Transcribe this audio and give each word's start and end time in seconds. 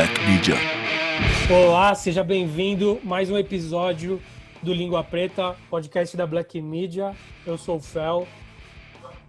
Black 0.00 0.18
Media. 0.24 0.54
Olá, 1.50 1.94
seja 1.94 2.24
bem-vindo 2.24 2.98
mais 3.04 3.30
um 3.30 3.36
episódio 3.36 4.18
do 4.62 4.72
Língua 4.72 5.04
Preta, 5.04 5.54
podcast 5.68 6.16
da 6.16 6.26
Black 6.26 6.58
Media. 6.62 7.14
Eu 7.46 7.58
sou 7.58 7.76
o 7.76 7.80
Fel. 7.80 8.26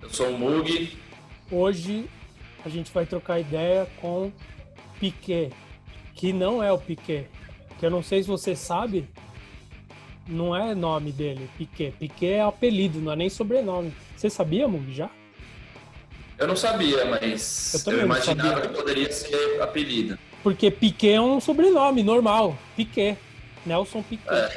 Eu 0.02 0.10
sou 0.10 0.30
o 0.30 0.40
Mug. 0.40 0.98
Hoje 1.52 2.06
a 2.64 2.70
gente 2.70 2.90
vai 2.90 3.06
trocar 3.06 3.42
ideia 3.42 3.86
com 4.00 4.32
Piquet, 4.98 5.52
que 6.16 6.32
não 6.32 6.64
é 6.64 6.72
o 6.72 6.78
Piquet. 6.78 7.28
Que 7.78 7.86
eu 7.86 7.92
não 7.92 8.02
sei 8.02 8.24
se 8.24 8.30
você 8.30 8.56
sabe, 8.56 9.10
não 10.26 10.56
é 10.56 10.74
nome 10.74 11.12
dele, 11.12 11.50
Piquet. 11.58 11.92
Piquet 12.00 12.36
é 12.36 12.42
apelido, 12.44 13.02
não 13.02 13.12
é 13.12 13.18
nem 13.18 13.30
sobrenome. 13.30 13.94
Você 14.16 14.30
sabia, 14.30 14.70
Mug, 14.70 14.90
já? 14.94 15.10
Eu 16.38 16.48
não 16.48 16.56
sabia, 16.56 17.04
mas 17.04 17.74
eu, 17.86 17.92
eu 17.92 18.06
imaginava 18.06 18.62
que 18.62 18.70
poderia 18.70 19.12
ser 19.12 19.62
apelido. 19.62 20.18
Porque 20.44 20.72
Piquet 20.72 21.14
é 21.14 21.22
um 21.22 21.40
sobrenome 21.40 22.04
normal. 22.04 22.58
Piquet. 22.76 23.18
Nelson 23.66 24.02
Piquet. 24.02 24.34
É. 24.34 24.48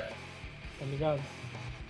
Tá 0.78 0.86
ligado? 0.90 1.20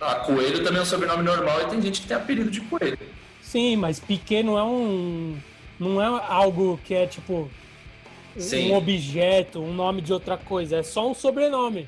Ah, 0.01 0.15
Coelho 0.15 0.63
também 0.63 0.79
é 0.79 0.81
um 0.81 0.85
sobrenome 0.85 1.23
normal 1.23 1.61
e 1.61 1.65
tem 1.67 1.81
gente 1.81 2.01
que 2.01 2.07
tem 2.07 2.17
apelido 2.17 2.51
de 2.51 2.61
Coelho. 2.61 2.97
Sim, 3.41 3.77
mas 3.77 3.99
Piquet 3.99 4.43
não 4.43 4.57
é 4.57 4.63
um. 4.63 5.37
Não 5.79 6.01
é 6.01 6.05
algo 6.27 6.79
que 6.83 6.93
é 6.93 7.07
tipo. 7.07 7.49
Sim. 8.37 8.71
Um 8.71 8.75
objeto, 8.75 9.61
um 9.61 9.73
nome 9.73 10.01
de 10.01 10.11
outra 10.11 10.37
coisa. 10.37 10.77
É 10.77 10.83
só 10.83 11.09
um 11.09 11.13
sobrenome. 11.13 11.87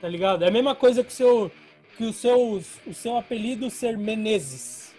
Tá 0.00 0.08
ligado? 0.08 0.44
É 0.44 0.48
a 0.48 0.50
mesma 0.50 0.74
coisa 0.74 1.04
que, 1.04 1.12
seu, 1.12 1.52
que 1.96 2.04
o, 2.04 2.12
seu, 2.12 2.62
o 2.86 2.94
seu 2.94 3.18
apelido 3.18 3.68
ser 3.68 3.98
Menezes. 3.98 4.94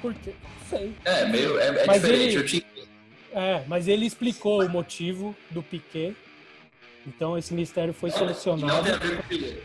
Por 0.00 0.14
quê? 0.14 0.32
sei. 0.68 0.92
É, 1.04 1.26
meio, 1.26 1.58
é, 1.58 1.68
é 1.68 1.88
diferente. 1.88 2.36
Ele, 2.36 2.44
te... 2.44 2.66
É, 3.34 3.64
mas 3.66 3.88
ele 3.88 4.06
explicou 4.06 4.64
o 4.64 4.68
motivo 4.68 5.34
do 5.50 5.60
Piquet. 5.62 6.14
Então 7.04 7.36
esse 7.36 7.52
mistério 7.52 7.92
foi 7.92 8.10
solucionado. 8.10 8.72
Não 8.72 8.82
tem 8.82 8.94
a 8.94 8.98
ver 8.98 9.16
com 9.16 9.20
o 9.20 9.28
piloto. 9.28 9.62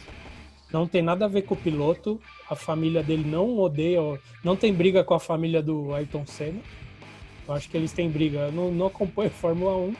Não 0.71 0.88
tem 0.88 1.02
nada 1.02 1.25
a 1.25 1.27
ver 1.27 1.41
com 1.43 1.53
o 1.53 1.57
piloto. 1.57 2.21
A 2.49 2.55
família 2.55 3.03
dele 3.03 3.23
não 3.23 3.59
odeia, 3.59 3.99
não 4.43 4.55
tem 4.55 4.73
briga 4.73 5.03
com 5.03 5.13
a 5.13 5.19
família 5.19 5.61
do 5.61 5.93
Ayrton 5.93 6.25
Senna. 6.25 6.59
Eu 7.47 7.53
acho 7.53 7.69
que 7.69 7.77
eles 7.77 7.93
têm 7.93 8.09
briga. 8.09 8.39
Eu 8.39 8.52
não, 8.52 8.71
não 8.71 8.88
acompanho 8.88 9.30
Fórmula 9.30 9.77
1, 9.77 9.95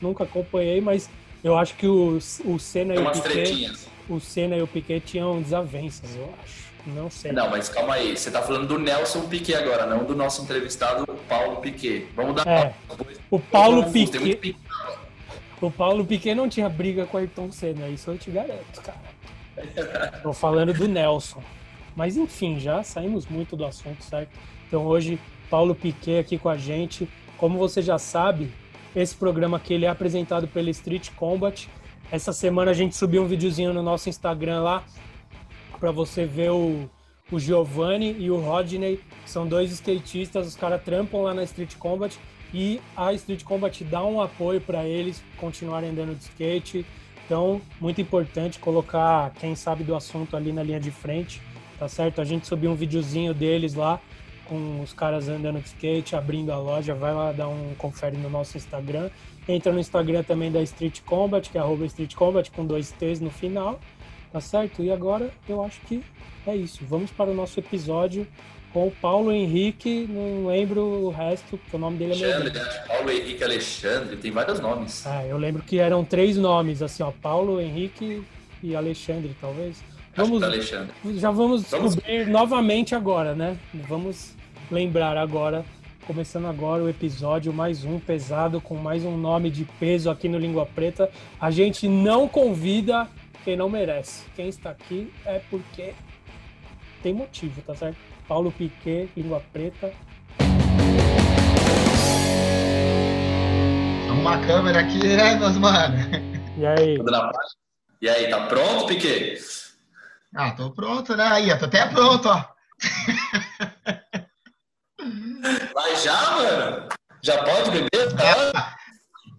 nunca 0.00 0.24
acompanhei, 0.24 0.80
mas 0.80 1.08
eu 1.44 1.56
acho 1.56 1.76
que 1.76 1.86
o, 1.86 2.18
o 2.44 2.58
Senna 2.58 2.94
tem 2.94 3.04
e 3.04 3.06
o 3.06 3.10
Piquet, 3.12 3.32
tretinhas. 3.32 3.88
o 4.08 4.20
Senna 4.20 4.56
e 4.56 4.62
o 4.62 4.66
Piquet 4.66 5.00
tinham 5.00 5.40
desavenças, 5.40 6.14
eu 6.16 6.28
acho. 6.42 6.71
Não 6.86 7.08
sei. 7.08 7.32
Não, 7.32 7.48
mas 7.48 7.68
calma 7.68 7.94
aí. 7.94 8.16
Você 8.16 8.30
tá 8.30 8.42
falando 8.42 8.66
do 8.66 8.78
Nelson 8.78 9.22
Piquet 9.28 9.54
agora, 9.54 9.86
não 9.86 10.04
do 10.04 10.16
nosso 10.16 10.42
entrevistado 10.42 11.06
Paulo 11.28 11.56
Piquet. 11.60 12.08
Vamos 12.16 12.36
dar. 12.36 12.46
É. 12.46 12.74
O 13.30 13.38
Paulo 13.38 13.90
Piquet. 13.90 14.56
O 15.60 15.70
Paulo 15.70 16.04
Piquet 16.04 16.34
não 16.34 16.48
tinha 16.48 16.68
briga 16.68 17.06
com 17.06 17.16
o 17.16 17.20
Ayrton 17.20 17.52
Senna, 17.52 17.88
isso 17.88 18.10
eu 18.10 18.18
te 18.18 18.30
garanto, 18.30 18.82
cara. 18.82 19.00
Tô 20.22 20.32
falando 20.32 20.72
do 20.72 20.88
Nelson. 20.88 21.42
Mas 21.94 22.16
enfim, 22.16 22.58
já 22.58 22.82
saímos 22.82 23.26
muito 23.26 23.56
do 23.56 23.64
assunto, 23.64 24.02
certo? 24.02 24.30
Então 24.66 24.84
hoje, 24.84 25.20
Paulo 25.48 25.74
Piquet 25.74 26.18
aqui 26.18 26.38
com 26.38 26.48
a 26.48 26.56
gente. 26.56 27.08
Como 27.36 27.58
você 27.58 27.80
já 27.80 27.98
sabe, 27.98 28.50
esse 28.94 29.14
programa 29.14 29.56
aqui 29.56 29.74
ele 29.74 29.84
é 29.84 29.88
apresentado 29.88 30.48
pela 30.48 30.70
Street 30.70 31.10
Combat. 31.16 31.68
Essa 32.10 32.32
semana 32.32 32.70
a 32.70 32.74
gente 32.74 32.96
subiu 32.96 33.22
um 33.22 33.26
videozinho 33.26 33.72
no 33.72 33.82
nosso 33.82 34.08
Instagram 34.08 34.62
lá, 34.62 34.84
para 35.82 35.90
você 35.90 36.24
ver 36.24 36.52
o, 36.52 36.88
o 37.32 37.40
Giovanni 37.40 38.14
e 38.16 38.30
o 38.30 38.38
Rodney, 38.40 39.00
são 39.26 39.48
dois 39.48 39.72
skatistas, 39.72 40.46
os 40.46 40.54
caras 40.54 40.80
trampam 40.80 41.22
lá 41.22 41.34
na 41.34 41.42
Street 41.42 41.74
Combat 41.74 42.16
e 42.54 42.80
a 42.96 43.12
Street 43.14 43.42
Combat 43.42 43.82
dá 43.82 44.04
um 44.04 44.20
apoio 44.20 44.60
para 44.60 44.84
eles 44.84 45.20
continuarem 45.38 45.90
andando 45.90 46.16
de 46.16 46.22
skate. 46.22 46.86
Então, 47.26 47.60
muito 47.80 48.00
importante 48.00 48.60
colocar 48.60 49.32
quem 49.40 49.56
sabe 49.56 49.82
do 49.82 49.96
assunto 49.96 50.36
ali 50.36 50.52
na 50.52 50.62
linha 50.62 50.78
de 50.78 50.92
frente, 50.92 51.42
tá 51.80 51.88
certo? 51.88 52.20
A 52.20 52.24
gente 52.24 52.46
subiu 52.46 52.70
um 52.70 52.76
videozinho 52.76 53.34
deles 53.34 53.74
lá 53.74 54.00
com 54.44 54.82
os 54.82 54.92
caras 54.92 55.28
andando 55.28 55.58
de 55.58 55.66
skate, 55.66 56.14
abrindo 56.14 56.52
a 56.52 56.58
loja, 56.58 56.94
vai 56.94 57.12
lá 57.12 57.32
dar 57.32 57.48
um 57.48 57.74
confere 57.76 58.16
no 58.16 58.30
nosso 58.30 58.56
Instagram. 58.56 59.10
Entra 59.48 59.72
no 59.72 59.80
Instagram 59.80 60.22
também 60.22 60.52
da 60.52 60.62
Street 60.62 61.00
Combat, 61.00 61.50
que 61.50 61.58
é 61.58 61.60
arroba 61.60 61.84
Street 61.86 62.14
Combat 62.14 62.48
com 62.52 62.64
dois 62.64 62.92
T's 62.92 63.18
no 63.18 63.30
final. 63.30 63.80
Tá 64.32 64.40
certo? 64.40 64.82
E 64.82 64.90
agora 64.90 65.30
eu 65.48 65.62
acho 65.62 65.80
que 65.82 66.02
é 66.46 66.56
isso. 66.56 66.80
Vamos 66.88 67.10
para 67.10 67.30
o 67.30 67.34
nosso 67.34 67.60
episódio 67.60 68.26
com 68.72 68.86
o 68.86 68.90
Paulo 68.90 69.30
Henrique, 69.30 70.06
não 70.08 70.46
lembro 70.46 70.80
o 70.82 71.10
resto, 71.10 71.58
porque 71.58 71.76
o 71.76 71.78
nome 71.78 71.98
dele 71.98 72.24
é 72.24 72.32
Alexandre, 72.32 72.58
né? 72.58 72.84
Paulo 72.88 73.10
Henrique 73.10 73.44
Alexandre, 73.44 74.16
tem 74.16 74.30
vários 74.30 74.60
nomes. 74.60 75.06
Ah, 75.06 75.26
eu 75.26 75.36
lembro 75.36 75.62
que 75.62 75.78
eram 75.78 76.02
três 76.02 76.38
nomes, 76.38 76.80
assim, 76.80 77.02
ó, 77.02 77.10
Paulo 77.10 77.60
Henrique 77.60 78.22
e 78.62 78.74
Alexandre, 78.74 79.36
talvez. 79.38 79.84
Vamos, 80.16 80.42
Alexandre. 80.42 80.92
Já 81.18 81.30
vamos 81.30 81.62
descobrir 81.62 82.20
vamos... 82.20 82.32
novamente 82.32 82.94
agora, 82.94 83.34
né? 83.34 83.58
Vamos 83.86 84.34
lembrar 84.70 85.18
agora, 85.18 85.64
começando 86.06 86.46
agora 86.46 86.82
o 86.82 86.88
episódio 86.88 87.52
mais 87.52 87.84
um 87.84 87.98
pesado 87.98 88.58
com 88.58 88.74
mais 88.74 89.04
um 89.04 89.18
nome 89.18 89.50
de 89.50 89.66
peso 89.78 90.10
aqui 90.10 90.28
no 90.30 90.38
Língua 90.38 90.64
Preta. 90.64 91.10
A 91.38 91.50
gente 91.50 91.88
não 91.88 92.26
convida 92.26 93.06
quem 93.44 93.56
não 93.56 93.68
merece. 93.68 94.24
Quem 94.34 94.48
está 94.48 94.70
aqui 94.70 95.12
é 95.24 95.40
porque 95.50 95.94
tem 97.02 97.12
motivo, 97.12 97.60
tá 97.62 97.74
certo? 97.74 97.96
Paulo 98.28 98.52
Piquet, 98.52 99.10
língua 99.16 99.42
preta. 99.52 99.92
Uma 104.10 104.38
câmera 104.46 104.80
aqui, 104.80 104.98
né, 104.98 105.34
meus 105.34 105.56
mano? 105.56 105.96
E 106.56 106.66
aí? 106.66 106.96
E 108.00 108.08
aí, 108.08 108.30
tá 108.30 108.46
pronto, 108.46 108.86
Piquet? 108.86 109.40
Ah, 110.34 110.52
tô 110.52 110.70
pronto, 110.70 111.16
né? 111.16 111.24
Aí, 111.24 111.58
tô 111.58 111.64
até 111.64 111.86
pronto, 111.86 112.28
ó. 112.28 112.44
Vai 115.74 115.96
já, 115.96 116.30
mano? 116.32 116.88
Já 117.22 117.42
pode 117.42 117.70
beber? 117.70 118.12
Tá? 118.16 118.76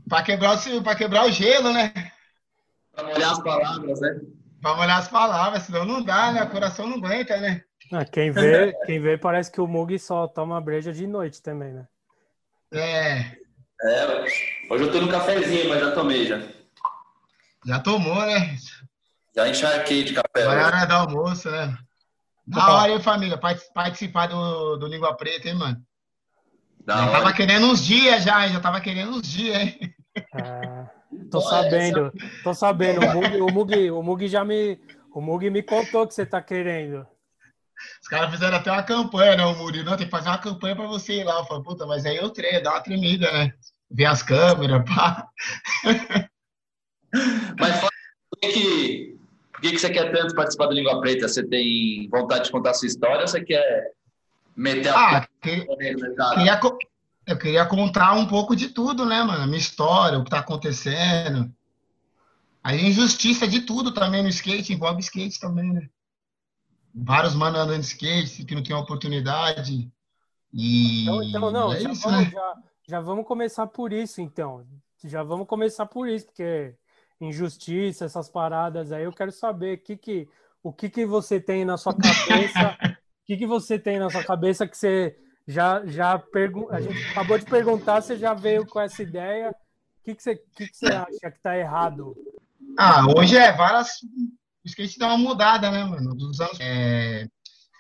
pra, 0.10 0.24
quebrar 0.24 0.58
o, 0.58 0.84
pra 0.84 0.96
quebrar 0.96 1.26
o 1.26 1.32
gelo, 1.32 1.72
né? 1.72 1.94
Para 2.94 3.08
molhar 3.08 3.32
as 3.32 3.40
palavras, 3.44 4.02
né? 4.02 4.22
Para 4.62 4.76
molhar 4.76 5.00
as 5.00 5.08
palavras, 5.08 5.64
senão 5.64 5.86
não 5.86 6.04
dá, 6.04 6.32
né? 6.32 6.44
O 6.44 6.50
coração 6.50 6.88
não 6.88 6.98
aguenta, 6.98 7.38
né? 7.38 7.64
Ah, 7.92 8.06
quem, 8.06 8.32
vê, 8.32 8.74
quem 8.86 9.00
vê 9.02 9.18
parece 9.18 9.52
que 9.52 9.60
o 9.60 9.68
Mug 9.68 9.98
só 10.00 10.28
toma 10.28 10.62
breja 10.62 10.94
de 10.94 11.06
noite 11.06 11.42
também, 11.42 11.74
né? 11.74 11.88
É. 12.72 13.44
É, 13.86 14.26
hoje 14.70 14.84
eu 14.84 14.92
tô 14.92 15.02
no 15.02 15.10
cafezinho, 15.10 15.70
mas 15.70 15.80
já 15.80 15.92
tomei 15.92 16.26
já. 16.26 16.42
Já 17.66 17.80
tomou, 17.80 18.22
né? 18.26 18.56
Já 19.36 19.50
encharquei 19.50 20.04
de 20.04 20.14
café. 20.14 20.44
Agora 20.44 20.62
é 20.62 20.66
hora 20.66 20.86
do 20.86 20.94
almoço, 20.94 21.52
né? 21.52 21.78
Da 22.48 22.74
hora, 22.74 22.92
hein, 22.92 23.02
família? 23.02 23.38
Participar 23.38 24.28
do, 24.28 24.78
do 24.78 24.88
Língua 24.88 25.16
Preta, 25.16 25.50
hein, 25.50 25.56
mano? 25.56 25.82
Da 26.86 26.98
já 26.98 27.04
hora. 27.04 27.12
tava 27.12 27.34
querendo 27.34 27.66
uns 27.66 27.86
dias 27.86 28.24
já, 28.24 28.48
já 28.48 28.60
tava 28.60 28.80
querendo 28.80 29.12
uns 29.12 29.28
dias, 29.28 29.58
hein? 29.58 29.94
Ah. 30.34 30.90
Tô 31.30 31.42
sabendo, 31.42 32.12
tô 32.44 32.54
sabendo. 32.54 33.02
O 33.02 33.14
Mug, 33.14 33.42
o 33.42 33.52
Mug, 33.52 33.92
o 33.92 34.04
Mug 34.04 34.28
já 34.28 34.44
me, 34.44 34.80
o 35.14 35.22
Mug 35.22 35.50
me 35.50 35.62
contou 35.62 36.08
que 36.08 36.14
você 36.14 36.26
tá 36.26 36.42
querendo. 36.42 37.06
Os 38.02 38.08
caras 38.08 38.32
fizeram 38.32 38.58
até 38.58 38.72
uma 38.72 38.84
campanha, 38.84 39.36
né? 39.36 39.46
O 39.46 39.56
Murilo, 39.56 39.86
não, 39.86 39.98
tem 39.98 40.06
que 40.06 40.12
fazer 40.12 40.30
uma 40.30 40.38
campanha 40.38 40.76
para 40.76 40.88
você 40.88 41.20
ir 41.20 41.24
lá. 41.24 41.40
Eu 41.40 41.46
falei, 41.46 41.64
puta, 41.64 41.86
mas 41.86 42.06
aí 42.06 42.18
eu 42.18 42.30
treino, 42.30 42.64
dá 42.64 42.72
uma 42.72 42.82
tremida, 42.82 43.32
né? 43.32 43.54
Ver 43.90 44.06
as 44.06 44.24
câmeras, 44.24 44.84
pá. 44.86 45.28
Mas 47.60 47.80
por 47.80 47.92
que, 48.40 49.16
por 49.52 49.62
que, 49.62 49.72
que 49.72 49.78
você 49.78 49.92
quer 49.92 50.12
tanto 50.12 50.34
participar 50.34 50.66
do 50.66 50.74
Língua 50.74 51.00
Preta? 51.00 51.28
Você 51.28 51.46
tem 51.46 52.10
vontade 52.10 52.46
de 52.46 52.52
contar 52.52 52.72
a 52.72 52.74
sua 52.74 52.88
história 52.88 53.22
ou 53.22 53.28
você 53.28 53.44
quer 53.44 53.92
meter 54.56 54.90
a 54.90 55.18
ah, 55.18 55.28
que, 55.42 55.64
queria, 55.68 56.60
eu 57.26 57.38
queria 57.38 57.66
contar 57.66 58.14
um 58.14 58.28
pouco 58.28 58.56
de 58.56 58.70
tudo, 58.70 59.06
né, 59.06 59.24
mano? 59.24 59.44
A 59.44 59.48
minha 59.48 59.58
história, 59.58 60.20
o 60.20 60.24
que 60.24 60.30
tá 60.30 60.40
acontecendo. 60.40 61.54
A 62.64 62.76
injustiça 62.76 63.48
de 63.48 63.62
tudo 63.62 63.94
também 63.94 64.22
no 64.24 64.30
skate, 64.30 64.74
envolve 64.74 65.00
skate 65.02 65.40
também, 65.40 65.74
né? 65.74 65.90
Vários 66.94 67.34
manos 67.34 67.60
andando 67.60 67.82
de 67.82 67.88
skate 67.88 68.46
que 68.46 68.56
não 68.56 68.64
tem 68.64 68.76
oportunidade. 68.76 69.92
E 70.54 71.04
então, 71.04 71.24
então 71.24 71.52
não, 71.52 71.74
é 71.74 71.80
já, 71.80 71.92
isso, 71.92 72.04
vamos, 72.04 72.26
né? 72.26 72.32
já, 72.32 72.56
já 72.88 73.00
vamos 73.02 73.26
começar 73.26 73.68
por 73.68 73.92
isso, 73.92 74.22
então. 74.22 74.66
Já 75.04 75.24
vamos 75.24 75.48
começar 75.48 75.86
por 75.86 76.08
isso, 76.08 76.28
porque 76.28 76.76
injustiça, 77.20 78.06
essas 78.06 78.30
paradas 78.30 78.92
aí, 78.92 79.04
eu 79.04 79.12
quero 79.12 79.32
saber 79.32 79.78
que 79.78 79.98
que, 79.98 80.30
o 80.62 80.72
que, 80.72 80.90
que 80.90 81.06
você 81.06 81.40
tem 81.40 81.66
na 81.66 81.78
sua 81.78 81.94
cabeça, 81.94 82.78
o 82.80 82.96
que, 83.26 83.38
que 83.38 83.48
você 83.48 83.80
tem 83.80 83.98
na 83.98 84.10
sua 84.10 84.24
cabeça 84.24 84.68
que 84.68 84.78
você 84.78 85.18
já, 85.48 85.86
já 85.86 86.18
pergun 86.18 86.68
a 86.70 86.80
gente 86.80 87.04
acabou 87.10 87.38
de 87.38 87.46
perguntar, 87.46 88.02
você 88.02 88.18
já 88.18 88.34
veio 88.34 88.66
com 88.66 88.80
essa 88.80 89.04
ideia. 89.04 89.50
O 89.50 90.04
que, 90.04 90.16
que, 90.16 90.24
você, 90.24 90.36
que, 90.36 90.68
que 90.68 90.78
você 90.78 90.88
acha 90.88 91.32
que 91.32 91.38
está 91.38 91.58
errado? 91.58 92.16
Ah, 92.78 93.06
hoje 93.16 93.38
é 93.38 93.52
várias. 93.52 94.02
O 94.64 94.68
skate 94.68 94.98
dá 94.98 95.08
uma 95.08 95.18
mudada, 95.18 95.70
né, 95.70 95.84
mano? 95.84 96.16
Dos 96.16 96.40
anos. 96.40 96.58
É... 96.60 97.28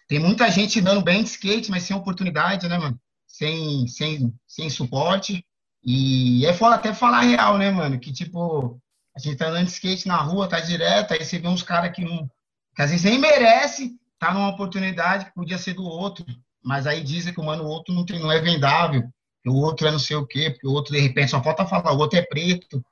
Tem 0.07 0.19
muita 0.19 0.49
gente 0.51 0.81
dando 0.81 1.01
bem 1.01 1.23
de 1.23 1.29
skate, 1.29 1.71
mas 1.71 1.83
sem 1.83 1.95
oportunidade, 1.95 2.67
né, 2.67 2.77
mano? 2.77 2.99
Sem, 3.27 3.87
sem, 3.87 4.33
sem 4.47 4.69
suporte. 4.69 5.45
E 5.83 6.45
é 6.45 6.53
foda 6.53 6.75
até 6.75 6.93
falar 6.93 7.21
real, 7.21 7.57
né, 7.57 7.71
mano? 7.71 7.99
Que 7.99 8.11
tipo, 8.11 8.79
a 9.15 9.19
gente 9.19 9.37
tá 9.37 9.47
andando 9.47 9.65
de 9.65 9.71
skate 9.71 10.07
na 10.07 10.17
rua, 10.17 10.47
tá 10.47 10.59
direto, 10.59 11.13
aí 11.13 11.23
você 11.23 11.39
vê 11.39 11.47
uns 11.47 11.63
caras 11.63 11.93
que 11.93 12.03
não. 12.03 12.29
que 12.75 12.81
às 12.81 12.89
vezes 12.89 13.05
nem 13.05 13.19
merece, 13.19 13.97
tá 14.19 14.33
numa 14.33 14.49
oportunidade 14.49 15.25
que 15.25 15.33
podia 15.33 15.57
ser 15.57 15.73
do 15.73 15.83
outro. 15.83 16.25
Mas 16.63 16.87
aí 16.87 17.03
dizem 17.03 17.33
que 17.33 17.39
o 17.39 17.43
mano, 17.43 17.63
o 17.63 17.67
outro 17.67 17.93
não, 17.93 18.05
tem, 18.05 18.19
não 18.19 18.31
é 18.31 18.39
vendável, 18.39 19.03
que 19.41 19.49
o 19.49 19.55
outro 19.55 19.87
é 19.87 19.91
não 19.91 19.99
sei 19.99 20.15
o 20.15 20.25
quê, 20.25 20.49
porque 20.51 20.67
o 20.67 20.71
outro, 20.71 20.93
de 20.93 20.99
repente, 20.99 21.31
só 21.31 21.43
falta 21.43 21.65
falar, 21.65 21.91
o 21.91 21.97
outro 21.97 22.17
é 22.17 22.21
preto. 22.21 22.83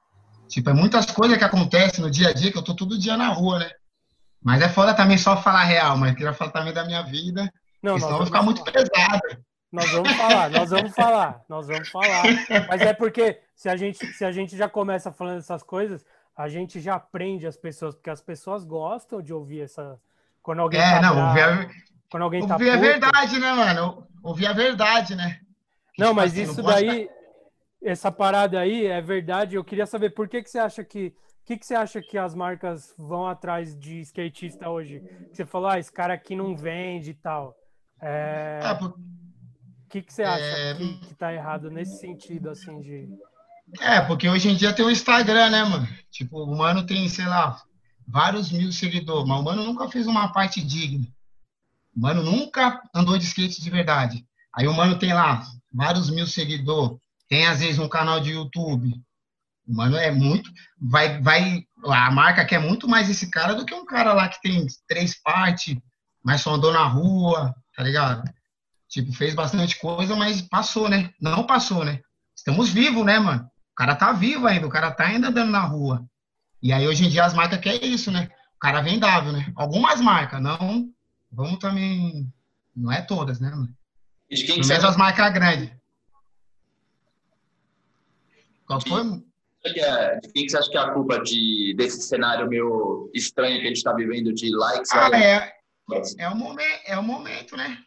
Tipo, 0.47 0.69
é 0.71 0.73
muitas 0.73 1.05
coisas 1.05 1.37
que 1.37 1.43
acontecem 1.43 2.03
no 2.03 2.11
dia 2.11 2.29
a 2.29 2.33
dia, 2.33 2.51
que 2.51 2.57
eu 2.57 2.63
tô 2.63 2.75
todo 2.75 2.99
dia 2.99 3.15
na 3.15 3.29
rua, 3.29 3.59
né? 3.59 3.71
Mas 4.43 4.61
é 4.61 4.67
foda 4.67 4.93
também 4.93 5.17
só 5.17 5.37
falar 5.37 5.63
real, 5.63 5.97
mas 5.97 6.09
eu 6.09 6.15
queria 6.17 6.33
falar 6.33 6.51
também 6.51 6.73
da 6.73 6.83
minha 6.83 7.01
vida. 7.03 7.51
Não, 7.81 7.97
senão 7.97 8.17
vai 8.17 8.25
ficar 8.25 8.41
muito 8.41 8.63
pesado. 8.63 9.21
Nós 9.71 9.89
vamos 9.91 10.11
falar, 10.11 10.49
nós 10.49 10.69
vamos 10.69 10.93
falar, 10.93 11.41
nós 11.47 11.67
vamos 11.67 11.89
falar. 11.89 12.23
Mas 12.67 12.81
é 12.81 12.93
porque 12.93 13.39
se 13.55 13.69
a 13.69 13.77
gente, 13.77 14.05
se 14.05 14.25
a 14.25 14.31
gente 14.31 14.57
já 14.57 14.67
começa 14.67 15.11
falando 15.11 15.37
essas 15.37 15.63
coisas, 15.63 16.05
a 16.35 16.49
gente 16.49 16.81
já 16.81 16.95
aprende 16.95 17.47
as 17.47 17.55
pessoas, 17.55 17.95
porque 17.95 18.09
as 18.09 18.21
pessoas 18.21 18.65
gostam 18.65 19.21
de 19.21 19.33
ouvir 19.33 19.61
essa. 19.61 19.97
Quando 20.41 20.59
alguém 20.59 20.81
é, 20.81 20.99
tá 20.99 21.01
não, 21.01 21.27
ouvir 21.27 21.41
a, 21.41 21.69
quando 22.11 22.23
alguém 22.23 22.45
tá 22.45 22.55
ouvir 22.55 22.69
a 22.69 22.75
verdade, 22.75 23.39
né, 23.39 23.53
mano? 23.53 24.05
Ouvir 24.21 24.45
a 24.45 24.53
verdade, 24.53 25.15
né? 25.15 25.39
Que, 25.93 26.01
não, 26.01 26.09
tipo 26.09 26.15
mas 26.17 26.33
assim, 26.33 26.41
isso 26.43 26.61
daí, 26.61 27.09
essa 27.81 28.11
parada 28.11 28.59
aí 28.59 28.85
é 28.85 29.01
verdade. 29.01 29.55
Eu 29.55 29.63
queria 29.63 29.85
saber 29.85 30.09
por 30.09 30.27
que, 30.27 30.43
que 30.43 30.49
você 30.49 30.59
acha 30.59 30.83
que. 30.83 31.07
O 31.07 31.45
que, 31.45 31.57
que 31.57 31.65
você 31.65 31.73
acha 31.73 32.01
que 32.01 32.17
as 32.17 32.35
marcas 32.35 32.93
vão 32.97 33.25
atrás 33.25 33.75
de 33.77 33.99
skatista 34.01 34.69
hoje? 34.69 35.01
Você 35.31 35.45
falou, 35.45 35.69
ah, 35.69 35.79
esse 35.79 35.91
cara 35.91 36.13
aqui 36.13 36.35
não 36.35 36.55
vende 36.55 37.11
e 37.11 37.13
tal. 37.15 37.57
É... 37.99 38.59
Ah, 38.61 38.75
por 38.75 38.95
que, 39.89 40.01
que 40.03 40.13
você 40.13 40.23
acha 40.23 40.43
é... 40.43 40.75
que, 40.75 40.97
que 40.99 41.15
tá 41.15 41.33
errado 41.33 41.71
nesse 41.71 41.97
sentido, 41.97 42.49
assim, 42.49 42.79
de. 42.81 43.09
É, 43.79 44.01
porque 44.01 44.29
hoje 44.29 44.49
em 44.49 44.55
dia 44.55 44.73
tem 44.73 44.85
o 44.85 44.91
Instagram, 44.91 45.49
né, 45.49 45.63
mano? 45.63 45.87
Tipo, 46.11 46.43
o 46.43 46.57
mano 46.57 46.85
tem, 46.85 47.07
sei 47.09 47.25
lá, 47.25 47.61
vários 48.07 48.51
mil 48.51 48.71
seguidores, 48.71 49.27
mas 49.27 49.39
o 49.39 49.43
mano 49.43 49.63
nunca 49.63 49.89
fez 49.89 50.05
uma 50.05 50.31
parte 50.31 50.61
digna. 50.61 51.07
O 51.95 52.01
mano 52.01 52.23
nunca 52.23 52.81
andou 52.93 53.17
de 53.17 53.25
skate 53.25 53.61
de 53.61 53.69
verdade. 53.69 54.25
Aí 54.55 54.67
o 54.67 54.73
mano 54.73 54.97
tem 54.97 55.13
lá 55.13 55.43
vários 55.73 56.09
mil 56.09 56.27
seguidores, 56.27 56.97
tem 57.29 57.47
às 57.47 57.59
vezes 57.59 57.79
um 57.79 57.87
canal 57.87 58.19
de 58.19 58.31
YouTube. 58.31 58.93
O 59.67 59.73
mano 59.73 59.95
é 59.95 60.11
muito. 60.11 60.51
Vai, 60.79 61.21
vai. 61.21 61.63
A 61.85 62.11
marca 62.11 62.45
quer 62.45 62.59
muito 62.59 62.87
mais 62.87 63.09
esse 63.09 63.29
cara 63.29 63.53
do 63.53 63.65
que 63.65 63.73
um 63.73 63.85
cara 63.85 64.13
lá 64.13 64.27
que 64.27 64.41
tem 64.41 64.65
três 64.87 65.21
partes, 65.21 65.77
mas 66.23 66.41
só 66.41 66.53
andou 66.53 66.73
na 66.73 66.85
rua, 66.85 67.55
tá 67.75 67.83
ligado? 67.83 68.23
Tipo, 68.89 69.13
fez 69.13 69.33
bastante 69.33 69.79
coisa, 69.79 70.15
mas 70.15 70.41
passou, 70.41 70.89
né? 70.89 71.11
Não 71.21 71.45
passou, 71.45 71.85
né? 71.85 72.01
Estamos 72.35 72.69
vivos, 72.69 73.05
né, 73.05 73.19
mano? 73.19 73.43
O 73.71 73.75
cara 73.75 73.95
tá 73.95 74.11
vivo 74.11 74.47
ainda, 74.47 74.67
o 74.67 74.69
cara 74.69 74.91
tá 74.91 75.05
ainda 75.05 75.29
andando 75.29 75.51
na 75.51 75.61
rua. 75.61 76.05
E 76.61 76.73
aí, 76.73 76.87
hoje 76.87 77.05
em 77.05 77.09
dia, 77.09 77.23
as 77.25 77.33
marcas 77.33 77.59
querem 77.59 77.93
isso, 77.93 78.11
né? 78.11 78.29
O 78.55 78.59
cara 78.59 78.79
é 78.79 78.83
vendável, 78.83 79.31
né? 79.31 79.51
Algumas 79.55 80.01
marcas, 80.01 80.41
não. 80.41 80.89
Vamos 81.31 81.59
também. 81.59 82.31
Não 82.75 82.91
é 82.91 83.01
todas, 83.01 83.39
né? 83.39 83.51
De 84.29 84.43
quem 84.43 84.61
Pelo 84.61 84.87
as 84.87 84.97
marcas 84.97 85.33
grandes. 85.33 85.71
Qual 88.65 88.81
foi? 88.81 89.23
É, 89.65 90.19
de 90.19 90.29
quem 90.31 90.45
que 90.45 90.49
você 90.49 90.57
acha 90.57 90.69
que 90.69 90.77
é 90.77 90.79
a 90.79 90.91
culpa 90.91 91.21
de, 91.21 91.75
desse 91.77 92.01
cenário 92.01 92.47
meio 92.47 93.11
estranho 93.13 93.59
que 93.59 93.65
a 93.65 93.67
gente 93.67 93.77
está 93.77 93.93
vivendo 93.93 94.33
de 94.33 94.55
likes? 94.55 94.91
Ah, 94.91 95.09
é. 95.13 95.53
É 96.17 96.29
o, 96.29 96.35
momento, 96.35 96.81
é 96.85 96.97
o 96.97 97.03
momento, 97.03 97.57
né? 97.57 97.77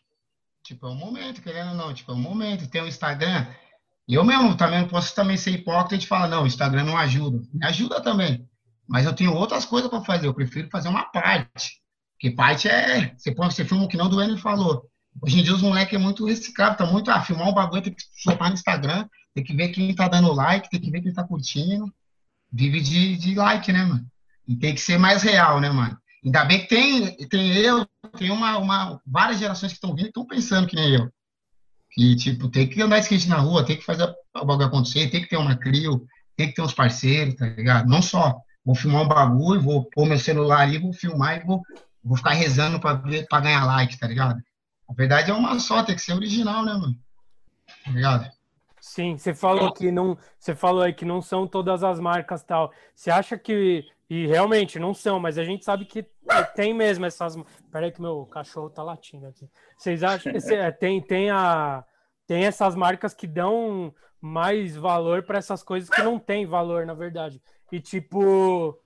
Tipo, 0.62 0.86
é 0.86 0.90
um 0.90 0.94
momento, 0.94 1.40
querendo 1.40 1.70
ou 1.70 1.74
não, 1.74 1.94
tipo, 1.94 2.12
é 2.12 2.14
um 2.14 2.18
momento. 2.18 2.68
Tem 2.68 2.82
o 2.82 2.86
Instagram. 2.86 3.46
E 4.06 4.14
eu 4.14 4.24
mesmo 4.24 4.56
também 4.56 4.80
não 4.80 4.88
posso 4.88 5.14
também 5.14 5.38
ser 5.38 5.52
hipócrita 5.52 6.04
e 6.04 6.06
falar, 6.06 6.28
não, 6.28 6.42
o 6.42 6.46
Instagram 6.46 6.84
não 6.84 6.98
ajuda. 6.98 7.42
Me 7.52 7.66
ajuda 7.66 8.02
também. 8.02 8.46
Mas 8.86 9.06
eu 9.06 9.14
tenho 9.14 9.34
outras 9.34 9.64
coisas 9.64 9.88
para 9.88 10.04
fazer. 10.04 10.26
Eu 10.26 10.34
prefiro 10.34 10.68
fazer 10.70 10.88
uma 10.88 11.04
parte. 11.04 11.82
Porque 12.24 12.34
parte 12.34 12.68
é. 12.68 13.14
Você, 13.18 13.32
põe, 13.32 13.50
você 13.50 13.66
filma 13.66 13.84
o 13.84 13.88
que 13.88 13.98
não 13.98 14.06
o 14.06 14.08
Duane 14.08 14.38
falou. 14.38 14.88
Hoje 15.20 15.40
em 15.40 15.42
dia 15.42 15.54
os 15.54 15.60
moleques 15.60 15.92
é 15.92 15.98
muito 15.98 16.24
reciclado, 16.24 16.78
tá 16.78 16.86
muito. 16.86 17.10
Ah, 17.10 17.20
filmar 17.20 17.50
um 17.50 17.52
bagulho, 17.52 17.82
tem 17.82 17.92
que 17.92 18.02
soltar 18.16 18.48
no 18.48 18.54
Instagram, 18.54 19.06
tem 19.34 19.44
que 19.44 19.54
ver 19.54 19.68
quem 19.68 19.94
tá 19.94 20.08
dando 20.08 20.32
like, 20.32 20.70
tem 20.70 20.80
que 20.80 20.90
ver 20.90 21.02
quem 21.02 21.12
tá 21.12 21.22
curtindo. 21.22 21.92
Vive 22.50 22.80
de, 22.80 23.16
de 23.18 23.34
like, 23.34 23.70
né, 23.70 23.84
mano? 23.84 24.06
E 24.48 24.56
tem 24.56 24.74
que 24.74 24.80
ser 24.80 24.98
mais 24.98 25.22
real, 25.22 25.60
né, 25.60 25.68
mano? 25.68 25.98
Ainda 26.24 26.46
bem 26.46 26.60
que 26.60 26.68
tem, 26.68 27.14
tem 27.28 27.52
eu, 27.58 27.86
tem 28.16 28.30
uma, 28.30 28.56
uma, 28.56 28.98
várias 29.06 29.38
gerações 29.38 29.72
que 29.72 29.76
estão 29.76 29.94
vindo 29.94 30.06
e 30.06 30.08
estão 30.08 30.26
pensando 30.26 30.66
que 30.66 30.76
nem 30.76 30.94
eu. 30.94 31.12
Que, 31.90 32.16
tipo, 32.16 32.48
tem 32.48 32.66
que 32.66 32.80
andar 32.80 33.00
skate 33.00 33.28
na 33.28 33.36
rua, 33.36 33.66
tem 33.66 33.76
que 33.76 33.84
fazer 33.84 34.10
o 34.34 34.44
bagulho 34.46 34.68
acontecer, 34.68 35.10
tem 35.10 35.20
que 35.20 35.28
ter 35.28 35.36
uma 35.36 35.56
crio, 35.56 36.06
tem 36.34 36.48
que 36.48 36.54
ter 36.54 36.62
uns 36.62 36.72
parceiros, 36.72 37.34
tá 37.34 37.44
ligado? 37.44 37.86
Não 37.86 38.00
só 38.00 38.34
vou 38.64 38.74
filmar 38.74 39.02
um 39.02 39.08
bagulho, 39.08 39.60
vou 39.60 39.84
pôr 39.90 40.06
meu 40.06 40.18
celular 40.18 40.60
ali, 40.60 40.78
vou 40.78 40.94
filmar 40.94 41.36
e 41.36 41.44
vou, 41.44 41.60
vou 42.04 42.16
ficar 42.16 42.32
rezando 42.32 42.78
pra, 42.78 43.00
pra 43.28 43.40
ganhar 43.40 43.64
like, 43.64 43.98
tá 43.98 44.06
ligado? 44.06 44.42
A 44.88 44.92
verdade 44.92 45.30
é 45.30 45.34
uma 45.34 45.58
só, 45.58 45.82
tem 45.82 45.94
que 45.94 46.02
ser 46.02 46.12
original, 46.12 46.64
né, 46.64 46.72
mano? 46.74 46.96
Tá 47.84 47.90
ligado? 47.90 48.30
Sim, 48.80 49.16
você 49.16 49.34
falou 49.34 49.72
que 49.72 49.90
não, 49.90 50.18
você 50.38 50.54
falou 50.54 50.82
aí 50.82 50.92
que 50.92 51.06
não 51.06 51.22
são 51.22 51.46
todas 51.46 51.82
as 51.82 51.98
marcas 51.98 52.42
tal. 52.42 52.70
Você 52.94 53.10
acha 53.10 53.38
que 53.38 53.86
e 54.08 54.26
realmente 54.26 54.78
não 54.78 54.92
são, 54.92 55.18
mas 55.18 55.38
a 55.38 55.44
gente 55.44 55.64
sabe 55.64 55.86
que 55.86 56.06
tem 56.54 56.74
mesmo 56.74 57.06
essas. 57.06 57.36
Peraí 57.72 57.90
que 57.90 58.02
meu 58.02 58.26
cachorro 58.26 58.68
tá 58.68 58.82
latindo 58.82 59.26
aqui. 59.26 59.48
Vocês 59.76 60.02
acham 60.02 60.32
que 60.32 60.38
é, 60.54 60.70
tem, 60.70 61.00
tem, 61.00 61.30
a, 61.30 61.84
tem 62.26 62.44
essas 62.44 62.74
marcas 62.74 63.14
que 63.14 63.26
dão 63.26 63.94
mais 64.20 64.76
valor 64.76 65.22
para 65.22 65.38
essas 65.38 65.62
coisas 65.62 65.88
que 65.88 66.02
não 66.02 66.18
tem 66.18 66.46
valor, 66.46 66.84
na 66.84 66.94
verdade. 66.94 67.40
E 67.72 67.80
tipo, 67.80 68.78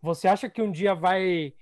você 0.00 0.28
acha 0.28 0.48
que 0.48 0.62
um 0.62 0.70
dia 0.70 0.94
vai 0.94 1.52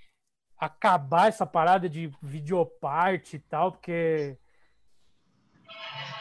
acabar 0.59 1.29
essa 1.29 1.47
parada 1.47 1.89
de 1.89 2.11
videoparte 2.23 3.37
e 3.37 3.39
tal? 3.39 3.73
Porque. 3.73 4.37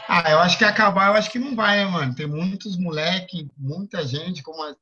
Ah, 0.08 0.32
eu 0.32 0.40
acho 0.40 0.58
que 0.58 0.64
acabar, 0.64 1.08
eu 1.08 1.14
acho 1.14 1.30
que 1.30 1.40
não 1.40 1.56
vai, 1.56 1.78
né, 1.78 1.86
mano? 1.86 2.16
Tem 2.16 2.28
muitos 2.28 2.78
moleque, 2.78 3.50
muita 3.58 4.06
gente, 4.06 4.42
como 4.42 4.64
a 4.64 4.76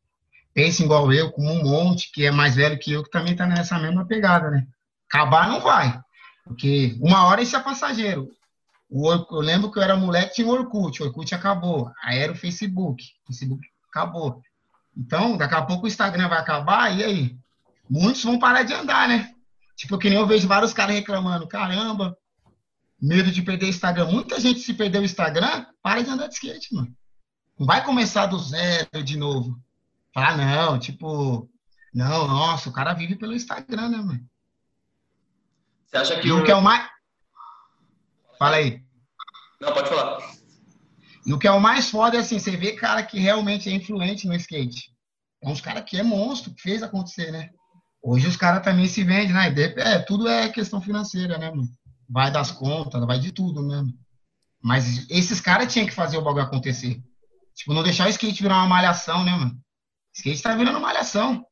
pensa 0.56 0.82
igual 0.82 1.12
eu, 1.12 1.30
como 1.34 1.52
um 1.52 1.64
monte 1.64 2.10
que 2.14 2.26
é 2.26 2.32
mais 2.32 2.56
velho 2.56 2.80
que 2.80 2.94
eu, 2.94 3.04
que 3.04 3.12
também 3.12 3.34
está 3.34 3.46
nessa 3.46 3.78
mesma 3.78 4.06
pegada, 4.06 4.50
né? 4.50 4.66
Acabar 5.12 5.50
não 5.50 5.60
vai, 5.60 6.00
porque 6.46 6.98
uma 7.02 7.26
hora 7.26 7.42
isso 7.42 7.58
é 7.58 7.60
passageiro. 7.60 8.30
O, 8.90 9.12
eu 9.12 9.42
lembro 9.42 9.70
que 9.70 9.78
eu 9.78 9.84
era 9.84 9.98
moleque, 9.98 10.36
tinha 10.36 10.48
o 10.48 10.52
Orkut, 10.52 11.04
o 11.04 11.08
Orkut 11.08 11.36
acabou, 11.36 11.92
aí 12.02 12.20
era 12.20 12.32
o 12.32 12.38
Facebook, 12.38 13.04
o 13.04 13.28
Facebook 13.28 13.68
acabou. 13.90 14.42
Então, 14.96 15.36
daqui 15.36 15.56
a 15.56 15.62
pouco 15.62 15.84
o 15.84 15.88
Instagram 15.88 16.30
vai 16.30 16.40
acabar, 16.40 16.96
e 16.98 17.04
aí? 17.04 17.38
Muitos 17.90 18.24
vão 18.24 18.40
parar 18.40 18.64
de 18.64 18.74
andar, 18.74 19.10
né? 19.10 19.35
Tipo, 19.76 19.98
que 19.98 20.10
nem 20.10 20.18
eu 20.18 20.28
vejo 20.28 20.48
vários 20.48 20.74
caras 20.74 20.96
reclamando, 20.96 21.48
caramba, 21.48 22.18
medo 23.02 23.32
de 23.32 23.42
perder 23.42 23.66
o 23.66 23.70
Instagram. 23.70 24.08
Muita 24.08 24.40
gente 24.40 24.60
se 24.60 24.74
perder 24.74 25.00
o 25.00 25.06
Instagram, 25.06 25.66
para 25.82 26.02
de 26.02 26.10
andar 26.10 26.28
de 26.28 26.36
skate, 26.36 26.74
mano. 26.74 26.96
Não 27.60 27.66
vai 27.66 27.84
começar 27.84 28.26
do 28.26 28.40
zero 28.40 29.04
de 29.04 29.18
novo. 29.18 29.60
Falar, 30.14 30.38
não, 30.38 30.80
tipo, 30.80 31.50
não, 31.94 32.28
nossa, 32.28 32.70
o 32.70 32.74
cara 32.74 32.94
vive 32.94 33.16
pelo 33.16 33.34
Instagram, 33.34 33.90
né, 33.90 33.98
mano? 33.98 34.30
Você 35.86 35.98
acha 35.98 36.20
que. 36.20 36.28
E 36.28 36.32
o 36.32 36.44
que 36.44 36.52
é 36.52 36.56
o 36.56 36.62
mais. 36.62 36.90
Fala 38.38 38.58
aí. 38.58 38.84
Não, 39.62 39.74
pode 39.74 39.90
falar. 39.90 40.20
E 41.26 41.34
o 41.34 41.40
que 41.40 41.48
é 41.48 41.52
o 41.52 41.60
mais 41.60 41.90
foda 41.90 42.18
é 42.18 42.20
assim, 42.20 42.38
você 42.38 42.56
vê 42.56 42.74
cara 42.74 43.02
que 43.02 43.20
realmente 43.20 43.70
é 43.70 43.74
influente 43.74 44.28
no 44.28 44.36
skate. 44.36 44.94
É 45.42 45.50
uns 45.50 45.62
cara 45.62 45.82
que 45.82 45.98
é 45.98 46.04
monstro, 46.04 46.54
que 46.54 46.62
fez 46.62 46.84
acontecer, 46.84 47.32
né? 47.32 47.50
Hoje 48.08 48.28
os 48.28 48.38
caras 48.38 48.64
também 48.64 48.86
se 48.86 49.04
vendem, 49.04 49.34
né? 49.34 49.52
É, 49.78 49.98
tudo 49.98 50.28
é 50.28 50.48
questão 50.50 50.80
financeira, 50.80 51.40
né, 51.40 51.50
mano? 51.50 51.68
Vai 52.08 52.30
das 52.30 52.52
contas, 52.52 53.04
vai 53.04 53.18
de 53.18 53.32
tudo 53.32 53.64
mesmo. 53.64 53.92
Mas 54.62 55.10
esses 55.10 55.42
caras 55.42 55.74
tinham 55.74 55.88
que 55.88 55.94
fazer 55.94 56.16
o 56.16 56.22
bagulho 56.22 56.46
acontecer. 56.46 57.02
Tipo, 57.56 57.74
não 57.74 57.82
deixar 57.82 58.06
o 58.06 58.10
skate 58.12 58.44
virar 58.44 58.58
uma 58.58 58.68
malhação, 58.68 59.24
né, 59.24 59.32
mano? 59.32 59.60
Skate 60.14 60.44
tá 60.44 60.56
virando 60.56 60.80
malhação. 60.80 61.44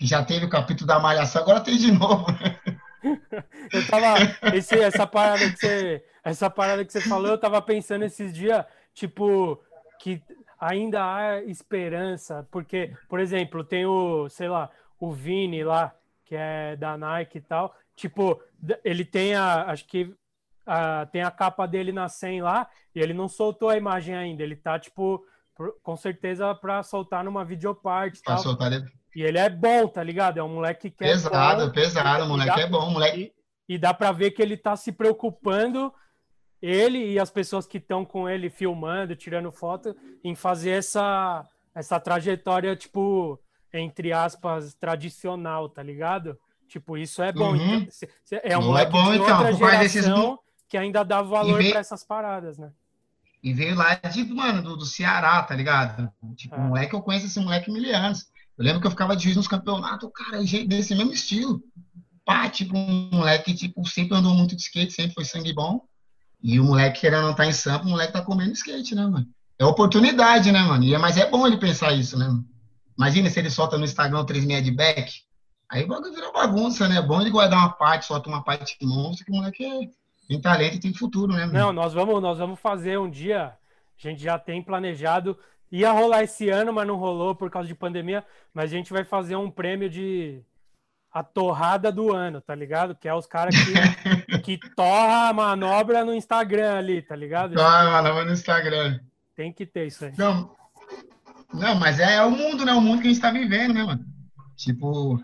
Já 0.00 0.24
teve 0.24 0.46
o 0.46 0.50
capítulo 0.50 0.88
da 0.88 0.98
malhação, 0.98 1.42
agora 1.42 1.60
tem 1.60 1.78
de 1.78 1.92
novo. 1.92 2.26
Eu 3.72 3.86
tava. 3.86 4.16
Esse, 4.56 4.74
essa, 4.80 5.06
parada 5.06 5.48
que 5.52 5.56
você, 5.56 6.04
essa 6.24 6.50
parada 6.50 6.84
que 6.84 6.92
você 6.92 7.00
falou, 7.00 7.28
eu 7.28 7.38
tava 7.38 7.62
pensando 7.62 8.04
esses 8.04 8.34
dias, 8.34 8.64
tipo, 8.92 9.62
que 10.00 10.20
ainda 10.58 11.00
há 11.04 11.44
esperança, 11.44 12.46
porque, 12.50 12.92
por 13.08 13.20
exemplo, 13.20 13.62
tem 13.62 13.86
o, 13.86 14.28
sei 14.28 14.48
lá, 14.48 14.68
o 14.98 15.12
Vini 15.12 15.62
lá, 15.64 15.94
que 16.24 16.34
é 16.34 16.76
da 16.76 16.96
Nike 16.96 17.38
e 17.38 17.40
tal. 17.40 17.74
Tipo, 17.94 18.40
ele 18.84 19.04
tem 19.04 19.34
a. 19.34 19.64
Acho 19.70 19.86
que 19.86 20.14
a, 20.66 21.06
tem 21.06 21.22
a 21.22 21.30
capa 21.30 21.66
dele 21.66 21.92
na 21.92 22.08
100 22.08 22.42
lá, 22.42 22.68
e 22.94 23.00
ele 23.00 23.14
não 23.14 23.28
soltou 23.28 23.70
a 23.70 23.76
imagem 23.76 24.14
ainda. 24.14 24.42
Ele 24.42 24.56
tá, 24.56 24.78
tipo, 24.78 25.24
com 25.82 25.96
certeza 25.96 26.54
para 26.54 26.82
soltar 26.82 27.24
numa 27.24 27.44
videoparte. 27.44 28.22
Pra 28.22 28.36
soltar 28.36 28.72
ele. 28.72 28.86
E 29.14 29.22
ele 29.22 29.38
é 29.38 29.48
bom, 29.48 29.88
tá 29.88 30.02
ligado? 30.02 30.38
É 30.38 30.42
um 30.42 30.54
moleque 30.54 30.90
que 30.90 30.98
pesado, 30.98 31.62
é 31.62 31.66
bom, 31.66 31.72
pesado, 31.72 32.24
o 32.24 32.28
moleque 32.28 32.56
dá, 32.56 32.62
é 32.62 32.66
bom, 32.68 32.90
moleque. 32.90 33.32
E, 33.68 33.74
e 33.74 33.78
dá 33.78 33.92
para 33.92 34.12
ver 34.12 34.30
que 34.30 34.42
ele 34.42 34.56
tá 34.56 34.76
se 34.76 34.92
preocupando 34.92 35.92
ele 36.60 37.12
e 37.12 37.18
as 37.18 37.30
pessoas 37.30 37.66
que 37.66 37.78
estão 37.78 38.04
com 38.04 38.28
ele 38.28 38.50
filmando, 38.50 39.16
tirando 39.16 39.50
foto, 39.50 39.96
em 40.22 40.34
fazer 40.34 40.70
essa, 40.70 41.46
essa 41.74 41.98
trajetória, 41.98 42.76
tipo, 42.76 43.40
entre 43.72 44.12
aspas, 44.12 44.74
tradicional, 44.74 45.68
tá 45.68 45.82
ligado? 45.82 46.38
Tipo, 46.68 46.96
isso 46.96 47.22
é 47.22 47.32
bom. 47.32 47.52
Uhum. 47.54 47.86
Então, 47.86 48.40
é 48.42 48.58
um 48.58 48.76
é 48.76 48.86
bom, 48.86 49.10
de 49.10 49.18
então, 49.18 49.36
outra 49.38 49.52
por 49.52 49.58
causa 49.60 49.78
desses- 49.78 50.04
geração 50.04 50.38
que 50.68 50.76
ainda 50.76 51.02
dá 51.02 51.22
valor 51.22 51.56
veio- 51.58 51.70
para 51.70 51.80
essas 51.80 52.04
paradas, 52.04 52.58
né? 52.58 52.70
E 53.42 53.54
veio 53.54 53.74
lá 53.74 53.94
de, 53.94 54.24
mano, 54.24 54.62
do, 54.62 54.76
do 54.76 54.84
Ceará, 54.84 55.42
tá 55.42 55.54
ligado? 55.54 56.12
Tipo, 56.36 56.56
É. 56.56 56.58
moleque, 56.58 56.94
eu 56.94 57.00
conheço 57.00 57.26
esse 57.26 57.40
moleque 57.40 57.70
mil 57.70 57.94
anos. 57.96 58.26
Eu 58.58 58.64
lembro 58.64 58.80
que 58.80 58.86
eu 58.86 58.90
ficava 58.90 59.14
de 59.16 59.22
juiz 59.24 59.36
nos 59.36 59.46
campeonatos, 59.48 60.10
cara, 60.12 60.38
desse 60.42 60.94
mesmo 60.94 61.12
estilo. 61.12 61.62
Pá, 62.24 62.48
tipo, 62.50 62.76
um 62.76 63.08
moleque, 63.12 63.54
tipo, 63.54 63.86
sempre 63.88 64.16
andou 64.18 64.34
muito 64.34 64.54
de 64.56 64.60
skate, 64.62 64.92
sempre 64.92 65.14
foi 65.14 65.24
sangue 65.24 65.54
bom. 65.54 65.80
E 66.42 66.60
o 66.60 66.64
moleque 66.64 67.00
querendo 67.00 67.22
não 67.22 67.30
estar 67.30 67.46
em 67.46 67.52
Sampa, 67.52 67.86
o 67.86 67.88
moleque 67.88 68.12
tá 68.12 68.20
comendo 68.20 68.52
skate, 68.52 68.94
né, 68.94 69.06
mano? 69.06 69.26
É 69.58 69.64
oportunidade, 69.64 70.52
né, 70.52 70.60
mano? 70.62 70.84
E 70.84 70.92
é, 70.94 70.98
mas 70.98 71.16
é 71.16 71.30
bom 71.30 71.46
ele 71.46 71.56
pensar 71.56 71.92
isso, 71.92 72.18
né, 72.18 72.26
mano? 72.26 72.44
Imagina 72.98 73.30
se 73.30 73.38
ele 73.38 73.48
solta 73.48 73.78
no 73.78 73.84
Instagram 73.84 74.24
36 74.24 74.64
de 74.64 74.72
back. 74.72 75.12
Aí 75.70 75.84
o 75.84 75.86
bagulho 75.86 76.12
vira 76.12 76.32
bagunça, 76.32 76.88
né? 76.88 76.96
É 76.96 77.02
bom 77.02 77.20
ele 77.20 77.30
guardar 77.30 77.58
uma 77.60 77.70
parte, 77.70 78.06
solta 78.06 78.28
uma 78.28 78.42
parte 78.42 78.76
monstro, 78.82 79.24
que 79.24 79.30
o 79.30 79.36
moleque 79.36 79.64
é- 79.64 79.88
tem 80.26 80.40
talento 80.40 80.76
e 80.76 80.80
tem 80.80 80.92
futuro, 80.92 81.32
né? 81.32 81.46
Não, 81.46 81.72
nós 81.72 81.94
vamos, 81.94 82.20
nós 82.20 82.38
vamos 82.38 82.58
fazer 82.58 82.98
um 82.98 83.08
dia. 83.08 83.46
A 83.46 84.08
gente 84.08 84.22
já 84.22 84.38
tem 84.38 84.62
planejado. 84.62 85.38
Ia 85.70 85.92
rolar 85.92 86.22
esse 86.24 86.48
ano, 86.48 86.72
mas 86.72 86.86
não 86.86 86.96
rolou 86.96 87.34
por 87.34 87.50
causa 87.50 87.68
de 87.68 87.74
pandemia. 87.74 88.24
Mas 88.52 88.72
a 88.72 88.76
gente 88.76 88.92
vai 88.92 89.04
fazer 89.04 89.36
um 89.36 89.50
prêmio 89.50 89.88
de 89.88 90.42
a 91.12 91.22
torrada 91.22 91.90
do 91.90 92.14
ano, 92.14 92.40
tá 92.40 92.54
ligado? 92.54 92.94
Que 92.94 93.08
é 93.08 93.14
os 93.14 93.26
caras 93.26 93.54
que, 93.54 94.38
que 94.58 94.58
torra 94.74 95.28
a 95.28 95.32
manobra 95.32 96.04
no 96.04 96.14
Instagram 96.14 96.74
ali, 96.76 97.02
tá 97.02 97.16
ligado? 97.16 97.58
Ah, 97.60 98.02
mano, 98.02 98.24
no 98.26 98.32
Instagram. 98.32 99.00
Tem 99.34 99.52
que 99.52 99.64
ter 99.64 99.86
isso 99.86 100.04
aí. 100.04 100.12
Não, 100.18 100.54
não, 101.52 101.74
mas 101.76 101.98
é, 101.98 102.22
o 102.22 102.30
mundo, 102.30 102.64
né? 102.64 102.72
O 102.72 102.80
mundo 102.80 103.00
que 103.02 103.08
a 103.08 103.10
gente 103.10 103.20
tá 103.22 103.30
vivendo, 103.30 103.74
né, 103.74 103.82
mano? 103.82 104.04
Tipo, 104.56 105.22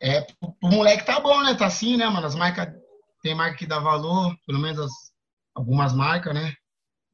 é, 0.00 0.20
pro 0.20 0.54
moleque 0.70 1.04
tá 1.06 1.20
bom, 1.20 1.42
né? 1.42 1.54
Tá 1.54 1.66
assim, 1.66 1.96
né, 1.96 2.06
mano? 2.08 2.26
As 2.26 2.34
marcas, 2.34 2.68
tem 3.22 3.34
marca 3.34 3.56
que 3.56 3.66
dá 3.66 3.78
valor, 3.78 4.36
pelo 4.46 4.58
menos 4.58 4.78
as- 4.78 5.12
algumas 5.54 5.92
marcas, 5.92 6.34
né? 6.34 6.54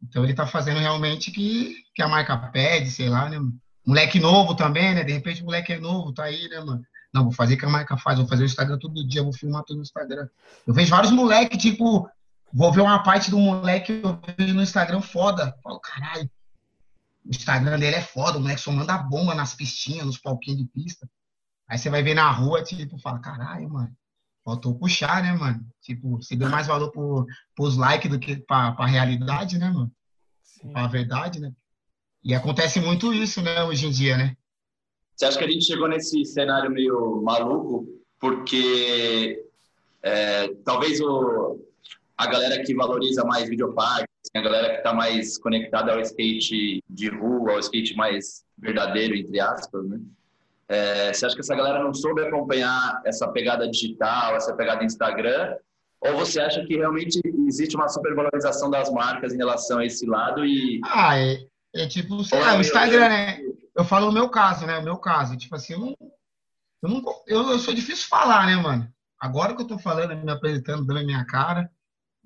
Então 0.02 0.24
ele 0.24 0.34
tá 0.34 0.46
fazendo 0.46 0.80
realmente 0.80 1.30
que, 1.30 1.74
que 1.94 2.02
a 2.02 2.08
marca 2.08 2.36
pede, 2.36 2.90
sei 2.90 3.08
lá, 3.08 3.28
né? 3.28 3.38
Moleque 3.86 4.20
novo 4.20 4.54
também, 4.54 4.94
né? 4.94 5.04
De 5.04 5.12
repente 5.12 5.42
o 5.42 5.46
moleque 5.46 5.72
é 5.72 5.78
novo, 5.80 6.12
tá 6.12 6.24
aí, 6.24 6.48
né, 6.48 6.60
mano? 6.60 6.82
Não, 7.12 7.24
vou 7.24 7.32
fazer 7.32 7.54
o 7.54 7.58
que 7.58 7.64
a 7.64 7.68
marca 7.70 7.96
faz, 7.96 8.18
vou 8.18 8.28
fazer 8.28 8.42
o 8.42 8.46
Instagram 8.46 8.78
todo 8.78 9.06
dia, 9.06 9.22
vou 9.22 9.32
filmar 9.32 9.64
tudo 9.64 9.78
no 9.78 9.82
Instagram. 9.82 10.28
Eu 10.66 10.74
vejo 10.74 10.90
vários 10.90 11.10
moleques, 11.10 11.60
tipo, 11.60 12.08
vou 12.52 12.72
ver 12.72 12.82
uma 12.82 13.02
parte 13.02 13.30
do 13.30 13.38
moleque 13.38 14.00
eu 14.02 14.20
vejo 14.36 14.54
no 14.54 14.62
Instagram 14.62 15.00
foda. 15.00 15.54
Falo, 15.62 15.80
caralho, 15.80 16.30
o 17.28 17.30
Instagram 17.30 17.78
dele 17.78 17.96
é 17.96 18.00
foda, 18.00 18.38
o 18.38 18.40
moleque 18.40 18.60
só 18.60 18.72
manda 18.72 18.96
bomba 18.96 19.34
nas 19.34 19.54
pistinhas, 19.54 20.06
nos 20.06 20.18
palquinhos 20.18 20.60
de 20.60 20.66
pista. 20.66 21.08
Aí 21.68 21.76
você 21.76 21.90
vai 21.90 22.02
ver 22.02 22.14
na 22.14 22.30
rua, 22.30 22.62
tipo, 22.62 22.98
fala, 22.98 23.18
caralho, 23.18 23.68
mano, 23.68 23.94
faltou 24.42 24.74
puxar, 24.74 25.22
né, 25.22 25.32
mano? 25.34 25.60
Tipo, 25.82 26.16
você 26.16 26.34
deu 26.34 26.48
mais 26.48 26.66
valor 26.66 26.90
pro, 26.90 27.26
pros 27.54 27.76
likes 27.76 28.10
do 28.10 28.18
que 28.18 28.36
pra, 28.36 28.72
pra 28.72 28.86
realidade, 28.86 29.58
né, 29.58 29.68
mano? 29.68 29.92
Sim. 30.42 30.72
Pra 30.72 30.86
verdade, 30.86 31.38
né? 31.38 31.52
E 32.24 32.34
acontece 32.34 32.80
muito 32.80 33.12
isso, 33.12 33.42
né, 33.42 33.62
hoje 33.62 33.86
em 33.86 33.90
dia, 33.90 34.16
né? 34.16 34.34
Você 35.14 35.26
acha 35.26 35.36
que 35.36 35.44
a 35.44 35.50
gente 35.50 35.66
chegou 35.66 35.86
nesse 35.86 36.24
cenário 36.24 36.70
meio 36.70 37.20
maluco 37.22 37.86
porque 38.18 39.44
é, 40.02 40.48
talvez 40.64 40.98
o, 41.00 41.60
a 42.18 42.26
galera 42.26 42.62
que 42.64 42.74
valoriza 42.74 43.24
mais 43.24 43.48
videopark, 43.48 44.04
a 44.34 44.40
galera 44.40 44.70
que 44.70 44.76
está 44.78 44.92
mais 44.92 45.38
conectada 45.38 45.92
ao 45.92 46.00
skate 46.00 46.82
de 46.90 47.08
rua, 47.08 47.52
ao 47.52 47.60
skate 47.60 47.94
mais 47.94 48.44
verdadeiro, 48.58 49.14
entre 49.14 49.40
aspas, 49.40 49.88
né? 49.88 50.00
É, 50.68 51.12
você 51.12 51.24
acha 51.24 51.34
que 51.34 51.40
essa 51.40 51.54
galera 51.54 51.82
não 51.82 51.94
soube 51.94 52.20
acompanhar 52.20 53.00
essa 53.06 53.26
pegada 53.28 53.70
digital, 53.70 54.36
essa 54.36 54.54
pegada 54.54 54.84
Instagram? 54.84 55.56
Ou 56.00 56.16
você 56.16 56.40
acha 56.40 56.64
que 56.66 56.76
realmente 56.76 57.20
existe 57.46 57.74
uma 57.74 57.88
supervalorização 57.88 58.68
das 58.68 58.90
marcas 58.90 59.32
em 59.32 59.38
relação 59.38 59.78
a 59.78 59.86
esse 59.86 60.04
lado 60.04 60.44
e 60.44 60.80
Ah, 60.84 61.18
é, 61.18 61.38
é 61.74 61.86
tipo, 61.86 62.22
sei 62.22 62.40
lá, 62.40 62.54
é 62.54 62.58
o 62.58 62.60
Instagram, 62.60 63.08
né? 63.08 63.40
Eu 63.74 63.84
falo 63.84 64.08
o 64.08 64.12
meu 64.12 64.28
caso, 64.28 64.66
né? 64.66 64.78
O 64.78 64.84
meu 64.84 64.98
caso. 64.98 65.36
Tipo 65.36 65.54
assim, 65.54 65.72
eu 65.72 65.78
não. 65.78 65.96
Eu, 66.82 66.88
não, 66.88 67.02
eu, 67.26 67.50
eu 67.52 67.58
sou 67.58 67.72
difícil 67.72 68.08
falar, 68.08 68.46
né, 68.46 68.56
mano? 68.56 68.88
Agora 69.18 69.54
que 69.56 69.62
eu 69.62 69.66
tô 69.66 69.78
falando, 69.78 70.16
me 70.16 70.30
apresentando, 70.30 70.84
dando 70.84 71.00
a 71.00 71.04
minha 71.04 71.24
cara, 71.24 71.68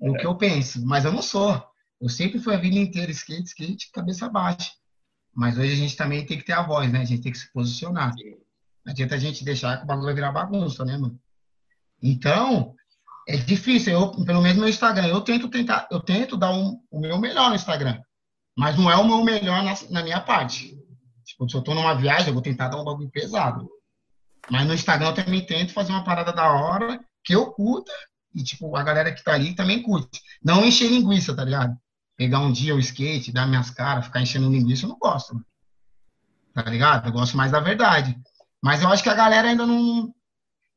é 0.03 0.09
o 0.09 0.15
que 0.15 0.25
eu 0.25 0.35
penso. 0.35 0.85
Mas 0.85 1.05
eu 1.05 1.11
não 1.11 1.21
sou. 1.21 1.63
Eu 1.99 2.09
sempre 2.09 2.39
fui 2.39 2.53
a 2.53 2.59
vida 2.59 2.75
inteira 2.75 3.11
skate, 3.11 3.43
skate, 3.43 3.91
cabeça 3.91 4.29
baixa. 4.29 4.71
Mas 5.33 5.57
hoje 5.57 5.73
a 5.73 5.77
gente 5.77 5.95
também 5.95 6.25
tem 6.25 6.37
que 6.37 6.45
ter 6.45 6.53
a 6.53 6.61
voz, 6.61 6.91
né? 6.91 7.01
A 7.01 7.05
gente 7.05 7.23
tem 7.23 7.31
que 7.31 7.37
se 7.37 7.51
posicionar. 7.51 8.13
Não 8.85 8.91
adianta 8.91 9.15
a 9.15 9.17
gente 9.17 9.45
deixar 9.45 9.77
que 9.77 9.83
o 9.83 9.87
bagulho 9.87 10.05
vai 10.05 10.13
virar 10.13 10.31
bagunça, 10.31 10.83
né, 10.83 10.97
mano? 10.97 11.17
Então, 12.01 12.75
é 13.27 13.37
difícil. 13.37 13.93
Eu, 13.93 14.11
pelo 14.25 14.41
menos 14.41 14.57
no 14.57 14.67
Instagram, 14.67 15.07
eu 15.07 15.21
tento 15.21 15.49
tentar, 15.49 15.87
eu 15.89 16.01
tento 16.01 16.35
dar 16.35 16.51
um, 16.51 16.79
o 16.91 16.99
meu 16.99 17.17
melhor 17.17 17.49
no 17.49 17.55
Instagram. 17.55 17.99
Mas 18.55 18.77
não 18.77 18.91
é 18.91 18.97
o 18.97 19.07
meu 19.07 19.23
melhor 19.23 19.63
na, 19.63 19.73
na 19.89 20.03
minha 20.03 20.19
parte. 20.19 20.77
Tipo, 21.25 21.49
se 21.49 21.55
eu 21.55 21.61
tô 21.61 21.73
numa 21.73 21.95
viagem, 21.95 22.27
eu 22.27 22.33
vou 22.33 22.43
tentar 22.43 22.67
dar 22.67 22.79
um 22.79 22.83
bagulho 22.83 23.09
pesado. 23.09 23.67
Mas 24.51 24.67
no 24.67 24.73
Instagram 24.73 25.07
eu 25.07 25.15
também 25.15 25.45
tento 25.45 25.73
fazer 25.73 25.93
uma 25.93 26.03
parada 26.03 26.33
da 26.33 26.51
hora, 26.51 26.99
que 27.23 27.33
eu 27.33 27.51
curta, 27.53 27.91
e 28.33 28.43
tipo, 28.43 28.75
a 28.75 28.83
galera 28.83 29.13
que 29.13 29.23
tá 29.23 29.33
ali 29.33 29.55
também 29.55 29.81
curte. 29.81 30.21
Não 30.43 30.65
encher 30.65 30.89
linguiça, 30.89 31.35
tá 31.35 31.43
ligado? 31.43 31.77
Pegar 32.17 32.39
um 32.39 32.51
dia 32.51 32.75
o 32.75 32.79
skate, 32.79 33.31
dar 33.31 33.47
minhas 33.47 33.69
caras, 33.69 34.05
ficar 34.05 34.21
enchendo 34.21 34.49
linguiça, 34.49 34.85
eu 34.85 34.89
não 34.89 34.97
gosto. 34.97 35.33
mano. 35.33 35.45
Tá 36.53 36.63
ligado? 36.63 37.07
Eu 37.07 37.11
gosto 37.11 37.35
mais 37.37 37.51
da 37.51 37.59
verdade. 37.59 38.15
Mas 38.61 38.81
eu 38.81 38.89
acho 38.89 39.03
que 39.03 39.09
a 39.09 39.15
galera 39.15 39.49
ainda 39.49 39.65
não, 39.65 40.13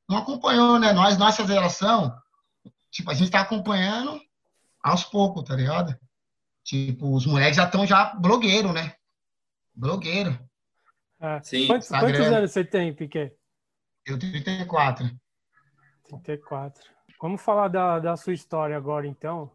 não 0.08 0.18
acompanhou, 0.18 0.78
né? 0.78 0.92
Nós, 0.92 1.16
nossa 1.18 1.46
geração, 1.46 2.14
tipo, 2.90 3.10
a 3.10 3.14
gente 3.14 3.30
tá 3.30 3.40
acompanhando 3.40 4.20
aos 4.82 5.04
poucos, 5.04 5.44
tá 5.44 5.54
ligado? 5.54 5.96
Tipo, 6.64 7.14
os 7.14 7.26
moleques 7.26 7.56
já 7.56 7.64
estão 7.64 7.86
já 7.86 8.14
blogueiro, 8.14 8.72
né? 8.72 8.94
Blogueiro. 9.75 10.38
É. 11.20 11.40
Sim, 11.42 11.66
Quantos, 11.66 11.88
quantos 11.88 12.20
anos 12.20 12.50
você 12.50 12.64
tem, 12.64 12.94
Piquet? 12.94 13.32
Eu 14.04 14.18
tenho 14.18 14.32
34. 14.32 15.10
34. 16.08 16.95
Vamos 17.20 17.42
falar 17.42 17.68
da, 17.68 17.99
da 17.99 18.16
sua 18.16 18.32
história 18.32 18.76
agora, 18.76 19.06
então. 19.06 19.50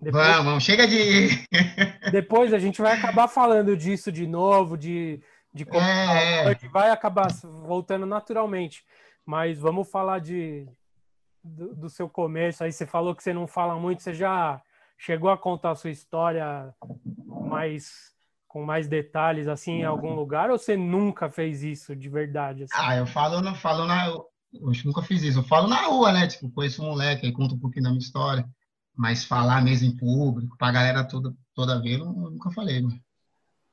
Depois, 0.00 0.26
Vamos, 0.26 0.44
vamos. 0.44 0.64
Chega 0.64 0.86
de. 0.86 1.28
depois 2.10 2.52
a 2.52 2.58
gente 2.58 2.82
vai 2.82 2.96
acabar 2.96 3.28
falando 3.28 3.76
disso 3.76 4.10
de 4.10 4.26
novo, 4.26 4.76
de, 4.76 5.22
de 5.54 5.64
como 5.64 5.80
É, 5.80 6.50
é. 6.50 6.68
vai 6.68 6.90
acabar 6.90 7.28
voltando 7.64 8.04
naturalmente. 8.04 8.84
Mas 9.24 9.58
vamos 9.60 9.88
falar 9.88 10.18
de 10.18 10.66
do, 11.42 11.74
do 11.74 11.88
seu 11.88 12.08
começo. 12.08 12.62
Aí 12.64 12.72
você 12.72 12.86
falou 12.86 13.14
que 13.14 13.22
você 13.22 13.32
não 13.32 13.46
fala 13.46 13.76
muito, 13.76 14.02
você 14.02 14.14
já 14.14 14.60
chegou 14.98 15.30
a 15.30 15.38
contar 15.38 15.70
a 15.70 15.74
sua 15.74 15.90
história 15.90 16.74
mais 17.26 18.12
com 18.46 18.62
mais 18.62 18.86
detalhes 18.86 19.48
assim 19.48 19.80
em 19.80 19.84
algum 19.84 20.14
lugar 20.14 20.50
ou 20.50 20.58
você 20.58 20.76
nunca 20.76 21.30
fez 21.30 21.62
isso 21.62 21.96
de 21.96 22.08
verdade? 22.10 22.64
assim? 22.64 22.72
Ah, 22.76 22.96
eu 22.96 23.06
falo, 23.06 23.40
não 23.40 23.54
falo 23.54 23.86
na. 23.86 24.12
Eu 24.52 24.70
acho 24.70 24.82
que 24.82 24.86
nunca 24.86 25.02
fiz 25.02 25.22
isso. 25.22 25.38
Eu 25.38 25.44
falo 25.44 25.66
na 25.68 25.86
rua, 25.86 26.12
né? 26.12 26.26
Tipo, 26.26 26.50
conheço 26.50 26.82
um 26.82 26.86
moleque, 26.86 27.26
aí 27.26 27.32
conto 27.32 27.54
um 27.54 27.58
pouquinho 27.58 27.84
da 27.84 27.90
minha 27.90 28.00
história. 28.00 28.46
Mas 28.94 29.24
falar 29.24 29.62
mesmo 29.62 29.88
em 29.88 29.96
público, 29.96 30.56
pra 30.58 30.70
galera 30.70 31.02
toda, 31.04 31.34
toda 31.54 31.80
ver, 31.80 31.98
eu 32.00 32.04
nunca 32.04 32.50
falei, 32.50 32.82
mano. 32.82 33.00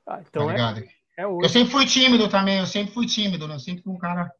Ah, 0.07 0.17
Tá 0.17 0.23
então 0.29 0.49
é, 0.49 0.53
ligado? 0.53 0.79
é 1.17 1.23
Eu 1.23 1.49
sempre 1.49 1.71
fui 1.71 1.85
tímido 1.85 2.29
também, 2.29 2.59
eu 2.59 2.65
sempre 2.65 2.93
fui 2.93 3.05
tímido, 3.05 3.47
né? 3.47 3.55
Eu 3.55 3.59
sempre 3.59 3.83
fui 3.83 3.93
um 3.93 3.97
cara, 3.97 4.31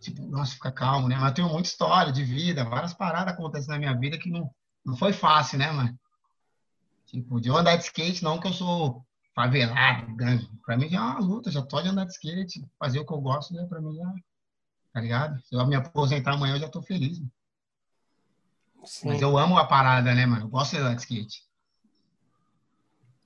tipo, 0.00 0.22
nossa, 0.28 0.54
fica 0.54 0.70
calmo, 0.70 1.08
né? 1.08 1.16
Mas 1.16 1.30
eu 1.30 1.34
tenho 1.34 1.48
muita 1.48 1.68
história 1.68 2.12
de 2.12 2.22
vida, 2.22 2.64
várias 2.64 2.94
paradas 2.94 3.34
acontecem 3.34 3.68
na 3.68 3.78
minha 3.78 3.98
vida 3.98 4.16
que 4.16 4.30
não, 4.30 4.48
não 4.84 4.96
foi 4.96 5.12
fácil, 5.12 5.58
né, 5.58 5.72
mano? 5.72 5.98
Tipo, 7.06 7.40
de 7.40 7.48
eu 7.48 7.56
andar 7.56 7.76
de 7.76 7.82
skate, 7.84 8.22
não 8.22 8.38
que 8.38 8.46
eu 8.46 8.52
sou 8.52 9.04
favelado, 9.34 10.14
grande. 10.14 10.48
Pra 10.64 10.76
mim 10.76 10.88
já 10.88 10.98
é 10.98 11.00
uma 11.00 11.18
luta, 11.18 11.50
já 11.50 11.62
tô 11.62 11.82
de 11.82 11.88
andar 11.88 12.04
de 12.04 12.12
skate, 12.12 12.64
fazer 12.78 13.00
o 13.00 13.04
que 13.06 13.12
eu 13.12 13.20
gosto, 13.20 13.52
né? 13.52 13.66
Pra 13.68 13.80
mim 13.80 13.96
já, 13.96 14.14
tá 14.92 15.00
ligado? 15.00 15.40
Se 15.42 15.54
eu 15.54 15.66
me 15.66 15.76
aposentar 15.76 16.32
amanhã, 16.34 16.54
eu 16.56 16.60
já 16.60 16.68
tô 16.68 16.82
feliz. 16.82 17.18
Mano. 17.18 17.30
Sim. 18.84 19.08
Mas 19.08 19.20
eu 19.22 19.36
amo 19.36 19.58
a 19.58 19.66
parada, 19.66 20.14
né, 20.14 20.24
mano? 20.26 20.44
Eu 20.46 20.48
gosto 20.48 20.72
de 20.72 20.78
andar 20.78 20.94
de 20.94 21.02
skate. 21.02 21.42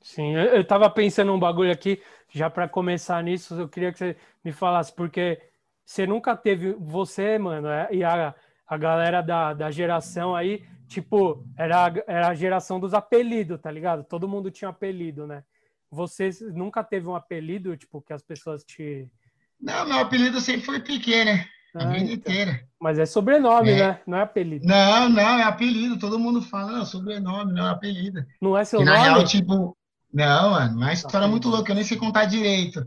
Sim, 0.03 0.35
eu, 0.35 0.43
eu 0.57 0.67
tava 0.67 0.91
pensando 0.91 1.33
um 1.33 1.39
bagulho 1.39 1.73
aqui, 1.73 2.03
já 2.31 2.51
para 2.51 2.69
começar 2.69 3.23
nisso, 3.23 3.55
eu 3.55 3.69
queria 3.69 3.91
que 3.93 3.99
você 3.99 4.17
me 4.45 4.53
falasse, 4.53 4.93
porque 4.93 5.41
você 5.85 6.07
nunca 6.07 6.37
teve, 6.37 6.73
você, 6.75 7.39
mano, 7.39 7.69
é, 7.69 7.89
e 7.91 8.05
a, 8.05 8.35
a 8.67 8.77
galera 8.77 9.23
da, 9.23 9.55
da 9.55 9.71
geração 9.71 10.35
aí, 10.37 10.67
tipo, 10.89 11.47
era, 11.57 11.87
a- 11.87 12.05
era 12.07 12.29
a 12.29 12.35
geração 12.35 12.79
dos 12.79 12.93
apelidos, 12.93 13.59
tá 13.61 13.71
ligado? 13.71 14.05
Todo 14.05 14.29
mundo 14.29 14.51
tinha 14.51 14.69
apelido, 14.69 15.27
né? 15.27 15.43
Você 15.91 16.29
nunca 16.53 16.83
teve 16.85 17.07
um 17.07 17.15
apelido, 17.15 17.75
tipo, 17.77 18.03
que 18.03 18.13
as 18.13 18.23
pessoas 18.23 18.63
te. 18.65 19.09
Não, 19.61 19.87
meu 19.87 19.99
apelido 20.01 20.41
sempre 20.41 20.67
foi 20.67 20.81
Piquet, 20.81 21.25
né? 21.25 21.49
A 21.75 21.87
vida 21.87 22.05
então. 22.05 22.15
inteira. 22.15 22.65
Mas 22.81 22.99
é 22.99 23.07
sobrenome, 23.07 23.71
é. 23.71 23.89
né? 23.89 24.01
Não 24.07 24.19
é 24.19 24.23
apelido. 24.23 24.67
Não, 24.67 25.09
não, 25.09 25.39
é 25.39 25.43
apelido. 25.43 25.99
Todo 25.99 26.19
mundo 26.19 26.41
fala, 26.41 26.73
não, 26.73 26.87
sobrenome, 26.87 27.53
não 27.53 27.67
é 27.67 27.71
apelido. 27.71 28.25
Não 28.41 28.57
é 28.57 28.65
seu 28.65 28.81
e, 28.81 28.85
nome? 28.85 28.97
Na 28.97 29.05
real, 29.05 29.25
tipo, 29.25 29.77
não, 30.13 30.51
mano, 30.51 30.77
uma 30.77 30.93
história 30.93 31.27
muito 31.27 31.49
louca, 31.49 31.73
eu 31.73 31.75
nem 31.75 31.83
sei 31.83 31.97
contar 31.97 32.27
direito. 32.27 32.87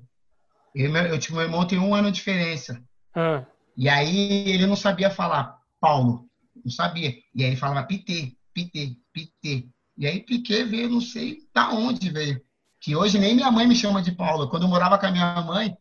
Eu, 0.73 0.95
eu 0.95 1.19
tipo, 1.19 1.35
meu 1.35 1.43
irmão 1.43 1.67
tem 1.67 1.77
um 1.77 1.93
ano 1.93 2.09
de 2.09 2.17
diferença. 2.17 2.81
Ah. 3.13 3.43
E 3.75 3.89
aí 3.89 4.49
ele 4.49 4.65
não 4.65 4.75
sabia 4.75 5.09
falar 5.09 5.57
Paulo. 5.79 6.25
Não 6.63 6.71
sabia. 6.71 7.13
E 7.35 7.43
aí 7.43 7.49
ele 7.49 7.55
falava 7.55 7.85
Pitê, 7.85 8.33
Pitê, 8.53 8.95
Pitê. 9.11 9.67
E 9.97 10.05
aí 10.05 10.21
Piquet 10.21 10.63
veio, 10.63 10.89
não 10.89 11.01
sei 11.01 11.39
da 11.53 11.71
onde 11.71 12.09
veio. 12.09 12.39
Que 12.79 12.95
hoje 12.95 13.17
nem 13.17 13.35
minha 13.35 13.51
mãe 13.51 13.67
me 13.67 13.75
chama 13.75 14.01
de 14.01 14.11
Paulo. 14.11 14.47
Quando 14.49 14.63
eu 14.63 14.69
morava 14.69 14.97
com 14.97 15.07
a 15.07 15.11
minha 15.11 15.41
mãe, 15.41 15.75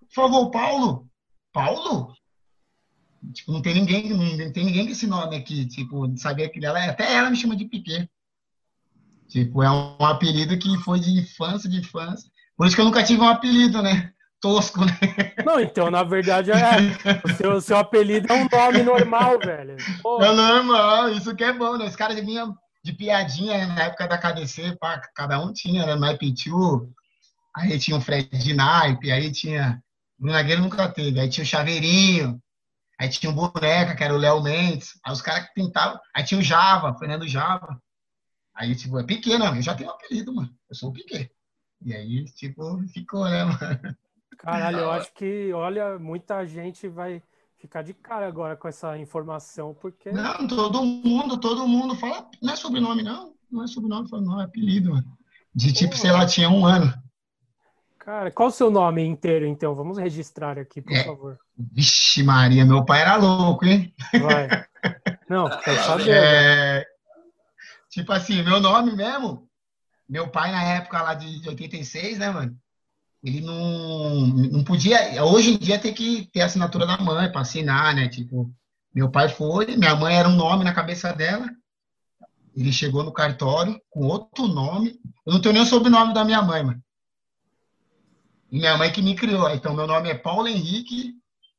por 0.00 0.14
favor, 0.14 0.50
Paulo. 0.50 1.06
Paulo? 1.52 2.14
Tipo, 3.32 3.52
não 3.52 3.62
tem 3.62 3.74
ninguém, 3.74 4.08
não 4.10 4.52
tem 4.52 4.64
ninguém 4.64 4.86
com 4.86 4.92
esse 4.92 5.06
nome 5.06 5.36
aqui. 5.36 5.66
Tipo, 5.66 6.16
sabia 6.16 6.48
que 6.48 6.64
ela, 6.64 6.82
até 6.84 7.14
ela 7.14 7.30
me 7.30 7.36
chama 7.36 7.56
de 7.56 7.66
Piquet. 7.66 8.08
Tipo, 9.28 9.62
é 9.62 9.70
um 9.70 10.04
apelido 10.04 10.58
que 10.58 10.78
foi 10.78 11.00
de 11.00 11.10
infância, 11.10 11.68
de 11.68 11.78
infância. 11.78 12.30
Por 12.56 12.66
isso 12.66 12.74
que 12.74 12.80
eu 12.80 12.86
nunca 12.86 13.04
tive 13.04 13.20
um 13.20 13.28
apelido, 13.28 13.82
né? 13.82 14.12
Tosco, 14.40 14.84
né? 14.84 14.98
Não, 15.44 15.60
então, 15.60 15.90
na 15.90 16.02
verdade, 16.04 16.50
é, 16.52 16.56
o 17.24 17.34
seu, 17.34 17.60
seu 17.60 17.76
apelido 17.76 18.32
é 18.32 18.36
um 18.36 18.48
nome 18.50 18.82
normal, 18.82 19.38
velho. 19.38 19.76
Pô. 20.00 20.22
É 20.22 20.32
normal, 20.32 21.10
isso 21.10 21.34
que 21.34 21.44
é 21.44 21.52
bom, 21.52 21.76
né? 21.76 21.86
Os 21.86 21.96
caras 21.96 22.18
vinham 22.20 22.56
de 22.84 22.92
piadinha 22.92 23.58
né? 23.58 23.66
na 23.66 23.82
época 23.84 24.06
da 24.06 24.16
KDC, 24.16 24.76
pá, 24.80 25.00
cada 25.14 25.40
um 25.40 25.52
tinha, 25.52 25.84
né? 25.84 25.96
Mais 25.96 26.16
Pichu, 26.16 26.88
aí 27.54 27.78
tinha 27.78 27.96
o 27.96 28.00
Fred 28.00 28.28
de 28.28 28.54
naipe, 28.54 29.10
aí 29.10 29.30
tinha. 29.30 29.82
O 30.20 30.26
Nagueiro 30.26 30.62
nunca 30.62 30.88
teve, 30.88 31.20
aí 31.20 31.28
tinha 31.28 31.44
o 31.44 31.46
Chaveirinho, 31.46 32.40
aí 32.98 33.08
tinha 33.08 33.30
o 33.30 33.34
Boneca, 33.34 33.94
que 33.94 34.02
era 34.02 34.14
o 34.14 34.18
Léo 34.18 34.42
Mendes, 34.42 34.98
aí 35.04 35.12
os 35.12 35.22
caras 35.22 35.46
que 35.48 35.54
tentavam, 35.54 36.00
aí 36.14 36.24
tinha 36.24 36.40
o 36.40 36.42
Java, 36.42 36.98
Fernando 36.98 37.28
Java. 37.28 37.80
Aí, 38.54 38.74
tipo, 38.74 38.98
é 38.98 39.04
pequeno, 39.04 39.44
eu 39.44 39.62
já 39.62 39.74
tenho 39.74 39.88
um 39.88 39.92
apelido, 39.92 40.34
mano. 40.34 40.50
Eu 40.68 40.74
sou 40.74 40.90
o 40.90 40.92
Piquet. 40.92 41.30
E 41.80 41.94
aí, 41.94 42.24
tipo, 42.24 42.82
ficou, 42.88 43.24
né, 43.24 43.44
mano? 43.44 43.96
Caralho, 44.36 44.78
eu 44.78 44.90
acho 44.90 45.12
que, 45.14 45.52
olha, 45.52 45.96
muita 45.96 46.44
gente 46.44 46.88
vai 46.88 47.22
ficar 47.56 47.82
de 47.82 47.94
cara 47.94 48.26
agora 48.26 48.56
com 48.56 48.66
essa 48.66 48.98
informação, 48.98 49.74
porque. 49.74 50.10
Não, 50.10 50.48
todo 50.48 50.84
mundo, 50.84 51.38
todo 51.38 51.68
mundo 51.68 51.94
fala. 51.94 52.28
Não 52.42 52.52
é 52.52 52.56
sobrenome, 52.56 53.02
não. 53.02 53.32
Não 53.48 53.62
é 53.62 53.66
sobrenome, 53.68 54.08
fala, 54.08 54.22
não, 54.22 54.40
é 54.40 54.44
apelido, 54.44 54.90
mano. 54.90 55.18
De 55.54 55.72
tipo, 55.72 55.92
Pô, 55.92 55.98
sei 55.98 56.10
lá, 56.10 56.26
tinha 56.26 56.50
um 56.50 56.66
ano. 56.66 56.92
Cara, 58.08 58.30
qual 58.30 58.48
o 58.48 58.50
seu 58.50 58.70
nome 58.70 59.04
inteiro, 59.04 59.44
então? 59.44 59.74
Vamos 59.74 59.98
registrar 59.98 60.58
aqui, 60.58 60.80
por 60.80 60.96
é. 60.96 61.04
favor. 61.04 61.38
Vixe, 61.54 62.22
Maria, 62.22 62.64
meu 62.64 62.82
pai 62.82 63.02
era 63.02 63.16
louco, 63.16 63.66
hein? 63.66 63.94
Vai. 64.18 64.48
Não, 65.28 65.46
quero 65.60 65.76
saber. 65.84 66.08
É... 66.08 66.86
Tipo 67.90 68.10
assim, 68.14 68.42
meu 68.42 68.60
nome 68.60 68.96
mesmo, 68.96 69.46
meu 70.08 70.26
pai 70.26 70.50
na 70.52 70.62
época 70.62 71.02
lá 71.02 71.12
de 71.12 71.46
86, 71.46 72.18
né, 72.18 72.30
mano? 72.30 72.56
Ele 73.22 73.42
não, 73.42 74.26
não 74.26 74.64
podia. 74.64 75.22
Hoje 75.22 75.50
em 75.50 75.58
dia 75.58 75.78
tem 75.78 75.92
que 75.92 76.30
ter 76.32 76.40
a 76.40 76.46
assinatura 76.46 76.86
da 76.86 76.96
mãe 76.96 77.30
para 77.30 77.42
assinar, 77.42 77.94
né? 77.94 78.08
Tipo, 78.08 78.50
meu 78.94 79.10
pai 79.10 79.28
foi, 79.28 79.76
minha 79.76 79.94
mãe 79.94 80.16
era 80.16 80.30
um 80.30 80.34
nome 80.34 80.64
na 80.64 80.72
cabeça 80.72 81.12
dela. 81.12 81.46
Ele 82.56 82.72
chegou 82.72 83.04
no 83.04 83.12
cartório 83.12 83.78
com 83.90 84.06
outro 84.06 84.48
nome. 84.48 84.98
Eu 85.26 85.34
não 85.34 85.42
tenho 85.42 85.52
nem 85.52 85.62
o 85.62 85.66
sobrenome 85.66 86.14
da 86.14 86.24
minha 86.24 86.40
mãe, 86.40 86.64
mano. 86.64 86.82
E 88.50 88.58
minha 88.58 88.76
mãe 88.76 88.90
que 88.90 89.02
me 89.02 89.14
criou. 89.14 89.48
Então, 89.50 89.74
meu 89.74 89.86
nome 89.86 90.08
é 90.10 90.14
Paulo 90.14 90.48
Henrique 90.48 91.14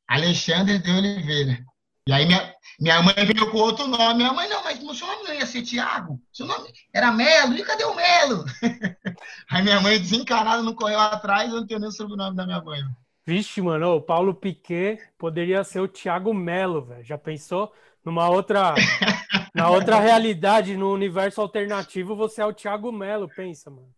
Alexandre 0.06 0.78
de 0.78 0.90
Oliveira. 0.90 1.64
E 2.06 2.12
aí 2.12 2.26
minha, 2.26 2.52
minha 2.80 3.00
mãe 3.02 3.14
veio 3.14 3.50
com 3.50 3.58
outro 3.58 3.86
nome. 3.86 4.14
Minha 4.14 4.32
mãe, 4.32 4.48
não, 4.48 4.64
mas 4.64 4.82
o 4.82 4.94
seu 4.94 5.06
nome 5.06 5.28
não 5.28 5.34
ia 5.34 5.46
ser 5.46 5.62
Tiago? 5.62 6.20
Seu 6.32 6.46
nome 6.46 6.72
era 6.92 7.12
Melo. 7.12 7.54
E 7.54 7.62
cadê 7.62 7.84
o 7.84 7.94
Melo? 7.94 8.44
aí 9.48 9.62
minha 9.62 9.80
mãe 9.80 10.00
desencarada 10.00 10.62
não 10.62 10.74
correu 10.74 10.98
atrás, 10.98 11.50
eu 11.50 11.60
não 11.60 11.66
tenho 11.66 11.78
nem 11.78 11.88
o 11.88 11.92
sobrenome 11.92 12.36
da 12.36 12.44
minha 12.44 12.60
mãe. 12.60 12.80
Vixe, 13.24 13.60
mano, 13.62 13.94
o 13.94 14.00
Paulo 14.00 14.34
Piquet 14.34 14.98
poderia 15.16 15.62
ser 15.62 15.78
o 15.78 15.86
Thiago 15.86 16.34
Melo, 16.34 16.84
velho. 16.86 17.04
Já 17.04 17.16
pensou? 17.16 17.72
Numa 18.04 18.28
outra, 18.28 18.74
na 19.54 19.70
outra 19.70 20.00
realidade, 20.00 20.76
no 20.76 20.92
universo 20.92 21.40
alternativo, 21.40 22.16
você 22.16 22.40
é 22.40 22.46
o 22.46 22.52
Thiago 22.52 22.90
Melo, 22.90 23.28
pensa, 23.28 23.70
mano. 23.70 23.94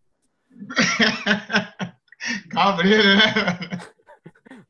Cabreiro, 2.50 3.16
né? 3.16 3.22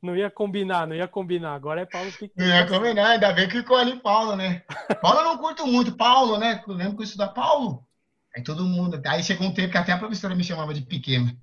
Não 0.02 0.16
ia 0.16 0.30
combinar, 0.30 0.86
não 0.86 0.96
ia 0.96 1.06
combinar. 1.06 1.54
Agora 1.54 1.82
é 1.82 1.86
Paulo 1.86 2.10
Piquet. 2.10 2.32
Não 2.36 2.46
ia 2.46 2.66
combinar, 2.66 3.10
ainda 3.10 3.32
bem 3.32 3.48
que 3.48 3.58
ficou 3.58 3.76
ali 3.76 4.00
Paulo, 4.00 4.34
né? 4.34 4.64
Paulo 5.00 5.20
eu 5.20 5.24
não 5.24 5.38
curto 5.38 5.64
muito. 5.64 5.96
Paulo, 5.96 6.38
né? 6.38 6.62
Eu 6.66 6.74
lembro 6.74 6.96
que 6.96 7.02
eu 7.02 7.04
estudava 7.04 7.32
Paulo. 7.32 7.86
Aí 8.36 8.42
todo 8.42 8.64
mundo. 8.64 9.00
Aí 9.06 9.22
chegou 9.22 9.46
um 9.46 9.54
tempo 9.54 9.70
que 9.70 9.78
até 9.78 9.92
a 9.92 9.98
professora 9.98 10.34
me 10.34 10.42
chamava 10.42 10.74
de 10.74 10.82
Piquet, 10.82 11.18
mano. 11.18 11.38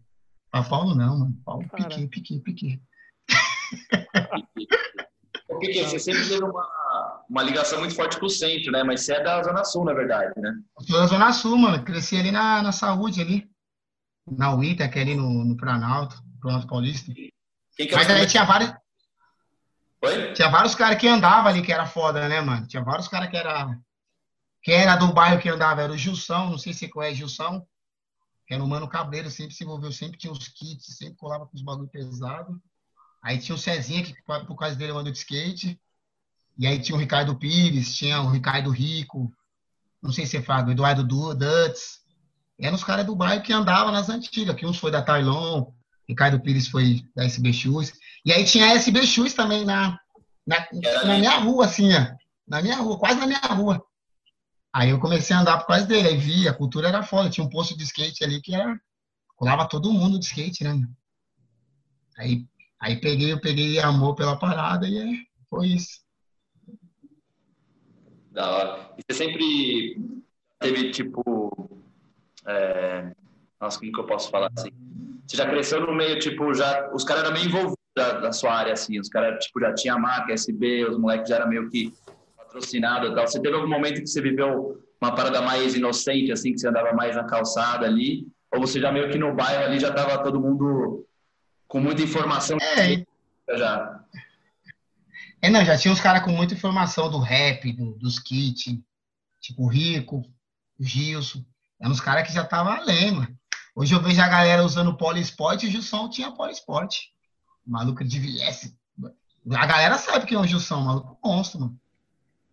Mas 0.51 0.67
Paulo 0.67 0.93
não, 0.93 1.19
mano. 1.19 1.41
Paulo 1.45 1.65
Piquet, 1.69 2.07
Piquet, 2.07 2.39
Piquet. 2.39 2.81
Piquet, 5.59 5.83
você 5.85 5.99
sempre 5.99 6.27
teve 6.27 6.43
uma, 6.43 6.67
uma 7.29 7.43
ligação 7.43 7.79
muito 7.79 7.95
forte 7.95 8.19
com 8.19 8.25
o 8.25 8.29
centro, 8.29 8.71
né? 8.71 8.83
Mas 8.83 9.01
você 9.05 9.13
é 9.13 9.23
da 9.23 9.41
Zona 9.41 9.63
Sul, 9.63 9.85
na 9.85 9.93
verdade, 9.93 10.33
né? 10.37 10.53
Eu 10.79 10.85
sou 10.85 10.99
da 10.99 11.05
Zona 11.07 11.31
Sul, 11.31 11.57
mano. 11.57 11.83
Cresci 11.83 12.17
ali 12.17 12.31
na, 12.31 12.61
na 12.61 12.71
saúde 12.71 13.21
ali. 13.21 13.48
Na 14.31 14.53
UITA, 14.53 14.87
que 14.87 14.99
é 14.99 15.01
ali 15.01 15.15
no, 15.15 15.45
no 15.45 15.57
Planalto, 15.57 16.21
Planalto 16.41 16.67
Paulista. 16.67 17.13
Que 17.13 17.31
Mas 17.91 18.09
aí 18.09 18.27
tinha 18.27 18.43
vários. 18.43 18.73
Oi? 20.01 20.33
Tinha 20.33 20.49
vários 20.49 20.75
caras 20.75 20.97
que 20.97 21.07
andavam 21.07 21.47
ali 21.47 21.61
que 21.61 21.71
era 21.71 21.85
foda, 21.85 22.27
né, 22.27 22.41
mano? 22.41 22.67
Tinha 22.67 22.83
vários 22.83 23.07
caras 23.07 23.29
que 23.29 23.37
era. 23.37 23.77
Quem 24.61 24.75
era 24.75 24.95
do 24.95 25.13
bairro 25.13 25.41
que 25.41 25.49
andava 25.49 25.81
era 25.81 25.91
o 25.91 25.97
Gilson, 25.97 26.49
não 26.49 26.57
sei 26.57 26.73
se 26.73 26.89
qual 26.89 27.05
é 27.05 27.13
Gilson. 27.13 27.65
Que 28.45 28.53
era 28.53 28.63
o 28.63 28.67
Mano 28.67 28.87
Cabreiro, 28.87 29.29
sempre 29.29 29.53
se 29.53 29.63
envolveu, 29.63 29.91
sempre 29.91 30.17
tinha 30.17 30.33
os 30.33 30.47
kits, 30.47 30.97
sempre 30.97 31.15
colava 31.15 31.45
com 31.45 31.55
os 31.55 31.61
bagulho 31.61 31.87
pesado. 31.87 32.59
Aí 33.21 33.37
tinha 33.37 33.55
o 33.55 33.59
Cezinha, 33.59 34.03
que 34.03 34.15
por 34.23 34.55
causa 34.55 34.75
dele 34.75 34.91
andou 34.91 35.11
de 35.11 35.17
skate. 35.17 35.79
E 36.57 36.67
aí 36.67 36.79
tinha 36.79 36.95
o 36.95 36.99
Ricardo 36.99 37.37
Pires, 37.37 37.95
tinha 37.95 38.21
o 38.21 38.29
Ricardo 38.29 38.69
Rico, 38.69 39.31
não 40.01 40.11
sei 40.11 40.25
se 40.25 40.37
é 40.37 40.41
fala, 40.41 40.67
o 40.67 40.71
Eduardo 40.71 41.03
Dutz. 41.03 41.99
Eram 42.59 42.75
os 42.75 42.83
caras 42.83 43.05
do 43.05 43.15
bairro 43.15 43.41
que 43.41 43.53
andavam 43.53 43.91
nas 43.91 44.09
antigas, 44.09 44.55
que 44.55 44.65
uns 44.65 44.77
foi 44.77 44.91
da 44.91 45.01
Tailon, 45.01 45.71
Ricardo 46.07 46.39
Pires 46.41 46.67
foi 46.67 47.05
da 47.15 47.23
SB 47.23 47.53
Shoes. 47.53 47.93
E 48.25 48.33
aí 48.33 48.43
tinha 48.43 48.65
a 48.65 48.73
SB 48.73 49.05
Shoes 49.07 49.33
também 49.33 49.63
na, 49.63 49.97
na, 50.45 50.67
na 51.05 51.17
minha 51.17 51.37
rua, 51.37 51.65
assim, 51.65 51.89
ó, 51.93 52.15
na 52.47 52.61
minha 52.61 52.75
rua, 52.77 52.99
quase 52.99 53.19
na 53.19 53.27
minha 53.27 53.39
rua. 53.39 53.81
Aí 54.73 54.89
eu 54.89 54.99
comecei 54.99 55.35
a 55.35 55.39
andar 55.39 55.59
por 55.59 55.67
causa 55.67 55.85
dele, 55.85 56.09
aí 56.09 56.17
vi, 56.17 56.47
a 56.47 56.53
cultura 56.53 56.89
era 56.89 57.01
foda, 57.01 57.29
tinha 57.29 57.45
um 57.45 57.49
posto 57.49 57.77
de 57.77 57.83
skate 57.83 58.23
ali 58.23 58.41
que 58.41 58.53
era, 58.53 58.79
colava 59.35 59.67
todo 59.67 59.93
mundo 59.93 60.19
de 60.19 60.25
skate, 60.25 60.63
né? 60.63 60.85
Aí, 62.17 62.45
aí 62.79 62.99
peguei, 62.99 63.31
eu 63.31 63.39
peguei 63.39 63.79
amor 63.79 64.15
pela 64.15 64.37
parada 64.37 64.85
e 64.87 64.97
é, 64.97 65.17
foi 65.49 65.69
isso. 65.69 66.01
Da 68.31 68.51
hora. 68.51 68.95
E 68.97 69.01
você 69.01 69.17
sempre 69.17 69.97
teve, 70.59 70.91
tipo, 70.91 71.38
é... 72.49 73.11
nossa, 73.59 73.79
como 73.79 73.91
que 73.91 73.99
eu 73.99 74.05
posso 74.05 74.29
falar 74.29 74.49
assim? 74.57 74.71
Você 75.27 75.37
já 75.37 75.47
cresceu 75.47 75.81
no 75.81 75.93
meio, 75.93 76.17
tipo, 76.19 76.53
já 76.53 76.89
os 76.91 77.03
caras 77.03 77.23
eram 77.23 77.33
meio 77.33 77.45
envolvidos 77.45 77.77
da, 77.95 78.13
da, 78.19 78.31
sua 78.31 78.53
área, 78.53 78.73
assim, 78.73 78.99
os 78.99 79.09
caras, 79.09 79.43
tipo, 79.45 79.59
já 79.59 79.73
tinha 79.73 79.97
marca, 79.97 80.33
SB, 80.33 80.85
os 80.85 80.97
moleques 80.97 81.29
já 81.29 81.35
eram 81.35 81.49
meio 81.49 81.69
que 81.69 81.93
patrocinados 82.35 83.11
e 83.11 83.15
tal. 83.15 83.27
Você 83.27 83.39
teve 83.39 83.55
algum 83.55 83.69
momento 83.69 84.01
que 84.01 84.07
você 84.07 84.21
viveu 84.21 84.81
uma 84.99 85.13
parada 85.13 85.41
mais 85.41 85.75
inocente, 85.75 86.31
assim, 86.31 86.51
que 86.51 86.59
você 86.59 86.67
andava 86.67 86.93
mais 86.93 87.15
na 87.15 87.23
calçada 87.23 87.85
ali? 87.85 88.27
Ou 88.51 88.59
você 88.59 88.79
já 88.79 88.91
meio 88.91 89.09
que 89.11 89.17
no 89.17 89.35
bairro 89.35 89.63
ali 89.63 89.79
já 89.79 89.93
tava 89.93 90.23
todo 90.23 90.41
mundo 90.41 91.07
com 91.67 91.79
muita 91.79 92.01
informação? 92.01 92.57
É, 92.59 93.05
já. 93.55 94.03
É, 95.41 95.49
não, 95.49 95.63
já 95.63 95.77
tinha 95.77 95.93
uns 95.93 96.01
caras 96.01 96.23
com 96.23 96.31
muita 96.31 96.53
informação 96.53 97.09
do 97.09 97.19
rap, 97.19 97.71
do, 97.71 97.93
dos 97.93 98.19
kits, 98.19 98.77
tipo 99.39 99.63
o 99.63 99.67
Rico, 99.67 100.23
o 100.79 100.83
Gilson. 100.83 101.45
Eram 101.79 101.91
uns 101.91 102.01
caras 102.01 102.27
que 102.27 102.33
já 102.33 102.43
estavam 102.43 102.73
além, 102.73 103.11
mano. 103.11 103.39
Hoje 103.75 103.95
eu 103.95 104.01
vejo 104.01 104.21
a 104.21 104.27
galera 104.27 104.63
usando 104.63 104.97
poliesporte 104.97 105.65
e 105.65 105.69
o 105.69 105.71
Gilson 105.71 106.09
tinha 106.09 106.31
poliesporte. 106.31 107.13
Maluco 107.65 108.03
de 108.03 108.19
viesse. 108.19 108.77
A 109.51 109.65
galera 109.65 109.97
sabe 109.97 110.25
quem 110.25 110.37
é 110.37 110.41
o 110.41 110.45
Gilson, 110.45 110.81
maluco 110.81 111.17
monstro, 111.23 111.61
mano. 111.61 111.79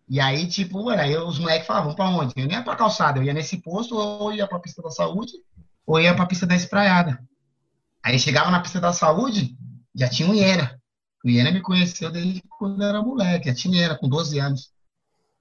E 0.09 0.21
aí, 0.21 0.47
tipo, 0.47 0.81
mano, 0.85 1.01
aí 1.01 1.17
os 1.17 1.37
moleques 1.37 1.67
falavam, 1.67 1.93
pra 1.93 2.07
onde? 2.07 2.33
Eu 2.37 2.47
nem 2.47 2.55
ia 2.55 2.63
pra 2.63 2.77
calçada, 2.77 3.19
eu 3.19 3.23
ia 3.23 3.33
nesse 3.33 3.57
posto, 3.57 3.97
ou 3.97 4.31
ia 4.31 4.47
pra 4.47 4.59
pista 4.59 4.81
da 4.81 4.89
saúde, 4.89 5.33
ou 5.85 5.99
ia 5.99 6.15
pra 6.15 6.25
pista 6.25 6.45
da 6.45 6.55
espraiada. 6.55 7.21
Aí 8.01 8.17
chegava 8.17 8.49
na 8.49 8.61
pista 8.61 8.79
da 8.79 8.93
saúde, 8.93 9.57
já 9.93 10.07
tinha 10.07 10.29
o 10.29 10.33
Iena. 10.33 10.81
O 11.25 11.29
Iena 11.29 11.51
me 11.51 11.59
conheceu 11.59 12.09
desde 12.09 12.41
quando 12.57 12.81
eu 12.81 12.87
era 12.87 13.01
moleque, 13.01 13.49
já 13.49 13.53
tinha 13.53 13.81
Iena, 13.81 13.97
com 13.97 14.07
12 14.07 14.39
anos. 14.39 14.71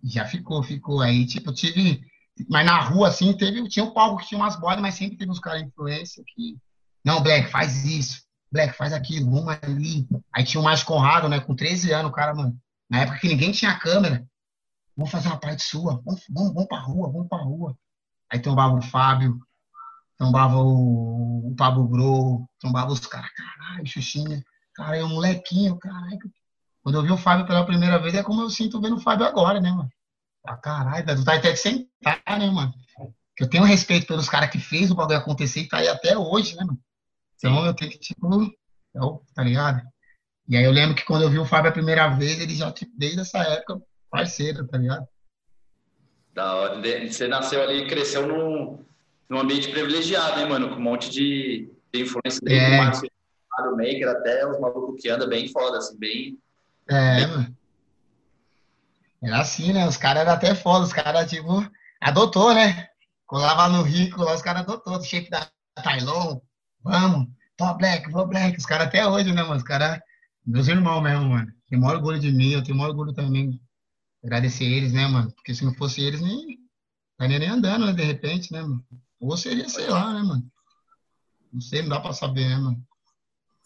Já 0.03 0.27
ficou, 0.27 0.61
ficou. 0.65 1.01
Aí, 1.01 1.25
tipo, 1.27 1.53
tive 1.53 2.05
mas 2.49 2.67
na 2.67 2.81
rua, 2.81 3.09
assim, 3.09 3.33
teve, 3.37 3.67
tinha 3.69 3.85
um 3.85 3.93
palco 3.93 4.19
que 4.19 4.27
tinha 4.27 4.39
umas 4.39 4.57
bolas, 4.57 4.81
mas 4.81 4.95
sempre 4.95 5.17
teve 5.17 5.31
uns 5.31 5.41
caras 5.41 5.63
de 5.63 5.69
influência 5.69 6.23
que. 6.27 6.59
Não, 7.05 7.23
Black, 7.23 7.51
faz 7.51 7.85
isso. 7.85 8.23
Black, 8.53 8.77
faz 8.77 8.93
aquilo, 8.93 9.31
vamos 9.31 9.57
ali. 9.63 10.07
Aí 10.33 10.45
tinha 10.45 10.61
o 10.61 10.65
mais 10.65 10.83
Conrado, 10.83 11.29
né? 11.29 11.41
Com 11.41 11.55
13 11.55 11.93
anos, 11.93 12.11
o 12.11 12.15
cara, 12.15 12.35
mano, 12.35 12.59
Na 12.91 13.01
época 13.01 13.19
que 13.19 13.29
ninguém 13.29 13.53
tinha 13.53 13.79
câmera. 13.79 14.27
Vamos 14.97 15.11
fazer 15.11 15.29
uma 15.29 15.39
parte 15.39 15.63
sua. 15.63 16.01
Vamos, 16.05 16.23
vamos, 16.29 16.55
vamos 16.55 16.69
pra 16.69 16.79
rua, 16.79 17.11
vamos 17.11 17.29
pra 17.29 17.39
rua. 17.39 17.77
Aí 18.31 18.41
tombava 18.41 18.75
o 18.75 18.83
Fábio, 18.83 19.39
tombava 20.19 20.57
o, 20.57 21.51
o 21.51 21.55
Pablo 21.57 21.87
Gro, 21.87 22.49
tombava 22.59 22.93
os 22.93 23.01
caras. 23.01 23.31
Caralho, 23.33 23.87
Xuxinha. 23.87 24.43
Cara, 24.75 24.97
é 24.97 25.05
um 25.05 25.09
molequinho, 25.09 25.79
caralho. 25.79 26.19
Quando 26.83 26.97
eu 26.97 27.03
vi 27.03 27.11
o 27.11 27.17
Fábio 27.17 27.47
pela 27.47 27.65
primeira 27.65 27.99
vez, 27.99 28.15
é 28.15 28.23
como 28.23 28.43
eu 28.43 28.51
sinto 28.51 28.81
vendo 28.81 28.97
o 28.97 29.01
Fábio 29.01 29.27
agora, 29.27 29.61
né, 29.61 29.71
mano? 29.71 29.91
Ah, 30.47 30.57
caralho, 30.57 31.05
dá 31.05 31.15
vontade 31.15 31.39
até 31.39 31.53
de 31.53 31.59
sentar, 31.59 32.39
né, 32.39 32.51
mano? 32.51 32.73
Que 33.37 33.45
eu 33.45 33.51
tenho 33.51 33.65
respeito 33.65 34.07
pelos 34.07 34.29
caras 34.29 34.51
que 34.51 34.59
fez 34.59 34.91
o 34.91 34.95
bagulho 34.95 35.19
acontecer 35.19 35.61
e 35.61 35.69
tá 35.69 35.79
aí 35.79 35.89
até 35.89 36.17
hoje, 36.17 36.55
né, 36.57 36.65
mano? 36.65 36.79
Então 37.37 37.55
Sim. 37.61 37.67
eu 37.67 37.75
tenho 37.75 37.91
que, 37.91 37.99
tipo, 37.99 38.29
eu, 38.95 39.23
tá 39.35 39.43
ligado? 39.43 39.83
E 40.49 40.57
aí 40.57 40.65
eu 40.65 40.71
lembro 40.71 40.95
que 40.95 41.05
quando 41.05 41.23
eu 41.23 41.31
vi 41.31 41.39
o 41.39 41.45
Fábio 41.45 41.71
a 41.71 41.75
primeira 41.75 42.09
vez, 42.09 42.41
ele 42.41 42.55
já, 42.55 42.71
tipo, 42.73 42.93
desde 42.97 43.21
essa 43.21 43.39
época, 43.39 43.83
parceiro, 44.11 44.67
tá 44.67 44.79
ligado? 44.79 45.07
Da 46.33 46.55
hora. 46.55 47.09
Você 47.11 47.27
nasceu 47.27 47.63
ali 47.63 47.83
e 47.83 47.87
cresceu 47.89 48.27
num, 48.27 48.85
num 49.29 49.41
ambiente 49.41 49.71
privilegiado, 49.71 50.41
hein, 50.41 50.49
mano? 50.49 50.71
Com 50.71 50.77
um 50.77 50.83
monte 50.83 51.11
de, 51.11 51.71
de 51.93 52.03
influência 52.03 52.41
desde 52.43 52.65
é. 52.65 53.69
o 53.69 53.77
Maker 53.77 54.09
até 54.09 54.47
os 54.47 54.61
malucos 54.61 55.01
que 55.03 55.09
andam 55.09 55.29
bem 55.29 55.49
foda, 55.49 55.79
assim, 55.79 55.99
bem. 55.99 56.39
É, 56.89 57.17
bem... 57.17 57.27
mano. 57.27 57.57
Era 59.23 59.41
assim, 59.41 59.73
né? 59.73 59.87
Os 59.87 59.97
caras 59.97 60.23
eram 60.23 60.33
até 60.33 60.55
foda, 60.55 60.85
os 60.85 60.93
caras, 60.93 61.29
tipo, 61.31 61.67
adotou, 62.01 62.55
né? 62.55 62.89
Colava 63.27 63.69
no 63.69 63.83
rico 63.83 64.23
lá, 64.23 64.35
os 64.35 64.43
caras 64.43 64.63
adotou, 64.63 64.97
o 64.97 65.03
chefe 65.03 65.31
da 65.31 65.51
Tailon, 65.83 66.41
vamos, 66.83 67.29
top 67.57 67.79
black, 67.79 68.11
vou 68.11 68.27
black, 68.27 68.57
os 68.57 68.67
caras 68.67 68.87
até 68.87 69.07
hoje, 69.07 69.33
né, 69.33 69.43
mano? 69.43 69.57
Os 69.57 69.63
caras, 69.63 70.01
meus 70.45 70.69
irmãos 70.69 71.03
mesmo, 71.03 71.31
mano. 71.31 71.53
Tem 71.69 71.79
maior 71.79 71.97
orgulho 71.97 72.21
de 72.21 72.31
mim, 72.31 72.51
eu 72.51 72.63
tenho 72.63 72.77
maior 72.77 72.91
orgulho 72.91 73.13
também. 73.13 73.61
Agradecer 74.23 74.65
eles, 74.65 74.93
né, 74.93 75.07
mano? 75.09 75.33
Porque 75.33 75.55
se 75.55 75.65
não 75.65 75.75
fosse 75.75 76.01
eles, 76.01 76.21
nem 76.21 76.59
estaria 77.13 77.39
nem 77.39 77.49
andando, 77.49 77.87
né, 77.87 77.93
de 77.93 78.05
repente, 78.05 78.53
né, 78.53 78.63
mano? 78.63 78.85
Ou 79.19 79.37
seria, 79.37 79.69
sei 79.69 79.89
lá, 79.89 80.13
né, 80.13 80.23
mano? 80.23 80.47
Não 81.53 81.61
sei, 81.61 81.83
não 81.83 81.89
dá 81.89 82.01
pra 82.01 82.13
saber, 82.13 82.49
né, 82.49 82.57
mano? 82.57 82.87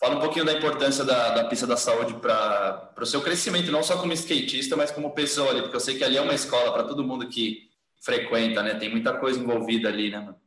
Fala 0.01 0.17
um 0.17 0.21
pouquinho 0.21 0.47
da 0.47 0.55
importância 0.55 1.05
da, 1.05 1.29
da 1.35 1.45
pista 1.45 1.67
da 1.67 1.77
saúde 1.77 2.15
para 2.15 2.91
o 2.99 3.05
seu 3.05 3.21
crescimento, 3.21 3.71
não 3.71 3.83
só 3.83 3.99
como 3.99 4.15
skatista, 4.15 4.75
mas 4.75 4.91
como 4.91 5.11
pessoa 5.11 5.51
ali, 5.51 5.61
porque 5.61 5.77
eu 5.77 5.81
sei 5.81 5.99
que 5.99 6.03
ali 6.03 6.17
é 6.17 6.23
uma 6.23 6.35
escola 6.35 6.73
para 6.73 6.85
todo 6.85 7.05
mundo 7.05 7.29
que 7.29 7.69
frequenta, 8.01 8.63
né? 8.63 8.75
Tem 8.77 8.91
muita 8.91 9.19
coisa 9.19 9.39
envolvida 9.39 9.91
ali, 9.91 10.11
né, 10.11 10.19
mano? 10.19 10.41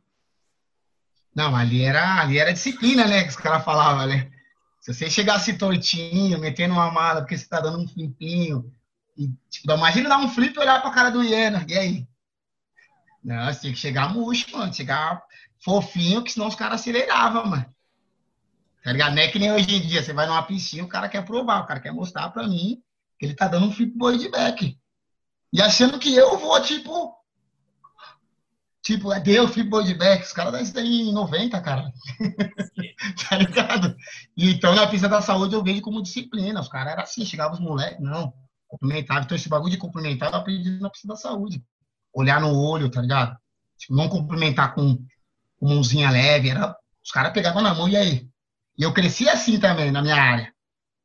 Não, 1.36 1.56
ali 1.56 1.84
era, 1.84 2.22
ali 2.22 2.40
era 2.40 2.52
disciplina, 2.52 3.06
né? 3.06 3.24
Que 3.24 3.30
os 3.30 3.36
caras 3.36 3.64
falavam, 3.64 4.08
né? 4.08 4.32
Se 4.82 4.92
você 4.92 5.08
chegasse 5.08 5.58
tortinho, 5.58 6.40
metendo 6.40 6.74
uma 6.74 6.92
mala 6.92 7.22
porque 7.22 7.38
você 7.38 7.48
tá 7.48 7.62
dando 7.62 7.78
um 7.78 7.88
flipinho, 7.88 8.74
e, 9.16 9.30
tipo, 9.52 9.72
imagina 9.72 10.10
dar 10.10 10.18
um 10.18 10.30
flip 10.30 10.56
e 10.56 10.60
olhar 10.60 10.82
pra 10.82 10.90
cara 10.90 11.12
do 11.12 11.24
Iena, 11.24 11.64
e 11.70 11.78
aí? 11.78 12.08
Não, 13.24 13.46
você 13.46 13.62
tinha 13.62 13.74
que 13.74 13.80
chegar 13.80 14.12
murcho, 14.12 14.58
mano, 14.58 14.74
chegar 14.74 15.22
fofinho, 15.64 16.24
que 16.24 16.32
senão 16.32 16.48
os 16.48 16.56
caras 16.56 16.82
aceleravam, 16.82 17.46
mano. 17.46 17.74
Tá 18.84 18.92
ligado? 18.92 19.16
Não 19.16 19.22
é 19.22 19.28
que 19.30 19.40
nem 19.40 19.52
hoje 19.52 19.74
em 19.74 19.82
dia, 19.82 20.04
você 20.04 20.12
vai 20.12 20.28
numa 20.28 20.44
piscina, 20.44 20.84
o 20.84 20.90
cara 20.90 21.08
quer 21.08 21.24
provar, 21.24 21.62
o 21.62 21.66
cara 21.66 21.80
quer 21.80 21.94
mostrar 21.94 22.30
pra 22.30 22.46
mim 22.46 22.84
que 23.18 23.26
ele 23.26 23.34
tá 23.34 23.48
dando 23.48 23.68
um 23.68 23.72
flip 23.72 23.98
boy 23.98 24.18
de 24.18 24.28
back. 24.28 24.78
E 25.54 25.62
achando 25.62 25.98
que 25.98 26.14
eu 26.14 26.38
vou, 26.38 26.62
tipo. 26.62 27.16
Tipo, 28.82 29.14
é 29.14 29.22
Deus, 29.22 29.52
flip 29.52 29.70
boy 29.70 29.86
de 29.86 29.94
back. 29.94 30.26
Os 30.26 30.34
caras 30.34 30.52
dão 30.52 30.62
isso 30.62 30.74
daí 30.74 31.04
em 31.04 31.14
90, 31.14 31.62
cara. 31.62 31.94
tá 33.30 33.38
ligado? 33.38 33.96
Então, 34.36 34.76
na 34.76 34.86
pista 34.88 35.08
da 35.08 35.22
saúde, 35.22 35.56
eu 35.56 35.64
vejo 35.64 35.82
como 35.82 36.04
disciplina. 36.04 36.60
Os 36.60 36.68
caras 36.68 36.92
eram 36.92 37.04
assim, 37.04 37.24
chegavam 37.24 37.54
os 37.54 37.62
moleques, 37.62 38.02
não. 38.02 38.34
Cumprimentava. 38.68 39.22
Então, 39.22 39.38
esse 39.38 39.48
bagulho 39.48 39.72
de 39.72 39.78
cumprimentar, 39.78 40.30
eu 40.30 40.36
aprendi 40.36 40.78
na 40.82 40.90
pista 40.90 41.08
da 41.08 41.16
saúde. 41.16 41.64
Olhar 42.14 42.42
no 42.42 42.54
olho, 42.54 42.92
tá 42.92 43.00
ligado? 43.00 43.38
Tipo, 43.78 43.96
não 43.96 44.10
cumprimentar 44.10 44.76
com, 44.76 44.98
com 45.58 45.70
mãozinha 45.70 46.10
leve. 46.10 46.50
Era, 46.50 46.76
os 47.02 47.12
caras 47.12 47.32
pegavam 47.32 47.62
na 47.62 47.74
mão 47.74 47.88
e 47.88 47.96
aí? 47.96 48.33
E 48.78 48.84
eu 48.84 48.94
cresci 48.94 49.30
assim 49.30 49.60
também, 49.60 49.92
na 49.92 50.02
minha 50.02 50.16
área. 50.16 50.54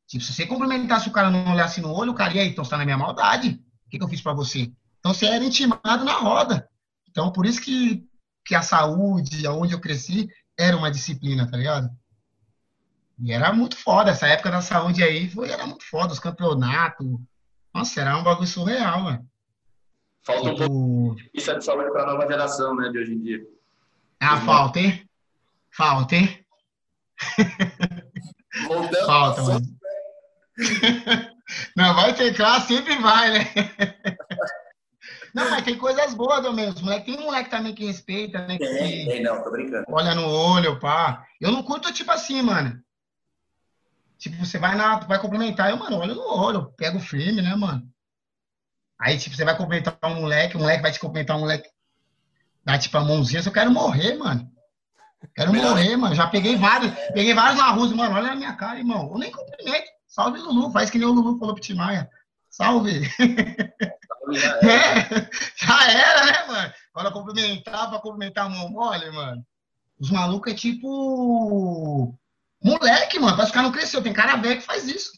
Tipo, 0.06 0.24
se 0.24 0.32
você 0.32 0.46
cumprimentasse 0.46 1.08
o 1.08 1.12
cara 1.12 1.30
não 1.30 1.52
olhasse 1.52 1.80
no 1.80 1.92
olho, 1.92 2.12
o 2.12 2.14
cara, 2.14 2.32
e 2.34 2.40
aí, 2.40 2.48
então 2.48 2.64
você 2.64 2.70
tá 2.70 2.78
na 2.78 2.84
minha 2.84 2.96
maldade. 2.96 3.60
O 3.86 3.90
que, 3.90 3.98
que 3.98 4.04
eu 4.04 4.08
fiz 4.08 4.22
para 4.22 4.32
você? 4.32 4.72
Então 4.98 5.12
você 5.12 5.26
era 5.26 5.44
intimado 5.44 6.04
na 6.04 6.14
roda. 6.14 6.68
Então, 7.10 7.30
por 7.30 7.44
isso 7.46 7.60
que, 7.60 8.06
que 8.44 8.54
a 8.54 8.62
saúde, 8.62 9.46
aonde 9.46 9.74
eu 9.74 9.80
cresci, 9.80 10.28
era 10.58 10.76
uma 10.76 10.90
disciplina, 10.90 11.48
tá 11.50 11.56
ligado? 11.56 11.90
E 13.20 13.32
era 13.32 13.52
muito 13.52 13.76
foda. 13.76 14.10
Essa 14.10 14.28
época 14.28 14.50
da 14.50 14.62
saúde 14.62 15.02
aí 15.02 15.28
foi, 15.28 15.50
era 15.50 15.66
muito 15.66 15.84
foda. 15.84 16.12
Os 16.12 16.20
campeonatos. 16.20 17.06
Nossa, 17.74 18.00
era 18.00 18.16
um 18.16 18.22
bagulho 18.22 18.46
surreal, 18.46 19.02
mano. 19.02 19.28
Falta 20.22 20.50
um 20.50 20.56
pouco 20.56 21.16
isso 21.32 21.50
é 21.50 21.58
de 21.58 21.64
saúde 21.64 21.90
para 21.90 22.02
a 22.02 22.06
nova 22.06 22.26
geração, 22.26 22.74
né, 22.76 22.90
de 22.90 22.98
hoje 22.98 23.14
em 23.14 23.22
dia. 23.22 23.40
Ah, 24.20 24.40
falta, 24.40 24.80
hein? 24.80 25.08
Falta, 25.70 26.16
hein? 26.16 26.44
Voltando 28.66 29.06
Falta, 29.06 29.42
mano. 29.42 29.66
Não, 31.76 31.94
vai 31.94 32.14
ter 32.14 32.34
classe, 32.36 32.74
sempre 32.74 32.96
vai, 32.98 33.32
né? 33.32 33.44
Não, 35.34 35.50
mas 35.50 35.64
tem 35.64 35.78
coisas 35.78 36.14
boas, 36.14 36.42
Domingos. 36.42 36.80
Moleque, 36.82 37.06
tem 37.06 37.18
um 37.18 37.26
moleque 37.26 37.50
também 37.50 37.74
que 37.74 37.86
respeita, 37.86 38.46
né? 38.46 38.58
Tem, 38.58 39.04
que 39.04 39.06
tem, 39.06 39.22
não, 39.22 39.42
tô 39.42 39.50
brincando. 39.50 39.84
Olha 39.88 40.14
no 40.14 40.26
olho, 40.26 40.78
pá. 40.80 41.24
Eu 41.40 41.52
não 41.52 41.62
curto, 41.62 41.92
tipo 41.92 42.10
assim, 42.10 42.42
mano. 42.42 42.82
Tipo, 44.18 44.44
você 44.44 44.58
vai 44.58 44.74
na. 44.74 44.98
Vai 45.00 45.20
cumprimentar, 45.20 45.70
eu, 45.70 45.76
mano, 45.76 45.98
olha 45.98 46.14
no 46.14 46.26
olho, 46.26 46.72
pega 46.76 46.96
o 46.96 47.00
firme, 47.00 47.40
né, 47.40 47.54
mano? 47.54 47.88
Aí, 49.00 49.16
tipo, 49.16 49.36
você 49.36 49.44
vai 49.44 49.56
cumprimentar 49.56 49.96
um 50.04 50.22
moleque, 50.22 50.56
o 50.56 50.60
moleque 50.60 50.82
vai 50.82 50.90
te 50.90 50.98
cumprimentar 50.98 51.36
um 51.36 51.40
moleque. 51.40 51.68
Dá, 52.64 52.76
tipo, 52.76 52.98
a 52.98 53.04
mãozinha, 53.04 53.42
eu 53.44 53.52
quero 53.52 53.70
morrer, 53.70 54.16
mano. 54.16 54.50
Quero 55.34 55.52
Melhor. 55.52 55.70
morrer, 55.70 55.96
mano. 55.96 56.14
Já 56.14 56.26
peguei 56.28 56.56
vários, 56.56 56.92
peguei 57.12 57.34
vários 57.34 57.58
na 57.58 57.70
rua, 57.70 57.88
mano. 57.94 58.14
Olha 58.14 58.28
na 58.28 58.36
minha 58.36 58.54
cara, 58.54 58.78
irmão. 58.78 59.10
Eu 59.12 59.18
nem 59.18 59.30
cumprimento. 59.30 59.88
Salve, 60.06 60.38
Lulu. 60.38 60.70
Faz 60.72 60.90
que 60.90 60.98
nem 60.98 61.06
o 61.06 61.12
Lulu 61.12 61.38
falou 61.38 61.54
pro 61.54 61.62
Timaya. 61.62 62.08
Salve. 62.48 63.02
Já 64.32 64.58
era. 64.62 64.70
É, 64.72 65.30
já 65.56 65.90
era, 65.90 66.26
né, 66.26 66.46
mano? 66.46 66.72
Quando 66.92 67.12
cumprimentar, 67.12 67.88
pra 67.88 67.98
cumprimentar 68.00 68.46
a 68.46 68.48
mão 68.48 68.70
mole, 68.70 69.10
mano. 69.10 69.44
Os 70.00 70.10
malucos 70.10 70.52
é 70.52 70.56
tipo. 70.56 72.18
Moleque, 72.62 73.18
mano. 73.18 73.36
Parece 73.36 73.52
que 73.52 73.58
o 73.58 73.60
cara 73.60 73.66
não 73.68 73.72
cresceu. 73.72 74.02
Tem 74.02 74.12
cara 74.12 74.36
velho 74.36 74.60
que 74.60 74.66
faz 74.66 74.86
isso. 74.88 75.12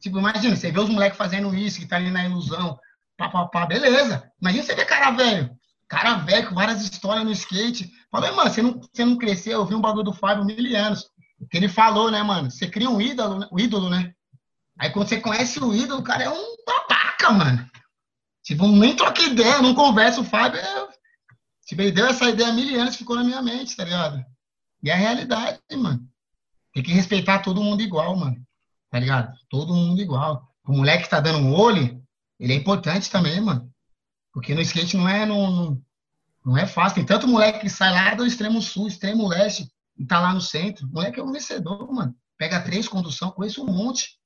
Tipo, 0.00 0.18
imagina, 0.18 0.54
você 0.54 0.70
vê 0.70 0.78
os 0.78 0.88
moleques 0.88 1.18
fazendo 1.18 1.54
isso, 1.54 1.80
que 1.80 1.86
tá 1.86 1.96
ali 1.96 2.10
na 2.10 2.24
ilusão. 2.24 2.78
Pá, 3.16 3.28
pá, 3.28 3.46
pá, 3.46 3.66
beleza. 3.66 4.30
Imagina 4.40 4.62
você 4.62 4.74
ver 4.74 4.84
cara 4.84 5.10
velho. 5.10 5.57
Cara 5.88 6.18
velho, 6.18 6.48
com 6.48 6.54
várias 6.54 6.82
histórias 6.82 7.24
no 7.24 7.32
skate. 7.32 7.90
Falei, 8.10 8.30
mano, 8.32 8.50
você 8.50 8.62
não, 8.62 8.80
você 8.80 9.04
não 9.04 9.16
cresceu, 9.16 9.60
eu 9.60 9.66
vi 9.66 9.74
um 9.74 9.80
bagulho 9.80 10.04
do 10.04 10.12
Fábio 10.12 10.44
mil 10.44 10.76
anos. 10.76 11.10
Que 11.50 11.56
ele 11.56 11.68
falou, 11.68 12.10
né, 12.10 12.22
mano? 12.22 12.50
Você 12.50 12.68
cria 12.68 12.90
um 12.90 13.00
ídolo, 13.00 13.38
né? 13.38 13.48
um 13.50 13.58
ídolo, 13.58 13.88
né? 13.88 14.12
Aí 14.78 14.90
quando 14.90 15.08
você 15.08 15.20
conhece 15.20 15.58
o 15.58 15.74
ídolo, 15.74 16.00
o 16.00 16.04
cara 16.04 16.24
é 16.24 16.30
um 16.30 16.56
babaca, 16.66 17.32
mano. 17.32 17.68
Tipo, 18.42 18.66
nem 18.68 18.94
troca 18.94 19.22
ideia, 19.22 19.62
não 19.62 19.74
conversa. 19.74 20.20
O 20.20 20.24
Fábio 20.24 20.60
é... 20.60 20.88
Tipo, 21.66 21.82
ele 21.82 21.92
deu 21.92 22.06
essa 22.06 22.28
ideia 22.28 22.48
há 22.48 22.52
mil 22.52 22.80
anos, 22.80 22.96
ficou 22.96 23.16
na 23.16 23.24
minha 23.24 23.42
mente, 23.42 23.76
tá 23.76 23.84
ligado? 23.84 24.24
E 24.82 24.90
é 24.90 24.92
a 24.94 24.96
realidade, 24.96 25.60
mano. 25.76 26.06
Tem 26.72 26.82
que 26.82 26.92
respeitar 26.92 27.40
todo 27.40 27.62
mundo 27.62 27.82
igual, 27.82 28.16
mano. 28.16 28.36
Tá 28.90 28.98
ligado? 28.98 29.34
Todo 29.50 29.74
mundo 29.74 30.00
igual. 30.00 30.48
O 30.66 30.72
moleque 30.72 31.04
que 31.04 31.10
tá 31.10 31.20
dando 31.20 31.38
um 31.38 31.54
olho, 31.54 32.02
ele 32.38 32.52
é 32.52 32.56
importante 32.56 33.10
também, 33.10 33.40
mano. 33.40 33.70
Porque 34.38 34.54
no 34.54 34.60
skate 34.60 34.96
não 34.96 35.08
é, 35.08 35.26
não, 35.26 35.82
não 36.46 36.56
é 36.56 36.64
fácil. 36.64 36.94
Tem 36.94 37.04
tanto 37.04 37.26
moleque 37.26 37.58
que 37.58 37.68
sai 37.68 37.92
lá 37.92 38.14
do 38.14 38.24
extremo 38.24 38.62
sul, 38.62 38.86
extremo 38.86 39.26
leste, 39.26 39.68
e 39.98 40.06
tá 40.06 40.20
lá 40.20 40.32
no 40.32 40.40
centro. 40.40 40.86
O 40.86 40.92
moleque 40.92 41.18
é 41.18 41.22
um 41.24 41.32
vencedor, 41.32 41.92
mano. 41.92 42.14
Pega 42.36 42.60
três 42.60 42.86
condução, 42.86 43.32
conheço 43.32 43.64
um 43.64 43.66
monte. 43.66 44.16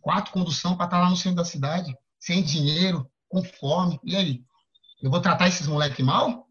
Quatro 0.00 0.32
condução 0.32 0.76
para 0.76 0.84
estar 0.84 0.98
tá 0.98 1.02
lá 1.02 1.10
no 1.10 1.16
centro 1.16 1.38
da 1.38 1.44
cidade, 1.44 1.92
sem 2.20 2.44
dinheiro, 2.44 3.10
com 3.28 3.42
fome. 3.42 3.98
E 4.04 4.14
aí? 4.14 4.44
Eu 5.02 5.10
vou 5.10 5.20
tratar 5.20 5.48
esses 5.48 5.66
moleques 5.66 6.06
mal? 6.06 6.46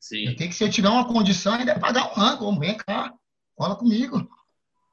Sim. 0.00 0.24
Eu 0.24 0.34
tenho 0.34 0.50
que, 0.50 0.56
se 0.56 0.64
eu 0.64 0.70
tiver 0.70 0.88
uma 0.88 1.06
condição, 1.06 1.54
ainda 1.54 1.70
é 1.70 1.78
pagar 1.78 2.10
um 2.10 2.14
rango. 2.14 2.58
Vem 2.58 2.76
cá, 2.76 3.14
cola 3.54 3.76
comigo. 3.76 4.28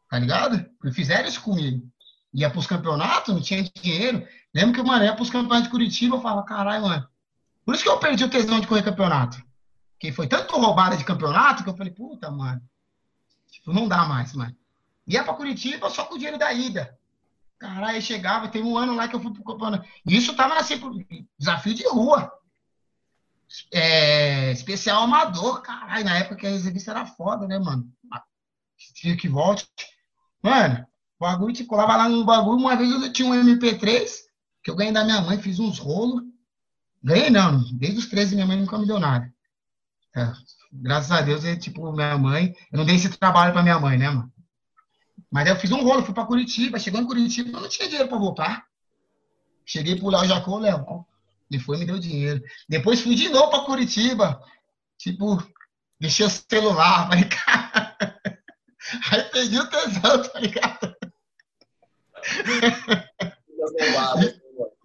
Tá 0.07 0.19
ligado? 0.19 0.63
Porque 0.79 0.93
fizeram 0.93 1.27
isso 1.27 1.41
comigo. 1.41 1.81
Ia 2.31 2.51
pros 2.51 2.67
campeonatos, 2.67 3.33
não 3.33 3.41
tinha 3.41 3.63
dinheiro. 3.63 4.23
Lembro 4.53 4.75
que, 4.75 4.87
mano, 4.87 5.03
ia 5.03 5.15
pros 5.15 5.31
campeonatos 5.31 5.63
de 5.63 5.71
Curitiba, 5.71 6.15
eu 6.15 6.21
falava, 6.21 6.45
caralho, 6.45 6.83
mano, 6.83 7.09
por 7.69 7.75
isso 7.75 7.83
que 7.83 7.89
eu 7.89 7.99
perdi 7.99 8.23
o 8.23 8.29
tesão 8.31 8.59
de 8.59 8.65
correr 8.65 8.81
campeonato. 8.81 9.39
Que 9.99 10.11
foi 10.11 10.27
tanto 10.27 10.57
roubada 10.57 10.97
de 10.97 11.05
campeonato 11.05 11.63
que 11.63 11.69
eu 11.69 11.77
falei, 11.77 11.93
puta, 11.93 12.31
mano. 12.31 12.59
Tipo, 13.51 13.71
não 13.71 13.87
dá 13.87 14.05
mais, 14.05 14.33
mano. 14.33 14.55
Ia 15.05 15.23
pra 15.23 15.35
Curitiba 15.35 15.87
só 15.87 16.05
com 16.05 16.15
o 16.15 16.17
dinheiro 16.17 16.39
da 16.39 16.51
ida. 16.51 16.97
Caralho, 17.59 18.01
chegava, 18.01 18.47
tem 18.47 18.63
um 18.63 18.75
ano 18.75 18.95
lá 18.95 19.07
que 19.07 19.15
eu 19.15 19.19
fui 19.19 19.31
pro 19.31 19.43
campeonato. 19.43 19.87
Isso 20.03 20.35
tava 20.35 20.57
assim, 20.57 20.81
desafio 21.37 21.75
de 21.75 21.87
rua. 21.87 22.33
É, 23.71 24.51
especial 24.51 25.03
amador, 25.03 25.61
caralho, 25.61 26.05
na 26.05 26.17
época 26.17 26.37
que 26.37 26.47
a 26.47 26.49
revista 26.49 26.89
era 26.89 27.05
foda, 27.05 27.45
né, 27.45 27.59
mano? 27.59 27.87
Tinha 28.95 29.15
que 29.15 29.29
volte. 29.29 29.69
Mano, 30.41 30.87
o 31.19 31.23
bagulho 31.23 31.53
te 31.53 31.65
colava 31.65 31.97
lá 31.97 32.09
no 32.09 32.25
bagulho. 32.25 32.57
Uma 32.57 32.75
vez 32.75 32.89
eu 32.89 33.13
tinha 33.13 33.29
um 33.29 33.35
MP3, 33.35 34.09
Que 34.63 34.71
eu 34.71 34.75
ganhei 34.75 34.91
da 34.91 35.03
minha 35.03 35.21
mãe, 35.21 35.37
fiz 35.37 35.59
uns 35.59 35.77
rolos. 35.77 36.23
Ganhei 37.03 37.29
não, 37.29 37.63
desde 37.73 37.99
os 37.99 38.07
13 38.07 38.35
minha 38.35 38.47
mãe 38.47 38.57
nunca 38.57 38.77
me 38.77 38.85
deu 38.85 38.99
nada. 38.99 39.31
É, 40.15 40.31
graças 40.71 41.11
a 41.11 41.21
Deus, 41.21 41.45
é, 41.45 41.55
tipo, 41.55 41.91
minha 41.91 42.17
mãe. 42.17 42.55
Eu 42.71 42.77
não 42.77 42.85
dei 42.85 42.95
esse 42.95 43.09
trabalho 43.09 43.53
pra 43.53 43.63
minha 43.63 43.79
mãe, 43.79 43.97
né, 43.97 44.09
mano? 44.09 44.31
Mas 45.31 45.45
aí 45.45 45.53
eu 45.53 45.59
fiz 45.59 45.71
um 45.71 45.83
rolo, 45.83 46.03
fui 46.03 46.13
pra 46.13 46.25
Curitiba. 46.25 46.79
Chegando 46.79 47.03
em 47.03 47.07
Curitiba, 47.07 47.57
eu 47.57 47.61
não 47.61 47.69
tinha 47.69 47.87
dinheiro 47.87 48.09
pra 48.09 48.17
voltar. 48.17 48.65
Cheguei 49.65 49.95
pro 49.95 50.09
Léo 50.09 50.25
Jacó, 50.25 50.57
Léo. 50.57 51.05
Ele 51.49 51.61
foi 51.61 51.77
me 51.77 51.85
deu 51.85 51.99
dinheiro. 51.99 52.41
Depois 52.67 53.01
fui 53.01 53.15
de 53.15 53.29
novo 53.29 53.49
pra 53.49 53.61
Curitiba. 53.61 54.41
Tipo, 54.97 55.41
deixei 55.99 56.25
o 56.25 56.29
celular, 56.29 57.07
falei, 57.09 57.25
cara. 57.25 57.95
Aí 59.11 59.23
perdi 59.25 59.59
o 59.59 59.69
tesão, 59.69 60.23
tá 60.23 60.39
ligado? 60.39 60.95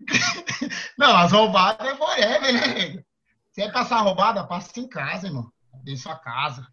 Não, 0.98 1.16
as 1.16 1.32
roubadas 1.32 1.86
é 1.86 1.96
forever, 1.96 2.52
né, 2.52 2.66
nego? 2.66 3.04
Se 3.52 3.62
é 3.62 3.70
passar 3.70 4.00
roubada, 4.00 4.44
passa 4.44 4.78
em 4.80 4.88
casa, 4.88 5.26
irmão. 5.26 5.50
Tem 5.84 5.96
sua 5.96 6.16
casa, 6.16 6.66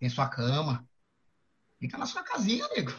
tem 0.00 0.08
sua 0.08 0.28
cama. 0.28 0.84
Fica 1.78 1.96
na 1.96 2.06
sua 2.06 2.22
casinha, 2.22 2.66
nego. 2.74 2.92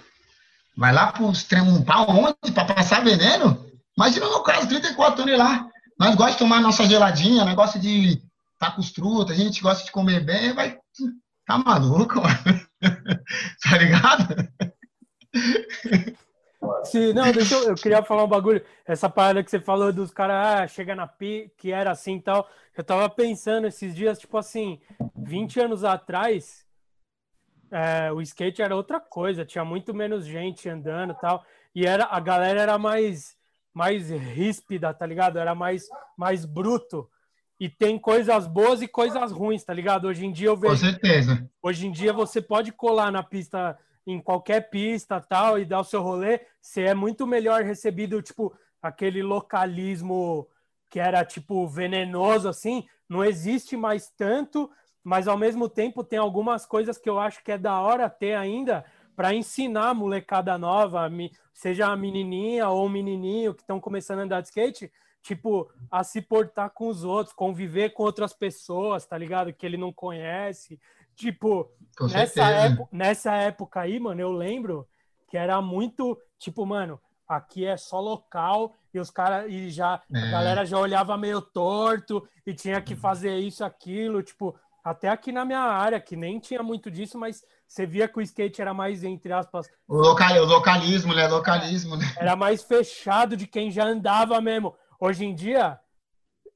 Vai 0.78 0.93
lá 0.93 1.12
pro 1.12 1.32
extremo, 1.32 1.84
pra 1.84 2.02
onde? 2.02 2.52
Pra 2.54 2.65
passar 2.65 3.04
veneno? 3.04 3.69
Imagina 3.97 4.28
no 4.28 4.43
caso, 4.43 4.67
34 4.67 5.23
anos 5.23 5.38
lá. 5.38 5.67
Nós 5.99 6.15
gostamos 6.15 6.32
de 6.34 6.38
tomar 6.39 6.62
nossa 6.62 6.86
geladinha, 6.86 7.43
negócio 7.43 7.80
de 7.80 8.23
tá 8.58 8.71
com 8.71 8.82
os 8.82 8.91
trutas, 8.91 9.38
a 9.38 9.41
gente 9.41 9.62
gosta 9.62 9.86
de 9.86 9.91
comer 9.91 10.23
bem, 10.23 10.54
vai. 10.54 10.78
Tá 11.45 11.58
maluco, 11.58 12.21
mano? 12.21 12.67
tá 13.63 13.78
ligado? 13.78 14.49
Sim, 16.84 17.13
não, 17.13 17.32
deixa 17.32 17.56
eu, 17.56 17.69
eu 17.69 17.76
queria 17.76 18.04
falar 18.04 18.24
um 18.24 18.28
bagulho. 18.28 18.63
Essa 18.86 19.10
parada 19.10 19.43
que 19.43 19.50
você 19.50 19.60
falou 19.60 19.91
dos 19.93 20.12
caras, 20.12 20.36
ah, 20.36 20.67
chega 20.67 20.95
na 20.95 21.08
pi, 21.08 21.52
que 21.58 21.72
era 21.72 21.91
assim 21.91 22.17
e 22.17 22.22
tal. 22.22 22.50
Eu 22.78 22.84
tava 22.84 23.10
pensando 23.10 23.67
esses 23.67 23.95
dias, 23.95 24.19
tipo 24.19 24.38
assim, 24.38 24.80
20 25.15 25.60
anos 25.60 25.84
atrás, 25.84 26.65
é, 27.72 28.12
o 28.12 28.22
skate 28.22 28.62
era 28.62 28.76
outra 28.76 29.00
coisa, 29.00 29.45
tinha 29.45 29.63
muito 29.63 29.93
menos 29.93 30.26
gente 30.26 30.67
andando 30.67 31.13
e 31.13 31.19
tal. 31.19 31.45
E 31.74 31.86
era, 31.86 32.06
a 32.06 32.19
galera 32.19 32.62
era 32.62 32.78
mais, 32.78 33.38
mais 33.74 34.10
ríspida, 34.10 34.93
tá 34.93 35.06
ligado? 35.06 35.38
Era 35.38 35.54
mais, 35.54 35.88
mais 36.17 36.45
bruto. 36.45 37.10
E 37.60 37.69
tem 37.69 38.00
coisas 38.00 38.48
boas 38.48 38.82
e 38.82 38.88
coisas 38.88 39.32
ruins, 39.32 39.63
tá 39.63 39.74
ligado? 39.74 40.08
Hoje 40.08 40.26
em 40.26 40.32
dia 40.32 40.48
eu 40.48 40.58
vejo. 40.58 40.74
Com 40.74 40.80
certeza. 40.80 41.50
Hoje 41.62 41.88
em 41.88 41.91
dia 41.91 42.13
você 42.13 42.41
pode 42.41 42.72
colar 42.72 43.12
na 43.12 43.22
pista 43.22 43.78
em 44.12 44.22
qualquer 44.22 44.69
pista 44.69 45.19
tal 45.19 45.60
e 45.60 45.65
dar 45.65 45.82
o 45.82 45.84
seu 45.84 46.02
rolê, 46.02 46.41
você 46.62 46.84
é 46.84 46.93
muito 46.93 47.28
melhor 47.28 47.63
recebido, 47.63 48.22
tipo, 48.22 48.54
aquele 48.82 49.22
localismo 49.22 50.48
que 50.89 51.00
era, 51.00 51.24
tipo, 51.24 51.67
venenoso, 51.67 52.50
assim, 52.50 52.88
não 53.08 53.24
existe 53.24 53.78
mais 53.78 54.10
tanto, 54.10 54.69
mas 55.04 55.28
ao 55.28 55.38
mesmo 55.38 55.69
tempo 55.69 56.04
tem 56.04 56.17
algumas 56.17 56.65
coisas 56.65 56.98
que 56.98 57.10
eu 57.10 57.19
acho 57.19 57.43
que 57.43 57.52
é 57.52 57.58
da 57.58 57.80
hora 57.80 58.10
ter 58.10 58.36
ainda 58.36 58.84
para 59.15 59.34
ensinar 59.34 59.89
a 59.89 59.93
molecada 59.93 60.58
nova, 60.58 61.10
seja 61.54 61.88
a 61.88 61.95
menininha 61.95 62.69
ou 62.69 62.86
o 62.86 62.89
menininho 62.89 63.54
que 63.54 63.62
estão 63.62 63.80
começando 63.80 64.19
a 64.19 64.24
andar 64.24 64.41
de 64.41 64.48
skate, 64.48 64.91
tipo, 65.22 65.69
a 65.91 66.04
se 66.04 66.22
portar 66.22 66.72
com 66.72 66.88
os 66.88 67.04
outros, 67.04 67.36
conviver 67.36 67.89
com 67.89 68.04
outras 68.04 68.34
pessoas, 68.34 69.06
tá 69.06 69.17
ligado? 69.17 69.54
Que 69.54 69.65
ele 69.65 69.78
não 69.78 69.91
conhece, 69.91 70.80
Tipo, 71.19 71.69
nessa 72.07 72.49
época, 72.49 72.89
nessa 72.91 73.35
época 73.35 73.81
aí, 73.81 73.99
mano, 73.99 74.21
eu 74.21 74.31
lembro 74.31 74.88
que 75.29 75.38
era 75.38 75.62
muito, 75.62 76.17
tipo, 76.38 76.65
mano, 76.65 76.99
aqui 77.27 77.65
é 77.65 77.77
só 77.77 77.99
local 77.99 78.73
e 78.93 78.99
os 78.99 79.12
caras 79.12 79.45
e 79.51 79.69
já 79.69 80.01
é. 80.13 80.17
a 80.17 80.31
galera 80.31 80.65
já 80.65 80.77
olhava 80.77 81.17
meio 81.17 81.41
torto 81.41 82.27
e 82.45 82.53
tinha 82.53 82.81
que 82.81 82.95
fazer 82.95 83.38
isso 83.38 83.63
aquilo, 83.63 84.23
tipo, 84.23 84.55
até 84.83 85.09
aqui 85.09 85.31
na 85.31 85.45
minha 85.45 85.59
área 85.59 85.99
que 85.99 86.15
nem 86.15 86.39
tinha 86.39 86.63
muito 86.63 86.89
disso, 86.89 87.17
mas 87.17 87.43
você 87.67 87.85
via 87.85 88.07
que 88.07 88.17
o 88.17 88.21
skate 88.21 88.62
era 88.62 88.73
mais 88.73 89.03
entre 89.03 89.31
aspas 89.31 89.69
o, 89.88 89.95
local, 89.95 90.35
o 90.38 90.45
localismo, 90.45 91.13
né? 91.13 91.27
Localismo, 91.27 91.95
né? 91.95 92.05
Era 92.17 92.35
mais 92.35 92.63
fechado 92.63 93.38
de 93.38 93.45
quem 93.45 93.69
já 93.69 93.85
andava 93.85 94.41
mesmo. 94.41 94.75
Hoje 94.99 95.25
em 95.25 95.35
dia 95.35 95.79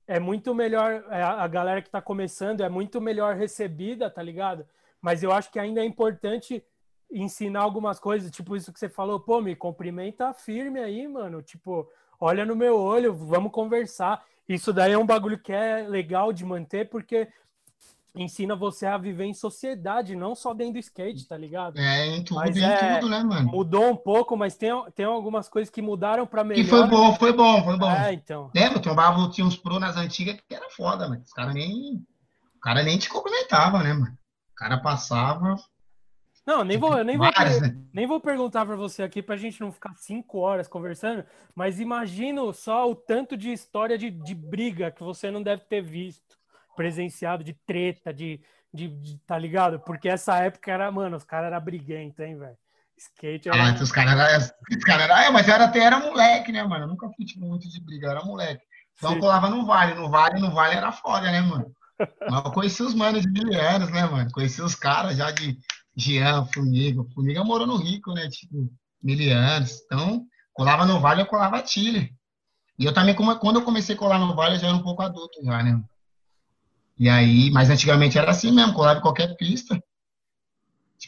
é 0.07 0.19
muito 0.19 0.53
melhor, 0.55 1.03
é, 1.09 1.21
a 1.21 1.47
galera 1.47 1.81
que 1.81 1.87
está 1.87 2.01
começando 2.01 2.61
é 2.61 2.69
muito 2.69 2.99
melhor 2.99 3.35
recebida, 3.35 4.09
tá 4.09 4.21
ligado? 4.21 4.65
Mas 5.03 5.21
eu 5.21 5.33
acho 5.33 5.51
que 5.51 5.59
ainda 5.59 5.81
é 5.81 5.85
importante 5.85 6.63
ensinar 7.11 7.59
algumas 7.59 7.99
coisas, 7.99 8.31
tipo 8.31 8.55
isso 8.55 8.71
que 8.71 8.79
você 8.79 8.87
falou, 8.87 9.19
pô, 9.19 9.41
me 9.41 9.53
cumprimenta 9.53 10.33
firme 10.33 10.79
aí, 10.79 11.05
mano, 11.09 11.41
tipo, 11.41 11.85
olha 12.19 12.45
no 12.45 12.55
meu 12.55 12.79
olho, 12.79 13.13
vamos 13.13 13.51
conversar. 13.51 14.23
Isso 14.47 14.71
daí 14.71 14.93
é 14.93 14.97
um 14.97 15.05
bagulho 15.05 15.37
que 15.37 15.51
é 15.51 15.85
legal 15.85 16.31
de 16.31 16.45
manter, 16.45 16.89
porque 16.89 17.27
ensina 18.15 18.55
você 18.55 18.85
a 18.85 18.97
viver 18.97 19.25
em 19.25 19.33
sociedade, 19.33 20.15
não 20.15 20.35
só 20.35 20.53
dentro 20.53 20.75
do 20.75 20.79
skate, 20.79 21.27
tá 21.27 21.35
ligado? 21.35 21.77
É, 21.77 22.07
em 22.07 22.23
tudo, 22.23 22.37
mas 22.37 22.55
em 22.55 22.63
é, 22.63 22.99
tudo, 22.99 23.09
né, 23.09 23.23
mano? 23.23 23.51
Mudou 23.51 23.89
um 23.89 23.97
pouco, 23.97 24.37
mas 24.37 24.55
tem, 24.55 24.71
tem 24.95 25.05
algumas 25.05 25.49
coisas 25.49 25.69
que 25.69 25.81
mudaram 25.81 26.25
pra 26.25 26.45
melhor. 26.45 26.63
Que 26.63 26.69
foi 26.69 26.87
bom, 26.87 27.13
foi 27.15 27.33
bom, 27.33 27.61
foi 27.61 27.77
bom. 27.77 27.91
É, 27.91 28.13
então. 28.13 28.49
Lembra, 28.55 28.79
tombava, 28.79 29.29
tinha 29.29 29.45
uns 29.45 29.57
pro 29.57 29.79
nas 29.79 29.97
antigas 29.97 30.37
que 30.47 30.55
era 30.55 30.69
foda, 30.69 31.09
mano. 31.09 31.21
Os 31.21 31.33
caras 31.33 31.53
nem... 31.53 31.95
O 32.55 32.59
cara 32.61 32.81
nem 32.83 32.97
te 32.97 33.09
cumprimentava, 33.09 33.83
né, 33.83 33.91
mano? 33.91 34.17
O 34.63 34.69
cara 34.69 34.77
passava... 34.77 35.55
Não, 36.45 36.63
nem 36.63 36.77
vou, 36.77 37.03
nem, 37.03 37.17
Várias, 37.17 37.59
vou, 37.59 37.61
né? 37.67 37.77
nem 37.93 38.07
vou 38.07 38.19
perguntar 38.19 38.65
para 38.65 38.77
você 38.77 39.03
aqui 39.03 39.21
pra 39.21 39.35
gente 39.35 39.59
não 39.59 39.73
ficar 39.73 39.93
cinco 39.95 40.39
horas 40.39 40.69
conversando, 40.69 41.25
mas 41.53 41.81
imagino 41.81 42.53
só 42.53 42.89
o 42.89 42.95
tanto 42.95 43.35
de 43.35 43.51
história 43.51 43.97
de, 43.97 44.09
de 44.09 44.33
briga 44.33 44.89
que 44.89 45.03
você 45.03 45.29
não 45.29 45.43
deve 45.43 45.63
ter 45.63 45.81
visto 45.81 46.37
presenciado 46.77 47.43
de 47.43 47.53
treta, 47.65 48.13
de, 48.13 48.41
de, 48.73 48.87
de, 48.87 49.17
tá 49.19 49.37
ligado? 49.37 49.81
Porque 49.81 50.07
essa 50.07 50.37
época 50.37 50.71
era, 50.71 50.89
mano, 50.89 51.17
os 51.17 51.25
caras 51.25 51.51
eram 51.51 51.63
briguentos, 51.63 52.19
hein, 52.19 52.37
velho? 52.37 52.57
Skate 52.97 53.49
era. 53.49 53.69
Ah, 53.69 53.73
os 53.73 53.91
caras 53.91 54.13
eram. 54.13 54.79
Cara 54.85 55.03
era, 55.03 55.25
é, 55.25 55.29
mas 55.29 55.47
eu 55.47 55.55
era, 55.55 55.65
até 55.65 55.79
era 55.79 55.99
moleque, 55.99 56.53
né, 56.53 56.63
mano? 56.63 56.85
Eu 56.85 56.89
nunca 56.89 57.09
fui 57.09 57.25
tipo, 57.25 57.45
muito 57.45 57.69
de 57.69 57.81
briga, 57.81 58.07
eu 58.07 58.11
era 58.11 58.23
moleque. 58.23 58.63
Então 58.97 59.13
eu 59.13 59.19
colava 59.19 59.49
no 59.49 59.65
vale, 59.65 59.93
no 59.93 60.09
vale, 60.09 60.39
no 60.39 60.53
vale 60.53 60.75
era 60.75 60.91
foda, 60.91 61.31
né, 61.31 61.41
mano? 61.41 61.73
Mas 62.29 62.45
eu 62.45 62.51
conheci 62.51 62.83
os 62.83 62.93
manos 62.93 63.21
de 63.21 63.29
mil 63.29 63.53
anos, 63.59 63.89
né, 63.89 64.05
mano? 64.05 64.31
Conheci 64.31 64.61
os 64.61 64.75
caras 64.75 65.17
já 65.17 65.31
de 65.31 65.57
Jean, 65.95 66.45
Funiga. 66.45 67.03
Funiga 67.13 67.43
morou 67.43 67.67
no 67.67 67.77
Rico, 67.77 68.13
né? 68.13 68.27
Tipo, 68.29 68.69
mil 69.01 69.35
anos. 69.35 69.81
Então, 69.85 70.25
colava 70.53 70.85
no 70.85 70.99
vale, 70.99 71.21
eu 71.21 71.25
colava 71.25 71.65
Chile. 71.65 72.13
E 72.77 72.85
eu 72.85 72.93
também, 72.93 73.15
quando 73.15 73.59
eu 73.59 73.63
comecei 73.63 73.95
a 73.95 73.97
colar 73.97 74.17
no 74.19 74.35
vale, 74.35 74.55
eu 74.55 74.59
já 74.59 74.67
era 74.67 74.75
um 74.75 74.83
pouco 74.83 75.01
adulto 75.01 75.43
já, 75.43 75.61
né? 75.61 75.81
E 76.97 77.09
aí, 77.09 77.51
mas 77.51 77.69
antigamente 77.69 78.17
era 78.17 78.31
assim 78.31 78.51
mesmo, 78.51 78.73
colava 78.73 78.99
em 78.99 79.01
qualquer 79.01 79.35
pista. 79.35 79.81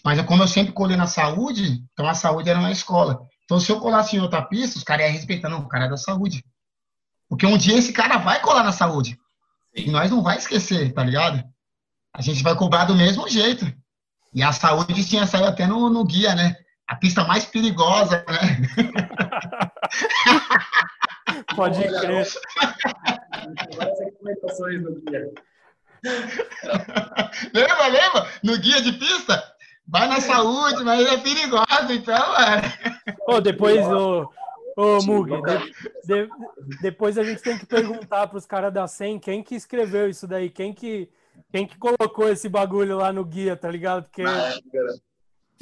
Mas 0.04 0.22
como 0.24 0.44
eu 0.44 0.48
sempre 0.48 0.74
colei 0.74 0.98
na 0.98 1.08
saúde, 1.08 1.84
então 1.94 2.08
a 2.08 2.14
saúde 2.14 2.50
era 2.50 2.60
na 2.60 2.72
escola. 2.72 3.26
Então, 3.46 3.60
se 3.60 3.72
eu 3.72 3.80
colasse 3.80 4.16
em 4.16 4.20
outra 4.20 4.42
pista, 4.42 4.78
os 4.78 4.84
caras 4.84 5.06
iam 5.06 5.14
respeitar, 5.14 5.50
não, 5.50 5.60
o 5.60 5.68
cara 5.68 5.86
é 5.86 5.90
da 5.90 5.98
saúde. 5.98 6.44
Porque 7.30 7.46
um 7.46 7.58
dia 7.58 7.78
esse 7.78 7.94
cara 7.94 8.18
vai 8.18 8.42
colar 8.42 8.64
na 8.64 8.72
saúde. 8.72 9.18
Sim. 9.76 9.88
E 9.88 9.92
nós 9.92 10.10
não 10.10 10.24
vai 10.24 10.38
esquecer, 10.38 10.94
tá 10.94 11.04
ligado? 11.04 11.44
A 12.14 12.22
gente 12.22 12.42
vai 12.42 12.56
cobrar 12.56 12.86
do 12.86 12.96
mesmo 12.96 13.28
jeito. 13.28 13.66
E 14.34 14.42
a 14.42 14.52
saúde 14.52 15.06
tinha 15.06 15.28
saído 15.28 15.48
até 15.48 15.68
no, 15.68 15.90
no 15.90 16.06
guia, 16.06 16.34
né? 16.34 16.56
A 16.88 16.96
pista 16.96 17.24
mais 17.24 17.46
perigosa, 17.46 18.24
né? 18.28 18.62
Pode 21.56 21.82
crer. 21.82 22.28
Várias 23.76 24.00
recomendações 24.00 24.82
no 24.82 25.02
guia. 25.02 25.32
lembra, 27.54 27.88
lembra? 27.88 28.28
No 28.44 28.58
guia 28.58 28.82
de 28.82 28.94
pista? 28.94 29.44
Vai 29.88 30.08
na 30.08 30.20
saúde, 30.20 30.84
mas 30.84 31.06
é 31.06 31.18
perigoso, 31.18 31.92
então, 31.92 32.34
mano. 32.34 32.62
Oh, 33.28 33.42
depois 33.42 33.86
o. 33.88 34.30
Ô, 34.76 35.02
Mug, 35.04 35.32
de, 35.32 36.26
de, 36.26 36.30
depois 36.82 37.18
a 37.18 37.24
gente 37.24 37.42
tem 37.42 37.58
que 37.58 37.66
perguntar 37.66 38.28
para 38.28 38.38
os 38.38 38.46
caras 38.46 38.74
da 38.74 38.88
SEM 38.88 39.18
quem 39.20 39.42
que 39.42 39.56
escreveu 39.56 40.10
isso 40.10 40.28
daí, 40.28 40.50
quem 40.50 40.74
que, 40.74 41.10
quem 41.50 41.66
que 41.66 41.78
colocou 41.78 42.28
esse 42.28 42.50
bagulho 42.50 42.98
lá 42.98 43.14
no 43.14 43.24
guia, 43.24 43.56
tá 43.56 43.72
ligado? 43.72 44.04
Porque, 44.04 44.24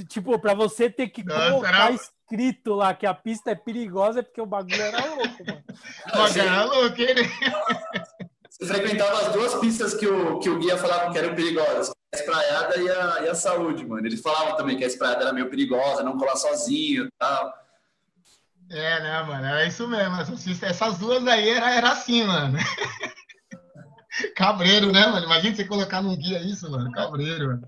tipo, 0.10 0.40
para 0.40 0.56
você 0.56 0.90
ter 0.90 1.10
que 1.10 1.24
Nossa, 1.24 1.52
colocar 1.52 1.86
era... 1.86 1.94
escrito 1.94 2.74
lá 2.74 2.96
que 2.96 3.06
a 3.06 3.14
pista 3.14 3.52
é 3.52 3.56
perigosa 3.56 4.22
é 4.22 4.24
porque 4.24 4.42
o 4.42 4.48
bagulho 4.48 4.82
era 4.82 5.06
louco, 5.06 5.46
mano. 5.46 5.64
O 6.08 6.18
bagulho 6.18 6.42
era 6.42 6.64
louco, 6.64 7.02
hein? 7.02 8.30
Você 8.50 8.66
frequentava 8.66 9.28
as 9.28 9.34
duas 9.34 9.56
pistas 9.56 9.94
que 9.94 10.08
o, 10.08 10.40
que 10.40 10.50
o 10.50 10.58
guia 10.58 10.78
falava 10.78 11.12
que 11.12 11.18
eram 11.20 11.36
perigosas, 11.36 11.92
a 12.14 12.18
espraiada 12.18 12.78
e 12.78 12.90
a, 12.90 13.24
e 13.26 13.30
a 13.30 13.36
saúde, 13.36 13.86
mano. 13.86 14.08
Eles 14.08 14.22
falavam 14.22 14.56
também 14.56 14.76
que 14.76 14.84
a 14.84 14.88
espraiada 14.88 15.22
era 15.22 15.34
meio 15.34 15.50
perigosa, 15.50 16.02
não 16.02 16.18
colar 16.18 16.36
sozinho 16.36 17.06
e 17.06 17.10
tal. 17.20 17.63
É, 18.70 19.02
né, 19.02 19.24
mano? 19.24 19.46
Era 19.46 19.66
isso 19.66 19.88
mesmo. 19.88 20.16
Essas, 20.16 20.64
essas 20.64 20.98
duas 20.98 21.26
aí 21.28 21.50
era, 21.50 21.76
era 21.76 21.92
assim, 21.92 22.24
mano. 22.24 22.58
Cabreiro, 24.36 24.92
né, 24.92 25.06
mano? 25.08 25.26
Imagina 25.26 25.56
você 25.56 25.66
colocar 25.66 26.02
num 26.02 26.16
guia 26.16 26.42
isso, 26.42 26.70
mano. 26.70 26.92
Cabreiro, 26.92 27.48
mano. 27.48 27.68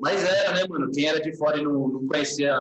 Mas 0.00 0.24
era, 0.24 0.52
né, 0.52 0.66
mano? 0.68 0.90
Quem 0.92 1.06
era 1.06 1.20
de 1.20 1.36
fora 1.36 1.58
e 1.58 1.62
não, 1.62 1.88
não 1.88 2.06
conhecia, 2.06 2.58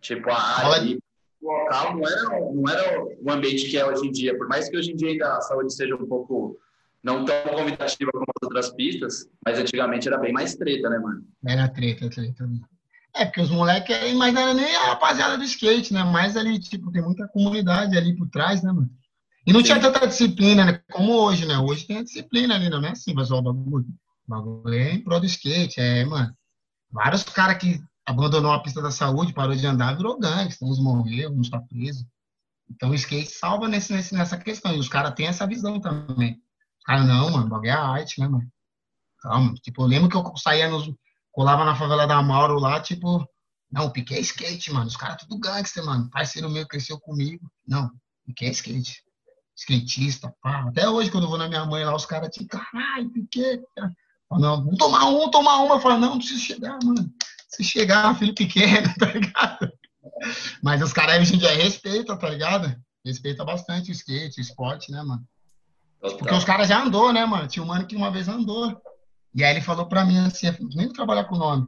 tipo, 0.00 0.30
a 0.30 0.68
área. 0.68 0.98
o 1.40 1.46
local 1.46 1.96
não 1.96 2.06
era, 2.06 2.22
não 2.52 2.68
era 2.68 3.04
o 3.20 3.30
ambiente 3.30 3.68
que 3.68 3.78
é 3.78 3.86
hoje 3.86 4.06
em 4.06 4.12
dia. 4.12 4.36
Por 4.36 4.48
mais 4.48 4.68
que 4.68 4.76
hoje 4.76 4.92
em 4.92 4.96
dia 4.96 5.08
ainda 5.08 5.36
a 5.36 5.40
saúde 5.40 5.74
seja 5.74 5.94
um 5.96 6.06
pouco 6.06 6.58
não 7.02 7.24
tão 7.24 7.42
convidativa 7.54 8.10
como 8.12 8.24
as 8.24 8.42
outras 8.42 8.70
pistas, 8.74 9.28
mas 9.44 9.58
antigamente 9.58 10.08
era 10.08 10.18
bem 10.18 10.32
mais 10.32 10.54
treta, 10.54 10.90
né, 10.90 10.98
mano? 10.98 11.24
Era 11.46 11.68
treta, 11.68 12.10
treta. 12.10 12.48
É, 13.14 13.24
porque 13.24 13.40
os 13.40 13.50
moleques, 13.50 14.14
mas 14.14 14.32
não 14.32 14.42
era 14.42 14.54
nem 14.54 14.76
a 14.76 14.86
rapaziada 14.88 15.36
do 15.36 15.44
skate, 15.44 15.92
né? 15.92 16.04
Mas 16.04 16.36
ali, 16.36 16.58
tipo, 16.58 16.92
tem 16.92 17.02
muita 17.02 17.26
comunidade 17.28 17.96
ali 17.96 18.14
por 18.16 18.28
trás, 18.28 18.62
né, 18.62 18.70
mano? 18.70 18.90
E 19.46 19.52
não 19.52 19.60
Sim. 19.60 19.66
tinha 19.66 19.80
tanta 19.80 20.06
disciplina, 20.06 20.64
né? 20.64 20.80
Como 20.92 21.12
hoje, 21.12 21.46
né? 21.46 21.58
Hoje 21.58 21.86
tem 21.86 21.98
a 21.98 22.04
disciplina 22.04 22.54
ali, 22.54 22.68
não 22.68 22.84
é 22.84 22.90
assim, 22.90 23.14
mas 23.14 23.30
ó, 23.30 23.38
o 23.38 23.42
bagulho, 23.42 23.86
o 24.26 24.30
bagulho 24.30 24.74
é 24.74 24.92
em 24.92 25.00
prol 25.00 25.20
do 25.20 25.26
skate, 25.26 25.80
é, 25.80 26.04
mano. 26.04 26.34
Vários 26.90 27.22
caras 27.22 27.58
que 27.58 27.82
abandonou 28.06 28.52
a 28.52 28.60
pista 28.60 28.80
da 28.80 28.90
saúde, 28.90 29.32
parou 29.32 29.54
de 29.54 29.66
andar, 29.66 29.96
virou 29.96 30.18
gangue, 30.18 30.54
uns 30.62 30.78
morreram, 30.78 31.34
uns 31.34 31.50
tá 31.50 31.60
preso. 31.60 32.06
Então 32.70 32.90
o 32.90 32.94
skate 32.94 33.30
salva 33.30 33.68
nesse, 33.68 33.92
nesse, 33.92 34.14
nessa 34.14 34.36
questão. 34.36 34.74
E 34.74 34.78
os 34.78 34.88
caras 34.88 35.14
têm 35.14 35.26
essa 35.26 35.46
visão 35.46 35.80
também. 35.80 36.40
Os 36.78 36.84
caras, 36.84 37.06
não, 37.06 37.30
mano, 37.30 37.46
o 37.46 37.48
bagulho 37.48 37.70
é 37.70 37.72
arte, 37.72 38.20
né, 38.20 38.28
mano? 38.28 38.50
Calma. 39.20 39.54
Tipo, 39.62 39.82
eu 39.82 39.86
lembro 39.86 40.08
que 40.08 40.16
eu 40.16 40.36
saía 40.36 40.68
nos. 40.68 40.90
Colava 41.38 41.64
na 41.64 41.76
favela 41.76 42.04
da 42.04 42.20
Mauro 42.20 42.58
lá, 42.58 42.80
tipo, 42.80 43.24
não, 43.70 43.92
piquei 43.92 44.18
skate, 44.18 44.72
mano. 44.72 44.86
Os 44.86 44.96
caras 44.96 45.18
tudo 45.18 45.38
gangster, 45.38 45.84
mano. 45.84 46.10
Parceiro 46.10 46.50
meu 46.50 46.66
cresceu 46.66 46.98
comigo. 46.98 47.48
Não, 47.64 47.88
piquei 48.26 48.50
skate. 48.50 49.04
Skatista, 49.54 50.34
pá. 50.42 50.64
Até 50.68 50.88
hoje, 50.88 51.12
quando 51.12 51.24
eu 51.24 51.28
vou 51.28 51.38
na 51.38 51.46
minha 51.46 51.64
mãe 51.64 51.84
lá, 51.84 51.94
os 51.94 52.06
caras, 52.06 52.30
tipo, 52.30 52.48
caralho, 52.48 53.08
piquei. 53.12 53.60
Não, 54.32 54.64
vamos 54.64 54.78
tomar 54.78 55.04
um, 55.04 55.12
vamos 55.16 55.30
tomar 55.30 55.58
uma. 55.58 55.76
Eu 55.76 55.80
falo, 55.80 55.98
não, 55.98 56.10
não 56.10 56.18
preciso 56.18 56.40
chegar, 56.40 56.76
mano. 56.82 57.08
Se 57.46 57.62
chegar, 57.62 58.18
filho 58.18 58.34
pequeno, 58.34 58.92
tá 58.98 59.06
ligado? 59.06 59.72
Mas 60.60 60.82
os 60.82 60.92
caras 60.92 61.20
hoje 61.20 61.36
em 61.36 61.38
dia 61.38 61.54
respeitam, 61.54 62.18
tá 62.18 62.28
ligado? 62.28 62.74
Respeita 63.04 63.44
bastante 63.44 63.92
o 63.92 63.94
skate, 63.94 64.40
o 64.40 64.42
esporte, 64.42 64.90
né, 64.90 65.04
mano? 65.04 65.24
Porque 66.00 66.34
os 66.34 66.44
caras 66.44 66.68
já 66.68 66.82
andou, 66.82 67.12
né, 67.12 67.24
mano? 67.24 67.46
Tinha 67.46 67.62
um 67.62 67.66
mano 67.66 67.86
que 67.86 67.94
uma 67.94 68.10
vez 68.10 68.26
andou. 68.26 68.76
E 69.34 69.44
aí 69.44 69.52
ele 69.52 69.60
falou 69.60 69.86
pra 69.86 70.04
mim 70.04 70.18
assim, 70.18 70.46
nem 70.74 70.92
trabalhar 70.92 71.24
com 71.24 71.34
o 71.34 71.38
nome. 71.38 71.66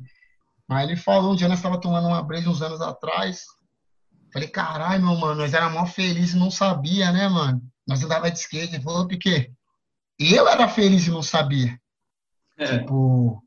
Mas 0.68 0.88
ele 0.88 0.96
falou, 0.96 1.32
um 1.32 1.36
dia 1.36 1.48
nós 1.48 1.58
estava 1.58 1.80
tomando 1.80 2.06
uma 2.06 2.22
breja 2.22 2.48
uns 2.48 2.62
anos 2.62 2.80
atrás. 2.80 3.44
Falei, 4.32 4.48
caralho, 4.48 5.04
meu 5.04 5.16
mano, 5.16 5.42
nós 5.42 5.52
era 5.52 5.68
mó 5.68 5.84
feliz 5.84 6.32
e 6.32 6.38
não 6.38 6.50
sabia, 6.50 7.10
né, 7.12 7.28
mano? 7.28 7.60
Nós 7.86 8.02
andava 8.02 8.30
de 8.30 8.38
skate. 8.38 8.74
Ele 8.74 8.82
falou, 8.82 9.08
porque 9.08 9.50
eu 10.18 10.48
era 10.48 10.68
feliz 10.68 11.06
e 11.06 11.10
não 11.10 11.22
sabia. 11.22 11.76
É. 12.56 12.78
Tipo, 12.78 13.42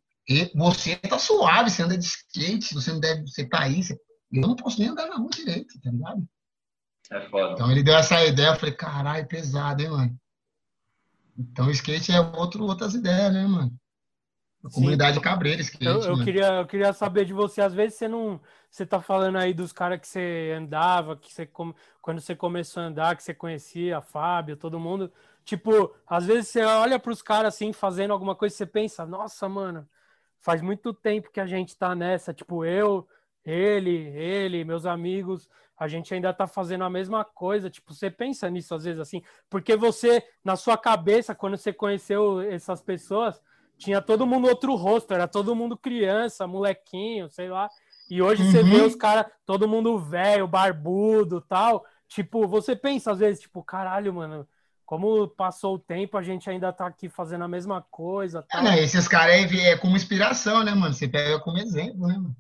você 0.56 0.95
tá 0.97 1.17
suave, 1.17 1.69
você 1.69 1.84
anda 1.84 1.97
de 1.97 2.06
skate, 2.06 2.73
você 2.73 2.91
não 2.91 2.99
deve, 2.99 3.21
você 3.28 3.47
tá 3.47 3.62
aí. 3.62 3.82
Você... 3.82 3.97
Eu 4.32 4.41
não 4.41 4.56
posso 4.56 4.80
nem 4.80 4.89
andar 4.89 5.08
na 5.08 5.15
rua 5.15 5.30
direito, 5.30 5.80
tá 5.82 5.91
ligado? 5.91 6.28
É 7.12 7.21
foda. 7.30 7.54
Então 7.54 7.71
ele 7.71 7.84
deu 7.84 7.95
essa 7.95 8.26
ideia, 8.26 8.47
eu 8.47 8.56
falei, 8.56 8.76
caralho, 8.76 9.28
pesado, 9.28 9.82
hein, 9.82 9.89
mano? 9.89 10.19
Então 11.38 11.67
o 11.67 11.71
skate 11.71 12.12
é 12.12 12.19
outro, 12.19 12.65
outras 12.65 12.93
ideias, 12.93 13.34
né, 13.34 13.45
mano? 13.45 13.71
A 14.63 14.69
comunidade 14.69 15.19
cabreira, 15.19 15.62
skate. 15.62 15.86
Eu, 15.86 16.02
eu 16.02 16.23
queria, 16.23 16.47
eu 16.60 16.65
queria 16.65 16.93
saber 16.93 17.26
de 17.26 17.34
você, 17.34 17.62
às 17.62 17.73
vezes 17.73 17.97
você 17.97 18.08
não. 18.08 18.39
Você 18.71 18.86
tá 18.86 19.02
falando 19.02 19.38
aí 19.38 19.54
dos 19.54 19.73
caras 19.73 19.99
que 19.99 20.08
você 20.08 20.56
andava, 20.58 21.17
que 21.17 21.32
você 21.32 21.47
quando 22.02 22.21
você 22.21 22.36
começou 22.36 22.82
a 22.82 22.86
andar, 22.86 23.15
que 23.15 23.23
você 23.23 23.34
conhecia, 23.34 24.02
Fábio, 24.02 24.56
todo 24.56 24.80
mundo. 24.80 25.12
Tipo, 25.43 25.93
às 26.08 26.26
vezes 26.26 26.47
você 26.47 26.63
olha 26.63 26.97
para 26.97 27.12
os 27.12 27.21
caras 27.21 27.54
assim, 27.54 27.73
fazendo 27.73 28.12
alguma 28.12 28.36
coisa, 28.36 28.56
você 28.56 28.65
pensa, 28.65 29.06
nossa, 29.06 29.47
mano, 29.49 29.88
faz 30.39 30.62
muito 30.62 30.93
tempo 30.93 31.30
que 31.32 31.41
a 31.41 31.45
gente 31.45 31.76
tá 31.76 31.93
nessa. 31.93 32.34
Tipo, 32.34 32.63
eu, 32.63 33.06
ele, 33.45 34.08
ele, 34.15 34.63
meus 34.63 34.86
amigos, 34.86 35.49
a 35.78 35.88
gente 35.88 36.13
ainda 36.13 36.34
tá 36.34 36.47
fazendo 36.47 36.86
a 36.86 36.89
mesma 36.89 37.26
coisa. 37.26 37.69
Tipo, 37.69 37.93
você 37.93 38.10
pensa 38.10 38.49
nisso 38.49 38.73
às 38.73 38.86
vezes 38.86 39.02
assim, 39.02 39.21
porque 39.49 39.76
você, 39.76 40.23
na 40.43 40.56
sua 40.56 40.78
cabeça, 40.78 41.36
quando 41.36 41.58
você 41.58 41.73
conheceu 41.73 42.39
essas 42.41 42.82
pessoas, 42.82 43.41
tinha 43.84 44.02
todo 44.02 44.26
mundo 44.26 44.48
outro 44.48 44.76
rosto, 44.76 45.13
era 45.13 45.28
todo 45.28 45.56
mundo 45.56 45.78
criança, 45.78 46.48
molequinho, 46.48 47.30
sei 47.30 47.50
lá. 47.50 47.69
E 48.10 48.22
hoje 48.22 48.43
uhum. 48.43 48.52
você 48.52 48.63
vê 48.63 48.82
os 48.82 48.96
caras, 48.96 49.26
todo 49.46 49.67
mundo 49.67 50.00
velho, 50.00 50.48
barbudo 50.48 51.41
tal. 51.41 51.86
Tipo, 52.08 52.48
você 52.48 52.76
pensa 52.76 53.12
às 53.12 53.19
vezes, 53.19 53.41
tipo, 53.41 53.63
caralho, 53.63 54.13
mano, 54.13 54.48
como 54.86 55.28
passou 55.28 55.76
o 55.76 55.80
tempo, 55.80 56.17
a 56.17 56.24
gente 56.24 56.50
ainda 56.50 56.72
tá 56.72 56.88
aqui 56.88 57.10
fazendo 57.10 57.43
a 57.43 57.48
mesma 57.48 57.82
coisa. 57.89 58.43
Tal. 58.43 58.67
É? 58.67 58.84
Esses 58.84 59.08
caras 59.08 59.36
aí 59.36 59.60
é 59.62 59.78
como 59.78 59.96
inspiração, 59.96 60.63
né, 60.63 60.74
mano? 60.74 60.93
Você 60.93 61.08
pega 61.08 61.39
como 61.39 61.58
exemplo, 61.58 62.08
né, 62.08 62.15
mano? 62.15 62.36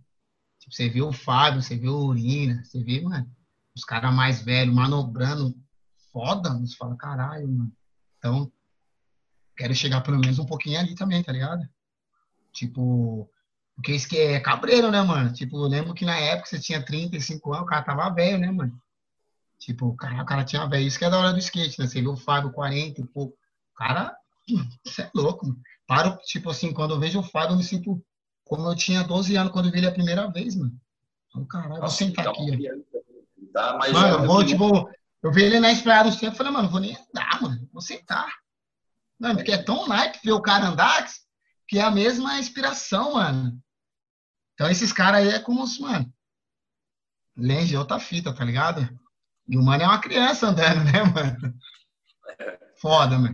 Tipo, 0.59 0.73
você 0.73 0.87
viu 0.87 1.07
o 1.09 1.13
Fábio, 1.13 1.61
você 1.61 1.75
viu 1.75 1.93
o 1.93 2.05
Urina, 2.05 2.63
você 2.63 2.81
viu, 2.81 3.03
mano, 3.03 3.27
os 3.75 3.83
caras 3.83 4.13
mais 4.13 4.41
velhos 4.41 4.73
manobrando 4.73 5.53
foda, 6.11 6.57
você 6.59 6.75
fala, 6.77 6.95
caralho, 6.95 7.47
mano. 7.47 7.71
Então, 8.17 8.51
quero 9.55 9.73
chegar 9.73 10.01
pelo 10.01 10.19
menos 10.19 10.39
um 10.39 10.45
pouquinho 10.45 10.79
ali 10.79 10.95
também, 10.95 11.23
tá 11.23 11.31
ligado? 11.31 11.67
Tipo, 12.51 13.29
porque 13.75 13.93
isso 13.93 14.07
que 14.07 14.17
é 14.17 14.39
cabreiro, 14.39 14.91
né, 14.91 15.01
mano? 15.01 15.33
Tipo, 15.33 15.57
eu 15.57 15.67
lembro 15.67 15.93
que 15.93 16.05
na 16.05 16.17
época 16.17 16.49
você 16.49 16.59
tinha 16.59 16.83
35 16.83 17.53
anos, 17.53 17.65
o 17.65 17.69
cara 17.69 17.83
tava 17.83 18.13
velho, 18.13 18.37
né, 18.37 18.51
mano? 18.51 18.79
Tipo, 19.57 19.87
o 19.87 19.95
cara, 19.95 20.21
o 20.21 20.25
cara 20.25 20.43
tinha 20.43 20.67
velho. 20.67 20.85
Isso 20.85 20.99
que 20.99 21.05
é 21.05 21.09
da 21.09 21.17
hora 21.17 21.33
do 21.33 21.39
skate, 21.39 21.79
né? 21.79 21.87
Você 21.87 22.01
viu 22.01 22.11
o 22.11 22.17
Fábio 22.17 22.51
40 22.51 23.01
e 23.01 23.05
pouco. 23.05 23.33
O 23.33 23.77
cara, 23.77 24.15
isso 24.85 25.01
é 25.01 25.09
louco, 25.15 25.47
mano. 25.47 25.59
Paro, 25.87 26.17
tipo 26.25 26.49
assim, 26.49 26.71
quando 26.73 26.93
eu 26.93 26.99
vejo 26.99 27.19
o 27.19 27.23
Fábio, 27.23 27.53
eu 27.53 27.57
me 27.57 27.63
sinto 27.63 28.03
como 28.45 28.67
eu 28.67 28.75
tinha 28.75 29.03
12 29.03 29.35
anos 29.35 29.51
quando 29.51 29.67
eu 29.67 29.71
vi 29.71 29.79
ele 29.79 29.87
a 29.87 29.91
primeira 29.91 30.29
vez, 30.31 30.55
mano. 30.55 30.73
Então, 31.29 31.45
caralho, 31.45 31.79
vou 31.81 31.89
sentar 31.89 32.27
aqui. 32.27 32.69
Tá 33.51 33.77
mano, 33.77 34.23
eu 34.23 34.27
vou, 34.27 34.45
tipo, 34.45 34.89
eu 35.21 35.31
vi 35.31 35.43
ele 35.43 35.59
na 35.59 35.71
do 36.03 36.17
tempo, 36.17 36.35
falei, 36.35 36.51
mano, 36.51 36.69
vou 36.69 36.79
nem 36.79 36.95
andar, 36.95 37.41
mano. 37.41 37.67
Vou 37.71 37.81
sentar. 37.81 38.42
Mano, 39.19 39.35
porque 39.35 39.51
é 39.51 39.61
tão 39.61 39.87
naipe 39.87 40.19
ver 40.23 40.31
o 40.31 40.41
cara 40.41 40.67
andar 40.67 41.07
que 41.67 41.79
é 41.79 41.81
a 41.81 41.91
mesma 41.91 42.37
inspiração, 42.39 43.13
mano. 43.13 43.61
Então 44.53 44.69
esses 44.69 44.93
caras 44.93 45.21
aí 45.21 45.29
é 45.29 45.39
como 45.39 45.63
os, 45.63 45.79
mano, 45.79 46.13
lente 47.35 47.69
de 47.69 47.77
outra 47.77 47.99
fita, 47.99 48.33
tá 48.33 48.43
ligado? 48.45 48.87
E 49.47 49.57
o 49.57 49.63
mano 49.63 49.83
é 49.83 49.87
uma 49.87 49.99
criança 49.99 50.47
andando, 50.47 50.83
né, 50.85 51.03
mano? 51.03 51.55
Foda, 52.79 53.17
mano. 53.17 53.33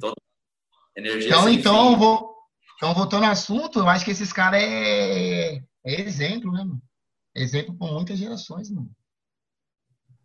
então, 0.96 1.50
então, 1.50 1.98
vou, 1.98 2.36
então, 2.78 2.94
voltando 2.94 3.26
ao 3.26 3.32
assunto, 3.32 3.80
eu 3.80 3.90
acho 3.90 4.06
que 4.06 4.12
esses 4.12 4.32
caras 4.32 4.62
é, 4.64 5.56
é 5.58 6.02
exemplo, 6.02 6.52
né, 6.52 6.64
mano? 6.64 6.82
Exemplo 7.36 7.76
por 7.76 7.92
muitas 7.92 8.18
gerações, 8.18 8.70
mano. 8.70 8.90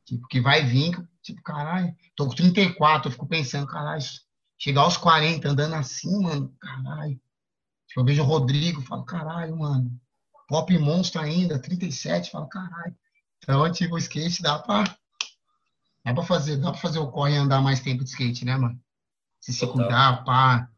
Tipo, 0.05 0.27
que 0.29 0.41
vai 0.41 0.63
vir, 0.65 0.97
tipo, 1.23 1.43
caralho, 1.43 1.95
tô 2.15 2.29
com 2.29 2.35
34, 2.35 3.09
eu 3.09 3.13
fico 3.13 3.27
pensando, 3.27 3.67
caralho, 3.67 4.03
Chegar 4.59 4.83
aos 4.83 4.97
40 4.97 5.49
andando 5.49 5.75
assim, 5.75 6.23
mano, 6.23 6.55
caralho. 6.61 7.21
Tipo, 7.87 8.01
eu 8.01 8.05
vejo 8.05 8.23
o 8.23 8.27
Rodrigo, 8.27 8.81
falo, 8.83 9.05
caralho, 9.05 9.57
mano. 9.57 9.91
Pop 10.49 10.77
Monstro 10.79 11.21
ainda, 11.21 11.59
37, 11.59 12.31
falo, 12.31 12.49
caralho. 12.49 12.95
Então, 13.39 13.71
tipo, 13.73 13.95
o 13.95 13.99
skate 13.99 14.43
dá 14.43 14.59
pra. 14.59 14.85
Dá 16.05 16.13
pra 16.13 16.23
fazer, 16.23 16.57
dá 16.57 16.71
pra 16.71 16.81
fazer 16.81 16.99
o 16.99 17.11
corre 17.11 17.35
e 17.35 17.37
andar 17.37 17.63
mais 17.63 17.81
tempo 17.81 18.05
de 18.05 18.11
skate, 18.11 18.45
né, 18.45 18.57
mano? 18.57 18.79
Se 19.41 19.53
se 19.53 19.67
cuidar, 19.67 20.25
pá. 20.25 20.69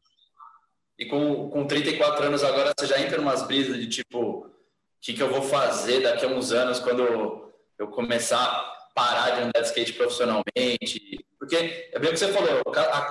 E 0.98 1.06
com, 1.06 1.50
com 1.50 1.66
34 1.66 2.26
anos 2.26 2.42
agora, 2.42 2.72
você 2.78 2.86
já 2.86 3.00
entra 3.00 3.20
umas 3.20 3.46
brisas 3.46 3.76
de 3.76 3.88
tipo, 3.88 4.18
o 4.18 4.50
que, 5.00 5.12
que 5.12 5.22
eu 5.22 5.30
vou 5.30 5.42
fazer 5.42 6.02
daqui 6.02 6.24
a 6.24 6.28
uns 6.28 6.52
anos 6.52 6.78
quando 6.78 7.52
eu 7.78 7.88
começar 7.88 8.42
a 8.42 8.76
parar 8.94 9.30
de 9.30 9.40
andar 9.42 9.60
de 9.60 9.66
skate 9.68 9.92
profissionalmente? 9.92 11.24
Porque 11.46 11.90
é 11.92 11.98
bem 12.00 12.10
o 12.10 12.12
que 12.12 12.18
você 12.18 12.32
falou, 12.32 12.60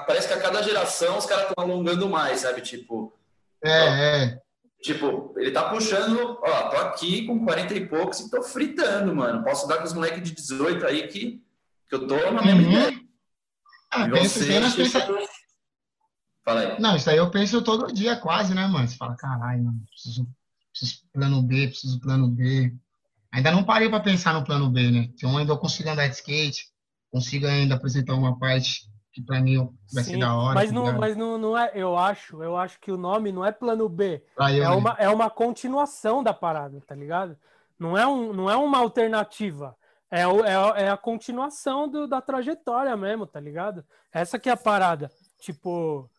parece 0.05 0.27
que 0.27 0.33
a 0.33 0.41
cada 0.41 0.61
geração 0.61 1.17
os 1.17 1.25
caras 1.25 1.47
estão 1.47 1.63
alongando 1.63 2.09
mais, 2.09 2.41
sabe? 2.41 2.59
Tipo. 2.59 3.17
É, 3.63 3.81
ó, 3.81 3.93
é. 3.93 4.41
Tipo, 4.81 5.33
ele 5.37 5.51
tá 5.51 5.69
puxando, 5.69 6.37
ó, 6.43 6.69
tô 6.69 6.77
aqui 6.77 7.25
com 7.25 7.45
40 7.45 7.73
e 7.73 7.87
poucos 7.87 8.19
e 8.19 8.29
tô 8.29 8.43
fritando, 8.43 9.15
mano. 9.15 9.41
Posso 9.41 9.67
dar 9.67 9.77
com 9.77 9.85
os 9.85 9.93
moleques 9.93 10.21
de 10.21 10.35
18 10.35 10.85
aí 10.85 11.07
que, 11.07 11.41
que 11.87 11.95
eu 11.95 12.05
tô 12.05 12.15
na 12.31 12.43
mesma 12.43 12.61
uhum. 12.61 12.71
ideia. 12.71 13.01
Ah, 13.89 14.09
penso 14.09 14.39
você, 14.39 14.83
tipo... 14.83 15.13
Fala 16.43 16.59
aí. 16.59 16.79
Não, 16.79 16.97
isso 16.97 17.09
aí 17.09 17.17
eu 17.17 17.31
penso 17.31 17.63
todo 17.63 17.93
dia 17.93 18.17
quase, 18.17 18.53
né, 18.53 18.67
mano? 18.67 18.85
Você 18.85 18.97
fala, 18.97 19.15
caralho, 19.15 19.63
mano, 19.63 19.81
preciso, 19.89 20.27
preciso 20.71 21.01
plano 21.13 21.41
B, 21.41 21.67
preciso 21.69 21.99
plano 22.01 22.27
B. 22.27 22.71
Ainda 23.31 23.51
não 23.51 23.63
parei 23.63 23.89
para 23.89 24.01
pensar 24.01 24.33
no 24.33 24.43
plano 24.43 24.69
B, 24.69 24.91
né? 24.91 25.09
Se 25.15 25.25
eu 25.25 25.35
ainda 25.35 25.55
consigo 25.55 25.89
andar 25.89 26.07
de 26.07 26.15
skate, 26.15 26.74
consiga 27.15 27.49
ainda 27.49 27.75
apresentar 27.75 28.13
uma 28.13 28.37
parte 28.37 28.91
que 29.13 29.21
para 29.21 29.39
mim 29.39 29.57
vai 29.93 30.03
Sim, 30.03 30.11
ser 30.11 30.19
da 30.19 30.35
hora. 30.35 30.55
Mas, 30.55 30.67
tá 30.67 30.75
não, 30.75 30.97
mas 30.97 31.15
não, 31.15 31.37
não 31.37 31.57
é, 31.57 31.71
eu 31.73 31.97
acho, 31.97 32.43
eu 32.43 32.57
acho 32.57 32.77
que 32.81 32.91
o 32.91 32.97
nome 32.97 33.31
não 33.31 33.45
é 33.45 33.53
plano 33.53 33.87
B. 33.87 34.21
é, 34.37 34.69
uma, 34.69 34.95
é 34.99 35.07
uma 35.07 35.29
continuação 35.29 36.21
da 36.21 36.33
parada, 36.33 36.81
tá 36.85 36.93
ligado? 36.93 37.37
Não 37.79 37.97
é, 37.97 38.05
um, 38.05 38.33
não 38.33 38.49
é 38.49 38.57
uma 38.57 38.79
alternativa. 38.79 39.73
É, 40.11 40.27
o, 40.27 40.43
é, 40.43 40.83
é 40.83 40.89
a 40.89 40.97
continuação 40.97 41.87
do, 41.87 42.05
da 42.05 42.19
trajetória 42.19 42.95
mesmo, 42.97 43.25
tá 43.25 43.39
ligado? 43.39 43.85
Essa 44.11 44.37
que 44.37 44.49
é 44.49 44.51
a 44.51 44.57
parada. 44.57 45.09
Tipo, 45.39 46.09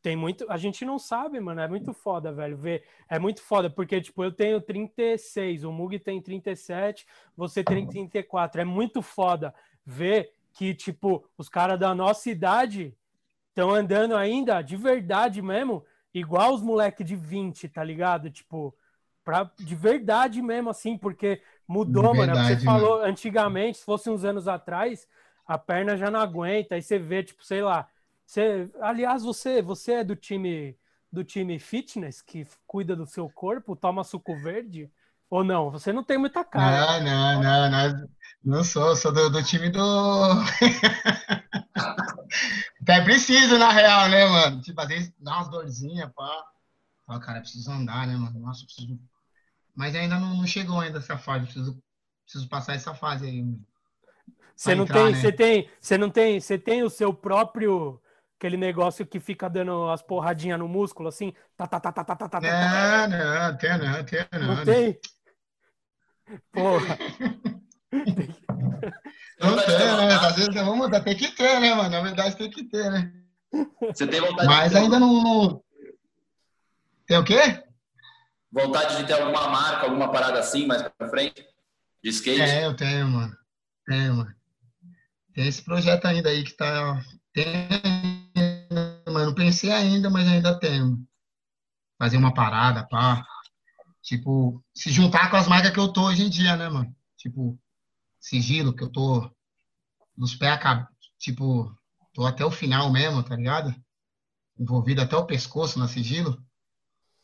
tem 0.00 0.16
muito. 0.16 0.46
A 0.50 0.56
gente 0.56 0.86
não 0.86 0.98
sabe, 0.98 1.38
mano. 1.38 1.60
É 1.60 1.68
muito 1.68 1.92
foda, 1.92 2.32
velho. 2.32 2.56
Ver. 2.56 2.82
É 3.10 3.18
muito 3.18 3.42
foda, 3.42 3.68
porque, 3.68 4.00
tipo, 4.00 4.24
eu 4.24 4.32
tenho 4.32 4.58
36, 4.62 5.64
o 5.64 5.70
Mug 5.70 5.98
tem 5.98 6.22
37, 6.22 7.06
você 7.36 7.62
tem 7.62 7.86
34. 7.86 8.62
É 8.62 8.64
muito 8.64 9.02
foda 9.02 9.54
ver 9.84 10.35
que, 10.56 10.74
tipo, 10.74 11.24
os 11.36 11.48
caras 11.48 11.78
da 11.78 11.94
nossa 11.94 12.30
idade 12.30 12.96
estão 13.48 13.70
andando 13.70 14.16
ainda 14.16 14.62
de 14.62 14.76
verdade 14.76 15.40
mesmo, 15.40 15.84
igual 16.12 16.54
os 16.54 16.62
moleques 16.62 17.06
de 17.06 17.14
20, 17.14 17.68
tá 17.68 17.84
ligado? 17.84 18.30
Tipo, 18.30 18.74
pra, 19.24 19.50
de 19.58 19.74
verdade 19.74 20.40
mesmo, 20.42 20.70
assim, 20.70 20.96
porque 20.96 21.42
mudou, 21.68 22.14
verdade, 22.14 22.38
mano. 22.38 22.48
Você 22.48 22.64
mano. 22.64 22.80
falou 22.80 23.02
antigamente, 23.02 23.78
se 23.78 23.84
fosse 23.84 24.08
uns 24.10 24.24
anos 24.24 24.48
atrás, 24.48 25.06
a 25.46 25.58
perna 25.58 25.96
já 25.96 26.10
não 26.10 26.20
aguenta. 26.20 26.74
Aí 26.74 26.82
você 26.82 26.98
vê, 26.98 27.22
tipo, 27.22 27.44
sei 27.44 27.62
lá 27.62 27.88
você, 28.26 28.68
aliás, 28.80 29.22
você, 29.22 29.62
você 29.62 29.92
é 29.94 30.04
do 30.04 30.16
time 30.16 30.76
do 31.12 31.22
time 31.22 31.58
fitness 31.58 32.20
que 32.20 32.44
cuida 32.66 32.94
do 32.96 33.06
seu 33.06 33.30
corpo, 33.30 33.76
toma 33.76 34.02
suco 34.02 34.36
verde? 34.42 34.90
Ou 35.28 35.42
não? 35.42 35.70
Você 35.70 35.92
não 35.92 36.04
tem 36.04 36.18
muita 36.18 36.44
cara. 36.44 37.00
Não, 37.00 37.04
não, 37.04 37.42
não, 37.42 37.70
não, 37.70 38.08
não 38.44 38.64
sou, 38.64 38.94
sou 38.94 39.12
do, 39.12 39.28
do 39.28 39.42
time 39.42 39.70
do. 39.70 39.80
Até 42.80 43.02
preciso, 43.02 43.58
na 43.58 43.70
real, 43.72 44.08
né, 44.08 44.24
mano? 44.26 44.60
Tipo, 44.60 44.80
às 44.80 44.88
vezes 44.88 45.12
dá 45.18 45.36
umas 45.36 45.50
dorzinhas, 45.50 46.10
pá. 46.14 46.44
Fala, 47.06 47.20
cara, 47.20 47.40
preciso 47.40 47.70
andar, 47.70 48.06
né, 48.06 48.16
mano? 48.16 48.38
Nossa, 48.38 48.64
preciso. 48.64 48.98
Mas 49.74 49.94
ainda 49.94 50.18
não, 50.18 50.36
não 50.36 50.46
chegou 50.46 50.80
ainda 50.80 50.98
essa 50.98 51.18
fase, 51.18 51.44
preciso, 51.44 51.82
preciso 52.24 52.48
passar 52.48 52.74
essa 52.74 52.94
fase 52.94 53.26
aí. 53.26 53.44
Você 54.54 54.74
não 54.74 54.84
entrar, 54.84 55.04
tem, 55.04 55.12
né? 55.12 55.20
você 55.20 55.32
tem, 55.32 55.68
você 55.80 55.98
não 55.98 56.08
tem, 56.08 56.40
você 56.40 56.58
tem 56.58 56.82
o 56.82 56.88
seu 56.88 57.12
próprio 57.12 58.00
Aquele 58.38 58.58
negócio 58.58 59.06
que 59.06 59.18
fica 59.18 59.48
dando 59.48 59.88
as 59.88 60.02
porradinhas 60.02 60.58
no 60.58 60.68
músculo, 60.68 61.08
assim. 61.08 61.32
Tá, 61.56 61.66
tá, 61.66 61.80
tá, 61.80 61.90
tá, 61.90 62.04
tá, 62.04 62.16
tá, 62.16 62.28
tá, 62.28 62.40
não, 62.40 63.08
não, 63.08 63.56
tem 63.56 63.78
não, 63.78 64.04
tem 64.04 64.26
não. 64.32 64.56
Não 64.56 64.64
tem? 64.64 64.98
Porra. 66.52 66.98
Não 69.40 69.56
tem, 69.56 69.78
né? 69.78 70.14
Às 70.14 70.36
vezes 70.36 70.54
vamos 70.54 70.90
tem 71.02 71.16
que 71.16 71.28
ter, 71.28 71.60
né, 71.60 71.74
mano? 71.74 71.90
Na 71.90 72.00
verdade 72.00 72.36
tem 72.36 72.50
que 72.50 72.64
ter, 72.64 72.90
né? 72.90 73.12
Você 73.80 74.06
tem 74.06 74.20
vontade 74.20 74.46
Mas 74.46 74.72
de 74.72 74.78
ainda 74.78 74.98
não, 74.98 75.22
não. 75.22 75.64
Tem 77.06 77.18
o 77.18 77.24
quê? 77.24 77.62
Vontade 78.50 78.96
de 78.96 79.04
ter 79.06 79.14
alguma 79.14 79.48
marca, 79.48 79.86
alguma 79.86 80.10
parada 80.10 80.38
assim 80.38 80.66
mais 80.66 80.82
pra 80.82 81.08
frente? 81.08 81.44
De 82.02 82.10
skate? 82.10 82.40
É, 82.40 82.66
eu 82.66 82.74
tenho, 82.74 83.08
mano. 83.08 83.36
Tenho, 83.86 84.14
mano. 84.14 84.34
Tem 85.34 85.46
esse 85.46 85.62
projeto 85.62 86.06
ainda 86.06 86.30
aí 86.30 86.42
que 86.42 86.56
tá. 86.56 87.00
Tem 87.32 87.68
mano. 89.12 89.34
Pensei 89.34 89.70
ainda, 89.70 90.10
mas 90.10 90.26
ainda 90.26 90.58
tenho. 90.58 90.98
Fazer 91.98 92.16
uma 92.16 92.34
parada, 92.34 92.86
pá. 92.88 93.24
Tipo, 94.06 94.64
se 94.72 94.92
juntar 94.92 95.32
com 95.32 95.36
as 95.36 95.48
marcas 95.48 95.72
que 95.72 95.80
eu 95.80 95.92
tô 95.92 96.06
hoje 96.06 96.22
em 96.22 96.30
dia, 96.30 96.56
né, 96.56 96.68
mano? 96.68 96.94
Tipo, 97.16 97.58
sigilo, 98.20 98.72
que 98.72 98.84
eu 98.84 98.88
tô 98.88 99.28
nos 100.16 100.32
pés, 100.32 100.60
tipo, 101.18 101.76
tô 102.14 102.24
até 102.24 102.44
o 102.44 102.50
final 102.50 102.88
mesmo, 102.92 103.20
tá 103.24 103.34
ligado? 103.34 103.74
Envolvido 104.56 105.02
até 105.02 105.16
o 105.16 105.26
pescoço 105.26 105.80
na 105.80 105.88
sigilo. 105.88 106.40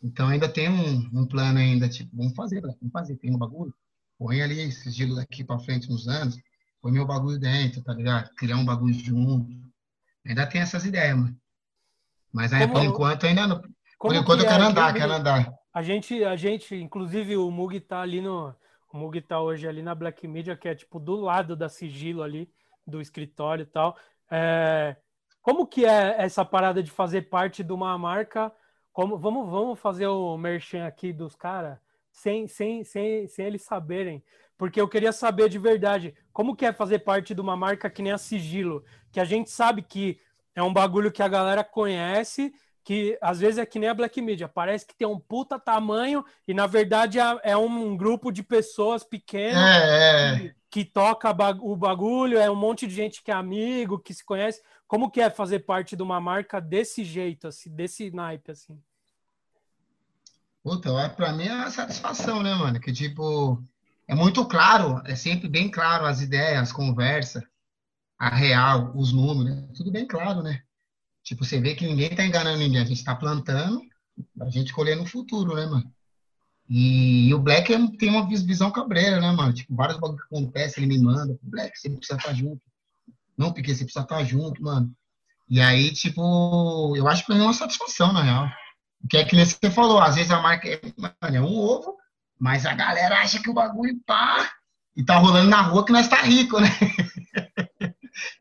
Então 0.02 0.26
ainda 0.26 0.48
tem 0.48 0.68
um, 0.68 1.20
um 1.20 1.24
plano 1.24 1.60
ainda, 1.60 1.88
tipo, 1.88 2.16
vamos 2.16 2.34
fazer, 2.34 2.60
vamos 2.60 2.90
fazer, 2.92 3.14
tem 3.14 3.32
um 3.32 3.38
bagulho. 3.38 3.72
Põe 4.18 4.42
ali 4.42 4.72
sigilo 4.72 5.14
daqui 5.14 5.44
pra 5.44 5.60
frente 5.60 5.88
uns 5.88 6.08
anos, 6.08 6.36
põe 6.80 6.90
meu 6.90 7.06
bagulho 7.06 7.38
dentro, 7.38 7.80
tá 7.80 7.94
ligado? 7.94 8.28
Criar 8.34 8.56
um 8.56 8.64
bagulho 8.64 8.92
junto. 8.92 9.56
Ainda 10.26 10.48
tem 10.48 10.60
essas 10.60 10.84
ideias, 10.84 11.16
mano. 11.16 11.36
Mas 12.32 12.52
aí, 12.52 12.66
por 12.66 12.82
enquanto 12.82 13.24
ainda 13.24 13.46
não. 13.46 13.62
Por 14.00 14.16
enquanto 14.16 14.40
eu 14.40 14.48
quero 14.48 14.64
é? 14.64 14.66
andar, 14.66 14.92
quero 14.92 15.12
andar. 15.12 15.61
A 15.72 15.82
gente, 15.82 16.22
a 16.24 16.36
gente, 16.36 16.74
inclusive 16.74 17.36
o 17.36 17.50
Mug 17.50 17.80
tá 17.80 18.00
ali 18.00 18.20
no. 18.20 18.54
O 18.92 18.98
Mug 18.98 19.20
tá 19.22 19.40
hoje 19.40 19.66
ali 19.66 19.82
na 19.82 19.94
Black 19.94 20.28
Media, 20.28 20.56
que 20.56 20.68
é 20.68 20.74
tipo 20.74 21.00
do 21.00 21.16
lado 21.16 21.56
da 21.56 21.68
sigilo 21.68 22.22
ali, 22.22 22.50
do 22.86 23.00
escritório 23.00 23.62
e 23.62 23.66
tal. 23.66 23.96
É, 24.30 24.96
como 25.40 25.66
que 25.66 25.86
é 25.86 26.16
essa 26.18 26.44
parada 26.44 26.82
de 26.82 26.90
fazer 26.90 27.22
parte 27.22 27.64
de 27.64 27.72
uma 27.72 27.96
marca? 27.96 28.52
Como, 28.92 29.16
vamos, 29.16 29.50
vamos 29.50 29.80
fazer 29.80 30.06
o 30.06 30.36
merchan 30.36 30.86
aqui 30.86 31.12
dos 31.12 31.34
caras 31.34 31.78
sem, 32.12 32.46
sem, 32.46 32.84
sem, 32.84 33.26
sem 33.26 33.46
eles 33.46 33.62
saberem. 33.62 34.22
Porque 34.56 34.80
eu 34.80 34.86
queria 34.86 35.12
saber 35.12 35.48
de 35.48 35.58
verdade 35.58 36.14
como 36.32 36.54
que 36.54 36.66
é 36.66 36.72
fazer 36.72 37.00
parte 37.00 37.34
de 37.34 37.40
uma 37.40 37.56
marca 37.56 37.90
que 37.90 38.02
nem 38.02 38.12
a 38.12 38.18
Sigilo, 38.18 38.84
que 39.10 39.18
a 39.18 39.24
gente 39.24 39.50
sabe 39.50 39.82
que 39.82 40.20
é 40.54 40.62
um 40.62 40.72
bagulho 40.72 41.10
que 41.10 41.22
a 41.22 41.28
galera 41.28 41.64
conhece, 41.64 42.54
que 42.84 43.18
às 43.20 43.40
vezes 43.40 43.58
é 43.58 43.66
que 43.66 43.78
nem 43.78 43.88
a 43.88 43.94
Black 43.94 44.20
Media, 44.20 44.48
parece 44.48 44.86
que 44.86 44.96
tem 44.96 45.06
um 45.06 45.18
puta 45.18 45.58
tamanho 45.58 46.24
e 46.46 46.52
na 46.52 46.66
verdade 46.66 47.18
é, 47.18 47.40
é 47.42 47.56
um 47.56 47.96
grupo 47.96 48.32
de 48.32 48.42
pessoas 48.42 49.04
pequenas 49.04 49.62
é, 49.62 50.34
é. 50.34 50.38
que, 50.38 50.54
que, 50.70 50.84
toca 50.84 51.30
o 51.60 51.76
bagulho, 51.76 52.38
é 52.38 52.50
um 52.50 52.56
monte 52.56 52.86
de 52.86 52.94
gente 52.94 53.22
que 53.22 53.30
é 53.30 53.34
amigo, 53.34 53.98
que 53.98 54.12
se 54.12 54.24
conhece. 54.24 54.60
Como 54.86 55.10
que 55.10 55.20
é 55.20 55.30
fazer 55.30 55.60
parte 55.60 55.96
de 55.96 56.02
uma 56.02 56.20
marca 56.20 56.60
desse 56.60 57.04
jeito, 57.04 57.48
assim, 57.48 57.74
desse 57.74 58.10
naipe, 58.10 58.50
assim? 58.50 58.78
Puta, 60.62 60.90
pra 61.10 61.32
mim 61.32 61.46
é 61.46 61.54
uma 61.54 61.70
satisfação, 61.70 62.42
né, 62.42 62.54
mano? 62.54 62.80
Que 62.80 62.92
tipo, 62.92 63.62
é 64.06 64.14
muito 64.14 64.46
claro, 64.46 65.02
é 65.04 65.14
sempre 65.14 65.48
bem 65.48 65.70
claro 65.70 66.04
as 66.04 66.20
ideias, 66.20 66.62
as 66.62 66.72
conversas 66.72 67.42
a 68.18 68.28
real, 68.28 68.92
os 68.94 69.12
números, 69.12 69.76
tudo 69.76 69.90
bem 69.90 70.06
claro, 70.06 70.44
né? 70.44 70.62
Tipo, 71.22 71.44
você 71.44 71.60
vê 71.60 71.74
que 71.74 71.86
ninguém 71.86 72.14
tá 72.14 72.24
enganando 72.24 72.58
ninguém, 72.58 72.80
a 72.80 72.84
gente 72.84 73.04
tá 73.04 73.14
plantando, 73.14 73.80
a 74.40 74.50
gente 74.50 74.72
colher 74.72 74.96
no 74.96 75.06
futuro, 75.06 75.54
né, 75.54 75.66
mano? 75.66 75.92
E, 76.68 77.28
e 77.28 77.34
o 77.34 77.38
Black 77.38 77.72
é, 77.72 77.78
tem 77.98 78.10
uma 78.10 78.26
visão 78.26 78.70
cabreira, 78.70 79.20
né, 79.20 79.30
mano? 79.30 79.52
Tipo, 79.52 79.74
vários 79.74 79.98
bagulhos 79.98 80.22
que 80.26 80.34
acontecem, 80.34 80.84
ele 80.84 80.98
me 80.98 81.04
manda, 81.04 81.38
Black, 81.42 81.78
você 81.78 81.90
precisa 81.90 82.18
estar 82.18 82.28
tá 82.30 82.34
junto. 82.34 82.60
Não, 83.36 83.52
porque 83.52 83.74
você 83.74 83.84
precisa 83.84 84.04
estar 84.04 84.16
tá 84.16 84.24
junto, 84.24 84.62
mano. 84.62 84.92
E 85.48 85.60
aí, 85.60 85.92
tipo, 85.92 86.96
eu 86.96 87.06
acho 87.08 87.26
que 87.26 87.32
é 87.32 87.36
uma 87.36 87.52
satisfação, 87.52 88.12
na 88.12 88.22
real. 88.22 88.48
Porque 89.00 89.16
é 89.16 89.24
que 89.24 89.36
nem 89.36 89.44
você 89.44 89.70
falou, 89.70 90.00
às 90.00 90.14
vezes 90.14 90.30
a 90.30 90.40
marca 90.40 90.68
é, 90.68 90.80
mano, 90.96 91.36
é 91.36 91.40
um 91.40 91.58
ovo, 91.58 91.96
mas 92.38 92.64
a 92.64 92.74
galera 92.74 93.20
acha 93.20 93.42
que 93.42 93.50
o 93.50 93.54
bagulho 93.54 94.00
pá, 94.06 94.50
e 94.96 95.04
tá 95.04 95.16
rolando 95.18 95.48
na 95.48 95.60
rua 95.60 95.84
que 95.84 95.92
nós 95.92 96.08
tá 96.08 96.22
rico, 96.22 96.60
né? 96.60 96.68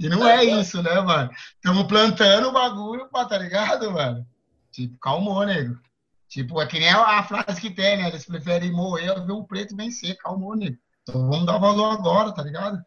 E 0.02 0.10
não 0.10 0.28
é 0.28 0.44
isso, 0.44 0.82
né, 0.82 1.00
mano? 1.00 1.30
Estamos 1.56 1.84
plantando 1.84 2.48
o 2.48 2.52
bagulho, 2.52 3.08
tá 3.08 3.38
ligado, 3.38 3.92
mano? 3.92 4.26
Tipo, 4.72 4.98
calmou, 4.98 5.46
nego. 5.46 5.80
Tipo, 6.28 6.60
é 6.60 6.66
que 6.66 6.80
nem 6.80 6.90
a 6.90 7.22
frase 7.22 7.62
que 7.62 7.70
tem, 7.70 7.98
né? 7.98 8.08
Eles 8.08 8.26
preferem 8.26 8.72
morrer 8.72 9.12
ou 9.12 9.24
ver 9.24 9.34
o 9.34 9.44
preto 9.44 9.76
vencer, 9.76 10.18
calmou, 10.18 10.56
nego. 10.56 10.76
Então 11.04 11.30
vamos 11.30 11.46
dar 11.46 11.60
valor 11.60 11.92
agora, 11.92 12.32
tá 12.32 12.42
ligado? 12.42 12.84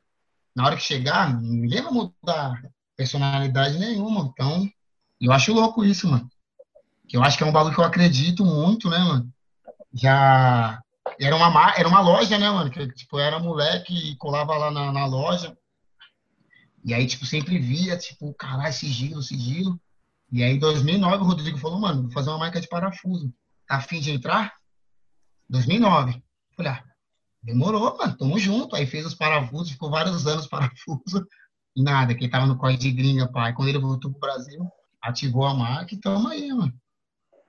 Na 0.57 0.67
hora 0.67 0.77
que 0.77 0.83
chegar, 0.83 1.41
ninguém 1.41 1.83
vai 1.83 1.93
mudar 1.93 2.61
personalidade 2.97 3.79
nenhuma. 3.79 4.33
Então, 4.33 4.69
eu 5.21 5.33
acho 5.33 5.53
louco 5.53 5.85
isso, 5.85 6.09
mano. 6.09 6.29
Eu 7.13 7.23
acho 7.23 7.39
que 7.39 7.45
é 7.45 7.47
um 7.47 7.53
bagulho 7.53 7.75
que 7.77 7.81
eu 7.81 7.85
acredito 7.85 8.45
muito, 8.45 8.91
né, 8.91 8.99
mano? 8.99 9.33
Já 9.93 10.81
era 11.21 11.37
uma, 11.37 11.75
era 11.77 11.87
uma 11.87 12.01
loja, 12.01 12.37
né, 12.39 12.51
mano? 12.51 12.71
Que, 12.73 12.89
tipo, 12.93 13.21
era 13.21 13.39
moleque 13.39 13.95
e 13.95 14.17
colava 14.17 14.57
lá 14.57 14.71
na, 14.73 14.91
na 14.91 15.07
loja. 15.07 15.57
E 16.85 16.93
aí, 16.93 17.07
tipo, 17.07 17.25
sempre 17.25 17.59
via, 17.59 17.97
tipo, 17.97 18.35
caralho, 18.35 18.73
sigilo, 18.73 19.23
sigilo. 19.23 19.81
E 20.31 20.43
aí, 20.43 20.53
em 20.53 20.59
2009, 20.59 21.17
o 21.17 21.27
Rodrigo 21.27 21.57
falou, 21.57 21.81
mano, 21.81 22.03
vou 22.03 22.11
fazer 22.11 22.29
uma 22.29 22.39
marca 22.39 22.61
de 22.61 22.69
parafuso. 22.69 23.33
Tá 23.67 23.77
afim 23.77 24.01
de 24.01 24.11
entrar? 24.11 24.53
2009. 25.49 26.23
Falei, 26.55 26.73
ah, 26.73 26.85
demorou, 27.43 27.97
mano, 27.97 28.17
tamo 28.17 28.39
junto. 28.39 28.77
Aí 28.77 28.87
fez 28.87 29.07
os 29.07 29.15
parafusos, 29.15 29.71
ficou 29.71 29.91
vários 29.91 30.27
anos 30.27 30.47
parafuso. 30.49 31.27
E 31.75 31.83
nada, 31.83 32.15
quem 32.15 32.29
tava 32.29 32.47
no 32.47 32.59
código 32.59 32.83
de 32.83 32.93
gringa, 32.93 33.33
pai. 33.33 33.55
Quando 33.55 33.69
ele 33.69 33.79
voltou 33.79 34.11
pro 34.11 34.21
Brasil, 34.21 34.69
ativou 35.01 35.47
a 35.47 35.55
marca 35.55 35.95
e 35.95 35.99
tamo 35.99 36.29
aí, 36.29 36.53
mano. 36.53 36.73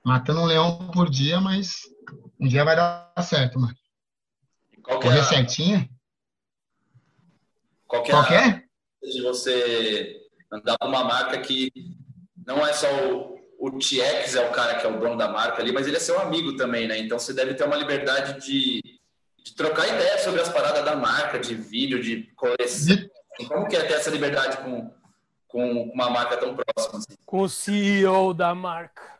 Matando 0.02 0.40
um 0.40 0.46
leão 0.46 0.90
por 0.92 1.10
dia, 1.10 1.40
mas 1.40 1.80
um 2.40 2.48
dia 2.48 2.64
vai 2.64 2.74
dar 2.74 3.12
certo, 3.22 3.60
mano. 3.60 3.74
Qual 4.82 4.98
que 4.98 5.06
é 5.06 5.10
Correr 5.10 5.20
a... 5.20 5.24
certinho. 5.24 5.88
Qual 7.86 8.02
que 8.02 8.10
é? 8.10 8.12
Qual 8.12 8.26
que 8.26 8.34
é? 8.34 8.65
De 9.10 9.22
você 9.22 10.20
andar 10.50 10.76
com 10.78 10.88
uma 10.88 11.04
marca 11.04 11.38
que 11.40 11.70
não 12.46 12.66
é 12.66 12.72
só 12.72 12.88
o, 13.10 13.36
o 13.58 13.70
TX 13.78 14.36
é 14.36 14.48
o 14.48 14.52
cara 14.52 14.76
que 14.76 14.86
é 14.86 14.88
o 14.88 14.98
dono 14.98 15.16
da 15.16 15.28
marca 15.28 15.60
ali, 15.60 15.72
mas 15.72 15.86
ele 15.86 15.96
é 15.96 16.00
seu 16.00 16.20
amigo 16.20 16.56
também, 16.56 16.86
né? 16.86 16.98
Então 16.98 17.18
você 17.18 17.32
deve 17.32 17.54
ter 17.54 17.64
uma 17.64 17.76
liberdade 17.76 18.44
de, 18.44 18.80
de 19.44 19.54
trocar 19.54 19.88
ideias 19.88 20.22
sobre 20.22 20.40
as 20.40 20.48
paradas 20.48 20.84
da 20.84 20.94
marca, 20.94 21.38
de 21.38 21.54
vídeo, 21.54 22.02
de 22.02 22.24
coleção. 22.36 22.96
Como 23.48 23.68
que 23.68 23.76
é 23.76 23.82
ter 23.82 23.94
essa 23.94 24.10
liberdade 24.10 24.58
com, 24.58 24.90
com 25.48 25.82
uma 25.92 26.08
marca 26.10 26.36
tão 26.36 26.54
próxima? 26.54 26.98
Assim? 26.98 27.18
Com 27.24 27.40
o 27.42 27.48
CEO 27.48 28.32
da 28.32 28.54
marca. 28.54 29.16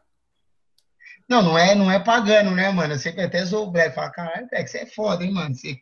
Não, 1.28 1.42
não 1.42 1.58
é, 1.58 1.74
não 1.74 1.90
é 1.90 1.98
pagando, 1.98 2.52
né, 2.52 2.70
mano? 2.70 2.94
Eu 2.94 2.98
sempre 2.98 3.22
até 3.22 3.44
zoou 3.44 3.66
o 3.66 3.70
Black, 3.70 3.94
fala, 3.94 4.10
caralho, 4.10 4.48
Black, 4.48 4.70
você 4.70 4.78
é 4.78 4.86
foda, 4.86 5.24
hein, 5.24 5.32
mano? 5.32 5.54
Você 5.54 5.76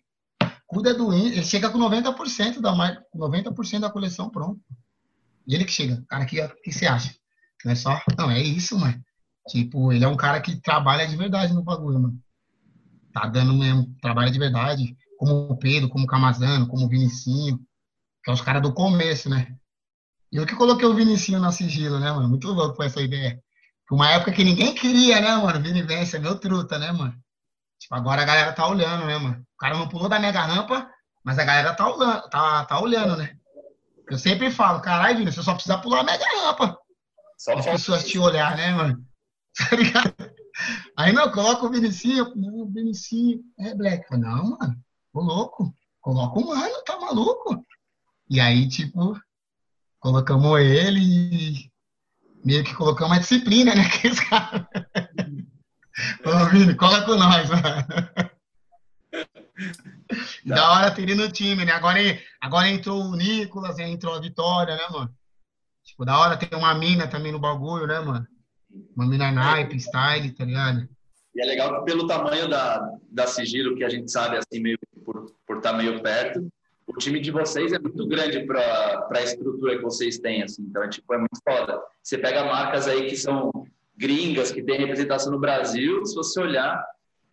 cuida 0.74 0.92
do 0.92 1.14
índice, 1.14 1.36
ele 1.36 1.46
chega 1.46 1.70
com 1.70 1.78
90% 1.78 2.60
da 2.60 2.74
marca, 2.74 3.02
90% 3.14 3.80
da 3.80 3.90
coleção 3.90 4.28
pronto. 4.28 4.60
E 5.46 5.54
ele 5.54 5.64
que 5.64 5.72
chega, 5.72 6.04
cara, 6.08 6.26
que, 6.26 6.46
que 6.62 6.72
você 6.72 6.86
acha? 6.86 7.14
Não 7.64 7.72
é 7.72 7.74
só. 7.74 7.98
Não, 8.18 8.30
é 8.30 8.42
isso, 8.42 8.78
mano. 8.78 9.00
Tipo, 9.48 9.92
ele 9.92 10.04
é 10.04 10.08
um 10.08 10.16
cara 10.16 10.40
que 10.40 10.60
trabalha 10.60 11.06
de 11.06 11.16
verdade 11.16 11.52
no 11.52 11.62
bagulho, 11.62 12.00
mano. 12.00 12.18
Tá 13.12 13.26
dando 13.26 13.54
mesmo, 13.54 13.94
trabalha 14.02 14.30
de 14.30 14.38
verdade. 14.38 14.96
Como 15.18 15.52
o 15.52 15.56
Pedro, 15.56 15.88
como 15.88 16.04
o 16.04 16.06
Camazano, 16.08 16.66
como 16.66 16.84
o 16.84 16.88
Vinicinho. 16.88 17.58
Que 18.22 18.30
é 18.30 18.34
os 18.34 18.40
caras 18.40 18.62
do 18.62 18.72
começo, 18.72 19.28
né? 19.28 19.54
E 20.32 20.36
eu 20.36 20.46
que 20.46 20.56
coloquei 20.56 20.86
o 20.86 20.94
Vinicinho 20.94 21.38
na 21.38 21.52
sigilo, 21.52 22.00
né, 22.00 22.10
mano? 22.10 22.28
Muito 22.28 22.48
louco 22.48 22.76
com 22.76 22.82
essa 22.82 23.00
ideia. 23.00 23.40
Uma 23.90 24.10
época 24.10 24.32
que 24.32 24.42
ninguém 24.42 24.74
queria, 24.74 25.20
né, 25.20 25.36
mano? 25.36 25.62
Vini 25.62 25.82
Vence 25.82 26.16
é 26.16 26.18
meu 26.18 26.38
truta, 26.38 26.78
né, 26.78 26.90
mano? 26.90 27.14
Tipo, 27.84 27.96
agora 27.96 28.22
a 28.22 28.24
galera 28.24 28.52
tá 28.54 28.66
olhando, 28.66 29.04
né, 29.04 29.18
mano? 29.18 29.46
O 29.54 29.58
cara 29.58 29.76
não 29.76 29.86
pulou 29.86 30.08
da 30.08 30.18
mega 30.18 30.40
rampa, 30.40 30.90
mas 31.22 31.38
a 31.38 31.44
galera 31.44 31.74
tá 31.74 31.86
olhando, 31.86 32.28
tá, 32.30 32.64
tá 32.64 32.80
olhando 32.80 33.14
né? 33.14 33.36
Eu 34.08 34.16
sempre 34.16 34.50
falo, 34.50 34.80
caralho, 34.80 35.18
Vini, 35.18 35.30
você 35.30 35.42
só 35.42 35.52
precisa 35.52 35.76
pular 35.76 36.00
a 36.00 36.04
mega 36.04 36.24
rampa. 36.24 36.78
Só 37.36 37.52
as 37.52 37.66
pessoas 37.66 38.04
te 38.06 38.18
olhar, 38.18 38.56
né, 38.56 38.72
mano? 38.72 39.04
Tá 39.56 39.76
ligado? 39.76 40.14
Aí 40.96 41.12
não, 41.12 41.30
coloca 41.30 41.64
o 41.64 41.70
Vinicinho, 41.70 42.32
não, 42.34 42.62
o 42.62 42.66
Vinicinho 42.66 43.40
é 43.60 43.72
Black. 43.72 44.04
Não, 44.16 44.58
mano, 44.58 44.76
tô 45.12 45.20
louco. 45.20 45.72
Coloca 46.00 46.40
o 46.40 46.46
mano, 46.48 46.82
tá 46.84 46.98
maluco? 46.98 47.64
E 48.28 48.40
aí, 48.40 48.66
tipo, 48.66 49.16
colocamos 50.00 50.58
ele 50.58 51.00
e 51.00 51.72
meio 52.44 52.64
que 52.64 52.74
colocamos 52.74 53.12
uma 53.12 53.20
disciplina, 53.20 53.74
né? 53.74 53.84
Que 54.00 54.08
esse 54.08 54.28
cara. 54.28 54.68
Ô, 56.24 56.50
Vini, 56.50 56.74
cola 56.74 57.02
com 57.02 57.14
nós. 57.14 57.48
Da 60.44 60.72
hora 60.72 60.90
ter 60.90 61.02
ele 61.02 61.14
no 61.14 61.30
time, 61.30 61.64
né? 61.64 61.72
Agora, 61.72 61.98
agora 62.40 62.68
entrou 62.68 63.00
o 63.00 63.16
Nicolas, 63.16 63.78
entrou 63.78 64.14
a 64.14 64.20
Vitória, 64.20 64.76
né, 64.76 64.82
mano? 64.90 65.14
Tipo, 65.84 66.04
da 66.04 66.18
hora 66.18 66.36
ter 66.36 66.54
uma 66.54 66.74
mina 66.74 67.06
também 67.06 67.32
no 67.32 67.38
bagulho, 67.38 67.86
né, 67.86 68.00
mano? 68.00 68.26
Uma 68.96 69.06
mina 69.06 69.30
naipe, 69.30 69.78
style, 69.78 70.32
tá 70.32 70.44
ligado? 70.44 70.88
E 71.34 71.40
é 71.40 71.46
legal 71.46 71.78
que 71.78 71.90
pelo 71.90 72.06
tamanho 72.06 72.48
da, 72.48 72.92
da 73.10 73.26
sigilo, 73.26 73.76
que 73.76 73.84
a 73.84 73.88
gente 73.88 74.10
sabe, 74.10 74.36
assim, 74.36 74.60
meio 74.60 74.78
por, 75.04 75.32
por 75.46 75.56
estar 75.58 75.72
tá 75.72 75.76
meio 75.76 76.02
perto, 76.02 76.46
o 76.86 76.92
time 76.98 77.20
de 77.20 77.30
vocês 77.30 77.72
é 77.72 77.78
muito 77.78 78.06
grande 78.06 78.40
para 78.44 79.08
a 79.10 79.22
estrutura 79.22 79.76
que 79.76 79.82
vocês 79.82 80.18
têm, 80.18 80.42
assim. 80.42 80.62
Então, 80.62 80.82
é, 80.82 80.88
tipo, 80.88 81.12
é 81.14 81.18
muito 81.18 81.38
foda. 81.42 81.80
Você 82.02 82.18
pega 82.18 82.44
marcas 82.44 82.86
aí 82.86 83.06
que 83.06 83.16
são 83.16 83.50
gringas, 83.96 84.50
que 84.50 84.62
têm 84.62 84.78
representação 84.78 85.32
no 85.32 85.40
Brasil, 85.40 86.04
se 86.04 86.14
você 86.14 86.40
olhar, 86.40 86.84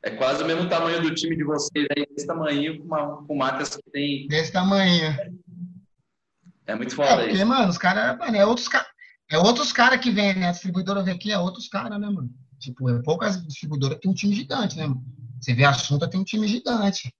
é 0.04 0.12
quase 0.12 0.44
o 0.44 0.48
mesmo 0.48 0.68
tamanho 0.70 1.02
do 1.02 1.14
time 1.14 1.36
de 1.36 1.44
vocês 1.44 1.88
aí, 1.96 2.06
desse 2.08 2.28
tamanho, 2.28 2.80
com, 2.80 2.86
uma, 2.86 3.24
com 3.26 3.36
marcas 3.36 3.76
que 3.76 3.92
tem... 3.92 4.28
Desse 4.28 4.52
tamanho. 4.52 5.16
É 6.66 6.76
muito 6.76 6.96
foda 6.96 7.24
é, 7.24 7.28
porque, 7.28 7.44
mano, 7.44 7.70
os 7.70 7.78
caras, 7.78 8.18
mano, 8.18 8.38
é 8.38 8.46
outros 8.46 8.68
caras 8.68 8.92
é 9.32 9.38
outros 9.38 9.72
caras 9.72 10.02
que 10.02 10.12
vêm, 10.12 10.36
né? 10.36 10.50
A 10.50 10.52
distribuidora 10.52 11.02
vem 11.02 11.14
aqui, 11.14 11.32
é 11.32 11.40
outros 11.40 11.70
caras, 11.70 11.98
né, 11.98 12.10
mano? 12.10 12.30
Tipo, 12.60 12.90
é 12.90 13.02
poucas 13.02 13.42
distribuidoras 13.48 13.96
que 13.96 14.02
tem 14.02 14.12
um 14.12 14.14
time 14.14 14.36
gigante, 14.36 14.76
né, 14.76 14.86
mano? 14.86 15.02
Você 15.40 15.54
vê 15.54 15.64
a 15.64 15.70
Assunta, 15.70 16.10
tem 16.10 16.20
um 16.20 16.24
time 16.26 16.46
gigante. 16.50 17.16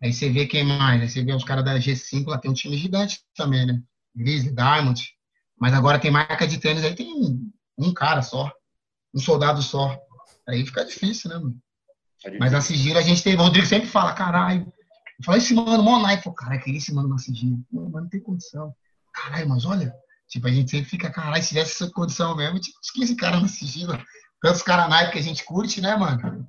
Aí 0.00 0.12
você 0.12 0.30
vê 0.30 0.46
quem 0.46 0.64
mais, 0.64 1.00
né? 1.00 1.08
Você 1.08 1.24
vê 1.24 1.34
os 1.34 1.42
caras 1.42 1.64
da 1.64 1.76
G5, 1.76 2.28
lá 2.28 2.38
tem 2.38 2.48
um 2.48 2.54
time 2.54 2.76
gigante 2.76 3.20
também, 3.34 3.66
né? 3.66 3.82
Grizzly, 4.14 4.54
Diamond. 4.54 5.02
Mas 5.58 5.74
agora 5.74 5.98
tem 5.98 6.12
marca 6.12 6.46
de 6.46 6.58
tênis, 6.58 6.84
aí 6.84 6.94
tem 6.94 7.52
um 7.76 7.92
cara 7.92 8.22
só. 8.22 8.52
Um 9.14 9.20
soldado 9.20 9.62
só. 9.62 9.98
Aí 10.48 10.64
fica 10.64 10.84
difícil, 10.84 11.30
né, 11.30 11.36
mano? 11.36 11.56
É 12.24 12.38
mas 12.38 12.54
a 12.54 12.60
sigilo 12.60 12.98
a 12.98 13.02
gente 13.02 13.22
teve. 13.22 13.36
O 13.36 13.44
Rodrigo 13.44 13.66
sempre 13.66 13.88
fala, 13.88 14.12
caralho. 14.12 14.66
Eu 15.18 15.24
falei, 15.24 15.40
esse 15.40 15.54
mano, 15.54 15.82
mó 15.82 16.00
naipe. 16.00 16.32
Cara, 16.34 16.58
queria 16.58 16.78
esse 16.78 16.92
mano 16.92 17.08
na 17.08 17.18
sigilo. 17.18 17.58
Mano, 17.70 17.90
não 17.90 18.08
tem 18.08 18.20
condição. 18.20 18.74
Caralho, 19.12 19.48
mas 19.48 19.64
olha, 19.64 19.94
Tipo, 20.32 20.46
a 20.46 20.50
gente 20.50 20.70
sempre 20.70 20.88
fica, 20.88 21.10
caralho, 21.10 21.42
se 21.42 21.50
tivesse 21.50 21.84
essa 21.84 21.92
condição 21.92 22.34
mesmo, 22.34 22.58
tinha 22.58 22.74
uns 22.80 22.90
15 22.90 23.16
caras 23.16 23.42
no 23.42 23.48
sigilo. 23.48 23.92
Tantos 24.40 24.62
caras 24.62 24.88
na 24.88 25.10
que 25.10 25.18
a 25.18 25.22
gente 25.22 25.44
curte, 25.44 25.78
né, 25.82 25.94
mano? 25.94 26.48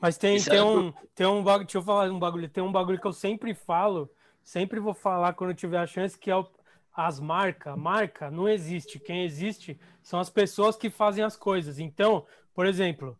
Mas 0.00 0.16
tem, 0.16 0.42
tem, 0.42 0.56
é 0.56 0.64
um, 0.64 0.94
tem 1.14 1.26
um 1.26 1.44
bagulho, 1.44 1.66
deixa 1.66 1.76
eu 1.76 1.82
falar 1.82 2.10
um 2.10 2.18
bagulho, 2.18 2.48
tem 2.48 2.64
um 2.64 2.72
bagulho 2.72 2.98
que 2.98 3.06
eu 3.06 3.12
sempre 3.12 3.52
falo, 3.52 4.10
sempre 4.42 4.80
vou 4.80 4.94
falar 4.94 5.34
quando 5.34 5.52
tiver 5.52 5.76
a 5.76 5.86
chance, 5.86 6.18
que 6.18 6.30
é 6.30 6.36
o, 6.36 6.48
as 6.94 7.18
marcas. 7.18 7.76
Marca 7.76 8.30
não 8.30 8.48
existe. 8.48 8.98
Quem 8.98 9.24
existe 9.24 9.78
são 10.02 10.20
as 10.20 10.30
pessoas 10.30 10.76
que 10.76 10.90
fazem 10.90 11.24
as 11.24 11.36
coisas. 11.36 11.78
Então, 11.78 12.26
por 12.54 12.66
exemplo, 12.66 13.18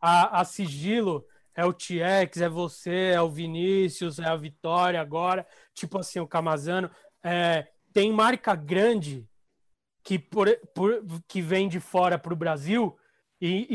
a, 0.00 0.40
a 0.40 0.44
Sigilo 0.44 1.24
é 1.54 1.64
o 1.64 1.72
Tiex, 1.72 2.40
é 2.40 2.48
você, 2.48 3.12
é 3.14 3.20
o 3.20 3.30
Vinícius, 3.30 4.18
é 4.18 4.26
a 4.26 4.36
Vitória 4.36 5.00
agora, 5.00 5.46
tipo 5.74 5.98
assim, 5.98 6.20
o 6.20 6.26
Camazano. 6.26 6.90
É, 7.22 7.66
tem 7.92 8.12
marca 8.12 8.54
grande 8.54 9.28
que, 10.02 10.18
por, 10.18 10.48
por, 10.74 11.02
que 11.28 11.42
vem 11.42 11.68
de 11.68 11.80
fora 11.80 12.18
para 12.18 12.32
o 12.32 12.36
Brasil 12.36 12.96
e, 13.40 13.66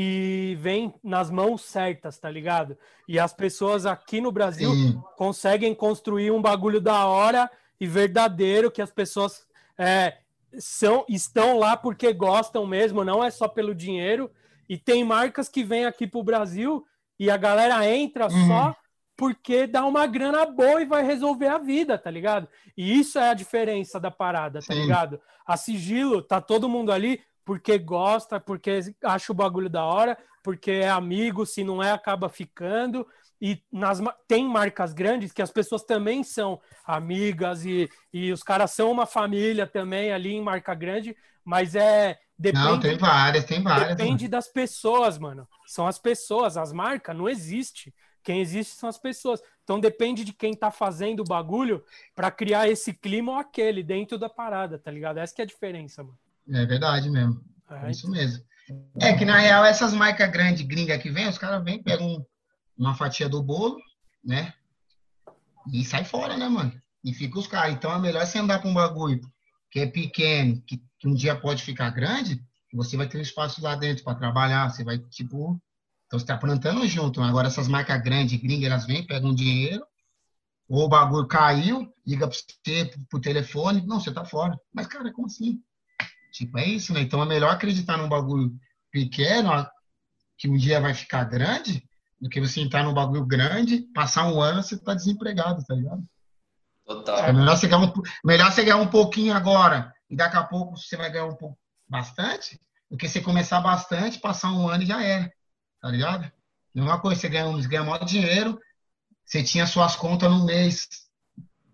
e, 0.51 0.55
vem 0.55 0.93
nas 1.03 1.29
mãos 1.29 1.63
certas, 1.63 2.17
tá 2.19 2.29
ligado? 2.29 2.77
E 3.07 3.19
as 3.19 3.33
pessoas 3.33 3.85
aqui 3.85 4.21
no 4.21 4.31
Brasil 4.31 4.71
Sim. 4.71 5.01
conseguem 5.17 5.73
construir 5.73 6.31
um 6.31 6.41
bagulho 6.41 6.79
da 6.79 7.05
hora 7.07 7.49
e 7.79 7.87
verdadeiro 7.87 8.71
que 8.71 8.81
as 8.81 8.91
pessoas 8.91 9.45
é, 9.77 10.17
são, 10.57 11.05
estão 11.09 11.57
lá 11.57 11.75
porque 11.75 12.13
gostam 12.13 12.65
mesmo, 12.65 13.03
não 13.03 13.23
é 13.23 13.29
só 13.29 13.47
pelo 13.47 13.75
dinheiro. 13.75 14.31
E 14.67 14.77
tem 14.77 15.03
marcas 15.03 15.47
que 15.47 15.63
vêm 15.63 15.85
aqui 15.85 16.07
para 16.07 16.19
o 16.19 16.23
Brasil 16.23 16.85
e 17.19 17.29
a 17.29 17.37
galera 17.37 17.87
entra 17.87 18.25
uhum. 18.25 18.47
só 18.47 18.75
porque 19.17 19.65
dá 19.65 19.85
uma 19.85 20.05
grana 20.05 20.45
boa 20.45 20.81
e 20.81 20.85
vai 20.85 21.03
resolver 21.03 21.47
a 21.47 21.57
vida, 21.57 21.97
tá 21.97 22.11
ligado? 22.11 22.49
E 22.75 22.99
isso 22.99 23.17
é 23.17 23.29
a 23.29 23.33
diferença 23.33 23.99
da 23.99 24.11
parada, 24.11 24.59
tá 24.59 24.73
Sim. 24.73 24.81
ligado? 24.81 25.21
A 25.45 25.55
sigilo, 25.55 26.21
tá 26.21 26.41
todo 26.41 26.69
mundo 26.69 26.91
ali 26.91 27.21
porque 27.45 27.77
gosta, 27.77 28.39
porque 28.39 28.79
acha 29.03 29.31
o 29.31 29.35
bagulho 29.35 29.69
da 29.69 29.85
hora, 29.85 30.17
porque 30.43 30.71
é 30.71 30.89
amigo, 30.89 31.45
se 31.45 31.63
não 31.63 31.81
é, 31.81 31.91
acaba 31.91 32.27
ficando. 32.27 33.07
E 33.41 33.61
nas, 33.71 33.99
tem 34.27 34.47
marcas 34.47 34.93
grandes 34.93 35.31
que 35.31 35.41
as 35.41 35.51
pessoas 35.51 35.83
também 35.83 36.23
são 36.23 36.59
amigas 36.85 37.65
e, 37.65 37.89
e 38.13 38.31
os 38.31 38.41
caras 38.41 38.71
são 38.71 38.91
uma 38.91 39.05
família 39.05 39.67
também 39.67 40.11
ali 40.11 40.33
em 40.33 40.41
marca 40.41 40.73
grande, 40.73 41.15
mas 41.43 41.75
é. 41.75 42.17
Depende, 42.37 42.65
não, 42.65 42.79
tem 42.79 42.97
várias, 42.97 43.45
tem 43.45 43.63
várias. 43.63 43.95
Depende 43.95 44.27
das 44.27 44.47
pessoas, 44.47 45.17
mano. 45.17 45.47
São 45.65 45.87
as 45.87 45.97
pessoas, 45.97 46.57
as 46.57 46.73
marcas 46.73 47.15
não 47.15 47.29
existe. 47.29 47.93
Quem 48.23 48.41
existe 48.41 48.75
são 48.75 48.89
as 48.89 48.97
pessoas. 48.97 49.39
Então 49.63 49.79
depende 49.79 50.25
de 50.25 50.33
quem 50.33 50.53
tá 50.53 50.71
fazendo 50.71 51.21
o 51.21 51.23
bagulho 51.23 51.83
para 52.13 52.31
criar 52.31 52.67
esse 52.67 52.93
clima 52.93 53.33
ou 53.33 53.37
aquele 53.37 53.83
dentro 53.83 54.17
da 54.17 54.27
parada, 54.27 54.79
tá 54.79 54.91
ligado? 54.91 55.19
Essa 55.19 55.33
que 55.33 55.41
é 55.41 55.45
a 55.45 55.47
diferença, 55.47 56.03
mano. 56.03 56.17
É 56.51 56.65
verdade 56.65 57.09
mesmo. 57.09 57.41
É, 57.69 57.89
isso 57.89 58.09
mesmo. 58.09 58.43
É 58.99 59.13
que 59.13 59.25
na 59.25 59.37
real 59.37 59.63
essas 59.63 59.93
marcas 59.93 60.29
grandes 60.29 60.65
gringas 60.65 61.01
que 61.01 61.09
vem, 61.09 61.27
os 61.27 61.37
caras 61.37 61.63
vêm, 61.63 61.81
pegam 61.81 62.25
uma 62.77 62.95
fatia 62.95 63.29
do 63.29 63.41
bolo, 63.41 63.77
né? 64.23 64.53
E 65.71 65.83
sai 65.83 66.03
fora, 66.03 66.37
né, 66.37 66.47
mano? 66.47 66.73
E 67.03 67.13
fica 67.13 67.39
os 67.39 67.47
caras. 67.47 67.73
Então 67.73 67.93
é 67.93 67.99
melhor 67.99 68.25
você 68.25 68.39
andar 68.39 68.59
com 68.59 68.69
um 68.69 68.73
bagulho 68.73 69.21
que 69.71 69.79
é 69.79 69.87
pequeno, 69.87 70.61
que, 70.61 70.81
que 70.99 71.07
um 71.07 71.13
dia 71.13 71.35
pode 71.35 71.61
ficar 71.63 71.89
grande, 71.89 72.41
você 72.75 72.97
vai 72.97 73.07
ter 73.07 73.17
um 73.17 73.21
espaço 73.21 73.61
lá 73.61 73.75
dentro 73.75 74.03
para 74.03 74.15
trabalhar, 74.15 74.69
você 74.69 74.83
vai, 74.83 74.99
tipo, 74.99 75.61
então 76.05 76.19
você 76.19 76.23
está 76.23 76.37
plantando 76.37 76.85
junto. 76.87 77.21
Agora 77.21 77.47
essas 77.47 77.67
marcas 77.67 78.01
grandes, 78.01 78.39
gringas, 78.39 78.69
elas 78.69 78.85
vêm, 78.85 79.05
pegam 79.05 79.33
dinheiro, 79.33 79.85
ou 80.67 80.85
o 80.85 80.89
bagulho 80.89 81.27
caiu, 81.27 81.91
liga 82.05 82.27
para 82.27 82.37
você 82.37 82.91
por 83.09 83.21
telefone, 83.21 83.85
não, 83.85 83.99
você 83.99 84.11
tá 84.11 84.25
fora. 84.25 84.59
Mas, 84.73 84.87
cara, 84.87 85.11
como 85.13 85.27
assim? 85.27 85.61
Tipo, 86.31 86.57
é 86.57 86.65
isso, 86.65 86.93
né? 86.93 87.01
Então 87.01 87.21
é 87.21 87.25
melhor 87.25 87.51
acreditar 87.51 87.97
num 87.97 88.09
bagulho 88.09 88.53
pequeno, 88.91 89.51
que 90.37 90.49
um 90.49 90.57
dia 90.57 90.81
vai 90.81 90.93
ficar 90.93 91.23
grande, 91.23 91.87
do 92.19 92.29
que 92.29 92.39
você 92.39 92.61
entrar 92.61 92.83
num 92.83 92.93
bagulho 92.93 93.25
grande, 93.25 93.81
passar 93.93 94.27
um 94.27 94.41
ano 94.41 94.63
você 94.63 94.77
tá 94.77 94.93
desempregado, 94.93 95.63
tá 95.65 95.75
ligado? 95.75 96.03
Total. 96.85 97.17
É 97.25 97.33
melhor 97.33 97.57
você 97.57 97.67
ganhar 97.67 97.83
um, 97.83 97.93
melhor 98.23 98.51
você 98.51 98.63
ganhar 98.63 98.77
um 98.77 98.87
pouquinho 98.87 99.33
agora, 99.33 99.93
e 100.09 100.15
daqui 100.15 100.37
a 100.37 100.43
pouco 100.43 100.77
você 100.77 100.95
vai 100.95 101.11
ganhar 101.11 101.25
um 101.25 101.35
pouco 101.35 101.57
bastante, 101.87 102.59
do 102.89 102.97
que 102.97 103.07
você 103.07 103.21
começar 103.21 103.59
bastante, 103.61 104.19
passar 104.19 104.51
um 104.51 104.67
ano 104.69 104.83
e 104.83 104.85
já 104.85 105.03
era 105.03 105.31
tá 105.85 105.91
ligado? 105.91 106.31
Mesma 106.73 106.99
coisa, 106.99 107.21
você 107.21 107.29
ganha, 107.29 107.67
ganha 107.67 107.83
maior 107.83 108.03
dinheiro, 108.03 108.59
você 109.23 109.43
tinha 109.43 109.67
suas 109.67 109.95
contas 109.95 110.31
no 110.31 110.43
mês, 110.43 110.87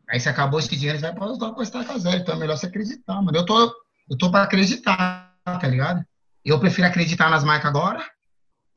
aí 0.09 0.19
você 0.19 0.27
acabou 0.27 0.59
esse 0.59 0.75
dinheiro, 0.75 0.99
você 0.99 1.05
vai 1.05 1.15
para 1.15 1.27
usar 1.27 1.51
com 1.51 1.61
estaca 1.61 1.97
zero, 1.97 2.17
então 2.17 2.35
é 2.35 2.37
melhor 2.37 2.57
você 2.57 2.65
acreditar, 2.65 3.21
mano. 3.21 3.37
Eu 3.37 3.45
tô, 3.45 3.73
eu 4.09 4.17
tô 4.17 4.29
para 4.29 4.43
acreditar, 4.43 5.33
tá 5.45 5.65
ligado? 5.65 6.05
Eu 6.43 6.59
prefiro 6.59 6.87
acreditar 6.87 7.29
nas 7.29 7.41
marcas 7.41 7.69
agora, 7.69 8.05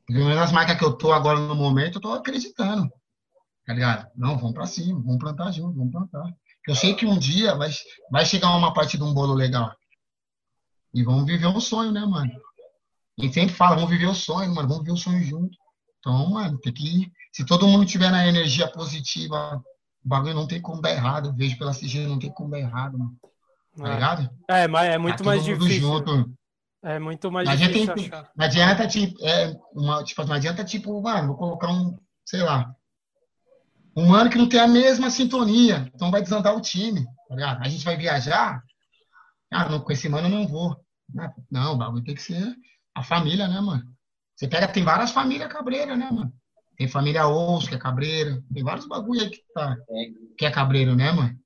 pelo 0.07 0.21
menos 0.21 0.37
nas 0.37 0.53
marcas 0.53 0.77
que 0.77 0.85
eu 0.85 0.93
tô 0.93 1.13
agora 1.13 1.39
no 1.39 1.55
momento, 1.55 1.97
eu 1.97 2.01
tô 2.01 2.13
acreditando, 2.13 2.91
tá 3.67 3.73
ligado? 3.73 4.07
Não, 4.17 4.37
vamos 4.37 4.53
para 4.53 4.67
cima, 4.67 5.01
vamos 5.01 5.19
plantar 5.19 5.51
junto, 5.53 5.77
vamos 5.77 5.93
plantar. 5.93 6.25
Eu 6.67 6.75
sei 6.75 6.95
que 6.95 7.07
um 7.07 7.19
dia 7.19 7.55
vai, 7.55 7.71
vai 8.11 8.25
chegar 8.25 8.55
uma 8.57 8.73
parte 8.73 8.97
de 8.97 9.03
um 9.03 9.13
bolo 9.13 9.35
legal. 9.35 9.75
E 10.93 11.03
vamos 11.03 11.27
viver 11.27 11.47
um 11.47 11.61
sonho, 11.61 11.93
né, 11.93 12.05
mano? 12.07 12.31
A 13.19 13.23
gente 13.23 13.35
sempre 13.35 13.55
fala, 13.55 13.77
vamos 13.77 13.91
viver 13.91 14.07
o 14.07 14.15
sonho, 14.15 14.55
mano, 14.55 14.69
vamos 14.69 14.85
viver 14.85 14.93
o 14.93 14.97
sonho 14.97 15.23
junto. 15.23 15.57
Então, 15.99 16.31
mano, 16.31 16.59
tem 16.59 16.73
que. 16.73 17.11
Se 17.33 17.45
todo 17.45 17.67
mundo 17.67 17.87
tiver 17.87 18.11
na 18.11 18.27
energia 18.27 18.69
positiva, 18.69 19.63
o 20.05 20.09
bagulho 20.09 20.35
não 20.35 20.47
tem 20.47 20.61
como 20.61 20.81
dar 20.81 20.91
errado. 20.91 21.31
Eu 21.31 21.35
vejo 21.35 21.59
pela 21.59 21.73
CG, 21.73 22.07
não 22.07 22.19
tem 22.19 22.31
como 22.31 22.51
dar 22.51 22.61
errado, 22.61 22.99
mano. 22.99 23.17
Tá 23.77 23.89
é. 23.89 23.95
ligado? 23.95 24.31
É, 24.49 24.69
mas 24.69 24.89
é 24.89 24.99
muito 24.99 25.25
mais 25.25 25.45
difícil. 25.45 25.81
Junto. 25.81 26.31
É 26.85 26.99
muito 26.99 27.33
mais 27.33 27.49
não 27.49 27.57
difícil 27.57 27.93
adianta, 27.93 28.17
achar. 28.17 28.31
Não 28.37 28.45
adianta, 28.45 28.87
tipo, 28.87 29.27
é, 29.27 29.57
uma, 29.73 30.05
tipo, 30.05 30.23
não 30.25 30.35
adianta, 30.35 30.63
tipo, 30.63 31.01
mano, 31.01 31.29
vou 31.29 31.37
colocar 31.37 31.71
um, 31.71 31.99
sei 32.27 32.43
lá, 32.43 32.75
um 33.97 34.13
ano 34.13 34.29
que 34.29 34.37
não 34.37 34.49
tem 34.49 34.61
a 34.61 34.69
mesma 34.69 35.09
sintonia, 35.09 35.91
então 35.95 36.11
vai 36.11 36.21
desandar 36.21 36.55
o 36.55 36.61
time, 36.61 37.07
tá 37.29 37.59
A 37.59 37.69
gente 37.69 37.87
vai 37.87 37.97
viajar, 37.97 38.63
ah, 39.51 39.69
não, 39.69 39.81
com 39.81 39.93
esse 39.93 40.09
mano 40.11 40.29
eu 40.29 40.31
não 40.31 40.47
vou. 40.47 40.77
Não, 41.51 41.73
o 41.73 41.79
bagulho 41.79 42.05
tem 42.05 42.15
que 42.15 42.23
ser 42.23 42.55
a 42.95 43.03
família, 43.03 43.49
né, 43.49 43.61
mano? 43.61 43.85
Você 44.37 44.47
pega, 44.47 44.69
tem 44.69 44.85
várias 44.85 45.11
famílias 45.11 45.51
cabreiras, 45.51 45.99
né, 45.99 46.11
mano? 46.11 46.33
Tem 46.77 46.87
família 46.87 47.27
Osso, 47.27 47.69
que 47.69 47.77
é 47.77 47.79
cabreira, 47.79 48.43
tem 48.53 48.63
vários 48.63 48.87
bagulho 48.87 49.23
aí 49.23 49.31
que, 49.31 49.43
tá, 49.55 49.77
que 50.37 50.45
é 50.45 50.51
cabreiro, 50.51 50.95
né, 50.95 51.13
mano? 51.13 51.39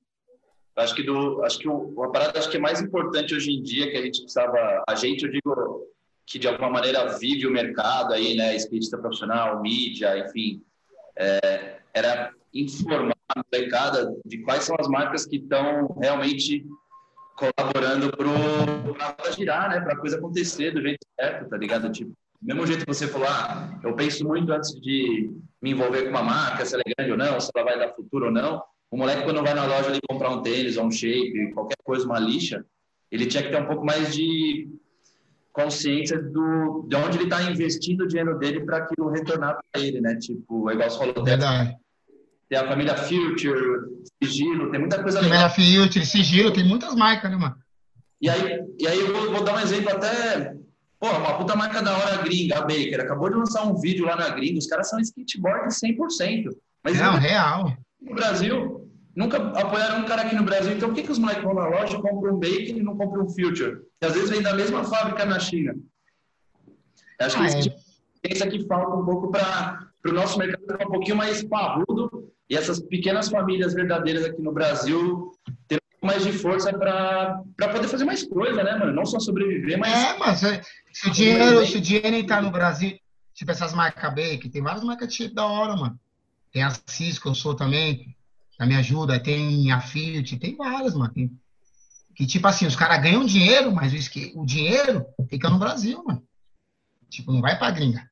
Acho 0.78 0.94
que 0.94 1.02
do, 1.02 1.42
acho 1.44 1.58
que 1.58 1.68
o, 1.68 2.02
a 2.04 2.10
parada 2.10 2.38
acho 2.38 2.48
que 2.48 2.56
é 2.56 2.60
mais 2.60 2.80
importante 2.80 3.34
hoje 3.34 3.50
em 3.50 3.62
dia 3.62 3.90
que 3.90 3.96
a 3.96 4.02
gente 4.02 4.20
precisava, 4.22 4.84
a 4.88 4.94
gente, 4.94 5.24
eu 5.24 5.30
digo 5.30 5.88
que 6.24 6.38
de 6.38 6.46
alguma 6.46 6.70
maneira 6.70 7.18
vive 7.18 7.46
o 7.46 7.50
mercado 7.50 8.12
aí, 8.12 8.36
né, 8.36 8.54
skatista 8.54 8.96
profissional, 8.96 9.60
mídia, 9.60 10.18
enfim, 10.18 10.62
é, 11.16 11.78
era 11.92 12.32
informar 12.54 13.16
a 13.34 13.42
molecada 13.52 14.14
de 14.24 14.38
quais 14.38 14.64
são 14.64 14.76
as 14.78 14.86
marcas 14.86 15.26
que 15.26 15.36
estão 15.36 15.96
realmente 16.00 16.64
colaborando 17.34 18.10
para 18.12 19.32
girar, 19.32 19.70
né, 19.70 19.80
para 19.80 19.94
a 19.94 19.98
coisa 19.98 20.16
acontecer 20.16 20.70
do 20.70 20.80
jeito 20.80 21.04
certo, 21.18 21.48
tá 21.48 21.56
ligado? 21.56 21.90
Tipo, 21.90 22.10
do 22.10 22.46
mesmo 22.46 22.66
jeito 22.66 22.86
que 22.86 22.94
você 22.94 23.08
falou, 23.08 23.26
ah, 23.28 23.80
eu 23.82 23.94
penso 23.94 24.24
muito 24.24 24.52
antes 24.52 24.72
de 24.80 25.30
me 25.60 25.70
envolver 25.70 26.04
com 26.04 26.10
uma 26.10 26.22
marca, 26.22 26.64
se 26.64 26.74
ela 26.74 26.82
é 26.86 26.94
grande 26.94 27.12
ou 27.12 27.18
não, 27.18 27.40
se 27.40 27.50
ela 27.54 27.64
vai 27.64 27.78
dar 27.78 27.94
futuro 27.94 28.26
ou 28.26 28.32
não. 28.32 28.62
O 28.90 28.96
moleque, 28.96 29.22
quando 29.22 29.42
vai 29.42 29.54
na 29.54 29.66
loja 29.66 29.88
ali 29.88 29.98
comprar 30.08 30.30
um 30.30 30.42
tênis 30.42 30.76
ou 30.76 30.86
um 30.86 30.90
shape, 30.90 31.52
qualquer 31.52 31.76
coisa, 31.84 32.06
uma 32.06 32.18
lixa, 32.18 32.64
ele 33.10 33.26
tinha 33.26 33.42
que 33.42 33.50
ter 33.50 33.60
um 33.60 33.66
pouco 33.66 33.84
mais 33.84 34.14
de 34.14 34.68
consciência 35.52 36.20
do, 36.22 36.86
de 36.88 36.96
onde 36.96 37.18
ele 37.18 37.24
está 37.24 37.42
investindo 37.42 38.02
o 38.02 38.08
dinheiro 38.08 38.38
dele 38.38 38.64
para 38.64 38.78
aquilo 38.78 39.10
retornar 39.10 39.58
para 39.72 39.82
ele, 39.82 40.00
né? 40.00 40.16
Tipo, 40.16 40.70
é 40.70 40.74
igual 40.74 40.90
você 40.90 40.98
falou, 40.98 41.24
Verdade. 41.24 41.76
tem 42.48 42.58
a 42.58 42.68
família 42.68 42.96
Future, 42.96 43.54
Sigilo, 44.22 44.70
tem 44.70 44.80
muita 44.80 45.02
coisa 45.02 45.20
legal. 45.20 45.50
Família 45.50 45.84
Future, 45.84 46.06
Sigilo, 46.06 46.52
tem 46.52 46.64
muitas 46.64 46.94
marcas, 46.94 47.30
né, 47.30 47.36
mano? 47.36 47.56
E 48.20 48.30
aí, 48.30 48.60
e 48.78 48.86
aí 48.86 49.00
eu 49.00 49.12
vou, 49.12 49.32
vou 49.32 49.44
dar 49.44 49.56
um 49.56 49.60
exemplo 49.60 49.90
até 49.90 50.56
Pô, 51.00 51.08
uma 51.10 51.38
puta 51.38 51.54
marca 51.54 51.80
da 51.80 51.96
hora 51.96 52.22
gringa, 52.22 52.58
a 52.58 52.62
Baker, 52.62 53.00
acabou 53.00 53.30
de 53.30 53.36
lançar 53.36 53.64
um 53.64 53.78
vídeo 53.78 54.04
lá 54.04 54.16
na 54.16 54.30
gringa, 54.30 54.58
os 54.58 54.66
caras 54.66 54.88
são 54.88 54.98
skateboard 54.98 55.68
100%. 55.72 56.48
Mas 56.82 56.98
Não, 56.98 57.16
real 57.16 57.76
no 58.00 58.14
Brasil, 58.14 58.77
nunca 59.18 59.36
apoiaram 59.36 60.00
um 60.00 60.04
cara 60.04 60.22
aqui 60.22 60.36
no 60.36 60.44
Brasil. 60.44 60.72
Então, 60.72 60.90
por 60.90 60.94
que, 60.94 61.02
que 61.02 61.10
os 61.10 61.18
moleques 61.18 61.42
vão 61.42 61.52
na 61.52 61.66
loja 61.66 61.96
e 61.96 62.00
compram 62.00 62.36
um 62.36 62.38
Bacon 62.38 62.76
e 62.76 62.82
não 62.82 62.96
compram 62.96 63.24
um 63.24 63.28
Future? 63.28 63.80
Que 64.00 64.06
às 64.06 64.14
vezes 64.14 64.30
vem 64.30 64.40
da 64.40 64.54
mesma 64.54 64.84
fábrica 64.84 65.24
na 65.26 65.40
China. 65.40 65.74
Eu 67.18 67.26
acho 67.26 67.36
ah, 67.36 67.40
que 67.40 67.46
esse 67.46 67.56
é. 67.58 67.62
tipo 67.62 67.76
de 68.22 68.42
aqui 68.44 68.66
falta 68.68 68.94
um 68.94 69.04
pouco 69.04 69.30
para 69.32 69.88
o 70.06 70.12
nosso 70.12 70.38
mercado 70.38 70.60
ficar 70.60 70.86
um 70.86 70.90
pouquinho 70.92 71.16
mais 71.16 71.42
parrudo 71.42 72.30
e 72.48 72.56
essas 72.56 72.80
pequenas 72.80 73.28
famílias 73.28 73.74
verdadeiras 73.74 74.24
aqui 74.24 74.40
no 74.40 74.52
Brasil 74.52 75.32
ter 75.66 75.76
um 75.76 75.90
pouco 75.90 76.06
mais 76.06 76.24
de 76.24 76.32
força 76.32 76.72
para 76.72 77.42
poder 77.58 77.88
fazer 77.88 78.04
mais 78.04 78.22
coisa, 78.22 78.62
né, 78.62 78.76
mano? 78.76 78.92
Não 78.92 79.04
só 79.04 79.18
sobreviver, 79.18 79.78
mas. 79.78 79.92
É, 79.92 80.18
mas 80.18 80.40
se 80.92 81.08
o 81.08 81.10
dinheiro, 81.10 81.66
se 81.66 81.76
o 81.76 81.80
dinheiro 81.80 82.14
entrar 82.14 82.40
no 82.40 82.52
Brasil, 82.52 82.96
tipo 83.34 83.50
essas 83.50 83.74
marcas 83.74 84.14
Bacon, 84.14 84.48
tem 84.48 84.62
várias 84.62 84.84
marcas 84.84 85.16
da 85.34 85.44
hora, 85.44 85.74
mano. 85.74 85.98
Tem 86.52 86.62
a 86.62 86.70
Cisco, 86.86 87.28
eu 87.28 87.34
sou 87.34 87.54
também, 87.54 88.16
na 88.58 88.66
minha 88.66 88.80
ajuda. 88.80 89.20
Tem 89.20 89.70
a 89.70 89.80
Fiat, 89.80 90.38
tem 90.38 90.56
várias, 90.56 90.94
mano. 90.94 91.12
Tem, 91.12 91.30
que, 92.14 92.26
tipo 92.26 92.48
assim, 92.48 92.66
os 92.66 92.74
caras 92.74 93.00
ganham 93.00 93.24
dinheiro, 93.24 93.72
mas 93.72 93.92
o, 93.92 94.40
o 94.40 94.44
dinheiro 94.44 95.06
fica 95.28 95.48
no 95.48 95.58
Brasil, 95.58 96.02
mano. 96.04 96.22
Tipo, 97.08 97.32
não 97.32 97.40
vai 97.40 97.56
pra 97.56 97.70
gringa. 97.70 98.10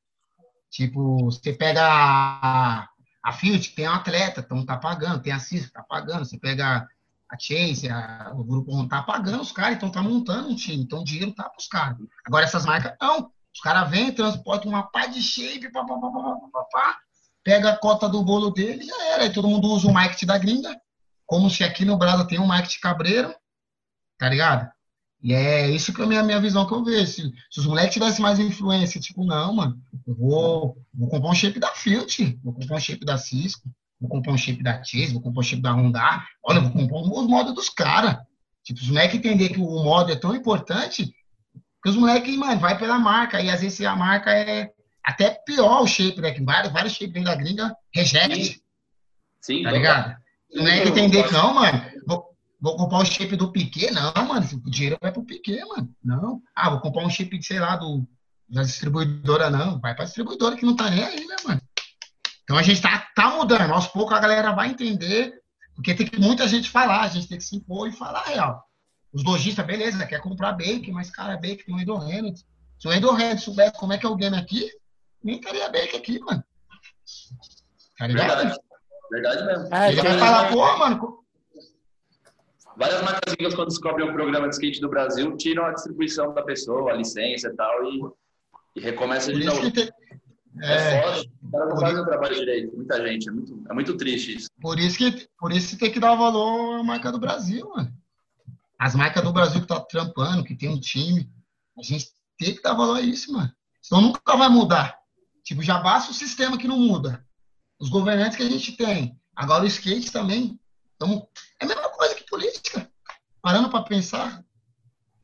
Tipo, 0.69 1.25
você 1.25 1.51
pega 1.53 1.81
a, 1.83 2.87
a 3.23 3.33
Fiat, 3.33 3.75
tem 3.75 3.87
um 3.87 3.91
atleta, 3.91 4.41
então 4.41 4.65
tá 4.65 4.77
pagando. 4.77 5.21
Tem 5.21 5.33
a 5.33 5.39
Cisco, 5.39 5.73
tá 5.73 5.83
pagando. 5.83 6.25
Você 6.25 6.39
pega 6.39 6.87
a 7.29 7.37
Chase, 7.37 7.89
a, 7.89 8.31
o 8.33 8.43
grupo 8.43 8.71
não 8.71 8.87
tá 8.87 9.03
pagando 9.03 9.41
os 9.41 9.51
caras, 9.51 9.75
então 9.75 9.91
tá 9.91 10.01
montando 10.01 10.49
um 10.49 10.55
time. 10.55 10.83
Então 10.83 11.01
o 11.01 11.03
dinheiro 11.03 11.33
tá 11.33 11.49
pros 11.49 11.67
caras. 11.67 11.97
Agora 12.25 12.45
essas 12.45 12.65
marcas, 12.65 12.95
não. 13.01 13.31
Os 13.53 13.61
caras 13.61 13.89
vêm, 13.89 14.13
transportam 14.13 14.69
uma 14.69 14.83
pá 14.83 15.07
de 15.07 15.21
shape, 15.21 15.71
pá, 15.71 15.83
pá, 15.83 15.97
pá, 15.99 16.11
pá, 16.11 16.35
pá, 16.53 16.63
pá, 16.71 16.99
pega 17.47 17.69
a 17.69 17.77
cota 17.77 18.09
do 18.09 18.21
bolo 18.21 18.51
dele 18.51 18.83
e 18.83 18.87
já 18.87 19.05
era. 19.13 19.23
Aí 19.23 19.31
todo 19.31 19.47
mundo 19.47 19.69
usa 19.69 19.87
o 19.87 19.93
marketing 19.93 20.25
da 20.25 20.37
gringa, 20.37 20.75
como 21.25 21.49
se 21.49 21.63
aqui 21.63 21.85
no 21.85 21.97
Brasil 21.97 22.27
tem 22.27 22.39
um 22.41 22.45
marketing 22.45 22.81
cabreiro, 22.81 23.33
tá 24.17 24.27
ligado? 24.27 24.69
E 25.23 25.33
é 25.33 25.69
isso 25.69 25.93
que 25.93 26.01
é 26.01 26.03
a 26.03 26.07
minha, 26.07 26.23
minha 26.23 26.41
visão 26.41 26.67
que 26.67 26.73
eu 26.73 26.83
vejo. 26.83 27.07
Se, 27.07 27.21
se 27.21 27.59
os 27.61 27.65
moleques 27.65 27.93
tivessem 27.93 28.21
mais 28.21 28.37
influência, 28.37 28.99
tipo, 28.99 29.23
não, 29.23 29.53
mano, 29.53 29.81
eu 30.05 30.13
vou, 30.13 30.77
vou 30.93 31.07
comprar 31.07 31.29
um 31.29 31.33
shape 31.33 31.57
da 31.57 31.69
Fiat, 31.69 32.37
vou 32.43 32.53
comprar 32.53 32.75
um 32.75 32.81
shape 32.81 33.05
da 33.05 33.17
Cisco, 33.17 33.69
vou 33.97 34.09
comprar 34.09 34.33
um 34.33 34.37
shape 34.37 34.61
da 34.61 34.83
Chase, 34.83 35.13
vou 35.13 35.21
comprar 35.21 35.39
um 35.39 35.43
shape 35.43 35.61
da 35.61 35.71
Honda, 35.71 36.01
olha, 36.43 36.59
vou 36.59 36.71
comprar 36.73 36.97
os 36.97 37.27
modos 37.27 37.55
dos 37.55 37.69
caras. 37.69 38.17
Tipo, 38.61 38.81
os 38.81 38.89
moleques 38.89 39.15
entender 39.15 39.49
que 39.49 39.61
o 39.61 39.83
modo 39.85 40.11
é 40.11 40.17
tão 40.17 40.35
importante, 40.35 41.13
que 41.81 41.89
os 41.89 41.95
moleques, 41.95 42.35
mano, 42.35 42.59
vai 42.59 42.77
pela 42.77 42.99
marca, 42.99 43.41
e 43.41 43.49
às 43.49 43.61
vezes 43.61 43.79
a 43.85 43.95
marca 43.95 44.33
é 44.33 44.69
até 45.07 45.29
pior 45.29 45.81
o 45.81 45.87
shape, 45.87 46.19
né? 46.19 46.31
Que 46.31 46.43
vários, 46.43 46.73
vários 46.73 46.93
shapes 46.93 47.23
da 47.23 47.33
gringa 47.33 47.73
reject. 47.93 48.43
Sim. 48.43 48.61
Sim 49.39 49.63
tá 49.63 49.71
ligado? 49.71 50.17
Não 50.53 50.67
é 50.67 50.81
que 50.81 50.89
entender 50.89 51.23
que 51.23 51.31
não, 51.31 51.53
mano. 51.53 51.81
Vou, 52.05 52.25
vou 52.59 52.75
comprar 52.75 52.97
o 52.97 53.05
shape 53.05 53.37
do 53.37 53.49
Piquet, 53.49 53.91
não, 53.91 54.11
mano. 54.27 54.45
O 54.65 54.69
dinheiro 54.69 54.97
vai 55.01 55.13
pro 55.13 55.23
Piquet, 55.23 55.63
mano. 55.63 55.89
Não. 56.03 56.41
Ah, 56.53 56.71
vou 56.71 56.81
comprar 56.81 57.05
um 57.05 57.09
shape, 57.09 57.41
sei 57.41 57.57
lá, 57.57 57.77
do, 57.77 58.05
da 58.49 58.63
distribuidora, 58.63 59.49
não. 59.49 59.79
Vai 59.79 59.95
pra 59.95 60.03
distribuidora 60.03 60.57
que 60.57 60.65
não 60.65 60.75
tá 60.75 60.89
nem 60.89 61.01
aí, 61.01 61.25
né, 61.25 61.35
mano? 61.45 61.61
Então 62.43 62.57
a 62.57 62.63
gente 62.63 62.81
tá, 62.81 63.07
tá 63.15 63.29
mudando. 63.29 63.71
Aos 63.71 63.87
poucos 63.87 64.17
a 64.17 64.19
galera 64.19 64.51
vai 64.51 64.69
entender, 64.69 65.33
porque 65.73 65.93
tem 65.93 66.05
que 66.05 66.19
muita 66.19 66.49
gente 66.49 66.69
falar, 66.69 67.03
a 67.03 67.07
gente 67.07 67.29
tem 67.29 67.37
que 67.37 67.45
se 67.45 67.55
impor 67.55 67.87
e 67.87 67.93
falar 67.93 68.19
a 68.19 68.29
real. 68.29 68.63
Os 69.13 69.23
lojistas, 69.23 69.65
beleza, 69.65 70.05
quer 70.05 70.19
comprar 70.19 70.51
bacon, 70.51 70.91
mas, 70.91 71.09
cara, 71.09 71.37
bacon 71.37 71.63
tem 71.65 71.75
o 71.75 71.79
Endor 71.79 72.01
Hamilton. 72.01 72.43
Se 72.77 72.87
o 72.89 72.91
Endor 72.91 73.15
Hamilton 73.15 73.37
souber 73.37 73.71
como 73.71 73.93
é 73.93 73.97
que 73.97 74.05
é 74.05 74.09
o 74.09 74.15
game 74.15 74.35
aqui, 74.35 74.69
nem 75.23 75.35
estaria 75.37 75.69
bem 75.69 75.83
aqui, 75.83 76.19
mano. 76.19 76.43
Tá 77.97 78.07
Verdade. 78.07 78.57
Verdade 79.11 79.45
mesmo. 79.45 79.73
É, 79.73 79.91
ele 79.91 80.01
vai 80.01 80.19
falar, 80.19 80.49
pô, 80.51 80.77
mano. 80.77 81.17
Várias 82.77 83.01
marcas 83.01 83.55
quando 83.55 83.69
descobrem 83.69 84.07
um 84.07 84.13
programa 84.13 84.47
de 84.47 84.53
skate 84.53 84.79
do 84.79 84.89
Brasil, 84.89 85.35
tiram 85.35 85.65
a 85.65 85.73
distribuição 85.73 86.33
da 86.33 86.43
pessoa, 86.43 86.91
a 86.91 86.95
licença 86.95 87.47
e 87.47 87.55
tal, 87.55 87.83
e, 87.85 88.01
e 88.75 88.81
recomeça 88.81 89.33
de 89.33 89.43
novo. 89.43 89.71
Tem... 89.71 89.89
É, 90.61 90.73
é 90.73 91.01
foda, 91.01 91.29
o 91.41 91.51
cara 91.51 91.65
não 91.65 91.77
faz 91.77 91.99
o 91.99 92.05
trabalho 92.05 92.35
direito, 92.35 92.75
muita 92.75 93.07
gente, 93.07 93.29
é 93.29 93.31
muito, 93.31 93.63
é 93.69 93.73
muito 93.73 93.97
triste 93.97 94.37
isso. 94.37 94.49
Por 94.61 94.79
isso 94.79 94.97
que 94.97 95.27
por 95.39 95.51
isso 95.51 95.77
tem 95.77 95.91
que 95.91 95.99
dar 95.99 96.15
valor 96.15 96.79
à 96.79 96.83
marca 96.83 97.11
do 97.11 97.19
Brasil, 97.19 97.67
mano. 97.69 97.91
As 98.79 98.95
marcas 98.95 99.23
do 99.23 99.33
Brasil 99.33 99.61
que 99.61 99.67
tá 99.67 99.79
trampando, 99.79 100.43
que 100.43 100.55
tem 100.55 100.69
um 100.69 100.79
time, 100.79 101.27
a 101.77 101.81
gente 101.81 102.07
tem 102.37 102.55
que 102.55 102.61
dar 102.61 102.75
valor 102.75 102.97
a 102.97 103.01
isso, 103.01 103.33
mano. 103.33 103.51
Senão 103.81 104.01
nunca 104.01 104.37
vai 104.37 104.49
mudar. 104.49 104.96
Tipo, 105.47 105.63
já 105.63 105.79
basta 105.79 106.11
o 106.11 106.13
sistema 106.13 106.57
que 106.57 106.67
não 106.67 106.77
muda. 106.77 107.25
Os 107.79 107.87
governantes 107.87 108.35
que 108.35 108.43
a 108.43 108.49
gente 108.49 108.73
tem. 108.73 109.17
Agora 109.33 109.63
o 109.63 109.67
skate 109.67 110.11
também. 110.11 110.59
Então, 110.93 111.25
é 111.57 111.63
a 111.63 111.67
mesma 111.69 111.89
coisa 111.89 112.15
que 112.15 112.25
política. 112.25 112.91
Parando 113.41 113.69
para 113.69 113.81
pensar, 113.85 114.43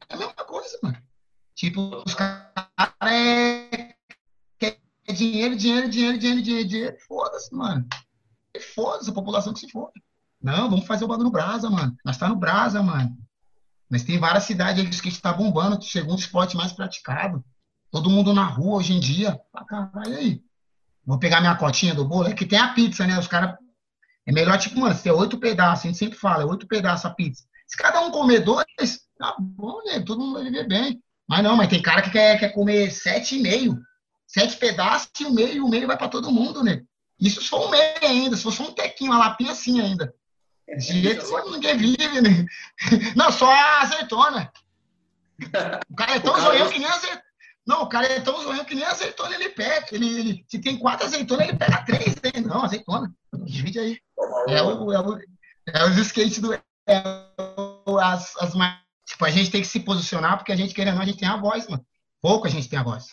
é 0.07 0.13
a 0.13 0.17
mesma 0.17 0.33
coisa, 0.45 0.79
mano. 0.81 0.97
Tipo, 1.53 2.01
os 2.05 2.13
caras 2.13 2.47
é... 3.03 3.95
quer 4.57 4.79
dinheiro, 5.13 5.57
dinheiro, 5.57 5.89
dinheiro, 5.89 6.17
dinheiro, 6.17 6.41
dinheiro, 6.41 6.69
dinheiro. 6.69 6.97
Foda-se, 7.05 7.53
mano. 7.53 7.85
Foda-se 8.73 9.09
a 9.09 9.13
população 9.13 9.53
que 9.53 9.59
se 9.59 9.69
foda. 9.69 9.91
Não, 10.41 10.69
vamos 10.69 10.87
fazer 10.87 11.03
o 11.03 11.07
bagulho 11.09 11.25
no 11.25 11.31
Brasa, 11.31 11.69
mano. 11.69 11.97
Nós 12.05 12.17
tá 12.17 12.29
no 12.29 12.37
Brasa, 12.37 12.81
mano. 12.81 13.13
Mas 13.89 14.05
tem 14.05 14.17
várias 14.17 14.45
cidades 14.45 14.79
aí 14.79 14.85
que 14.85 14.93
o 14.93 14.95
skate 14.95 15.21
tá 15.21 15.33
bombando, 15.33 15.83
segundo 15.83 16.19
esporte 16.19 16.55
mais 16.55 16.71
praticado. 16.71 17.43
Todo 17.93 18.09
mundo 18.09 18.33
na 18.33 18.43
rua 18.43 18.79
hoje 18.79 18.91
em 18.91 18.99
dia. 18.99 19.39
Ah, 19.53 19.63
caralho, 19.63 20.17
aí? 20.17 20.41
Vou 21.05 21.19
pegar 21.19 21.39
minha 21.39 21.55
cotinha 21.55 21.93
do 21.93 22.03
bolo. 22.03 22.27
É 22.27 22.33
que 22.33 22.43
tem 22.43 22.57
a 22.57 22.73
pizza, 22.73 23.05
né? 23.05 23.19
Os 23.19 23.27
caras. 23.27 23.55
É 24.25 24.31
melhor, 24.31 24.57
tipo, 24.57 24.79
mano, 24.79 24.95
se 24.95 25.03
tem 25.03 25.11
oito 25.11 25.37
pedaços, 25.37 25.85
a 25.85 25.87
gente 25.89 25.99
sempre 25.99 26.17
fala, 26.17 26.41
é 26.41 26.45
oito 26.45 26.65
pedaços 26.65 27.05
a 27.05 27.11
pizza. 27.11 27.43
Se 27.67 27.77
cada 27.77 28.01
um 28.01 28.09
comer 28.09 28.39
dois, 28.39 28.65
tá 29.15 29.35
bom, 29.39 29.79
né? 29.85 29.99
Todo 29.99 30.21
mundo 30.21 30.33
vai 30.33 30.43
viver 30.45 30.67
bem. 30.67 31.03
Mas 31.29 31.43
não, 31.43 31.55
mas 31.55 31.67
tem 31.67 31.83
cara 31.83 32.01
que 32.01 32.09
quer, 32.09 32.39
quer 32.39 32.49
comer 32.49 32.89
sete 32.89 33.37
e 33.37 33.43
meio. 33.43 33.77
Sete 34.25 34.57
pedaços 34.57 35.11
e 35.19 35.25
o 35.25 35.31
meio, 35.31 35.63
o 35.63 35.69
meio 35.69 35.85
vai 35.85 35.95
para 35.95 36.09
todo 36.09 36.31
mundo, 36.31 36.63
né? 36.63 36.81
Isso 37.19 37.43
se 37.43 37.49
for 37.49 37.67
um 37.67 37.69
meio 37.69 37.97
ainda, 38.01 38.35
se 38.35 38.41
for 38.41 38.51
só 38.51 38.63
um 38.63 38.73
tequinho, 38.73 39.11
uma 39.11 39.19
lapinha 39.19 39.51
assim 39.51 39.79
ainda. 39.79 40.11
Desse 40.67 40.99
jeito 40.99 41.51
ninguém 41.51 41.77
vive, 41.77 42.21
né? 42.21 42.45
Não, 43.15 43.31
só 43.31 43.51
a 43.51 43.81
azeitona. 43.81 44.51
O 45.89 45.95
cara 45.95 46.15
é 46.15 46.19
tão 46.19 46.39
zoião 46.39 46.69
que 46.69 46.79
nem 46.79 46.87
azeitona. 46.87 47.21
Não, 47.65 47.83
o 47.83 47.87
cara 47.87 48.05
é 48.07 48.19
tão 48.19 48.41
zoando 48.41 48.65
que 48.65 48.75
nem 48.75 48.83
azeitona 48.83 49.35
ele 49.35 49.49
pega. 49.49 49.87
Ele, 49.91 50.19
ele, 50.19 50.45
se 50.47 50.59
tem 50.59 50.77
quatro 50.77 51.05
azeitonas, 51.05 51.47
ele 51.47 51.57
pega 51.57 51.85
três. 51.85 52.15
Né? 52.15 52.41
Não, 52.45 52.63
azeitona. 52.63 53.13
Divide 53.45 53.79
aí. 53.79 53.99
É, 54.49 54.61
o, 54.61 54.91
é, 54.91 54.99
o, 54.99 55.17
é 55.67 55.85
os 55.85 55.97
skates 55.97 56.39
do. 56.39 56.53
É 56.53 56.63
as, 58.01 58.35
as, 58.37 58.53
tipo, 59.05 59.25
a 59.25 59.29
gente 59.29 59.49
tem 59.49 59.61
que 59.61 59.67
se 59.67 59.79
posicionar, 59.79 60.37
porque 60.37 60.51
a 60.51 60.55
gente, 60.55 60.73
querendo 60.73 60.93
ou 60.93 60.97
não, 60.97 61.03
a 61.03 61.05
gente 61.05 61.19
tem 61.19 61.27
a 61.27 61.37
voz, 61.37 61.67
mano. 61.67 61.85
Pouco 62.21 62.47
a 62.47 62.49
gente 62.49 62.69
tem 62.69 62.79
a 62.79 62.83
voz. 62.83 63.07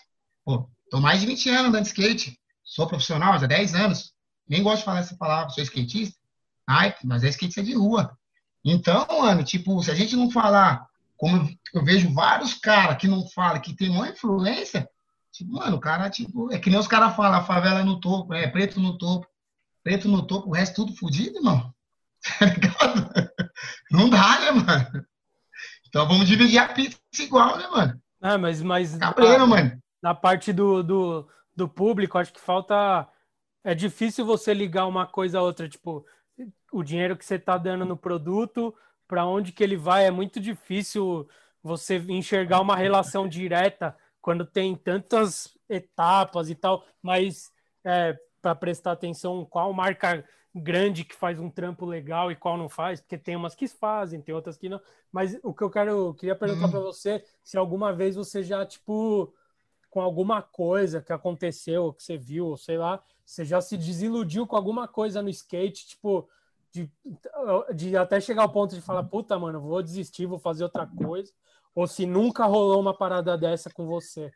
Pô, 0.44 0.68
tô 0.90 1.00
mais 1.00 1.20
de 1.20 1.26
20 1.26 1.48
anos 1.50 1.66
andando 1.66 1.82
de 1.82 1.88
skate. 1.88 2.38
Sou 2.64 2.86
profissional 2.86 3.32
há 3.32 3.38
10 3.38 3.74
anos. 3.74 4.12
Nem 4.48 4.62
gosto 4.62 4.78
de 4.78 4.84
falar 4.84 5.00
essa 5.00 5.16
palavra, 5.16 5.50
sou 5.50 5.62
skatista. 5.62 6.18
Ai, 6.66 6.94
mas 7.04 7.24
é 7.24 7.28
skate 7.28 7.62
de 7.62 7.74
rua. 7.74 8.16
Então, 8.64 9.06
mano, 9.08 9.42
tipo, 9.42 9.82
se 9.82 9.90
a 9.90 9.94
gente 9.94 10.14
não 10.14 10.30
falar, 10.30 10.86
como 11.20 11.50
eu, 11.74 11.84
vejo 11.84 12.14
vários 12.14 12.54
caras 12.54 12.96
que 12.96 13.06
não 13.06 13.28
falam, 13.28 13.60
que 13.60 13.76
tem 13.76 13.90
uma 13.90 14.08
influência, 14.08 14.88
tipo, 15.30 15.52
mano, 15.52 15.76
o 15.76 15.80
cara, 15.80 16.08
tipo, 16.08 16.50
é 16.50 16.58
que 16.58 16.70
nem 16.70 16.78
os 16.78 16.88
caras 16.88 17.14
falam, 17.14 17.38
a 17.38 17.44
favela 17.44 17.80
é 17.80 17.84
no 17.84 18.00
topo, 18.00 18.32
é 18.32 18.48
preto 18.48 18.80
no 18.80 18.96
topo, 18.96 19.28
preto 19.84 20.08
no 20.08 20.26
topo, 20.26 20.48
o 20.48 20.54
resto 20.54 20.76
tudo 20.76 20.96
fodido, 20.96 21.36
irmão. 21.36 21.72
Tá 22.38 22.46
ligado? 22.46 23.30
Não 23.90 24.08
dá, 24.08 24.40
né, 24.40 24.50
mano? 24.50 25.06
Então 25.86 26.06
vamos 26.08 26.26
dividir 26.26 26.58
a 26.58 26.68
pizza 26.68 26.98
igual, 27.18 27.58
né, 27.58 27.66
mano? 27.68 28.02
Ah, 28.20 28.38
mas, 28.38 28.62
mas 28.62 28.96
Cabreiro, 28.96 29.46
mano. 29.46 29.78
na 30.02 30.14
parte 30.14 30.52
do, 30.52 30.82
do, 30.82 31.28
do 31.54 31.68
público, 31.68 32.16
acho 32.16 32.32
que 32.32 32.40
falta. 32.40 33.08
É 33.62 33.74
difícil 33.74 34.24
você 34.24 34.54
ligar 34.54 34.86
uma 34.86 35.06
coisa 35.06 35.38
a 35.38 35.42
outra, 35.42 35.68
tipo, 35.68 36.04
o 36.72 36.82
dinheiro 36.82 37.16
que 37.16 37.24
você 37.24 37.34
está 37.34 37.58
dando 37.58 37.84
no 37.84 37.96
produto, 37.96 38.74
para 39.10 39.26
onde 39.26 39.50
que 39.50 39.64
ele 39.64 39.76
vai, 39.76 40.06
é 40.06 40.10
muito 40.12 40.38
difícil 40.38 41.28
você 41.60 41.98
enxergar 42.08 42.60
uma 42.60 42.76
relação 42.76 43.26
direta 43.26 43.96
quando 44.22 44.46
tem 44.46 44.76
tantas 44.76 45.58
etapas 45.68 46.48
e 46.48 46.54
tal, 46.54 46.86
mas 47.02 47.50
é, 47.82 48.16
para 48.40 48.54
prestar 48.54 48.92
atenção 48.92 49.44
qual 49.44 49.72
marca 49.72 50.24
grande 50.54 51.02
que 51.02 51.16
faz 51.16 51.40
um 51.40 51.50
trampo 51.50 51.84
legal 51.84 52.30
e 52.30 52.36
qual 52.36 52.56
não 52.56 52.68
faz, 52.68 53.00
porque 53.00 53.18
tem 53.18 53.34
umas 53.34 53.56
que 53.56 53.66
fazem, 53.66 54.22
tem 54.22 54.32
outras 54.32 54.56
que 54.56 54.68
não. 54.68 54.80
Mas 55.10 55.36
o 55.42 55.52
que 55.52 55.64
eu 55.64 55.70
quero, 55.70 56.14
queria 56.14 56.36
perguntar 56.36 56.68
hum. 56.68 56.70
para 56.70 56.80
você, 56.80 57.24
se 57.42 57.58
alguma 57.58 57.92
vez 57.92 58.14
você 58.14 58.44
já 58.44 58.64
tipo 58.64 59.34
com 59.90 60.00
alguma 60.00 60.40
coisa 60.40 61.02
que 61.02 61.12
aconteceu, 61.12 61.92
que 61.92 62.04
você 62.04 62.16
viu, 62.16 62.56
sei 62.56 62.78
lá, 62.78 63.02
você 63.26 63.44
já 63.44 63.60
se 63.60 63.76
desiludiu 63.76 64.46
com 64.46 64.54
alguma 64.54 64.86
coisa 64.86 65.20
no 65.20 65.28
skate, 65.28 65.88
tipo, 65.88 66.28
de, 66.72 66.90
de 67.74 67.96
até 67.96 68.20
chegar 68.20 68.42
ao 68.42 68.52
ponto 68.52 68.74
de 68.74 68.80
falar, 68.80 69.04
puta, 69.04 69.38
mano, 69.38 69.60
vou 69.60 69.82
desistir, 69.82 70.26
vou 70.26 70.38
fazer 70.38 70.64
outra 70.64 70.86
coisa, 70.86 71.32
ou 71.74 71.86
se 71.86 72.06
nunca 72.06 72.46
rolou 72.46 72.80
uma 72.80 72.96
parada 72.96 73.36
dessa 73.36 73.70
com 73.70 73.86
você. 73.86 74.32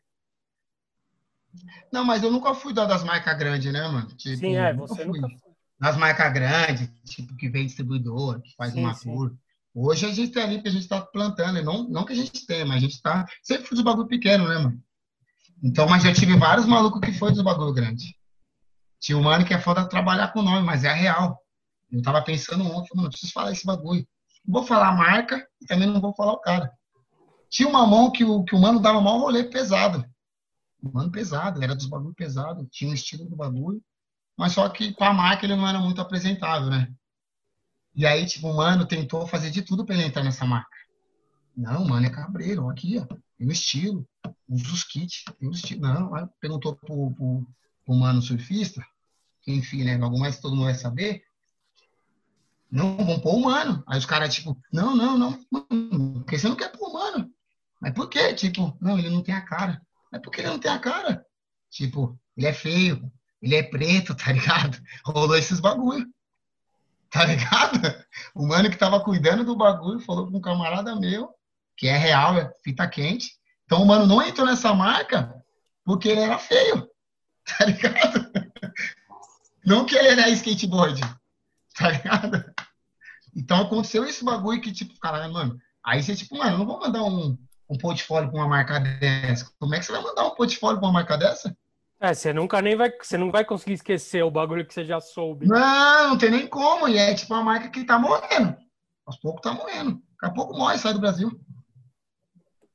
Não, 1.93 2.05
mas 2.05 2.23
eu 2.23 2.31
nunca 2.31 2.55
fui 2.55 2.73
das 2.73 3.05
marcas 3.05 3.39
grandes, 3.39 3.73
né, 3.73 3.87
mano? 3.87 4.09
Tipo, 4.09 4.39
Sim, 4.39 4.57
é, 4.57 4.75
você 4.75 5.05
nunca 5.05 5.29
foi. 5.29 5.55
Das 5.79 5.97
marcas 5.97 6.33
grandes, 6.33 6.91
tipo, 7.05 7.37
que 7.37 7.49
vem 7.49 7.67
distribuidor, 7.67 8.41
que 8.41 8.55
faz 8.57 8.73
sim, 8.73 8.81
uma 8.81 8.95
tour. 8.95 9.35
Hoje 9.75 10.07
a 10.07 10.13
gente 10.13 10.33
tem 10.33 10.43
ali 10.43 10.63
que 10.63 10.69
a 10.69 10.71
gente 10.71 10.83
está 10.83 11.01
plantando, 11.01 11.63
não, 11.63 11.89
não 11.89 12.05
que 12.05 12.13
a 12.13 12.17
gente 12.17 12.47
tenha, 12.47 12.65
mas 12.65 12.77
a 12.77 12.81
gente 12.81 12.95
está 12.95 13.27
sempre 13.43 13.67
faz 13.67 13.81
o 13.81 13.85
bagulho 13.85 14.07
pequeno, 14.07 14.49
né, 14.49 14.57
mano? 14.57 14.83
Então, 15.63 15.89
mas 15.89 16.03
já 16.03 16.13
tive 16.13 16.37
vários 16.37 16.67
malucos 16.67 17.01
que 17.01 17.13
foi 17.13 17.33
dos 17.33 17.43
bagulho 17.43 17.73
grande. 17.73 18.17
Tinha 19.01 19.19
um 19.19 19.23
mano 19.23 19.45
que 19.45 19.53
é 19.53 19.59
foda 19.59 19.89
trabalhar 19.89 20.33
com 20.33 20.43
nome, 20.43 20.65
mas 20.65 20.85
é 20.85 20.89
a 20.89 20.95
real. 20.95 21.44
Eu 21.95 22.03
tava 22.03 22.21
pensando 22.23 22.65
ontem, 22.65 22.91
mano, 22.95 23.09
preciso 23.09 23.33
falar 23.33 23.53
esse 23.53 23.65
bagulho. 23.65 24.07
Não 24.45 24.55
vou 24.55 24.67
falar 24.67 24.89
a 24.89 24.97
marca 24.97 25.47
e 25.61 25.67
também 25.67 25.89
não 25.89 26.01
vou 26.01 26.13
falar 26.15 26.33
o 26.33 26.41
cara. 26.41 26.73
Tinha 27.49 27.69
uma 27.69 27.87
mão 27.87 28.11
que 28.11 28.25
o, 28.25 28.43
que 28.43 28.55
o 28.55 28.61
mano 28.61 28.81
dava 28.81 29.01
mal 29.01 29.21
rolê 29.21 29.45
pesado. 29.45 30.05
Mano 30.83 31.11
pesado, 31.11 31.63
era 31.63 31.75
dos 31.75 31.87
bagulho 31.87 32.15
pesado, 32.15 32.67
tinha 32.71 32.91
um 32.91 32.95
estilo 32.95 33.27
do 33.27 33.37
bagulho, 33.37 33.81
mas 34.37 34.53
só 34.53 34.69
que 34.69 34.93
com 34.93 35.05
a 35.05 35.15
marca 35.15 35.47
ele 35.47 35.57
não 35.57 35.67
era 35.67 35.79
muito 35.79 36.01
apresentável, 36.01 36.69
né? 36.69 36.93
E 37.95 38.05
aí, 38.05 38.27
tipo, 38.27 38.49
o 38.49 38.57
mano 38.57 38.85
tentou 38.85 39.27
fazer 39.27 39.51
de 39.51 39.63
tudo 39.63 39.87
para 39.87 39.95
ele 39.95 40.05
entrar 40.05 40.25
nessa 40.25 40.45
marca. 40.45 40.77
Não, 41.57 41.85
mano, 41.87 42.07
é 42.07 42.11
cabreiro, 42.11 42.69
aqui, 42.69 42.99
ó. 42.99 43.07
Tem 43.39 43.47
o 43.47 43.53
estilo, 43.53 44.07
usa 44.49 44.73
os 44.73 44.83
kits, 44.83 45.25
tem 45.39 45.49
o 45.49 45.53
estilo. 45.53 45.83
Não, 45.83 46.29
perguntou 46.41 46.75
pro, 46.75 47.13
pro, 47.13 47.47
pro 47.85 47.95
mano 47.95 48.21
surfista, 48.21 48.85
enfim, 49.47 49.85
né, 49.85 49.97
logo 49.97 50.19
mais 50.19 50.41
todo 50.41 50.57
mundo 50.57 50.65
vai 50.65 50.75
saber. 50.75 51.23
Não, 52.75 52.97
vamos 52.97 53.23
pôr 53.23 53.37
humano. 53.37 53.85
Aí 53.87 53.97
os 53.97 54.05
caras, 54.05 54.35
tipo, 54.35 54.61
não, 54.73 54.97
não, 54.97 55.17
não, 55.17 55.33
porque 56.19 56.37
você 56.37 56.49
não 56.49 56.57
quer 56.57 56.73
pôr 56.73 56.89
humano. 56.89 57.31
Mas 57.81 57.93
por 57.93 58.09
quê? 58.09 58.35
Tipo, 58.35 58.77
não, 58.81 58.99
ele 58.99 59.11
não 59.11 59.23
tem 59.23 59.33
a 59.33 59.43
cara. 59.43 59.81
Mas 60.11 60.21
por 60.21 60.33
que 60.33 60.41
ele 60.41 60.49
não 60.49 60.59
tem 60.59 60.73
a 60.73 60.79
cara? 60.81 61.25
Tipo, 61.71 62.19
ele 62.37 62.49
é 62.49 62.53
feio, 62.53 63.01
ele 63.41 63.55
é 63.55 63.63
preto, 63.63 64.13
tá 64.17 64.33
ligado? 64.33 64.77
Rolou 65.07 65.37
esses 65.37 65.61
bagulho. 65.61 66.05
Tá 67.11 67.25
ligado? 67.25 67.79
O 68.35 68.45
mano 68.45 68.69
que 68.69 68.77
tava 68.77 68.99
cuidando 68.99 69.45
do 69.45 69.57
bagulho 69.57 70.01
falou 70.01 70.29
com 70.29 70.39
um 70.39 70.41
camarada 70.41 70.97
meu 70.97 71.33
que 71.77 71.87
é 71.87 71.97
real, 71.97 72.37
é 72.37 72.53
fita 72.65 72.89
quente. 72.89 73.39
Então 73.67 73.83
o 73.83 73.87
mano 73.87 74.05
não 74.05 74.21
entrou 74.21 74.49
nessa 74.49 74.75
marca 74.75 75.33
porque 75.85 76.09
ele 76.09 76.23
era 76.23 76.39
feio, 76.41 76.89
tá 77.45 77.67
ligado? 77.67 78.35
Não 79.65 79.87
que 79.87 79.97
ele 79.97 80.09
era 80.09 80.29
skateboard, 80.29 81.01
tá 81.75 81.91
ligado? 81.91 82.54
Então 83.35 83.63
aconteceu 83.63 84.05
esse 84.05 84.25
bagulho 84.25 84.61
que, 84.61 84.73
tipo, 84.73 84.99
caralho, 84.99 85.33
mano. 85.33 85.59
Aí 85.85 86.03
você, 86.03 86.15
tipo, 86.15 86.37
mano, 86.39 86.59
não 86.59 86.67
vou 86.67 86.81
mandar 86.81 87.03
um, 87.03 87.37
um 87.69 87.79
portfólio 87.79 88.31
pra 88.31 88.39
uma 88.39 88.49
marca 88.49 88.79
dessa. 88.79 89.51
Como 89.59 89.75
é 89.75 89.79
que 89.79 89.85
você 89.85 89.93
vai 89.93 90.03
mandar 90.03 90.27
um 90.27 90.35
portfólio 90.35 90.79
pra 90.79 90.87
uma 90.89 90.95
marca 90.95 91.17
dessa? 91.17 91.57
É, 92.01 92.13
você 92.13 92.33
nunca 92.33 92.61
nem 92.61 92.77
vai, 92.77 92.91
você 92.91 93.17
não 93.17 93.31
vai 93.31 93.45
conseguir 93.45 93.75
esquecer 93.75 94.23
o 94.23 94.31
bagulho 94.31 94.67
que 94.67 94.75
você 94.75 94.85
já 94.85 95.01
soube. 95.01 95.47
Não, 95.47 96.11
não 96.11 96.19
tem 96.19 96.31
nem 96.31 96.47
como. 96.47 96.89
E 96.89 96.99
é 96.99 97.15
tipo 97.15 97.33
uma 97.35 97.43
marca 97.43 97.69
que 97.69 97.85
tá 97.85 97.99
morrendo. 97.99 98.57
Aos 99.07 99.17
poucos 99.19 99.43
tá 99.43 99.53
morrendo. 99.53 100.03
Daqui 100.21 100.27
a 100.27 100.31
pouco 100.31 100.57
morre, 100.57 100.79
sai 100.79 100.93
do 100.93 101.01
Brasil. 101.01 101.31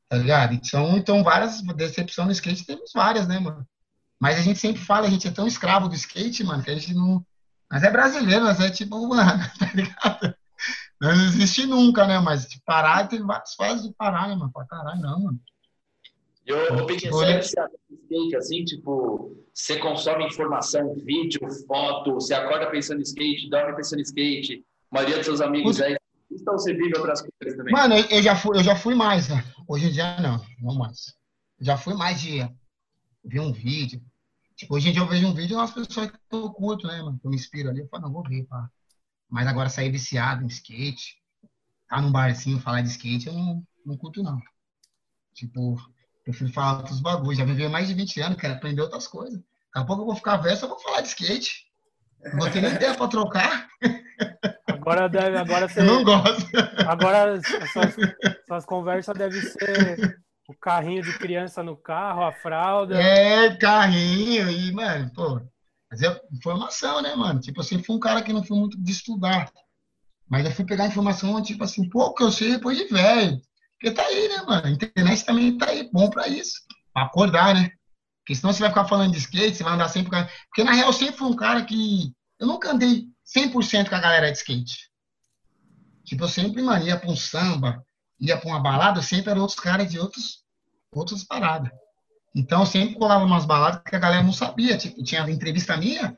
Tá 0.08 0.18
ligado? 0.18 0.54
Então, 0.54 0.98
então 0.98 1.24
várias 1.24 1.62
decepções 1.62 2.28
no 2.28 2.32
skate, 2.32 2.66
temos 2.66 2.92
várias, 2.94 3.28
né, 3.28 3.40
mano? 3.40 3.68
Mas 4.20 4.38
a 4.38 4.42
gente 4.42 4.60
sempre 4.60 4.82
fala, 4.82 5.08
a 5.08 5.10
gente 5.10 5.28
é 5.28 5.32
tão 5.32 5.48
escravo 5.48 5.88
do 5.88 5.96
skate, 5.96 6.44
mano, 6.44 6.64
que 6.64 6.72
a 6.72 6.76
gente 6.76 6.94
não. 6.94 7.24
Mas 7.72 7.84
é 7.84 7.92
brasileiro, 7.92 8.46
mas 8.46 8.60
é 8.60 8.70
tipo, 8.72 9.08
mano, 9.08 9.40
tá 9.60 9.72
ligado? 9.74 10.36
Não 11.02 11.12
existe 11.12 11.66
nunca, 11.66 12.06
né? 12.06 12.20
Mas 12.20 12.48
de 12.48 12.62
parar, 12.66 13.08
tem 13.08 13.26
várias 13.26 13.54
fases 13.56 13.88
de 13.88 13.94
parar, 13.94 14.28
né, 14.28 14.36
mano? 14.36 14.52
Pra 14.52 14.66
caralho, 14.66 15.02
não, 15.02 15.24
mano. 15.24 15.40
Eu, 16.46 16.58
eu 16.58 17.14
sério 17.14 17.40
skate, 17.42 18.36
assim, 18.36 18.64
tipo, 18.66 19.36
você 19.54 19.78
consome 19.78 20.26
informação, 20.26 20.96
vídeo, 21.06 21.40
foto, 21.68 22.16
você 22.16 22.34
acorda 22.34 22.70
pensando 22.72 23.00
em 23.00 23.04
skate, 23.04 23.50
dorme 23.50 23.76
pensando 23.76 24.00
em 24.00 24.04
skate, 24.04 24.66
a 24.92 24.96
maioria 24.96 25.18
dos 25.18 25.26
seus 25.26 25.42
amigos 25.42 25.80
aí 25.80 25.96
então 26.32 26.54
você 26.54 26.74
vive 26.74 26.96
outras 26.98 27.22
coisas 27.22 27.58
também? 27.58 27.74
Mano, 27.74 27.96
eu 27.96 28.22
já 28.22 28.36
fui, 28.36 28.58
eu 28.58 28.64
já 28.64 28.76
fui 28.76 28.96
mais, 28.96 29.30
né? 29.30 29.44
Hoje 29.68 29.88
em 29.88 29.92
dia 29.92 30.20
não, 30.20 30.44
não 30.62 30.76
mais. 30.76 31.16
Já 31.60 31.78
fui 31.78 31.94
mais 31.94 32.22
de 32.22 32.40
ver 33.24 33.40
um 33.40 33.52
vídeo. 33.52 34.02
Tipo, 34.56 34.76
hoje 34.76 34.90
em 34.90 34.92
dia 34.94 35.02
eu 35.02 35.08
vejo 35.08 35.28
um 35.28 35.34
vídeo 35.34 35.54
e 35.54 35.56
umas 35.56 35.72
pessoas 35.72 36.12
que 36.12 36.18
eu 36.32 36.52
curto, 36.52 36.88
né, 36.88 37.02
mano? 37.02 37.20
Eu 37.24 37.30
me 37.30 37.36
inspiro 37.36 37.70
ali, 37.70 37.80
eu 37.80 37.88
falo, 37.88 38.04
não, 38.04 38.14
vou 38.14 38.24
ver, 38.24 38.46
pá. 38.46 38.70
Mas 39.30 39.48
agora 39.48 39.70
sair 39.70 39.92
viciado 39.92 40.44
em 40.44 40.48
skate, 40.48 41.18
tá 41.88 42.02
num 42.02 42.12
barzinho 42.12 42.60
falar 42.60 42.82
de 42.82 42.90
skate, 42.90 43.28
eu 43.28 43.34
não, 43.34 43.64
não 43.86 43.98
curto, 43.98 44.24
não. 44.24 44.40
Tipo, 45.34 45.78
prefiro 46.24 46.52
falar 46.52 46.78
outros 46.78 47.00
bagulhos. 47.00 47.38
Já 47.38 47.46
vivi 47.46 47.68
mais 47.68 47.88
de 47.88 47.94
20 47.94 48.22
anos, 48.22 48.40
quero 48.40 48.56
aprender 48.56 48.82
outras 48.82 49.08
coisas. 49.08 49.40
Daqui 49.40 49.84
a 49.84 49.86
pouco 49.86 50.02
eu 50.02 50.06
vou 50.08 50.16
ficar 50.16 50.38
velho, 50.38 50.58
só 50.58 50.68
vou 50.68 50.80
falar 50.80 51.02
de 51.02 51.10
skate. 51.10 51.68
Não 52.26 52.40
vou 52.40 52.50
ter 52.50 52.62
nem 52.62 52.74
ideia 52.74 52.96
pra 52.96 53.08
trocar. 53.08 53.68
Agora 54.68 55.08
deve, 55.08 55.38
agora 55.38 55.68
você. 55.68 55.82
Não 55.82 56.04
gosto. 56.04 56.48
Agora 56.88 57.40
suas, 57.42 57.96
suas 58.48 58.66
conversas 58.66 59.18
devem 59.18 59.42
ser 59.42 60.20
o 60.48 60.54
carrinho 60.54 61.04
de 61.04 61.18
criança 61.18 61.62
no 61.62 61.78
carro, 61.78 62.24
a 62.24 62.32
fralda. 62.32 63.00
É, 63.00 63.56
carrinho, 63.56 64.50
e, 64.50 64.72
mano, 64.72 65.12
pô. 65.14 65.42
Mas 65.90 66.02
é 66.02 66.22
informação, 66.32 67.02
né, 67.02 67.16
mano? 67.16 67.40
Tipo, 67.40 67.62
assim, 67.62 67.82
fui 67.82 67.96
um 67.96 68.00
cara 68.00 68.22
que 68.22 68.32
não 68.32 68.44
fui 68.44 68.58
muito 68.58 68.80
de 68.80 68.92
estudar. 68.92 69.52
Mas 70.30 70.46
eu 70.46 70.52
fui 70.52 70.64
pegar 70.64 70.88
informação, 70.88 71.42
tipo 71.42 71.64
assim, 71.64 71.90
pouco 71.90 72.22
eu 72.22 72.32
sei 72.32 72.52
depois 72.52 72.78
de 72.78 72.86
velho. 72.86 73.42
Porque 73.80 73.92
tá 73.92 74.04
aí, 74.04 74.28
né, 74.28 74.44
mano? 74.44 74.68
A 74.68 74.70
internet 74.70 75.26
também 75.26 75.58
tá 75.58 75.70
aí, 75.70 75.90
bom 75.92 76.10
pra 76.10 76.28
isso. 76.28 76.60
Pra 76.94 77.04
acordar, 77.04 77.56
né? 77.56 77.72
Porque 78.20 78.36
senão 78.36 78.54
você 78.54 78.60
vai 78.60 78.70
ficar 78.70 78.86
falando 78.86 79.12
de 79.12 79.18
skate, 79.18 79.56
você 79.56 79.64
vai 79.64 79.74
andar 79.74 79.90
sempre. 79.90 80.12
Porque 80.50 80.64
na 80.64 80.74
real, 80.74 80.90
eu 80.90 80.94
sempre 80.94 81.18
fui 81.18 81.28
um 81.28 81.36
cara 81.36 81.66
que. 81.66 82.14
Eu 82.40 82.46
nunca 82.46 82.72
andei 82.72 83.08
100% 83.26 83.90
com 83.90 83.96
a 83.96 84.00
galera 84.00 84.32
de 84.32 84.38
skate. 84.38 84.90
Tipo, 86.06 86.26
eu 86.26 86.30
sempre, 86.30 86.62
mano, 86.62 86.86
ia 86.86 86.98
pra 86.98 87.10
um 87.10 87.16
samba, 87.16 87.84
ia 88.20 88.38
pra 88.38 88.50
uma 88.50 88.60
balada, 88.60 89.02
sempre 89.02 89.32
eram 89.32 89.42
outros 89.42 89.60
caras 89.60 89.90
de 89.90 90.00
outros, 90.00 90.44
outras 90.92 91.24
paradas. 91.24 91.72
Então, 92.36 92.62
eu 92.62 92.66
sempre 92.66 92.96
colava 92.96 93.26
umas 93.26 93.46
baladas 93.46 93.82
que 93.84 93.96
a 93.96 94.00
galera 94.00 94.24
não 94.24 94.34
sabia. 94.34 94.78
Tipo, 94.78 95.04
tinha 95.04 95.30
entrevista 95.30 95.76
minha 95.78 96.16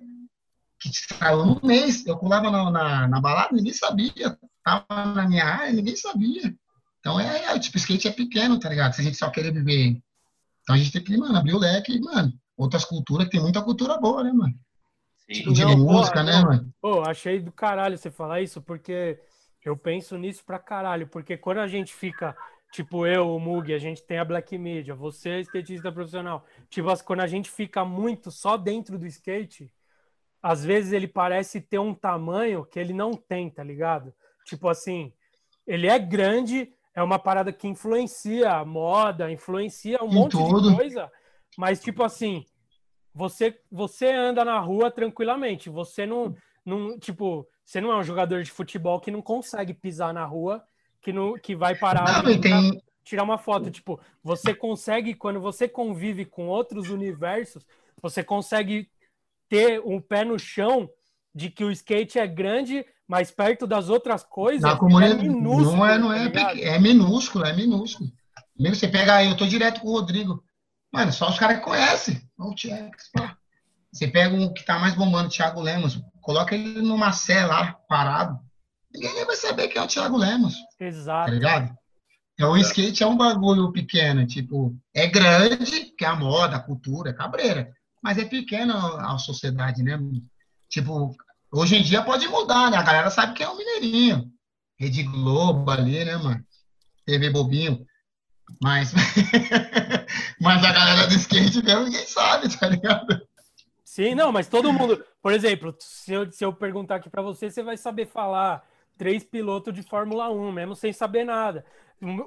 que 0.79 0.89
saiu 0.93 1.45
no 1.45 1.59
mês. 1.63 2.05
Eu 2.05 2.17
colava 2.17 2.49
na, 2.49 2.69
na, 2.71 3.07
na, 3.07 3.21
balada, 3.21 3.55
ninguém 3.55 3.73
sabia. 3.73 4.37
Tava 4.63 4.85
na 4.89 5.27
minha 5.27 5.45
área, 5.45 5.73
ninguém 5.73 5.95
sabia. 5.95 6.53
Então, 6.99 7.19
é, 7.19 7.45
é, 7.45 7.59
tipo, 7.59 7.77
skate 7.77 8.07
é 8.07 8.11
pequeno, 8.11 8.59
tá 8.59 8.69
ligado? 8.69 8.93
Se 8.93 9.01
a 9.01 9.03
gente 9.03 9.17
só 9.17 9.29
querer 9.29 9.51
viver. 9.51 10.01
Então, 10.61 10.75
a 10.75 10.77
gente 10.77 10.91
tem 10.91 11.03
que, 11.03 11.17
mano, 11.17 11.37
abrir 11.37 11.53
o 11.53 11.59
leque 11.59 11.99
mano, 11.99 12.33
outras 12.55 12.85
culturas, 12.85 13.29
tem 13.29 13.41
muita 13.41 13.61
cultura 13.61 13.97
boa, 13.97 14.23
né, 14.23 14.31
mano? 14.31 14.53
Tipo 15.27 15.53
de 15.53 15.65
música, 15.65 16.23
né, 16.23 16.41
mano? 16.41 16.73
Pô, 16.81 17.01
achei 17.01 17.39
do 17.39 17.51
caralho 17.51 17.97
você 17.97 18.11
falar 18.11 18.41
isso, 18.41 18.61
porque 18.61 19.17
eu 19.63 19.77
penso 19.77 20.17
nisso 20.17 20.43
pra 20.45 20.59
caralho, 20.59 21.07
porque 21.07 21.37
quando 21.37 21.59
a 21.59 21.67
gente 21.67 21.93
fica 21.93 22.35
Tipo, 22.71 23.05
eu, 23.05 23.35
o 23.35 23.39
Mug, 23.39 23.73
a 23.73 23.77
gente 23.77 24.01
tem 24.01 24.17
a 24.17 24.23
Black 24.23 24.57
Media, 24.57 24.95
você 24.95 25.29
é 25.29 25.39
skatista 25.41 25.91
profissional. 25.91 26.45
Tipo, 26.69 26.87
quando 27.03 27.19
a 27.19 27.27
gente 27.27 27.51
fica 27.51 27.83
muito 27.83 28.31
só 28.31 28.55
dentro 28.55 28.97
do 28.97 29.05
skate, 29.05 29.69
às 30.41 30.63
vezes 30.63 30.93
ele 30.93 31.07
parece 31.07 31.59
ter 31.59 31.79
um 31.79 31.93
tamanho 31.93 32.65
que 32.65 32.79
ele 32.79 32.93
não 32.93 33.11
tem, 33.11 33.49
tá 33.49 33.61
ligado? 33.61 34.13
Tipo 34.45 34.69
assim, 34.69 35.11
ele 35.67 35.87
é 35.87 35.99
grande, 35.99 36.73
é 36.95 37.03
uma 37.03 37.19
parada 37.19 37.51
que 37.51 37.67
influencia 37.67 38.51
a 38.51 38.63
moda, 38.63 39.29
influencia 39.29 40.01
um 40.01 40.09
em 40.09 40.13
monte 40.13 40.31
tudo. 40.31 40.69
de 40.69 40.75
coisa, 40.75 41.11
mas 41.57 41.81
tipo 41.81 42.03
assim, 42.03 42.45
você 43.13 43.59
você 43.69 44.13
anda 44.13 44.45
na 44.45 44.57
rua 44.59 44.89
tranquilamente, 44.89 45.69
você 45.69 46.05
não, 46.05 46.33
não 46.65 46.97
tipo, 46.97 47.45
você 47.65 47.81
não 47.81 47.91
é 47.91 47.97
um 47.97 48.03
jogador 48.03 48.41
de 48.43 48.51
futebol 48.51 49.01
que 49.01 49.11
não 49.11 49.21
consegue 49.21 49.73
pisar 49.73 50.13
na 50.13 50.23
rua 50.23 50.63
que, 51.01 51.11
no, 51.11 51.33
que 51.39 51.55
vai 51.55 51.75
parar 51.75 52.23
não, 52.23 52.39
tem... 52.39 52.81
tirar 53.03 53.23
uma 53.23 53.37
foto. 53.37 53.71
Tipo, 53.71 53.99
você 54.23 54.53
consegue, 54.53 55.13
quando 55.13 55.41
você 55.41 55.67
convive 55.67 56.25
com 56.25 56.47
outros 56.47 56.89
universos, 56.89 57.65
você 58.01 58.23
consegue 58.23 58.89
ter 59.49 59.81
um 59.81 59.99
pé 59.99 60.23
no 60.23 60.37
chão 60.37 60.89
de 61.33 61.49
que 61.49 61.63
o 61.63 61.71
skate 61.71 62.19
é 62.19 62.27
grande, 62.27 62.85
mas 63.07 63.31
perto 63.31 63.65
das 63.65 63.89
outras 63.89 64.23
coisas 64.23 64.61
Na 64.61 64.77
comunidade, 64.77 65.25
é 65.25 65.29
minúsculo. 65.29 65.77
Não 65.77 65.85
é, 65.85 65.97
não 65.97 66.13
é, 66.13 66.29
tá 66.29 66.57
é 66.57 66.79
minúsculo, 66.79 67.45
é 67.45 67.53
minúsculo. 67.53 68.09
Mesmo 68.57 68.75
você 68.75 68.87
pega 68.87 69.15
aí, 69.15 69.29
eu 69.29 69.37
tô 69.37 69.45
direto 69.45 69.81
com 69.81 69.87
o 69.87 69.93
Rodrigo. 69.93 70.43
Mano, 70.91 71.11
só 71.11 71.29
os 71.29 71.39
caras 71.39 71.57
que 71.57 71.63
conhecem. 71.63 72.21
Você 73.91 74.07
pega 74.07 74.35
um 74.35 74.53
que 74.53 74.63
tá 74.63 74.77
mais 74.77 74.93
bombando, 74.93 75.29
Thiago 75.29 75.61
Lemos, 75.61 76.01
coloca 76.21 76.53
ele 76.53 76.81
numa 76.81 77.11
sé 77.11 77.45
lá, 77.45 77.73
parado 77.87 78.39
ninguém 78.93 79.25
vai 79.25 79.35
saber 79.35 79.67
que 79.67 79.77
é 79.77 79.81
o 79.81 79.87
Thiago 79.87 80.17
Lemos. 80.17 80.55
Exato. 80.79 81.27
Tá 81.27 81.31
ligado? 81.31 81.77
Então, 82.33 82.53
o 82.53 82.57
skate 82.57 83.03
é 83.03 83.07
um 83.07 83.17
bagulho 83.17 83.71
pequeno, 83.71 84.25
tipo, 84.25 84.75
é 84.95 85.05
grande, 85.07 85.93
que 85.97 86.03
é 86.03 86.07
a 86.07 86.15
moda, 86.15 86.55
a 86.55 86.59
cultura, 86.59 87.11
é 87.11 87.13
cabreira, 87.13 87.71
mas 88.01 88.17
é 88.17 88.25
pequeno 88.25 88.73
a, 88.73 89.13
a 89.13 89.17
sociedade, 89.17 89.83
né? 89.83 89.99
Tipo, 90.69 91.15
hoje 91.51 91.75
em 91.75 91.83
dia 91.83 92.01
pode 92.01 92.27
mudar, 92.27 92.71
né? 92.71 92.77
A 92.77 92.83
galera 92.83 93.09
sabe 93.11 93.33
que 93.33 93.43
é 93.43 93.47
o 93.47 93.55
Mineirinho. 93.55 94.31
Rede 94.79 95.03
Globo 95.03 95.69
ali, 95.69 96.03
né, 96.03 96.17
mano? 96.17 96.43
TV 97.05 97.29
Bobinho. 97.29 97.85
Mas, 98.61 98.91
mas 100.41 100.63
a 100.63 100.73
galera 100.73 101.07
do 101.07 101.13
skate 101.13 101.63
mesmo 101.63 101.85
ninguém 101.85 102.05
sabe, 102.07 102.57
tá 102.57 102.67
ligado? 102.67 103.21
Sim, 103.85 104.15
não, 104.15 104.31
mas 104.31 104.47
todo 104.47 104.73
mundo. 104.73 105.03
Por 105.21 105.33
exemplo, 105.33 105.75
se 105.79 106.13
eu, 106.13 106.31
se 106.31 106.43
eu 106.43 106.51
perguntar 106.51 106.95
aqui 106.95 107.09
para 107.09 107.21
você, 107.21 107.51
você 107.51 107.61
vai 107.61 107.77
saber 107.77 108.07
falar 108.07 108.63
três 109.01 109.23
pilotos 109.23 109.73
de 109.73 109.81
Fórmula 109.81 110.29
1, 110.29 110.51
mesmo 110.51 110.75
sem 110.75 110.93
saber 110.93 111.23
nada. 111.23 111.65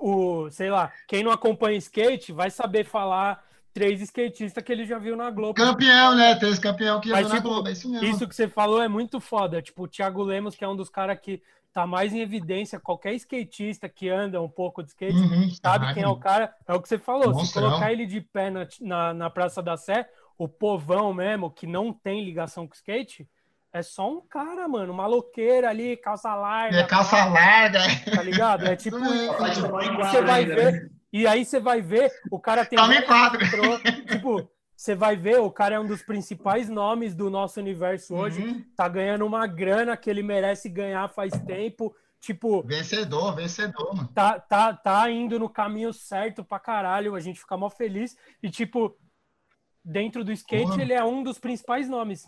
O, 0.00 0.50
sei 0.50 0.70
lá, 0.70 0.90
quem 1.06 1.22
não 1.22 1.30
acompanha 1.30 1.78
skate 1.78 2.32
vai 2.32 2.50
saber 2.50 2.84
falar 2.84 3.44
três 3.72 4.00
skatistas 4.00 4.60
que 4.60 4.72
ele 4.72 4.84
já 4.84 4.98
viu 4.98 5.16
na 5.16 5.30
Globo. 5.30 5.54
Campeão, 5.54 6.16
né? 6.16 6.34
Três 6.34 6.58
campeão 6.58 7.00
que 7.00 7.10
Mas, 7.10 7.26
tipo, 7.26 7.36
na 7.36 7.40
Globo, 7.40 7.68
é 7.68 7.72
isso 7.72 7.88
mesmo. 7.88 8.04
Isso 8.08 8.26
que 8.26 8.34
você 8.34 8.48
falou 8.48 8.82
é 8.82 8.88
muito 8.88 9.20
foda. 9.20 9.62
Tipo, 9.62 9.84
o 9.84 9.88
Thiago 9.88 10.24
Lemos, 10.24 10.56
que 10.56 10.64
é 10.64 10.68
um 10.68 10.74
dos 10.74 10.88
caras 10.88 11.16
que 11.22 11.40
tá 11.72 11.86
mais 11.86 12.12
em 12.12 12.18
evidência. 12.18 12.80
Qualquer 12.80 13.14
skatista 13.14 13.88
que 13.88 14.08
anda 14.08 14.42
um 14.42 14.48
pouco 14.48 14.82
de 14.82 14.88
skate 14.88 15.16
uhum, 15.16 15.48
sabe 15.50 15.94
quem 15.94 16.02
é 16.02 16.08
o 16.08 16.16
cara. 16.16 16.52
É 16.66 16.74
o 16.74 16.82
que 16.82 16.88
você 16.88 16.98
falou. 16.98 17.32
Monstrão. 17.32 17.44
Se 17.46 17.52
colocar 17.68 17.92
ele 17.92 18.04
de 18.04 18.20
pé 18.20 18.50
na, 18.50 18.66
na, 18.80 19.14
na 19.14 19.30
Praça 19.30 19.62
da 19.62 19.76
Sé, 19.76 20.08
o 20.36 20.48
povão 20.48 21.14
mesmo, 21.14 21.52
que 21.52 21.68
não 21.68 21.92
tem 21.92 22.24
ligação 22.24 22.66
com 22.66 22.74
skate, 22.74 23.28
é 23.74 23.82
só 23.82 24.08
um 24.08 24.20
cara, 24.20 24.68
mano, 24.68 24.94
maloqueiro 24.94 25.66
ali, 25.66 25.96
calça 25.96 26.32
larga. 26.32 26.78
É 26.78 26.84
calça 26.84 27.24
larga. 27.24 27.80
Tá 28.14 28.22
ligado? 28.22 28.66
É 28.68 28.76
tipo 28.76 28.96
isso. 28.98 29.34
Você 29.98 30.22
vai 30.22 30.44
ver. 30.44 30.92
E 31.12 31.26
aí 31.26 31.44
você 31.44 31.58
vai 31.58 31.82
ver, 31.82 32.12
o 32.30 32.38
cara 32.38 32.64
tem. 32.64 32.78
Calma 32.78 33.02
quadro. 33.02 33.40
Tipo, 34.08 34.48
você 34.76 34.94
vai 34.94 35.16
ver, 35.16 35.40
o 35.40 35.50
cara 35.50 35.74
é 35.74 35.80
um 35.80 35.86
dos 35.86 36.02
principais 36.02 36.68
nomes 36.68 37.16
do 37.16 37.28
nosso 37.28 37.58
universo 37.58 38.14
hoje. 38.14 38.42
Uhum. 38.42 38.64
Tá 38.76 38.88
ganhando 38.88 39.26
uma 39.26 39.44
grana 39.44 39.96
que 39.96 40.08
ele 40.08 40.22
merece 40.22 40.68
ganhar 40.68 41.08
faz 41.08 41.32
tempo. 41.40 41.92
Tipo. 42.20 42.62
Vencedor, 42.62 43.34
vencedor, 43.34 43.94
mano. 43.94 44.08
Tá, 44.14 44.38
tá, 44.38 44.72
tá 44.72 45.10
indo 45.10 45.36
no 45.36 45.48
caminho 45.48 45.92
certo 45.92 46.44
pra 46.44 46.60
caralho. 46.60 47.16
A 47.16 47.20
gente 47.20 47.40
fica 47.40 47.56
mó 47.56 47.68
feliz. 47.68 48.16
E, 48.40 48.48
tipo, 48.48 48.96
dentro 49.84 50.24
do 50.24 50.32
skate, 50.32 50.64
Porra. 50.64 50.82
ele 50.82 50.92
é 50.92 51.04
um 51.04 51.24
dos 51.24 51.38
principais 51.38 51.88
nomes. 51.88 52.24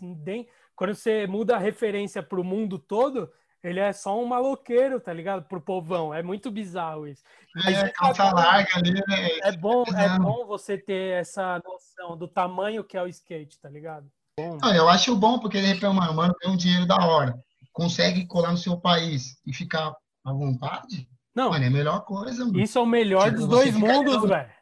Quando 0.77 0.93
você 0.93 1.25
muda 1.25 1.55
a 1.55 1.59
referência 1.59 2.21
para 2.21 2.39
o 2.39 2.43
mundo 2.43 2.77
todo, 2.77 3.31
ele 3.63 3.79
é 3.79 3.91
só 3.91 4.21
um 4.21 4.27
maloqueiro, 4.27 4.99
tá 4.99 5.11
ligado? 5.11 5.43
Pro 5.47 5.59
povão. 5.59 6.13
É 6.13 6.21
muito 6.21 6.51
bizarro 6.51 7.07
isso. 7.07 7.23
Mas, 7.55 7.75
é, 7.75 7.89
calça 7.89 8.23
é 8.23 8.31
larga 8.31 8.69
ali, 8.75 8.93
né? 8.93 9.29
É 9.41 9.51
bom, 9.57 9.83
é 9.83 10.19
bom 10.19 10.45
você 10.45 10.77
ter 10.77 11.19
essa 11.19 11.59
noção 11.65 12.15
do 12.15 12.27
tamanho 12.27 12.83
que 12.83 12.95
é 12.95 13.01
o 13.01 13.07
skate, 13.07 13.59
tá 13.59 13.67
ligado? 13.67 14.05
Bom. 14.39 14.59
Não, 14.61 14.71
eu 14.71 14.87
acho 14.87 15.15
bom, 15.15 15.39
porque 15.39 15.59
de 15.59 15.65
repente, 15.65 15.95
mano, 15.95 16.13
mano, 16.13 16.35
tem 16.39 16.51
um 16.51 16.55
dinheiro 16.55 16.85
da 16.85 17.03
hora. 17.03 17.33
Consegue 17.73 18.27
colar 18.27 18.51
no 18.51 18.57
seu 18.57 18.79
país 18.79 19.41
e 19.47 19.51
ficar 19.51 19.95
à 20.23 20.31
vontade. 20.31 21.09
Não. 21.33 21.49
Mano, 21.49 21.63
é 21.63 21.67
a 21.67 21.71
melhor 21.71 22.05
coisa, 22.05 22.45
mano. 22.45 22.59
Isso 22.59 22.77
é 22.77 22.81
o 22.81 22.85
melhor 22.85 23.25
tipo, 23.25 23.37
dos 23.37 23.47
dois 23.47 23.75
mundos, 23.75 24.29
velho. 24.29 24.56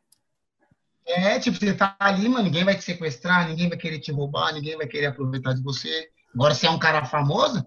É, 1.08 1.39
tipo, 1.39 1.58
você 1.58 1.74
tá 1.74 1.95
ali, 1.99 2.28
mano, 2.28 2.45
ninguém 2.45 2.64
vai 2.64 2.76
te 2.76 2.84
sequestrar, 2.84 3.47
ninguém 3.47 3.70
vai 3.70 3.78
querer 3.78 3.99
te 3.99 4.12
roubar, 4.12 4.53
ninguém 4.53 4.76
vai 4.76 4.88
querer 4.88 5.08
aproveitar 5.08 5.53
de 5.53 5.62
você. 5.62 6.10
Agora, 6.34 6.56
se 6.56 6.66
é 6.66 6.70
um 6.70 6.80
cara 6.80 7.06
famoso, 7.06 7.66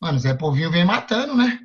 mano, 0.00 0.18
Zé 0.18 0.34
Povinho 0.34 0.70
vem 0.70 0.84
matando, 0.84 1.36
né? 1.36 1.60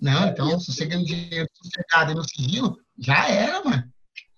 Não, 0.00 0.28
então, 0.28 0.58
se 0.60 0.72
você 0.72 0.86
ganha 0.86 1.04
dinheiro 1.04 1.48
sossegado 1.52 2.14
no 2.14 2.24
sigilo, 2.24 2.78
já 2.98 3.28
era, 3.28 3.62
mano. 3.64 3.84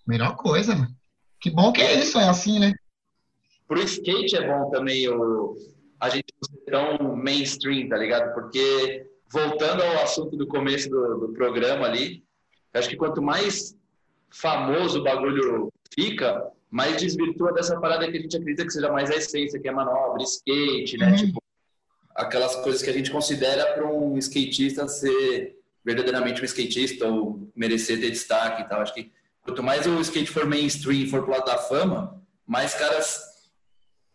Melhor 0.05 0.35
coisa, 0.35 0.75
mano. 0.75 0.93
Que 1.39 1.49
bom 1.49 1.71
que 1.71 1.81
é 1.81 1.93
isso, 1.93 2.17
é 2.19 2.27
assim, 2.27 2.59
né? 2.59 2.73
Pro 3.67 3.81
skate 3.81 4.35
é 4.35 4.47
bom 4.47 4.69
também 4.69 5.07
o, 5.09 5.55
a 5.99 6.09
gente 6.09 6.25
ser 6.45 6.71
tão 6.71 7.15
mainstream, 7.15 7.87
tá 7.87 7.97
ligado? 7.97 8.33
Porque, 8.33 9.05
voltando 9.31 9.83
ao 9.83 10.03
assunto 10.03 10.35
do 10.35 10.47
começo 10.47 10.89
do, 10.89 11.27
do 11.27 11.33
programa 11.33 11.85
ali, 11.85 12.23
acho 12.73 12.89
que 12.89 12.97
quanto 12.97 13.21
mais 13.21 13.75
famoso 14.33 14.99
o 14.99 15.03
bagulho 15.03 15.71
fica, 15.93 16.43
mais 16.69 16.97
desvirtua 16.97 17.53
dessa 17.53 17.79
parada 17.79 18.09
que 18.09 18.17
a 18.17 18.21
gente 18.21 18.35
acredita 18.35 18.65
que 18.65 18.73
seja 18.73 18.91
mais 18.91 19.11
a 19.11 19.15
essência, 19.15 19.59
que 19.59 19.67
é 19.67 19.71
manobra, 19.71 20.23
skate, 20.23 20.97
né? 20.97 21.11
Uhum. 21.11 21.15
Tipo, 21.15 21.43
aquelas 22.15 22.55
coisas 22.57 22.81
que 22.81 22.89
a 22.89 22.93
gente 22.93 23.11
considera 23.11 23.73
para 23.73 23.87
um 23.87 24.17
skatista 24.17 24.87
ser 24.87 25.55
verdadeiramente 25.85 26.41
um 26.41 26.45
skatista 26.45 27.07
ou 27.07 27.51
merecer 27.55 27.99
ter 27.99 28.09
destaque 28.09 28.63
e 28.63 28.65
tal. 28.67 28.81
Acho 28.81 28.93
que 28.93 29.11
quanto 29.41 29.61
mais 29.61 29.85
o 29.85 29.99
skate 30.01 30.31
for 30.31 30.47
mainstream, 30.47 31.07
for 31.07 31.21
pro 31.21 31.31
lado 31.31 31.45
da 31.45 31.57
fama, 31.57 32.19
mais 32.45 32.73
caras 32.73 33.21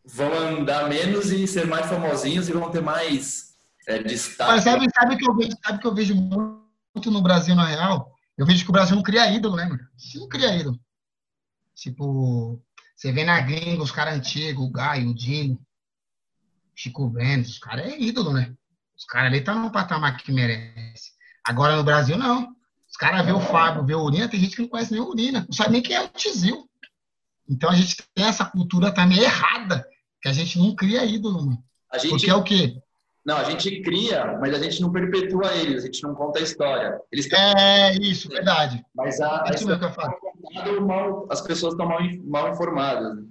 vão 0.04 0.32
andar 0.32 0.88
menos 0.88 1.30
e 1.30 1.46
ser 1.46 1.66
mais 1.66 1.86
famosinhos 1.86 2.48
e 2.48 2.52
vão 2.52 2.70
ter 2.70 2.80
mais 2.80 3.54
é, 3.86 4.02
destaque. 4.02 4.52
Mas 4.52 4.64
sabe, 4.64 4.86
sabe, 4.92 5.16
que 5.16 5.28
eu 5.28 5.36
vejo, 5.36 5.50
sabe 5.64 5.80
que 5.80 5.86
eu 5.86 5.94
vejo 5.94 6.14
muito 6.14 7.10
no 7.10 7.22
Brasil, 7.22 7.54
na 7.54 7.66
real? 7.66 8.17
Eu 8.38 8.46
vejo 8.46 8.64
que 8.64 8.70
o 8.70 8.72
Brasil 8.72 8.94
não 8.94 9.02
cria 9.02 9.30
ídolo, 9.30 9.56
né, 9.56 9.64
mano? 9.64 9.86
Não 10.14 10.28
cria 10.28 10.56
ídolo. 10.56 10.80
Tipo, 11.74 12.62
você 12.94 13.10
vê 13.10 13.24
na 13.24 13.40
gringa 13.40 13.82
os 13.82 13.90
caras 13.90 14.14
antigos, 14.14 14.64
o 14.64 14.70
Gaio, 14.70 15.10
o 15.10 15.14
Dino, 15.14 15.60
Chico 16.74 17.10
Vênus, 17.10 17.50
os 17.50 17.58
caras 17.58 17.86
é 17.86 18.00
ídolo, 18.00 18.32
né? 18.32 18.54
Os 18.96 19.04
caras 19.04 19.28
ali 19.28 19.38
estão 19.38 19.54
tá 19.54 19.60
no 19.60 19.72
patamar 19.72 20.16
que 20.16 20.30
merece. 20.30 21.12
Agora 21.44 21.76
no 21.76 21.82
Brasil, 21.82 22.16
não. 22.16 22.54
Os 22.88 22.96
caras 22.96 23.26
vê 23.26 23.32
o 23.32 23.40
Fábio, 23.40 23.84
vê 23.84 23.94
o 23.94 24.02
Urina, 24.02 24.28
tem 24.28 24.40
gente 24.40 24.54
que 24.54 24.62
não 24.62 24.68
conhece 24.68 24.92
nem 24.92 25.00
o 25.00 25.08
Urina, 25.08 25.40
não 25.40 25.52
sabe 25.52 25.72
nem 25.72 25.82
quem 25.82 25.96
é 25.96 26.00
o 26.00 26.08
Tizil. 26.08 26.68
Então 27.48 27.70
a 27.70 27.74
gente 27.74 27.96
tem 28.14 28.24
essa 28.24 28.44
cultura 28.44 28.92
também 28.92 29.18
errada, 29.18 29.86
que 30.22 30.28
a 30.28 30.32
gente 30.32 30.58
não 30.58 30.74
cria 30.74 31.04
ídolo, 31.04 31.44
mano. 31.44 31.64
A 31.90 31.98
gente... 31.98 32.10
Porque 32.10 32.30
é 32.30 32.34
o 32.34 32.42
quê? 32.42 32.80
Não, 33.28 33.36
a 33.36 33.44
gente 33.44 33.82
cria, 33.82 34.38
mas 34.40 34.54
a 34.54 34.58
gente 34.58 34.80
não 34.80 34.90
perpetua 34.90 35.54
eles, 35.54 35.82
a 35.82 35.86
gente 35.86 36.02
não 36.02 36.14
conta 36.14 36.38
a 36.38 36.42
história. 36.42 36.98
Eles. 37.12 37.30
É, 37.30 37.92
isso, 37.98 38.26
verdade. 38.26 38.82
Mas 38.96 39.20
a, 39.20 39.44
é 39.46 39.54
isso 39.54 39.70
a 39.70 39.78
que 39.78 39.84
eu 39.84 39.92
falo. 39.92 40.14
Tá 40.54 40.80
mal, 40.80 41.26
as 41.30 41.42
pessoas 41.42 41.74
estão 41.74 41.86
mal, 41.86 42.00
mal 42.24 42.50
informadas. 42.50 43.16
Né? 43.16 43.22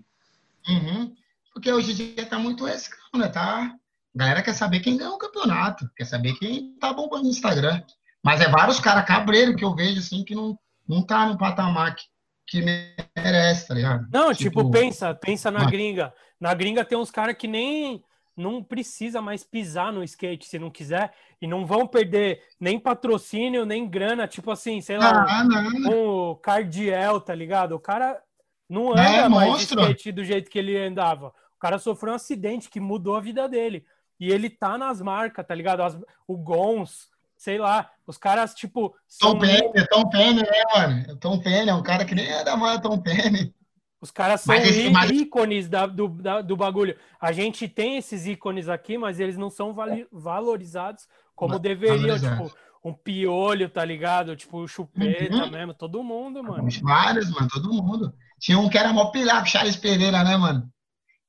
Uhum. 0.69 1.15
Porque 1.51 1.71
hoje 1.71 1.93
em 1.93 1.95
dia 1.95 2.21
está 2.21 2.37
muito 2.37 2.67
esse 2.67 2.91
né? 3.15 3.27
Tá? 3.27 3.73
A 4.15 4.19
galera 4.19 4.43
quer 4.43 4.53
saber 4.53 4.81
quem 4.81 4.97
ganhou 4.97 5.15
o 5.15 5.17
campeonato, 5.17 5.89
quer 5.97 6.05
saber 6.05 6.33
quem 6.33 6.77
tá 6.79 6.93
bombando 6.93 7.23
no 7.23 7.31
Instagram. 7.31 7.81
Mas 8.23 8.39
é 8.39 8.47
vários 8.49 8.79
caras 8.79 9.03
cabreiros 9.03 9.55
que 9.55 9.65
eu 9.65 9.73
vejo 9.73 9.97
assim 9.97 10.23
que 10.23 10.35
não, 10.35 10.55
não 10.87 11.03
tá 11.03 11.25
no 11.25 11.39
patamar 11.39 11.95
que, 11.95 12.03
que 12.45 12.61
merece, 12.61 13.67
tá 13.67 13.73
ligado? 13.73 14.07
Não, 14.13 14.31
tipo, 14.31 14.59
tipo 14.59 14.69
pensa, 14.69 15.15
pensa 15.15 15.49
na 15.49 15.65
gringa. 15.65 16.13
Na 16.39 16.53
gringa 16.53 16.85
tem 16.85 16.95
uns 16.95 17.09
caras 17.09 17.35
que 17.35 17.47
nem 17.47 18.03
não 18.37 18.63
precisa 18.63 19.19
mais 19.19 19.43
pisar 19.43 19.91
no 19.91 20.03
skate 20.03 20.47
se 20.47 20.59
não 20.59 20.69
quiser 20.69 21.11
e 21.41 21.47
não 21.47 21.65
vão 21.65 21.87
perder 21.87 22.43
nem 22.59 22.79
patrocínio, 22.79 23.65
nem 23.65 23.89
grana, 23.89 24.27
tipo 24.27 24.51
assim, 24.51 24.79
sei 24.79 24.97
lá, 24.99 25.25
ah, 25.27 25.43
um 25.89 26.35
Cardiel, 26.35 27.19
tá 27.19 27.33
ligado? 27.33 27.73
O 27.73 27.79
cara 27.79 28.21
não 28.69 28.91
anda 28.91 29.01
é, 29.01 29.27
mais 29.27 29.49
monstro. 29.49 29.77
de 29.77 29.81
skate 29.87 30.11
do 30.11 30.23
jeito 30.23 30.51
que 30.51 30.59
ele 30.59 30.77
andava. 30.77 31.33
O 31.55 31.59
cara 31.59 31.79
sofreu 31.79 32.13
um 32.13 32.15
acidente 32.15 32.69
que 32.69 32.79
mudou 32.79 33.15
a 33.15 33.21
vida 33.21 33.49
dele. 33.49 33.83
E 34.19 34.31
ele 34.31 34.49
tá 34.49 34.77
nas 34.77 35.01
marcas, 35.01 35.45
tá 35.45 35.55
ligado? 35.55 35.81
As, 35.81 35.97
o 36.27 36.37
Gons, 36.37 37.09
sei 37.35 37.57
lá, 37.57 37.89
os 38.05 38.17
caras, 38.17 38.53
tipo. 38.53 38.95
Tom 39.19 39.39
Penny, 39.39 39.71
é 39.75 39.85
Tom 39.85 40.09
Penny, 40.09 40.41
né, 40.41 40.63
mano? 40.73 41.17
Tom 41.17 41.39
Penny 41.39 41.69
é 41.69 41.73
um 41.73 41.83
cara 41.83 42.05
que 42.05 42.15
nem 42.15 42.27
é 42.27 42.43
da 42.43 42.55
mãe 42.55 42.79
Tom 42.79 42.99
Penny. 42.99 43.53
Os 43.99 44.11
caras 44.11 44.41
são 44.41 44.55
esse, 44.55 44.89
mas... 44.89 45.09
ícones 45.09 45.67
da, 45.67 45.87
do, 45.87 46.07
da, 46.07 46.41
do 46.41 46.55
bagulho. 46.55 46.95
A 47.19 47.31
gente 47.31 47.67
tem 47.67 47.97
esses 47.97 48.27
ícones 48.27 48.69
aqui, 48.69 48.97
mas 48.97 49.19
eles 49.19 49.37
não 49.37 49.49
são 49.49 49.75
valorizados 50.11 51.07
como 51.35 51.57
deveriam. 51.57 52.19
Tipo, 52.19 52.55
um 52.83 52.93
piolho, 52.93 53.69
tá 53.69 53.83
ligado? 53.83 54.35
Tipo, 54.35 54.67
chupeta 54.67 55.35
uhum. 55.35 55.51
mesmo, 55.51 55.73
todo 55.73 56.03
mundo, 56.03 56.43
mano. 56.43 56.67
Vários, 56.83 57.29
mano, 57.31 57.47
todo 57.51 57.73
mundo. 57.73 58.13
Tinha 58.39 58.59
um 58.59 58.69
que 58.69 58.77
era 58.77 58.93
mó 58.93 59.05
pilaco, 59.05 59.47
Charles 59.47 59.75
Pereira, 59.75 60.23
né, 60.23 60.37
mano? 60.37 60.71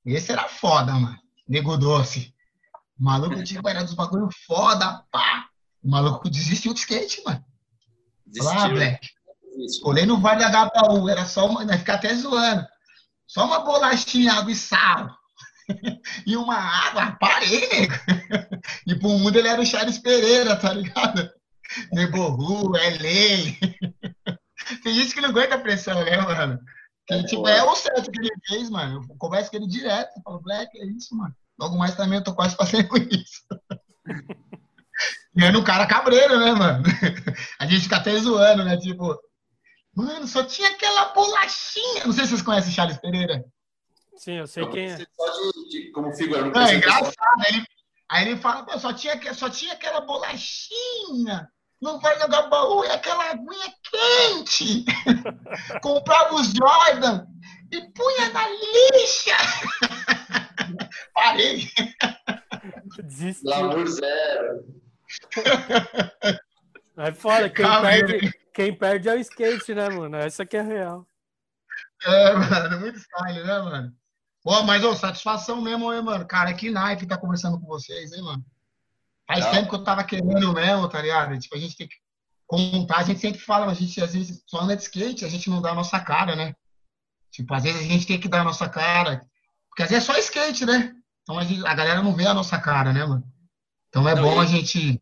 Esse 0.05 0.31
era 0.31 0.47
foda, 0.49 0.93
mano. 0.93 1.19
Nego 1.49 1.77
doce. 1.77 2.35
O 2.99 3.05
maluco 3.05 3.43
tinha 3.43 3.62
era 3.66 3.83
dos 3.83 3.95
bagulho 3.95 4.29
foda, 4.47 5.05
pá. 5.11 5.47
O 5.83 5.91
maluco 5.91 6.29
desistiu 6.29 6.75
de 6.75 6.81
skate, 6.81 7.23
mano. 7.25 7.45
Desistiu. 8.27 8.59
Lá, 8.59 8.69
Black. 8.69 9.09
Colei 9.82 10.06
no 10.06 10.18
Vale 10.18 10.44
HPU, 10.44 11.09
era 11.09 11.24
só 11.24 11.46
uma, 11.46 11.64
né, 11.64 11.78
ficar 11.78 11.94
até 11.94 12.14
zoando. 12.14 12.66
Só 13.26 13.44
uma 13.44 13.61
bolachinha, 13.61 14.32
água 14.32 14.52
e 14.52 14.54
sal. 14.54 15.09
e 16.26 16.36
uma 16.36 16.56
água, 16.56 17.16
parei, 17.20 17.68
nego. 17.68 17.94
e 18.86 18.94
pro 18.94 19.11
mundo 19.11 19.38
ele 19.38 19.48
era 19.48 19.61
o 19.61 19.66
Charles 19.66 19.98
Pereira, 19.98 20.56
tá 20.56 20.72
ligado? 20.72 21.30
Neborru, 21.92 22.76
é 22.76 22.90
lei. 22.90 23.59
Tem 24.82 24.94
gente 24.94 25.14
que 25.14 25.20
não 25.20 25.30
aguenta 25.30 25.54
a 25.54 25.61
pressão, 25.61 26.02
né, 26.04 26.16
mano? 26.18 26.59
Que, 27.06 27.14
é, 27.14 27.22
tipo, 27.24 27.48
é 27.48 27.62
o 27.62 27.74
certo 27.74 28.11
que 28.11 28.20
ele 28.20 28.30
fez, 28.46 28.70
mano. 28.70 29.02
Eu 29.09 29.16
converso 29.16 29.50
com 29.50 29.56
ele 29.56 29.66
direto. 29.66 30.11
Eu 30.16 30.22
falo, 30.22 30.40
Black, 30.40 30.78
é 30.78 30.86
isso, 30.86 31.16
mano. 31.16 31.34
Logo 31.59 31.76
mais 31.76 31.96
também 31.96 32.18
eu 32.18 32.24
tô 32.24 32.34
quase 32.34 32.54
fazendo 32.54 32.88
isso. 33.11 33.42
e 35.34 35.42
aí 35.42 35.50
no 35.50 35.64
cara 35.64 35.86
cabreiro, 35.86 36.38
né, 36.38 36.52
mano? 36.52 36.84
A 37.59 37.66
gente 37.66 37.82
fica 37.82 37.96
até 37.96 38.16
zoando, 38.18 38.64
né? 38.64 38.76
Tipo, 38.76 39.18
mano, 40.03 40.26
só 40.26 40.44
tinha 40.44 40.68
aquela 40.68 41.07
bolachinha. 41.07 42.05
Não 42.05 42.12
sei 42.12 42.24
se 42.24 42.30
vocês 42.30 42.42
conhecem 42.42 42.72
Charles 42.72 42.99
Pereira. 42.99 43.44
Sim, 44.16 44.34
eu 44.34 44.46
sei 44.46 44.66
quem 44.68 44.86
é. 44.86 44.96
Só 44.96 45.53
de, 45.53 45.68
de, 45.70 45.90
como 45.92 46.12
figura. 46.14 46.44
Não, 46.44 46.62
é 46.62 46.74
engraçado. 46.74 47.14
Ele, 47.49 47.64
aí 48.09 48.28
ele 48.28 48.36
fala, 48.36 48.64
pô, 48.64 48.78
só 48.78 48.92
tinha, 48.92 49.34
só 49.34 49.49
tinha 49.49 49.72
aquela 49.74 50.01
bolachinha 50.01 51.49
não 51.80 52.01
vai 52.01 52.18
jogar 52.18 52.49
baú, 52.49 52.84
é 52.84 52.94
aquela 52.94 53.30
aguinha 53.30 53.72
quente. 53.90 54.84
Comprava 55.80 56.34
os 56.34 56.53
Jordan 56.53 57.24
e 57.70 57.80
punha 57.92 58.28
na 58.30 58.49
lixa. 58.49 59.36
Parei. 61.14 61.70
Desistiu. 63.05 63.86
zero. 63.86 64.64
É 66.96 67.12
foda, 67.12 67.49
quem 67.49 67.64
perde, 67.80 68.32
quem 68.59 68.74
perde 68.74 69.09
é 69.09 69.14
o 69.14 69.20
skate, 69.20 69.72
né, 69.72 69.88
mano? 69.88 70.16
Essa 70.16 70.44
que 70.44 70.56
é 70.56 70.62
real. 70.62 71.06
É, 72.04 72.32
mano, 72.34 72.74
é 72.74 72.78
muito 72.80 72.98
style, 72.98 73.44
né, 73.44 73.59
mano? 73.61 73.96
Pô, 74.42 74.64
mas, 74.64 74.82
ô, 74.82 74.96
satisfação 74.96 75.62
mesmo, 75.62 75.92
hein, 75.92 76.02
mano? 76.02 76.26
Cara, 76.26 76.52
que 76.52 76.68
naipe 76.68 77.06
tá 77.06 77.16
conversando 77.16 77.61
com 77.61 77.66
vocês, 77.66 78.11
hein, 78.11 78.20
mano? 78.20 78.44
Faz 79.28 79.44
não. 79.44 79.52
tempo 79.52 79.68
que 79.68 79.74
eu 79.76 79.84
tava 79.84 80.02
querendo 80.02 80.52
mesmo, 80.52 80.88
tá 80.88 81.00
ligado? 81.00 81.38
Tipo, 81.38 81.54
a 81.54 81.59
gente 81.61 81.76
tem 81.76 81.86
que 81.86 81.94
contar, 82.48 82.96
a 82.96 83.02
gente 83.04 83.20
sempre 83.20 83.40
fala, 83.40 83.70
a 83.70 83.74
gente 83.74 84.02
às 84.02 84.12
vezes 84.12 84.42
só 84.44 84.61
anda 84.62 84.74
de 84.74 84.82
skate, 84.82 85.24
a 85.24 85.28
gente 85.28 85.48
não 85.48 85.62
dá 85.62 85.70
a 85.70 85.76
nossa 85.76 86.00
cara, 86.00 86.34
né? 86.34 86.52
Tipo, 87.30 87.54
às 87.54 87.62
vezes 87.62 87.80
a 87.80 87.84
gente 87.84 88.09
tem 88.09 88.18
que 88.18 88.28
dar 88.28 88.40
a 88.40 88.44
nossa 88.44 88.68
cara. 88.68 89.24
Porque 89.68 89.84
às 89.84 89.90
vezes 89.90 90.02
é 90.02 90.12
só 90.12 90.18
skate, 90.18 90.66
né? 90.66 90.96
Então 91.22 91.38
a, 91.38 91.44
gente, 91.44 91.64
a 91.64 91.74
galera 91.74 92.02
não 92.02 92.16
vê 92.16 92.26
a 92.26 92.34
nossa 92.34 92.59
cara, 92.59 92.92
né, 92.92 93.06
mano? 93.06 93.22
Então 93.88 94.09
é 94.09 94.16
não, 94.16 94.22
bom 94.22 94.40
a 94.40 94.46
gente. 94.46 95.00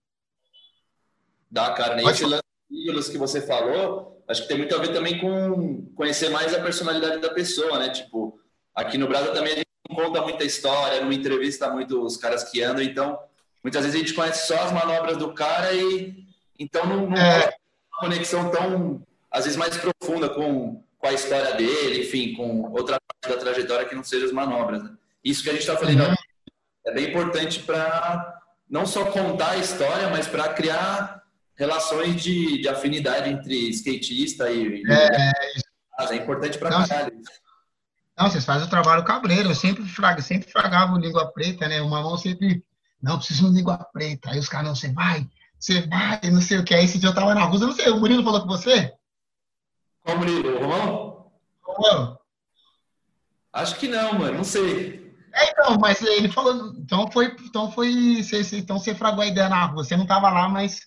Dá, 1.51 1.73
cara, 1.73 1.95
nem 1.95 2.07
esse 2.07 2.27
lance 2.27 2.43
que 2.69 3.19
você 3.19 3.41
falou, 3.41 4.23
acho 4.29 4.43
que 4.43 4.49
tem 4.49 4.59
muito 4.59 4.75
a 4.75 4.79
ver 4.79 4.93
também 4.93 5.19
com 5.19 5.87
conhecer 5.95 6.29
mais 6.31 6.55
a 6.55 6.61
personalidade 6.61 7.21
da 7.21 7.31
pessoa, 7.31 7.79
né? 7.79 7.91
Tipo, 7.91 8.39
aqui 8.75 8.99
no 8.99 9.09
Brasil 9.09 9.33
também 9.33 9.53
a 9.53 9.57
gente 9.57 9.67
não 9.89 9.97
conta 9.97 10.23
muita 10.23 10.45
história, 10.45 11.01
não 11.01 11.13
entrevista 11.13 11.71
muito 11.71 12.03
os 12.03 12.17
caras 12.17 12.45
que 12.45 12.63
andam, 12.63 12.83
então 12.83 13.19
muitas 13.63 13.85
vezes 13.85 13.97
a 13.97 14.03
gente 14.03 14.15
conhece 14.15 14.47
só 14.47 14.57
as 14.59 14.73
manobras 14.73 15.17
do 15.17 15.33
cara 15.33 15.73
e 15.73 16.27
então 16.59 16.87
não, 16.87 17.11
não 17.11 17.17
é 17.17 17.55
uma 17.93 18.01
conexão 18.01 18.51
tão, 18.51 19.03
às 19.31 19.45
vezes, 19.45 19.59
mais 19.59 19.77
profunda 19.77 20.29
com, 20.29 20.83
com 20.99 21.07
a 21.07 21.13
história 21.13 21.55
dele, 21.55 22.01
enfim, 22.01 22.35
com 22.35 22.73
outra 22.73 22.99
parte 23.01 23.35
da 23.35 23.41
trajetória 23.41 23.87
que 23.87 23.95
não 23.95 24.05
seja 24.05 24.27
as 24.27 24.33
manobras. 24.33 24.83
Né? 24.83 24.91
Isso 25.25 25.43
que 25.43 25.51
a 25.51 25.53
gente 25.53 25.63
está 25.63 25.77
falando 25.77 26.01
uhum. 26.01 26.15
é 26.87 26.93
bem 26.93 27.09
importante 27.09 27.61
para 27.61 28.41
não 28.69 28.87
só 28.87 29.05
contar 29.07 29.51
a 29.51 29.57
história, 29.59 30.09
mas 30.09 30.27
para 30.27 30.49
criar 30.55 31.23
relações 31.57 32.23
de, 32.23 32.61
de 32.61 32.69
afinidade 32.69 33.31
entre 33.31 33.71
skatista 33.71 34.51
e. 34.51 34.83
É, 34.87 35.31
é, 35.31 35.33
é 36.11 36.17
importante 36.17 36.59
para 36.59 36.71
caralho. 36.71 37.13
Não, 38.19 38.31
vocês 38.31 38.45
fazem 38.45 38.67
o 38.67 38.71
trabalho 38.71 39.05
cabreiro. 39.05 39.51
Eu 39.51 39.55
sempre, 39.55 39.85
fraga, 39.85 40.23
sempre 40.23 40.51
fragava 40.51 40.95
o 40.95 40.99
língua 40.99 41.31
preta, 41.33 41.69
né? 41.69 41.83
Uma 41.83 42.03
mão 42.03 42.17
sempre 42.17 42.65
não, 43.03 43.19
preciso 43.19 43.49
de 43.51 43.57
língua 43.57 43.79
preta. 43.93 44.31
Aí 44.31 44.39
os 44.39 44.49
caras, 44.49 44.67
não, 44.67 44.75
você 44.75 44.93
vai, 44.93 45.29
você 45.59 45.87
vai, 45.87 46.21
não 46.31 46.41
sei 46.41 46.59
o 46.59 46.65
que. 46.65 46.75
Aí 46.75 46.85
esse 46.85 46.99
dia 46.99 47.11
eu 47.11 47.15
tava 47.15 47.35
na 47.35 47.45
rua, 47.45 47.59
não 47.59 47.73
sei, 47.73 47.91
o 47.91 48.01
Murilo 48.01 48.25
falou 48.25 48.41
com 48.41 48.49
você? 48.49 48.93
Qual 50.03 50.19
Murilo? 50.19 50.59
Romão? 50.59 51.31
Romão? 51.63 52.19
Acho 53.53 53.77
que 53.77 53.89
não, 53.89 54.19
mano, 54.19 54.39
não 54.39 54.45
sei. 54.45 55.15
É, 55.33 55.51
então, 55.51 55.79
mas 55.79 56.01
ele 56.03 56.31
falou, 56.31 56.75
então 56.79 57.11
foi, 57.11 57.27
então 57.45 57.71
foi, 57.71 58.23
você, 58.23 58.41
então 58.59 58.79
você 58.79 58.95
fragou 58.95 59.23
a 59.23 59.27
ideia 59.27 59.49
na 59.49 59.67
rua, 59.67 59.85
você 59.85 59.97
não 59.97 60.07
tava 60.07 60.31
lá, 60.31 60.49
mas, 60.49 60.81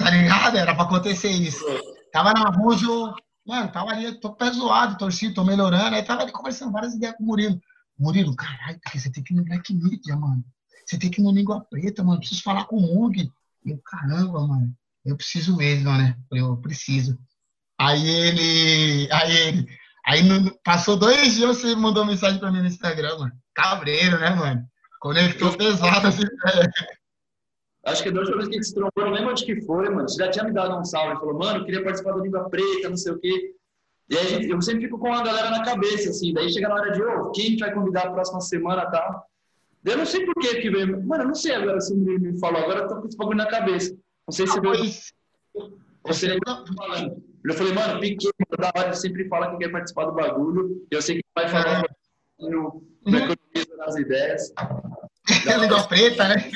tá 0.00 0.10
ligado? 0.10 0.56
Era 0.56 0.74
pra 0.74 0.84
acontecer 0.84 1.30
isso. 1.30 1.64
Tava 2.12 2.32
na 2.32 2.50
eu, 2.82 3.14
mano, 3.46 3.70
tava 3.70 3.90
ali, 3.90 4.18
tô 4.18 4.34
pé 4.34 4.50
zoado, 4.50 4.98
torcido, 4.98 5.34
tô 5.34 5.44
melhorando, 5.44 5.94
aí 5.94 6.02
tava 6.02 6.22
ali 6.22 6.32
conversando 6.32 6.72
várias 6.72 6.94
ideias 6.94 7.14
com 7.16 7.22
o 7.22 7.26
Murilo. 7.26 7.60
Murilo, 7.98 8.34
caralho, 8.34 8.80
você 8.92 9.10
tem 9.12 9.22
que 9.22 9.34
ir 9.34 9.36
no 9.36 9.44
Black 9.44 9.72
Media, 9.74 10.16
mano. 10.16 10.42
Você 10.86 10.98
tem 10.98 11.10
que 11.10 11.20
ir 11.20 11.24
no 11.24 11.30
Língua 11.30 11.64
Preta, 11.70 12.02
mano. 12.02 12.18
Preciso 12.18 12.42
falar 12.42 12.64
com 12.64 12.76
o 12.76 12.80
Mug. 12.80 13.30
Eu, 13.64 13.78
caramba, 13.84 14.46
mano. 14.46 14.74
Eu 15.04 15.16
preciso 15.16 15.56
mesmo, 15.56 15.92
né? 15.92 16.16
Eu 16.32 16.56
preciso. 16.56 17.18
Aí 17.78 18.08
ele. 18.08 19.08
Aí 19.12 19.36
ele. 19.36 19.66
Aí 20.06 20.22
no, 20.22 20.50
passou 20.64 20.96
dois 20.96 21.34
dias, 21.34 21.58
você 21.58 21.76
mandou 21.76 22.04
mensagem 22.04 22.40
pra 22.40 22.50
mim 22.50 22.60
no 22.60 22.66
Instagram, 22.66 23.18
mano. 23.18 23.32
Cabreiro, 23.54 24.18
né, 24.18 24.30
mano? 24.30 24.64
Conectou 25.00 25.56
pesado 25.56 26.08
assim. 26.08 26.24
Acho 27.84 28.02
que 28.02 28.10
da 28.10 28.20
última 28.20 28.36
vez 28.36 28.48
que 28.48 28.54
a 28.54 28.58
gente 28.58 28.68
se 28.68 28.74
trombou, 28.74 29.04
não 29.04 29.10
lembro 29.10 29.30
onde 29.30 29.44
que 29.44 29.60
foi, 29.62 29.88
mano. 29.88 30.08
Você 30.08 30.22
já 30.22 30.30
tinha 30.30 30.44
me 30.44 30.52
dado 30.52 30.78
um 30.78 30.84
salve. 30.84 31.18
Falou, 31.18 31.38
mano, 31.38 31.64
queria 31.64 31.82
participar 31.82 32.12
do 32.12 32.20
Língua 32.20 32.48
Preta, 32.50 32.90
não 32.90 32.96
sei 32.96 33.12
o 33.12 33.18
quê. 33.18 33.54
E 34.10 34.16
aí 34.16 34.50
eu 34.50 34.60
sempre 34.60 34.82
fico 34.82 34.98
com 34.98 35.12
a 35.12 35.22
galera 35.22 35.50
na 35.50 35.64
cabeça, 35.64 36.10
assim. 36.10 36.34
Daí 36.34 36.52
chega 36.52 36.68
na 36.68 36.74
hora 36.74 36.92
de, 36.92 37.02
ô, 37.02 37.22
oh, 37.22 37.30
quem 37.30 37.56
vai 37.56 37.72
convidar 37.72 38.08
a 38.08 38.10
próxima 38.10 38.40
semana 38.40 38.82
e 38.82 38.90
tal. 38.90 39.26
Eu 39.84 39.96
não 39.96 40.04
sei 40.04 40.26
por 40.26 40.34
que 40.34 40.56
que 40.56 40.70
veio. 40.70 41.02
Mano, 41.06 41.24
eu 41.24 41.28
não 41.28 41.34
sei 41.34 41.54
agora 41.54 41.80
se 41.80 41.94
me, 41.94 42.18
me 42.18 42.38
falou. 42.38 42.60
Agora 42.60 42.80
eu 42.80 42.88
tô 42.88 42.96
com 42.96 43.06
esse 43.06 43.16
bagulho 43.16 43.38
na 43.38 43.46
cabeça. 43.46 43.92
Não 44.26 44.32
sei 44.32 44.46
se 44.46 44.60
veio. 44.60 44.74
Você 46.06 46.36
falando. 46.76 47.22
Eu 47.44 47.54
falei, 47.54 47.72
mano, 47.72 48.00
Piquet, 48.00 48.30
da 48.58 48.70
hora, 48.76 48.92
sempre 48.92 49.26
fala 49.28 49.52
que 49.52 49.58
quer 49.58 49.70
participar 49.70 50.04
do 50.06 50.12
bagulho. 50.12 50.86
Eu 50.90 51.00
sei 51.00 51.16
que 51.16 51.24
vai 51.34 51.48
falar 51.48 51.84
é. 51.84 52.48
no, 52.50 52.82
no 53.06 53.16
economista 53.16 53.76
das 53.78 53.96
ideias. 53.96 54.52
É 55.46 55.56
língua 55.56 55.86
preta, 55.86 56.28
né? 56.28 56.50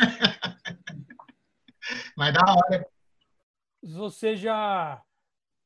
Mas 2.16 2.32
da 2.32 2.40
hora. 2.40 2.86
Você 3.82 4.36
já. 4.36 5.02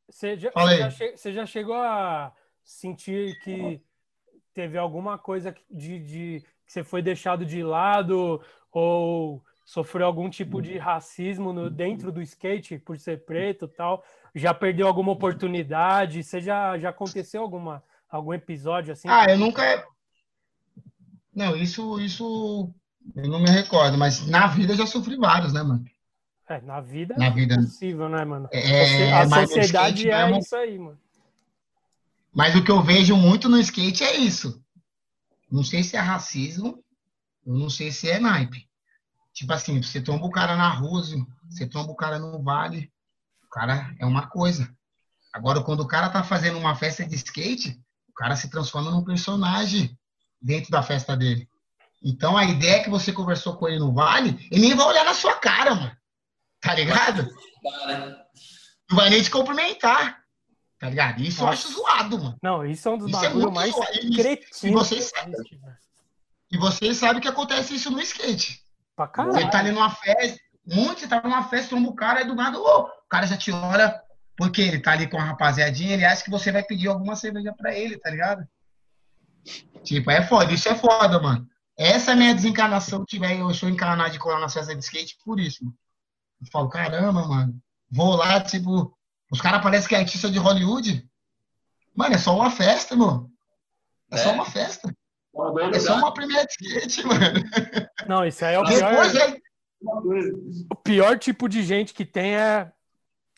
Você 0.09 0.39
já, 0.39 0.51
você 0.51 0.79
já, 0.79 0.91
che, 0.91 1.17
você 1.17 1.33
já 1.33 1.47
chegou 1.47 1.77
a 1.77 2.33
sentir 2.65 3.39
que 3.41 3.83
teve 4.55 4.79
alguma 4.79 5.19
coisa 5.19 5.55
de, 5.71 5.99
de 5.99 6.45
que 6.67 6.73
você 6.73 6.83
foi 6.83 7.03
deixado 7.03 7.45
de 7.45 7.63
lado 7.63 8.43
ou 8.73 9.45
sofreu 9.65 10.07
algum 10.07 10.31
tipo 10.31 10.63
de 10.63 10.79
racismo 10.79 11.53
no, 11.53 11.69
dentro 11.69 12.11
do 12.11 12.23
skate 12.23 12.79
por 12.79 12.99
ser 12.99 13.25
preto 13.27 13.69
tal? 13.69 14.03
Já 14.35 14.55
perdeu 14.55 14.87
alguma 14.87 15.13
oportunidade? 15.13 16.23
Você 16.25 16.41
já, 16.41 16.79
já 16.79 16.89
aconteceu 16.89 17.43
alguma, 17.43 17.83
algum 18.09 18.33
episódio 18.33 18.93
assim? 18.93 19.09
Ah, 19.09 19.27
eu 19.29 19.39
nunca. 19.39 19.87
Não, 21.35 21.55
isso, 21.55 22.01
isso 22.01 22.73
eu 23.15 23.29
não 23.29 23.41
me 23.41 23.51
recordo, 23.51 23.97
mas 23.97 24.27
na 24.27 24.47
vida 24.47 24.73
eu 24.73 24.77
já 24.77 24.87
sofri 24.87 25.17
vários, 25.17 25.53
né, 25.53 25.63
mano? 25.63 25.85
É, 26.49 26.61
na 26.63 26.81
vida 26.81 27.15
na 27.19 27.27
é 27.27 27.31
vida. 27.31 27.57
possível, 27.57 28.09
né, 28.09 28.25
mano? 28.25 28.49
É, 28.51 29.13
a 29.13 29.29
sociedade 29.29 30.11
é 30.11 30.27
mesmo... 30.27 30.39
isso 30.41 30.57
aí, 30.57 30.79
mano. 30.79 30.99
Mas 32.33 32.55
o 32.55 32.65
que 32.65 32.71
eu 32.71 32.83
vejo 32.83 33.17
muito 33.17 33.49
no 33.49 33.59
skate 33.59 34.05
é 34.05 34.17
isso. 34.17 34.63
Não 35.51 35.63
sei 35.63 35.83
se 35.83 35.97
é 35.97 36.01
racismo, 36.01 36.83
eu 37.47 37.55
não 37.55 37.69
sei 37.69 37.91
se 37.91 38.09
é 38.11 38.19
naipe. 38.19 38.69
Tipo 39.33 39.53
assim, 39.53 39.83
você 39.83 40.01
tromba 40.01 40.27
o 40.27 40.31
cara 40.31 40.57
na 40.57 40.69
rua, 40.69 41.03
você 41.49 41.67
tromba 41.67 41.93
o 41.93 41.97
cara 41.97 42.19
no 42.19 42.43
vale, 42.43 42.91
o 43.45 43.49
cara 43.49 43.95
é 43.99 44.07
uma 44.07 44.27
coisa. 44.27 44.69
Agora, 45.33 45.63
quando 45.63 45.81
o 45.81 45.87
cara 45.87 46.09
tá 46.09 46.23
fazendo 46.23 46.59
uma 46.59 46.75
festa 46.75 47.07
de 47.07 47.15
skate, 47.15 47.81
o 48.09 48.13
cara 48.15 48.37
se 48.37 48.51
transforma 48.51 48.91
num 48.91 49.05
personagem 49.05 49.97
dentro 50.41 50.71
da 50.71 50.83
festa 50.83 51.17
dele. 51.17 51.49
Então, 52.03 52.37
a 52.37 52.45
ideia 52.45 52.77
é 52.77 52.85
que 52.85 52.91
você 52.91 53.13
conversou 53.13 53.57
com 53.57 53.69
ele 53.69 53.79
no 53.79 53.93
vale, 53.93 54.49
ele 54.51 54.61
nem 54.61 54.75
vai 54.75 54.87
olhar 54.87 55.05
na 55.05 55.15
sua 55.15 55.35
cara, 55.35 55.75
mano. 55.75 55.98
Tá 56.69 56.75
ligado? 56.75 57.27
Não 58.91 58.97
vai 58.99 59.09
nem 59.09 59.23
te 59.23 59.31
cumprimentar. 59.31 60.19
Tá 60.79 60.91
ligado? 60.91 61.23
Isso 61.23 61.43
Nossa. 61.43 61.45
eu 61.45 61.49
acho 61.49 61.73
zoado, 61.73 62.19
mano. 62.19 62.37
Não, 62.43 62.67
isso 62.67 62.87
é 62.87 62.93
um 62.93 62.99
dos 62.99 63.09
é 63.09 63.13
bagulhos 63.13 63.51
é 63.51 63.55
mais 63.55 63.75
cretinos. 64.15 64.63
E 64.63 64.71
vocês, 64.71 65.05
sabem, 65.07 65.35
e 66.53 66.59
vocês 66.59 66.97
sabem 66.99 67.23
que 67.23 67.29
acontece 67.29 67.75
isso 67.75 67.91
no 67.91 68.03
skate. 68.03 68.63
Pra 68.95 69.09
caralho. 69.09 69.33
Você 69.33 69.51
tá 69.51 69.61
ali 69.61 69.73
numa 69.73 69.89
festa, 69.89 70.39
muito, 70.67 71.01
você 71.01 71.09
tá 71.09 71.23
numa 71.23 71.49
festa, 71.49 71.71
tromba 71.71 71.89
o 71.89 71.95
cara, 71.95 72.21
e 72.21 72.27
do 72.27 72.35
nada, 72.35 72.59
oh, 72.61 72.83
o 72.83 73.09
cara 73.09 73.27
já 73.27 73.39
te 73.39 73.51
olha, 73.51 73.99
porque 74.37 74.61
ele 74.61 74.79
tá 74.79 74.93
ali 74.93 75.09
com 75.09 75.17
a 75.17 75.25
rapaziadinha, 75.25 75.95
ele 75.95 76.05
acha 76.05 76.23
que 76.23 76.31
você 76.31 76.53
vai 76.53 76.63
pedir 76.63 76.89
alguma 76.89 77.17
cerveja 77.17 77.55
pra 77.57 77.75
ele, 77.75 77.99
tá 77.99 78.11
ligado? 78.11 78.47
Tipo, 79.83 80.11
é 80.11 80.23
foda, 80.23 80.53
isso 80.53 80.69
é 80.69 80.75
foda, 80.75 81.19
mano. 81.19 81.49
Essa 81.79 82.11
é 82.11 82.15
a 82.15 82.17
minha 82.17 82.35
desencarnação 82.35 83.01
que 83.07 83.17
tiver, 83.17 83.41
eu 83.41 83.55
sou 83.55 83.71
encarnado 83.71 84.11
de 84.11 84.19
colar 84.19 84.39
na 84.39 84.51
festa 84.51 84.75
de 84.75 84.85
skate 84.85 85.17
por 85.25 85.41
isso, 85.41 85.65
mano. 85.65 85.75
Eu 86.41 86.47
falo, 86.51 86.69
caramba, 86.69 87.27
mano. 87.27 87.61
Vou 87.91 88.17
lá, 88.17 88.41
tipo, 88.41 88.97
os 89.31 89.41
caras 89.41 89.63
parecem 89.63 89.89
que 89.89 89.95
é 89.95 89.99
artista 89.99 90.31
de 90.31 90.39
Hollywood. 90.39 91.09
Mano, 91.95 92.15
é 92.15 92.19
só 92.19 92.35
uma 92.35 92.51
festa, 92.51 92.95
mano. 92.95 93.31
É, 94.11 94.17
é. 94.17 94.19
só 94.19 94.33
uma 94.33 94.45
festa. 94.45 94.95
É 95.73 95.79
só 95.79 95.97
uma 95.97 96.13
primeira 96.13 96.47
skate, 96.49 97.07
mano. 97.07 97.41
Não, 98.09 98.25
isso 98.25 98.45
aí 98.45 98.55
é 98.55 98.59
o 98.59 98.65
pior. 98.65 99.05
É... 99.05 99.41
O 100.71 100.75
pior 100.77 101.19
tipo 101.19 101.49
de 101.49 101.63
gente 101.63 101.95
que 101.95 102.05
tem 102.05 102.37
é 102.37 102.73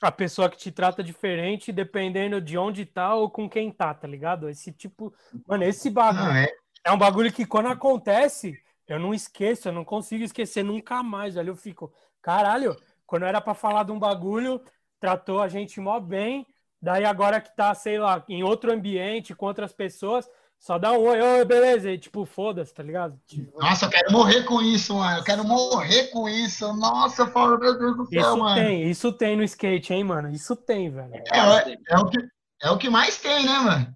a 0.00 0.10
pessoa 0.10 0.48
que 0.48 0.56
te 0.56 0.72
trata 0.72 1.02
diferente 1.02 1.72
dependendo 1.72 2.40
de 2.40 2.56
onde 2.56 2.86
tá 2.86 3.14
ou 3.14 3.28
com 3.28 3.48
quem 3.48 3.70
tá, 3.70 3.92
tá 3.92 4.08
ligado? 4.08 4.48
Esse 4.48 4.72
tipo. 4.72 5.12
Mano, 5.46 5.64
esse 5.64 5.90
bagulho. 5.90 6.24
Não, 6.24 6.36
é... 6.36 6.48
é 6.84 6.92
um 6.92 6.98
bagulho 6.98 7.32
que 7.32 7.44
quando 7.44 7.68
acontece, 7.68 8.58
eu 8.88 8.98
não 8.98 9.12
esqueço, 9.12 9.68
eu 9.68 9.72
não 9.72 9.84
consigo 9.84 10.24
esquecer 10.24 10.62
nunca 10.62 11.02
mais, 11.02 11.34
velho. 11.34 11.50
Eu 11.50 11.56
fico, 11.56 11.92
caralho, 12.22 12.74
quando 13.10 13.24
era 13.24 13.40
para 13.40 13.54
falar 13.54 13.82
de 13.82 13.90
um 13.90 13.98
bagulho, 13.98 14.62
tratou 15.00 15.42
a 15.42 15.48
gente 15.48 15.80
mó 15.80 15.98
bem. 15.98 16.46
Daí 16.80 17.04
agora 17.04 17.40
que 17.40 17.54
tá, 17.56 17.74
sei 17.74 17.98
lá, 17.98 18.24
em 18.28 18.44
outro 18.44 18.72
ambiente, 18.72 19.34
com 19.34 19.46
outras 19.46 19.72
pessoas, 19.72 20.28
só 20.60 20.78
dá 20.78 20.92
um 20.92 21.00
oi, 21.00 21.20
oi, 21.20 21.44
beleza. 21.44 21.90
E 21.90 21.98
tipo, 21.98 22.24
foda-se, 22.24 22.72
tá 22.72 22.84
ligado? 22.84 23.20
Tipo... 23.26 23.60
Nossa, 23.60 23.86
eu 23.86 23.90
quero 23.90 24.12
morrer 24.12 24.44
com 24.44 24.62
isso, 24.62 24.94
mano. 24.94 25.18
Eu 25.18 25.24
quero 25.24 25.42
morrer 25.42 26.06
com 26.12 26.28
isso. 26.28 26.72
Nossa, 26.74 27.22
eu 27.22 27.32
falo, 27.32 27.58
meu 27.58 27.76
Deus 27.76 27.96
do 27.96 28.06
céu, 28.06 28.20
isso 28.20 28.38
mano. 28.38 28.54
Tem, 28.54 28.88
isso 28.88 29.12
tem 29.12 29.36
no 29.36 29.42
skate, 29.42 29.92
hein, 29.92 30.04
mano? 30.04 30.30
Isso 30.30 30.54
tem, 30.54 30.88
velho. 30.88 31.12
É, 31.12 31.20
é, 31.36 31.76
é, 31.88 31.98
o, 31.98 32.06
que, 32.08 32.18
é 32.62 32.70
o 32.70 32.78
que 32.78 32.88
mais 32.88 33.18
tem, 33.18 33.44
né, 33.44 33.58
mano? 33.58 33.92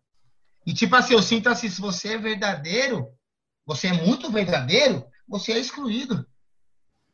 E 0.67 0.75
tipo 0.75 0.97
assim, 0.97 1.15
eu 1.15 1.23
sinto 1.23 1.49
assim, 1.49 1.69
se 1.69 1.81
você 1.81 2.15
é 2.15 2.19
verdadeiro, 2.19 3.07
você 3.65 3.87
é 3.87 3.93
muito 3.93 4.29
verdadeiro, 4.29 5.07
você 5.29 5.53
é 5.53 5.59
excluído. 5.61 6.27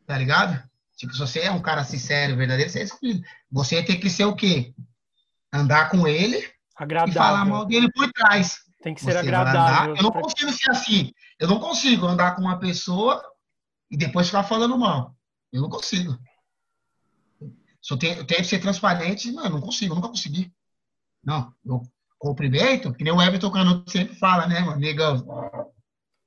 Tá 0.06 0.16
ligado? 0.16 0.69
Tipo, 1.00 1.14
se 1.14 1.18
você 1.18 1.40
é 1.40 1.50
um 1.50 1.62
cara 1.62 1.82
sincero, 1.82 2.36
verdadeiro, 2.36 2.70
você 2.70 2.80
é 2.80 2.82
excluído. 2.82 3.22
Você 3.50 3.82
tem 3.82 3.98
que 3.98 4.10
ser 4.10 4.26
o 4.26 4.36
quê? 4.36 4.74
Andar 5.50 5.88
com 5.88 6.06
ele 6.06 6.46
agradável. 6.76 7.10
e 7.10 7.14
falar 7.14 7.44
mal 7.46 7.64
dele 7.64 7.90
por 7.90 8.12
trás. 8.12 8.58
Tem 8.82 8.94
que 8.94 9.00
ser 9.00 9.12
você 9.12 9.18
agradável. 9.18 9.96
Eu 9.96 10.02
não 10.02 10.10
consigo 10.10 10.52
ser 10.52 10.70
assim. 10.70 11.10
Eu 11.38 11.48
não 11.48 11.58
consigo 11.58 12.06
andar 12.06 12.36
com 12.36 12.42
uma 12.42 12.58
pessoa 12.58 13.24
e 13.90 13.96
depois 13.96 14.26
ficar 14.26 14.42
falando 14.42 14.76
mal. 14.76 15.16
Eu 15.50 15.62
não 15.62 15.70
consigo. 15.70 16.18
Se 17.80 17.94
eu 17.94 17.96
tenho, 17.96 18.18
eu 18.18 18.26
tenho 18.26 18.42
que 18.42 18.48
ser 18.48 18.58
transparente, 18.58 19.32
não, 19.32 19.44
eu 19.44 19.50
não 19.50 19.60
consigo, 19.62 19.92
eu 19.92 19.96
nunca 19.96 20.08
consegui. 20.08 20.52
Não, 21.24 21.50
eu 21.64 21.80
cumprimento, 22.18 22.92
que 22.92 23.04
nem 23.04 23.12
o 23.14 23.22
Everton 23.22 23.50
Canuto 23.50 23.90
sempre 23.90 24.14
fala, 24.16 24.46
né, 24.46 24.60
mano? 24.60 24.78
Negão. 24.78 25.24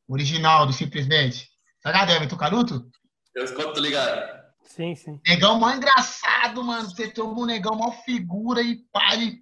Original 0.08 0.66
do 0.66 0.74
Simplesmente. 0.74 1.48
Tá 1.80 1.92
ligado, 1.92 2.10
Everton 2.10 2.38
Canuto? 2.38 2.92
Eu 3.36 3.44
escuto, 3.44 3.80
ligado. 3.80 4.33
Sim, 4.64 4.96
sim. 4.96 5.20
Negão 5.28 5.60
mó 5.60 5.70
engraçado, 5.72 6.64
mano. 6.64 6.90
Você 6.90 7.10
tem 7.10 7.24
um 7.24 7.46
negão 7.46 7.76
mó 7.76 7.92
figura 8.04 8.62
e 8.62 8.78
pai. 8.92 9.40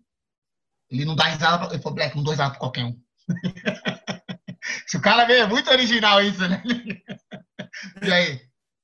Ele 0.90 1.06
não 1.06 1.16
dá 1.16 1.26
risada. 1.26 1.60
Pra... 1.60 1.74
Ele 1.74 1.82
falou, 1.82 1.96
Black, 1.96 2.16
não 2.16 2.24
dou 2.24 2.32
risada 2.32 2.52
pra 2.52 2.60
qualquer 2.60 2.86
um. 2.86 3.00
Se 4.88 4.98
o 4.98 5.02
cara 5.02 5.26
vê, 5.26 5.40
é 5.40 5.48
muito 5.48 5.70
original 5.70 6.22
isso, 6.22 6.48
né? 6.48 6.62
e 8.04 8.12
aí? 8.12 8.42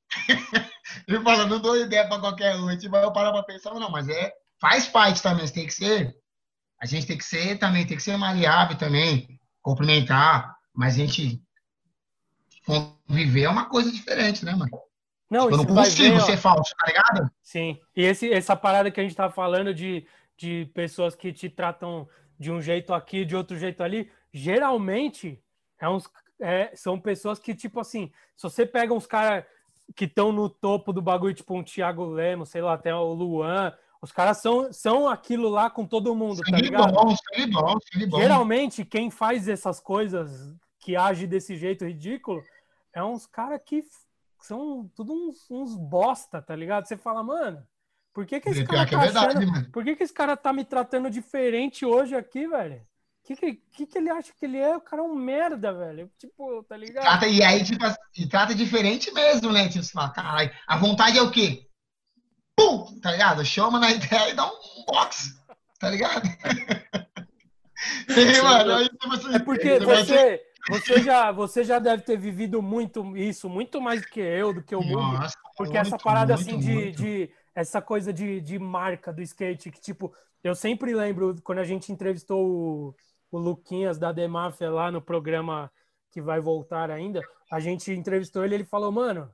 Ele 1.07 1.21
fala, 1.21 1.45
não 1.45 1.59
dou 1.59 1.77
ideia 1.77 2.07
pra 2.07 2.19
qualquer 2.19 2.55
um. 2.55 2.67
A 2.67 2.73
gente 2.73 2.87
vai 2.87 3.01
parar 3.11 3.31
pra 3.31 3.43
pensar, 3.43 3.73
não, 3.73 3.89
mas 3.89 4.07
é. 4.09 4.31
Faz 4.59 4.87
parte 4.87 5.21
também, 5.21 5.45
você 5.45 5.53
tem 5.53 5.67
que 5.67 5.73
ser. 5.73 6.15
A 6.81 6.85
gente 6.85 7.07
tem 7.07 7.17
que 7.17 7.23
ser 7.23 7.57
também, 7.57 7.85
tem 7.85 7.97
que 7.97 8.03
ser 8.03 8.17
maleável 8.17 8.77
também, 8.77 9.39
cumprimentar, 9.61 10.55
mas 10.73 10.95
a 10.95 10.97
gente 10.97 11.41
conviver 12.65 13.43
é 13.43 13.49
uma 13.49 13.69
coisa 13.69 13.91
diferente, 13.91 14.43
né, 14.43 14.53
mano? 14.53 14.69
Não, 15.29 15.49
eu 15.49 15.57
não 15.57 15.65
consigo 15.65 16.15
ver, 16.15 16.21
ser 16.21 16.37
falso, 16.37 16.73
tá 16.77 16.85
ligado? 16.87 17.31
Sim. 17.41 17.79
E 17.95 18.03
esse, 18.03 18.31
essa 18.31 18.55
parada 18.55 18.89
que 18.89 18.99
a 18.99 19.03
gente 19.03 19.15
tá 19.15 19.29
falando 19.29 19.73
de, 19.73 20.07
de 20.37 20.69
pessoas 20.73 21.15
que 21.15 21.33
te 21.33 21.49
tratam 21.49 22.07
de 22.39 22.51
um 22.51 22.61
jeito 22.61 22.93
aqui, 22.93 23.25
de 23.25 23.35
outro 23.35 23.57
jeito 23.57 23.83
ali, 23.83 24.09
geralmente 24.31 25.41
é 25.79 25.89
uns, 25.89 26.09
é, 26.39 26.71
são 26.75 26.99
pessoas 26.99 27.39
que, 27.39 27.53
tipo 27.53 27.79
assim, 27.79 28.11
se 28.35 28.43
você 28.43 28.65
pega 28.65 28.93
uns 28.93 29.05
caras 29.05 29.43
que 29.95 30.05
estão 30.05 30.31
no 30.31 30.49
topo 30.49 30.93
do 30.93 31.01
bagulho, 31.01 31.33
tipo 31.33 31.57
um 31.57 31.63
Thiago 31.63 32.05
Lemos, 32.05 32.49
sei 32.49 32.61
lá, 32.61 32.73
até 32.73 32.93
o 32.93 33.13
Luan, 33.13 33.73
os 34.01 34.11
caras 34.11 34.37
são, 34.37 34.71
são 34.71 35.09
aquilo 35.09 35.49
lá 35.49 35.69
com 35.69 35.85
todo 35.85 36.15
mundo, 36.15 36.41
tá 36.41 36.57
ligado? 36.57 36.93
Bom, 36.93 37.15
bom, 37.51 37.79
bom. 38.09 38.19
Geralmente, 38.19 38.85
quem 38.85 39.09
faz 39.09 39.47
essas 39.47 39.79
coisas, 39.79 40.53
que 40.79 40.95
age 40.95 41.25
desse 41.25 41.55
jeito 41.55 41.85
ridículo, 41.85 42.41
é 42.93 43.03
uns 43.03 43.25
caras 43.25 43.59
que 43.65 43.83
são 44.45 44.89
tudo 44.95 45.13
uns, 45.13 45.49
uns, 45.49 45.75
bosta, 45.75 46.41
tá 46.41 46.55
ligado? 46.55 46.85
Você 46.85 46.97
fala, 46.97 47.23
mano, 47.23 47.65
por 48.13 48.25
que 48.25 48.39
que 48.39 48.49
esse 48.49 48.65
cara 48.65 48.85
que 48.85 48.95
é 48.95 48.97
tá 48.97 49.03
é 49.03 49.05
verdade, 49.07 49.37
achando, 49.37 49.71
por 49.71 49.83
que 49.83 49.95
que 49.95 50.03
esse 50.03 50.13
cara 50.13 50.35
tá 50.35 50.51
me 50.51 50.65
tratando 50.65 51.09
diferente 51.09 51.85
hoje 51.85 52.15
aqui, 52.15 52.47
velho? 52.47 52.77
O 52.77 53.27
que 53.27 53.35
que, 53.35 53.53
que 53.71 53.85
que 53.85 53.97
ele 53.97 54.09
acha 54.09 54.31
que 54.33 54.45
ele 54.45 54.57
é? 54.57 54.75
O 54.75 54.81
cara 54.81 55.01
é 55.01 55.05
um 55.05 55.13
merda, 55.13 55.73
velho. 55.73 56.09
Tipo, 56.17 56.63
tá 56.63 56.77
ligado? 56.77 57.03
Trata, 57.03 57.27
e 57.27 57.43
aí, 57.43 57.63
tipo, 57.63 57.83
e 58.17 58.27
trata 58.27 58.55
diferente 58.55 59.11
mesmo, 59.11 59.51
né? 59.51 59.67
Tipo, 59.67 59.83
você 59.83 59.91
fala, 59.91 60.09
caralho, 60.11 60.51
a 60.65 60.77
vontade 60.77 61.17
é 61.17 61.21
o 61.21 61.29
quê? 61.29 61.67
Pum! 62.55 62.99
Tá 63.01 63.11
ligado? 63.11 63.43
Chama 63.43 63.79
na 63.79 63.91
ideia 63.91 64.29
e 64.29 64.33
dá 64.33 64.47
um 64.47 64.85
box, 64.87 65.35
tá 65.79 65.89
ligado? 65.89 66.23
Sim, 68.09 68.41
mano, 68.41 68.73
aí, 68.73 68.89
tipo 68.89 69.13
assim, 69.13 69.35
é 69.35 69.39
porque 69.39 69.79
você, 69.79 70.41
você 70.69 71.01
já, 71.01 71.31
você 71.31 71.63
já 71.63 71.79
deve 71.79 72.03
ter 72.03 72.17
vivido 72.17 72.61
muito 72.61 73.15
isso, 73.15 73.49
muito 73.49 73.79
mais 73.79 74.01
do 74.01 74.07
que 74.07 74.19
eu, 74.19 74.53
do 74.53 74.61
que 74.61 74.75
o 74.75 74.81
mundo. 74.81 75.13
Nossa, 75.13 75.37
porque 75.55 75.73
muito, 75.73 75.87
essa 75.87 75.97
parada 75.97 76.35
muito, 76.35 76.49
assim 76.49 76.59
de, 76.59 76.91
de, 76.91 77.31
essa 77.55 77.81
coisa 77.81 78.11
de, 78.11 78.41
de 78.41 78.59
marca 78.59 79.13
do 79.13 79.21
skate, 79.21 79.71
que 79.71 79.79
tipo, 79.79 80.13
eu 80.43 80.55
sempre 80.55 80.93
lembro 80.93 81.35
quando 81.43 81.59
a 81.59 81.63
gente 81.63 81.91
entrevistou 81.91 82.45
o, 82.45 82.95
o 83.31 83.37
Luquinhas 83.37 83.97
da 83.97 84.11
Demáfia 84.11 84.69
lá 84.69 84.91
no 84.91 85.01
programa 85.01 85.71
que 86.11 86.21
vai 86.21 86.39
voltar 86.39 86.89
ainda, 86.91 87.21
a 87.51 87.59
gente 87.59 87.91
entrevistou 87.91 88.43
ele, 88.43 88.55
ele 88.55 88.65
falou, 88.65 88.91
mano, 88.91 89.29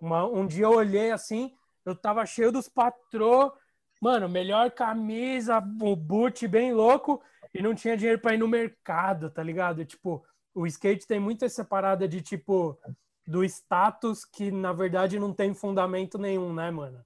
uma, 0.00 0.24
um 0.24 0.46
dia 0.46 0.64
eu 0.64 0.72
olhei 0.72 1.10
assim, 1.10 1.52
eu 1.84 1.94
tava 1.94 2.24
cheio 2.26 2.52
dos 2.52 2.68
patrô, 2.68 3.52
mano, 4.00 4.28
melhor 4.28 4.70
camisa, 4.70 5.58
o 5.80 5.96
boot 5.96 6.46
bem 6.46 6.72
louco, 6.72 7.22
e 7.52 7.62
não 7.62 7.74
tinha 7.74 7.96
dinheiro 7.96 8.20
para 8.20 8.34
ir 8.34 8.38
no 8.38 8.48
mercado, 8.48 9.30
tá 9.30 9.42
ligado? 9.42 9.84
Tipo, 9.84 10.24
o 10.54 10.66
skate 10.66 11.06
tem 11.06 11.18
muito 11.18 11.44
essa 11.44 11.64
parada 11.64 12.06
de 12.06 12.22
tipo 12.22 12.78
do 13.26 13.42
status 13.44 14.24
que 14.24 14.50
na 14.50 14.72
verdade 14.72 15.18
não 15.18 15.32
tem 15.32 15.54
fundamento 15.54 16.18
nenhum, 16.18 16.52
né, 16.52 16.70
mano? 16.70 17.00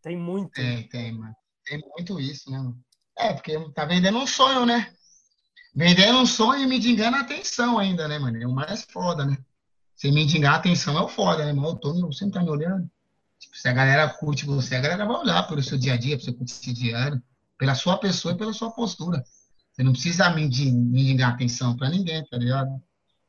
Tem 0.00 0.16
muito. 0.16 0.52
Tem, 0.52 0.88
tem, 0.88 1.12
mano. 1.12 1.34
Tem 1.64 1.80
muito 1.96 2.20
isso, 2.20 2.50
né? 2.50 2.58
Mano? 2.58 2.78
É, 3.16 3.32
porque 3.32 3.58
tá 3.72 3.84
vendendo 3.84 4.18
um 4.18 4.26
sonho, 4.26 4.66
né? 4.66 4.92
Vendendo 5.74 6.18
um 6.18 6.26
sonho 6.26 6.62
e 6.62 6.66
me 6.66 6.78
engana 6.78 7.18
a 7.18 7.20
atenção 7.20 7.78
ainda, 7.78 8.06
né, 8.06 8.18
mano? 8.18 8.40
É 8.40 8.46
o 8.46 8.52
mais 8.52 8.82
foda, 8.84 9.24
né? 9.24 9.36
Se 9.96 10.10
me 10.10 10.22
endigar 10.22 10.54
a 10.54 10.56
atenção 10.56 10.96
é 10.98 11.02
o 11.02 11.08
foda, 11.08 11.44
né, 11.44 11.52
mano? 11.52 11.68
Eu 11.68 11.76
tô, 11.76 11.92
você 12.06 12.24
não 12.24 12.32
tá 12.32 12.42
me 12.42 12.50
olhando. 12.50 12.88
Tipo, 13.38 13.56
se 13.56 13.68
a 13.68 13.72
galera 13.72 14.08
curte 14.08 14.46
você, 14.46 14.76
a 14.76 14.80
galera 14.80 15.04
vai 15.04 15.16
olhar 15.16 15.42
pelo 15.48 15.62
seu 15.62 15.78
dia 15.78 15.94
a 15.94 15.96
dia, 15.96 16.16
pelo 16.16 16.24
seu 16.24 16.34
cotidiano, 16.34 17.22
pela 17.58 17.74
sua 17.74 17.98
pessoa 17.98 18.34
e 18.34 18.38
pela 18.38 18.52
sua 18.52 18.70
postura. 18.70 19.24
Você 19.72 19.82
não 19.82 19.92
precisa 19.92 20.30
me 20.30 20.42
endigar 20.44 21.30
a 21.30 21.34
atenção 21.34 21.76
pra 21.76 21.90
ninguém, 21.90 22.24
tá 22.26 22.36
ligado? 22.36 22.80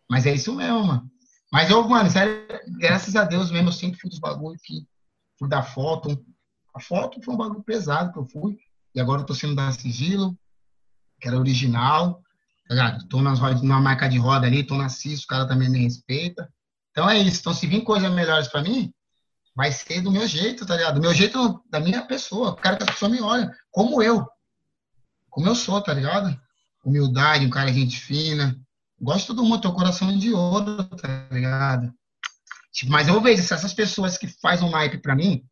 Mas 0.10 0.26
é 0.26 0.34
isso 0.34 0.53
mesmo, 0.53 0.86
mano. 0.86 1.10
Mas 1.52 1.69
eu, 1.69 1.88
mano, 1.88 2.10
sério, 2.10 2.45
graças 2.80 3.15
a 3.15 3.23
Deus 3.23 3.52
mesmo, 3.52 3.69
eu 3.69 3.73
sempre 3.73 3.99
fui 3.99 4.10
dos 4.10 4.19
bagulhos 4.19 4.61
que 4.61 4.86
fui 5.38 5.48
dar 5.48 5.64
foto. 5.64 6.23
A 6.73 6.80
foto 6.80 7.22
foi 7.23 7.34
um 7.34 7.38
bagulho 7.38 7.64
pesado 7.64 8.11
que 8.11 8.19
eu 8.19 8.26
fui. 8.26 8.57
E 8.94 8.99
agora 8.99 9.22
eu 9.22 9.26
tô 9.26 9.34
sendo 9.34 9.56
da 9.56 9.72
Sigilo, 9.72 10.38
que 11.19 11.27
era 11.27 11.38
original. 11.38 12.22
Tá 12.68 12.76
ligado? 12.76 13.07
Tô 13.07 13.22
nas, 13.22 13.40
numa 13.61 13.80
marca 13.80 14.07
de 14.07 14.18
roda 14.18 14.48
ali, 14.48 14.64
tô 14.64 14.76
na 14.76 14.90
CIS, 14.90 15.23
o 15.23 15.27
cara 15.27 15.48
também 15.48 15.69
me 15.69 15.80
respeita. 15.80 16.52
Então 16.91 17.10
é 17.10 17.18
isso. 17.18 17.41
Então, 17.41 17.53
se 17.53 17.68
vir 17.68 17.84
coisas 17.84 18.11
melhores 18.11 18.48
para 18.48 18.64
mim, 18.64 18.91
vai 19.56 19.72
ser 19.72 20.02
do 20.02 20.11
meu 20.11 20.27
jeito, 20.27 20.65
tá 20.65 20.76
ligado? 20.76 20.95
Do 20.95 21.02
meu 21.02 21.14
jeito, 21.14 21.64
da 21.69 21.80
minha 21.80 22.06
pessoa. 22.06 22.49
Eu 22.49 22.56
quero 22.56 22.77
que 22.77 22.84
as 22.84 22.90
pessoas 22.90 23.11
me 23.11 23.22
olhem 23.22 23.49
como 23.72 24.02
eu. 24.02 24.26
Como 25.30 25.48
eu 25.48 25.56
sou, 25.56 25.82
tá 25.82 25.94
ligado? 25.94 26.38
Humildade, 26.84 27.45
um 27.45 27.49
cara 27.49 27.72
gente 27.72 27.99
fina, 27.99 28.60
gosto 28.99 29.34
do 29.34 29.43
mundo, 29.43 29.61
teu 29.61 29.73
coração 29.73 30.17
de 30.17 30.34
ouro, 30.34 30.84
tá 30.95 31.27
ligado? 31.31 31.93
Tipo, 32.72 32.91
mas 32.91 33.07
eu 33.07 33.22
vejo 33.22 33.41
essas 33.41 33.73
pessoas 33.73 34.17
que 34.17 34.27
fazem 34.27 34.67
um 34.67 34.72
naipe 34.72 34.97
pra 34.97 35.15
mim, 35.15 35.45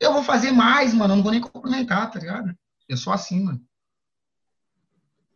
eu 0.00 0.12
vou 0.12 0.22
fazer 0.22 0.52
mais, 0.52 0.94
mano. 0.94 1.12
Eu 1.12 1.16
não 1.16 1.22
vou 1.22 1.32
nem 1.32 1.40
cumprimentar, 1.40 2.10
tá 2.10 2.18
ligado? 2.18 2.54
Eu 2.88 2.96
sou 2.96 3.12
assim, 3.12 3.42
mano. 3.42 3.60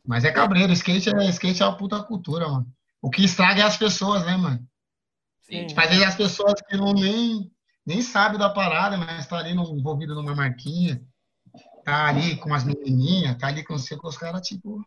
Mas 0.04 0.24
é 0.24 0.32
cabreiro. 0.32 0.72
Skate 0.72 1.10
é, 1.10 1.28
skate 1.30 1.62
é 1.62 1.66
uma 1.66 1.76
puta 1.76 2.02
cultura, 2.02 2.48
mano. 2.48 2.66
O 3.00 3.10
que 3.10 3.24
estraga 3.24 3.62
é 3.62 3.64
as 3.64 3.76
pessoas, 3.76 4.24
né, 4.24 4.36
mano? 4.36 4.64
Sim. 5.42 5.66
Tipo, 5.66 5.80
às 5.80 5.88
vezes 5.88 6.04
as 6.04 6.14
pessoas 6.14 6.54
que 6.68 6.76
não 6.76 6.92
nem, 6.92 7.50
nem 7.84 8.00
sabem 8.00 8.38
da 8.38 8.48
parada, 8.48 8.96
mas 8.96 9.26
tá 9.26 9.38
ali 9.38 9.54
no, 9.54 9.76
envolvido 9.76 10.14
numa 10.14 10.34
marquinha, 10.34 11.02
tá 11.84 12.06
ali 12.06 12.36
com 12.36 12.54
as 12.54 12.64
menininhas, 12.64 13.36
tá 13.36 13.48
ali 13.48 13.64
com, 13.64 13.74
com 13.74 14.08
os 14.08 14.16
caras, 14.16 14.46
tipo. 14.46 14.84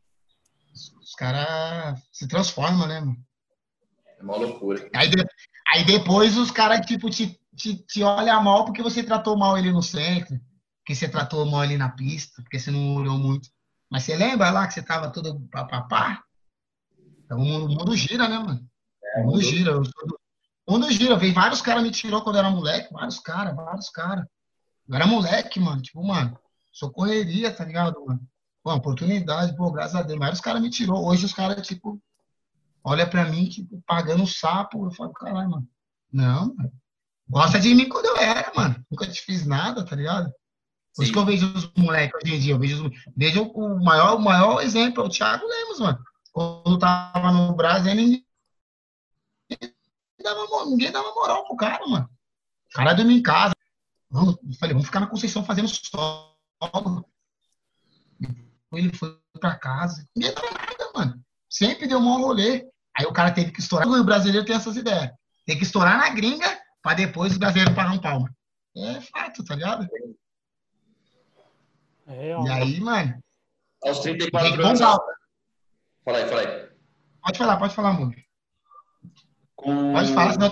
Os 0.75 1.15
caras 1.15 2.01
se 2.11 2.27
transformam, 2.27 2.87
né, 2.87 2.99
mano? 2.99 3.17
É 4.19 4.23
uma 4.23 4.35
loucura. 4.35 4.89
Aí, 4.93 5.09
de, 5.09 5.25
aí 5.73 5.85
depois 5.85 6.37
os 6.37 6.51
caras, 6.51 6.85
tipo, 6.85 7.09
te, 7.09 7.39
te, 7.55 7.75
te 7.75 8.03
olham 8.03 8.43
mal 8.43 8.65
porque 8.65 8.83
você 8.83 9.01
tratou 9.01 9.37
mal 9.37 9.57
ele 9.57 9.71
no 9.71 9.81
centro, 9.81 10.39
porque 10.79 10.93
você 10.93 11.07
tratou 11.07 11.45
mal 11.45 11.63
ele 11.63 11.77
na 11.77 11.89
pista, 11.89 12.41
porque 12.41 12.59
você 12.59 12.71
não 12.71 12.95
olhou 12.95 13.17
muito. 13.17 13.49
Mas 13.89 14.03
você 14.03 14.15
lembra 14.15 14.49
lá 14.51 14.67
que 14.67 14.73
você 14.73 14.81
tava 14.81 15.09
todo 15.09 15.39
papapá? 15.49 16.21
Então, 17.23 17.37
o 17.37 17.41
mundo, 17.41 17.65
o 17.65 17.69
mundo 17.69 17.95
gira, 17.95 18.27
né, 18.27 18.37
mano? 18.37 18.69
É, 19.03 19.21
o 19.21 19.25
mundo 19.27 19.41
gira. 19.41 19.79
O 20.67 20.71
mundo 20.73 20.91
gira. 20.91 21.15
Veio 21.15 21.33
vários 21.33 21.61
caras 21.61 21.83
me 21.83 21.91
tirou 21.91 22.21
quando 22.21 22.35
eu 22.35 22.39
era 22.39 22.49
moleque. 22.49 22.91
Vários 22.91 23.19
caras, 23.19 23.55
vários 23.55 23.89
caras. 23.89 24.25
Eu 24.87 24.95
era 24.95 25.07
moleque, 25.07 25.59
mano. 25.59 25.81
Tipo, 25.81 26.03
mano, 26.03 26.37
sou 26.71 26.91
correria, 26.91 27.51
tá 27.51 27.63
ligado, 27.63 28.03
mano? 28.05 28.21
Pô, 28.65 28.73
oportunidade, 28.73 29.55
pô, 29.55 29.71
graças 29.71 29.93
a 29.93 30.01
Deus. 30.01 30.17
Vários 30.17 30.41
caras 30.41 30.59
me 30.59 30.71
tirou. 30.71 31.05
Hoje 31.05 31.23
os 31.23 31.33
caras, 31.33 31.67
tipo, 31.67 32.01
olha 32.83 33.07
pra 33.07 33.25
mim, 33.25 33.47
tipo, 33.47 33.79
pagando 33.85 34.23
um 34.23 34.25
sapo. 34.25 34.87
Eu 34.87 34.91
falo, 34.91 35.13
caralho, 35.13 35.51
mano. 35.51 35.69
Não, 36.11 36.55
mano. 36.55 36.71
Gosta 37.29 37.59
de 37.59 37.75
mim 37.75 37.87
quando 37.87 38.05
eu 38.07 38.17
era, 38.17 38.51
mano. 38.55 38.83
Nunca 38.89 39.05
te 39.05 39.21
fiz 39.21 39.45
nada, 39.45 39.85
tá 39.85 39.95
ligado? 39.95 40.33
Por 40.95 41.03
isso 41.03 41.13
que 41.13 41.19
eu 41.19 41.25
vejo 41.25 41.45
os 41.53 41.71
moleques 41.77 42.19
hoje 42.23 42.35
em 42.35 42.39
dia. 42.39 42.53
Eu 42.55 42.59
vejo, 42.59 42.87
os, 42.87 42.91
vejo 43.15 43.43
o 43.43 43.83
maior, 43.83 44.15
o 44.15 44.19
maior 44.19 44.59
exemplo 44.63 45.03
é 45.03 45.05
o 45.05 45.09
Thiago 45.09 45.45
Lemos, 45.45 45.79
mano. 45.79 45.99
Quando 46.31 46.79
tava 46.79 47.31
no 47.31 47.53
Brasil, 47.55 47.93
ninguém 47.93 48.25
dava, 50.23 50.65
ninguém 50.65 50.91
dava 50.91 51.13
moral 51.13 51.45
pro 51.45 51.55
cara, 51.55 51.85
mano. 51.85 52.09
O 52.71 52.73
cara 52.73 52.95
dormia 52.95 53.15
em 53.15 53.21
casa. 53.21 53.53
Eu 54.11 54.35
falei, 54.59 54.73
vamos 54.73 54.87
ficar 54.87 55.01
na 55.01 55.07
Conceição 55.07 55.45
fazendo 55.45 55.67
solo. 55.67 57.05
Ele 58.77 58.95
foi 58.95 59.17
pra 59.39 59.55
casa. 59.55 60.05
Ninguém 60.15 60.33
dava 60.33 60.51
nada, 60.51 60.91
mano. 60.95 61.25
Sempre 61.49 61.87
deu 61.87 61.99
um 61.99 62.01
mau 62.01 62.19
rolê. 62.19 62.67
Aí 62.97 63.05
o 63.05 63.13
cara 63.13 63.31
teve 63.31 63.51
que 63.51 63.59
estourar. 63.59 63.87
O 63.87 64.03
brasileiro 64.03 64.45
tem 64.45 64.55
essas 64.55 64.75
ideias. 64.75 65.11
Tem 65.45 65.57
que 65.57 65.63
estourar 65.63 65.97
na 65.97 66.09
gringa 66.09 66.47
pra 66.81 66.93
depois 66.93 67.35
o 67.35 67.39
brasileiro 67.39 67.75
pagar 67.75 67.93
um 67.93 67.99
palma. 67.99 68.33
É 68.77 69.01
fato, 69.01 69.43
tá 69.43 69.55
ligado? 69.55 69.87
É, 72.07 72.29
e 72.29 72.49
aí, 72.49 72.79
mano. 72.79 73.19
Aos 73.83 73.99
34 73.99 74.65
anos. 74.65 74.79
Fala 74.79 76.17
aí, 76.17 76.27
fala 76.27 76.41
aí. 76.41 76.69
Pode 77.23 77.37
falar, 77.37 77.57
pode 77.57 77.75
falar, 77.75 77.89
amor. 77.89 78.15
Com... 79.55 79.93
Pode 79.93 80.13
falar, 80.13 80.33
senão... 80.33 80.51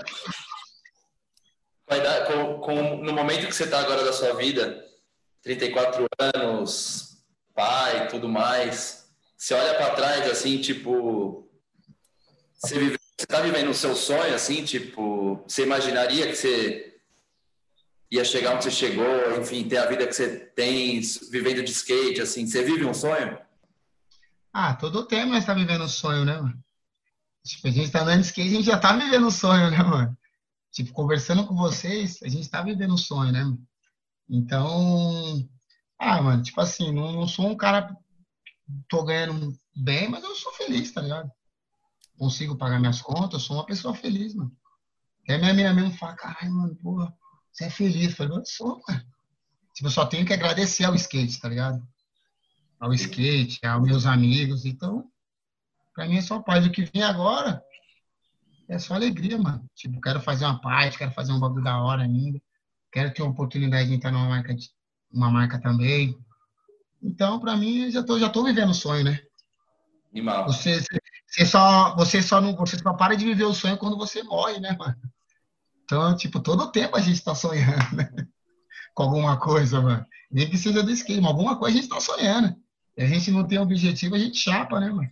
Vai 1.88 2.02
dar, 2.02 2.26
com, 2.26 2.60
com, 2.60 2.98
no 2.98 3.14
momento 3.14 3.46
que 3.46 3.54
você 3.54 3.66
está 3.66 3.80
agora 3.80 4.04
da 4.04 4.14
sua 4.14 4.34
vida, 4.36 4.84
34 5.44 6.08
anos, 6.34 7.13
pai, 7.54 8.08
tudo 8.08 8.28
mais, 8.28 9.04
você 9.38 9.54
olha 9.54 9.76
para 9.76 9.96
trás, 9.96 10.32
assim, 10.32 10.60
tipo, 10.62 11.50
você, 12.56 12.80
vive, 12.80 12.98
você 13.18 13.28
tá 13.28 13.42
vivendo 13.42 13.70
o 13.70 13.74
seu 13.74 13.96
sonho, 13.96 14.34
assim, 14.34 14.64
tipo, 14.64 15.44
você 15.48 15.64
imaginaria 15.64 16.28
que 16.28 16.36
você 16.36 16.98
ia 18.10 18.24
chegar 18.24 18.56
onde 18.56 18.64
você 18.64 18.72
chegou, 18.72 19.40
enfim, 19.40 19.68
ter 19.68 19.78
a 19.78 19.86
vida 19.86 20.08
que 20.08 20.14
você 20.14 20.38
tem, 20.56 21.02
vivendo 21.32 21.64
de 21.64 21.72
skate, 21.72 22.22
assim, 22.22 22.48
você 22.48 22.64
vive 22.64 22.86
um 22.86 22.94
sonho? 22.94 23.38
Ah, 24.54 24.76
todo 24.76 25.08
tempo 25.08 25.32
nós 25.32 25.40
está 25.40 25.54
vivendo 25.54 25.84
um 25.84 25.90
sonho, 25.90 26.24
né, 26.24 26.38
mano? 26.38 26.64
Tipo, 27.46 27.68
a 27.68 27.72
gente 27.72 27.92
tá 27.92 28.02
andando 28.04 28.22
de 28.22 28.28
skate, 28.28 28.50
a 28.50 28.54
gente 28.54 28.66
já 28.66 28.80
tá 28.80 28.96
vivendo 28.96 29.28
um 29.28 29.32
sonho, 29.32 29.72
né, 29.72 29.84
mano? 29.84 30.18
Tipo, 30.72 30.94
conversando 30.94 31.46
com 31.46 31.56
vocês, 31.56 32.22
a 32.24 32.30
gente 32.30 32.50
tá 32.50 32.62
vivendo 32.62 32.94
um 32.94 32.98
sonho, 32.98 33.32
né? 33.32 33.44
Então, 34.30 35.48
ah, 36.04 36.22
mano, 36.22 36.44
tipo 36.44 36.60
assim, 36.60 36.92
não, 36.92 37.12
não 37.14 37.28
sou 37.28 37.48
um 37.48 37.56
cara 37.56 37.96
tô 38.88 39.04
ganhando 39.04 39.58
bem, 39.76 40.10
mas 40.10 40.24
eu 40.24 40.36
sou 40.36 40.52
feliz, 40.54 40.92
tá 40.92 41.02
ligado? 41.02 41.32
Consigo 42.18 42.58
pagar 42.58 42.80
minhas 42.80 43.02
contas, 43.02 43.42
sou 43.42 43.58
uma 43.58 43.66
pessoa 43.66 43.94
feliz, 43.94 44.34
mano. 44.36 44.56
Até 45.24 45.38
minha 45.38 45.52
amiga 45.52 45.74
mesmo 45.74 45.98
fala, 45.98 46.16
caralho, 46.16 46.54
mano, 46.54 46.76
porra, 46.76 47.14
você 47.52 47.66
é 47.66 47.70
feliz. 47.70 48.10
Eu 48.10 48.16
falei, 48.16 48.38
eu 48.38 48.46
sou, 48.46 48.82
mano. 48.88 49.06
Tipo, 49.74 49.88
eu 49.88 49.92
só 49.92 50.06
tenho 50.06 50.26
que 50.26 50.34
agradecer 50.34 50.84
ao 50.84 50.96
skate, 50.96 51.40
tá 51.40 51.50
ligado? 51.50 51.86
Ao 52.80 52.94
skate, 52.94 53.66
aos 53.66 53.84
meus 53.84 54.06
amigos. 54.06 54.66
Então, 54.66 55.10
pra 55.94 56.08
mim 56.08 56.18
é 56.18 56.22
só 56.22 56.42
paz. 56.42 56.66
O 56.66 56.72
que 56.72 56.86
vem 56.86 57.02
agora 57.02 57.64
é 58.68 58.78
só 58.78 58.94
alegria, 58.94 59.38
mano. 59.38 59.68
Tipo, 59.74 60.00
quero 60.02 60.22
fazer 60.22 60.46
uma 60.46 60.60
parte, 60.60 60.98
quero 60.98 61.12
fazer 61.12 61.32
um 61.32 61.40
bagulho 61.40 61.64
da 61.64 61.82
hora 61.82 62.04
ainda. 62.04 62.40
Quero 62.92 63.14
ter 63.14 63.24
uma 63.24 63.32
oportunidade 63.32 63.90
de 63.90 63.96
entrar 63.96 64.12
numa 64.12 64.30
marca, 64.30 64.54
de, 64.54 64.70
uma 65.14 65.30
marca 65.30 65.60
também. 65.60 66.18
Então, 67.02 67.40
pra 67.40 67.56
mim, 67.56 67.92
já 67.92 68.02
tô, 68.02 68.18
já 68.18 68.30
tô 68.30 68.44
vivendo 68.44 68.72
o 68.72 68.74
sonho, 68.74 69.04
né? 69.04 69.20
Animal. 70.12 70.46
Você, 70.46 70.82
você, 71.28 71.46
só, 71.46 71.96
você, 71.96 72.22
só 72.22 72.42
não, 72.42 72.56
você 72.56 72.78
só 72.78 72.94
para 72.94 73.16
de 73.16 73.26
viver 73.26 73.44
o 73.44 73.54
sonho 73.54 73.78
quando 73.78 73.98
você 73.98 74.24
morre, 74.24 74.60
né, 74.60 74.76
mano? 74.78 74.96
Então, 75.84 76.16
tipo, 76.16 76.40
todo 76.40 76.72
tempo 76.72 76.96
a 76.96 77.02
gente 77.02 77.16
está 77.16 77.36
sonhando 77.36 77.96
né? 77.96 78.10
com 78.94 79.04
alguma 79.04 79.40
coisa, 79.40 79.82
mano. 79.82 80.06
Nem 80.32 80.50
que 80.50 80.58
seja 80.58 80.82
do 80.82 80.92
esquema, 80.92 81.28
alguma 81.28 81.58
coisa 81.58 81.78
a 81.78 81.82
gente 81.82 81.92
está 81.92 82.00
sonhando. 82.00 82.56
E 82.98 83.04
a 83.04 83.08
gente 83.08 83.32
não 83.32 83.46
tem 83.46 83.60
objetivo, 83.60 84.16
a 84.16 84.20
gente 84.20 84.38
chapa, 84.38 84.80
né, 84.80 84.90
mano? 84.90 85.10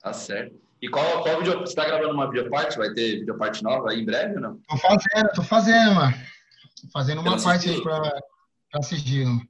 Tá 0.00 0.12
certo. 0.12 0.58
E 0.80 0.88
qual, 0.88 1.22
qual 1.22 1.38
vídeo? 1.38 1.58
Você 1.58 1.72
está 1.72 1.84
gravando 1.84 2.14
uma 2.14 2.30
videoparte? 2.30 2.78
Vai 2.78 2.90
ter 2.94 3.18
videoparte 3.20 3.62
nova 3.62 3.90
aí 3.90 4.00
em 4.00 4.04
breve 4.04 4.36
ou 4.36 4.40
não? 4.40 4.60
Tô 4.66 4.76
fazendo, 4.78 5.32
tô 5.34 5.42
fazendo, 5.42 5.94
mano. 5.94 6.14
Fazendo 6.92 7.20
uma 7.20 7.40
parte 7.40 7.68
aí 7.68 7.82
pra, 7.82 8.00
pra 8.70 8.82
sigilo. 8.82 9.40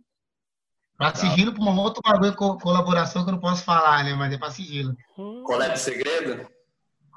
Pra 0.96 1.12
tá. 1.12 1.18
sigilo, 1.18 1.52
pra 1.52 1.62
uma 1.62 1.80
outra 1.80 2.02
bagulho, 2.02 2.34
colaboração 2.34 3.24
que 3.24 3.30
eu 3.30 3.32
não 3.32 3.40
posso 3.40 3.64
falar, 3.64 4.04
né? 4.04 4.14
Mas 4.14 4.32
é 4.32 4.38
pra 4.38 4.50
sigilo. 4.50 4.94
Colete 5.44 5.78
segredo? 5.78 6.48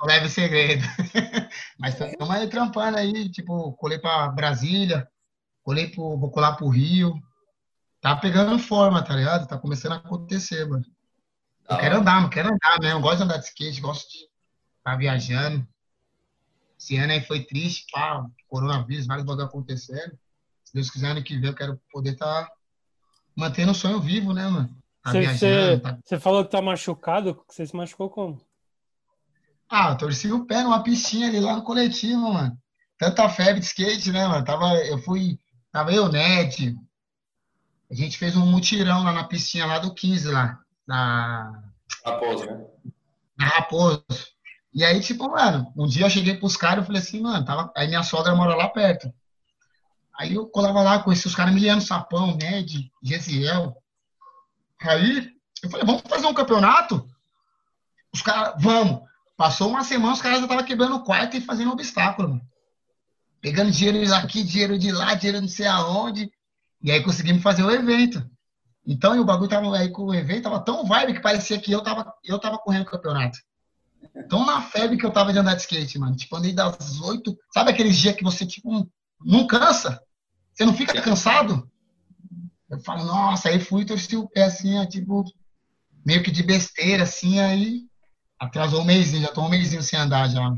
leve 0.06 0.30
segredo. 0.30 0.84
Mas 1.80 2.00
estamos 2.00 2.36
aí 2.36 2.48
trampando 2.48 2.98
aí, 2.98 3.30
tipo, 3.30 3.74
colei 3.74 3.98
para 3.98 4.28
Brasília, 4.30 5.08
colei 5.64 5.88
pro, 5.88 6.18
vou 6.18 6.30
colar 6.30 6.54
pro 6.54 6.70
Rio. 6.70 7.14
Tá 8.02 8.16
pegando 8.16 8.60
forma, 8.60 9.02
tá 9.02 9.16
ligado? 9.16 9.48
Tá 9.48 9.58
começando 9.58 9.94
a 9.94 9.96
acontecer, 9.96 10.68
mano. 10.68 10.84
Eu 11.70 11.78
quero 11.78 11.98
andar, 11.98 12.22
não 12.22 12.30
quero 12.30 12.50
andar 12.50 12.80
mesmo. 12.82 13.00
Gosto 13.00 13.18
de 13.18 13.24
andar 13.24 13.38
de 13.38 13.46
skate, 13.46 13.80
gosto 13.80 14.10
de 14.10 14.18
estar 14.18 14.92
tá 14.92 14.96
viajando. 14.96 15.66
Esse 16.84 16.98
ano 16.98 17.14
aí 17.14 17.22
foi 17.22 17.46
triste, 17.46 17.86
pá, 17.94 18.26
coronavírus, 18.50 19.08
vários 19.08 19.26
bagulho 19.26 19.46
acontecendo. 19.46 20.20
Se 20.66 20.74
Deus 20.74 20.90
quiser, 20.90 21.12
ano 21.12 21.24
que 21.24 21.38
vem 21.38 21.50
eu 21.50 21.56
quero 21.56 21.80
poder 21.90 22.12
estar 22.12 22.44
tá 22.44 22.52
mantendo 23.34 23.72
o 23.72 23.76
sonho 23.76 24.02
vivo, 24.02 24.34
né, 24.34 24.46
mano? 24.50 24.70
Tá 25.02 25.12
você, 25.14 25.80
tá... 25.80 26.20
falou 26.20 26.44
que 26.44 26.52
tá 26.52 26.62
machucado, 26.62 27.42
você 27.48 27.66
se 27.66 27.74
machucou 27.74 28.10
como? 28.10 28.46
Ah, 29.70 29.92
eu 29.92 29.98
torci 29.98 30.30
o 30.30 30.46
pé 30.46 30.62
numa 30.62 30.84
piscina 30.84 31.28
ali 31.28 31.40
lá 31.40 31.56
no 31.56 31.64
coletivo, 31.64 32.34
mano. 32.34 32.58
Tanta 32.98 33.30
febre 33.30 33.62
de 33.62 33.66
skate, 33.66 34.12
né, 34.12 34.28
mano? 34.28 34.44
Tava, 34.44 34.76
eu 34.86 34.98
fui, 34.98 35.40
tava 35.72 35.94
eu, 35.94 36.12
Ned. 36.12 36.76
A 37.90 37.94
gente 37.94 38.18
fez 38.18 38.36
um 38.36 38.46
mutirão 38.46 39.06
lá 39.06 39.14
na 39.14 39.24
piscina 39.24 39.68
lá 39.68 39.80
do 39.80 39.94
15 39.94 40.30
lá. 40.30 40.60
Na 40.86 41.64
Raposo, 42.06 42.46
né? 42.46 42.66
Na 43.38 43.46
Raposo. 43.46 44.33
E 44.74 44.84
aí, 44.84 45.00
tipo, 45.00 45.30
mano, 45.30 45.72
um 45.78 45.86
dia 45.86 46.06
eu 46.06 46.10
cheguei 46.10 46.36
pros 46.36 46.58
caras 46.58 46.84
e 46.84 46.88
falei 46.88 47.02
assim, 47.02 47.22
mano, 47.22 47.46
tava... 47.46 47.72
aí 47.76 47.88
minha 47.88 48.04
sogra 48.04 48.36
mora 48.36 48.56
lá 48.56 48.68
perto. 48.68 49.14
Aí 50.18 50.34
eu 50.34 50.48
colava 50.48 50.82
lá, 50.82 51.00
conheci 51.00 51.28
os 51.28 51.36
caras 51.36 51.54
Miliano 51.54 51.82
Sapão, 51.82 52.36
Ned, 52.36 52.92
Gesiel. 53.02 53.76
Aí 54.82 55.32
eu 55.62 55.70
falei, 55.70 55.86
vamos 55.86 56.02
fazer 56.08 56.26
um 56.26 56.34
campeonato? 56.34 57.08
Os 58.14 58.22
caras, 58.22 58.56
vamos. 58.60 59.02
Passou 59.38 59.70
uma 59.70 59.84
semana, 59.84 60.14
os 60.14 60.22
caras 60.22 60.40
já 60.40 60.46
estavam 60.46 60.64
quebrando 60.64 60.96
o 60.96 61.04
quarto 61.04 61.36
e 61.38 61.42
fazendo 61.42 61.72
obstáculo, 61.72 62.30
mano. 62.30 62.42
Pegando 63.42 63.72
dinheiro 63.72 64.08
daqui, 64.10 64.44
dinheiro 64.44 64.80
de 64.80 64.92
lá, 64.92 65.14
dinheiro 65.16 65.42
não 65.42 65.48
sei 65.48 65.68
aonde. 65.68 66.32
E 66.82 66.92
aí 66.92 67.04
conseguimos 67.04 67.44
fazer 67.44 67.64
o 67.64 67.72
evento. 67.72 68.24
Então, 68.86 69.20
o 69.20 69.26
bagulho 69.26 69.50
tava 69.50 69.78
aí 69.78 69.90
com 69.90 70.04
o 70.06 70.14
evento, 70.14 70.44
tava 70.44 70.60
tão 70.60 70.86
vibe 70.86 71.14
que 71.14 71.22
parecia 71.22 71.60
que 71.60 71.72
eu 71.72 71.82
tava, 71.82 72.14
eu 72.24 72.40
tava 72.40 72.58
correndo 72.58 72.84
o 72.84 72.90
campeonato. 72.90 73.38
Tão 74.30 74.46
na 74.46 74.62
febre 74.62 74.98
que 74.98 75.06
eu 75.06 75.12
tava 75.12 75.32
de 75.32 75.40
andar 75.40 75.56
de 75.56 75.62
skate, 75.62 76.00
mano. 76.00 76.16
Tipo, 76.16 76.36
andei 76.36 76.54
das 76.54 77.00
oito. 77.02 77.38
Sabe 77.54 77.72
aqueles 77.72 77.98
dias 77.98 78.16
que 78.16 78.24
você, 78.24 78.46
tipo, 78.46 78.90
não 79.24 79.48
cansa? 79.48 80.02
Você 80.54 80.66
não 80.66 80.74
fica 80.74 81.02
cansado? 81.02 81.70
Eu 82.70 82.80
falo, 82.80 83.04
nossa, 83.06 83.50
aí 83.50 83.60
fui 83.60 83.84
e 83.84 83.86
torci 83.86 84.16
o 84.16 84.28
pé 84.28 84.44
assim, 84.44 84.84
tipo, 84.88 85.24
meio 86.06 86.24
que 86.24 86.32
de 86.32 86.42
besteira, 86.42 87.04
assim, 87.04 87.40
aí 87.40 87.88
Atrasou 88.44 88.82
um 88.82 88.86
mêsinho, 88.86 89.22
já 89.22 89.32
tô 89.32 89.42
um 89.42 89.50
mêsinho 89.50 89.82
sem 89.82 89.98
andar 89.98 90.30
já. 90.30 90.54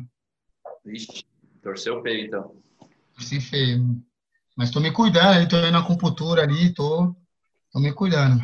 Vixe, 0.84 1.24
torceu 1.62 2.00
o 2.00 2.02
peito 2.02 2.26
então. 2.26 2.56
Torci 3.14 3.40
feio. 3.40 4.02
Mas 4.56 4.72
tô 4.72 4.80
me 4.80 4.92
cuidando, 4.92 5.48
tô 5.48 5.60
indo 5.60 5.72
na 5.72 5.80
acupuntura 5.80 6.42
ali, 6.42 6.74
tô, 6.74 7.16
tô 7.72 7.80
me 7.80 7.94
cuidando. 7.94 8.42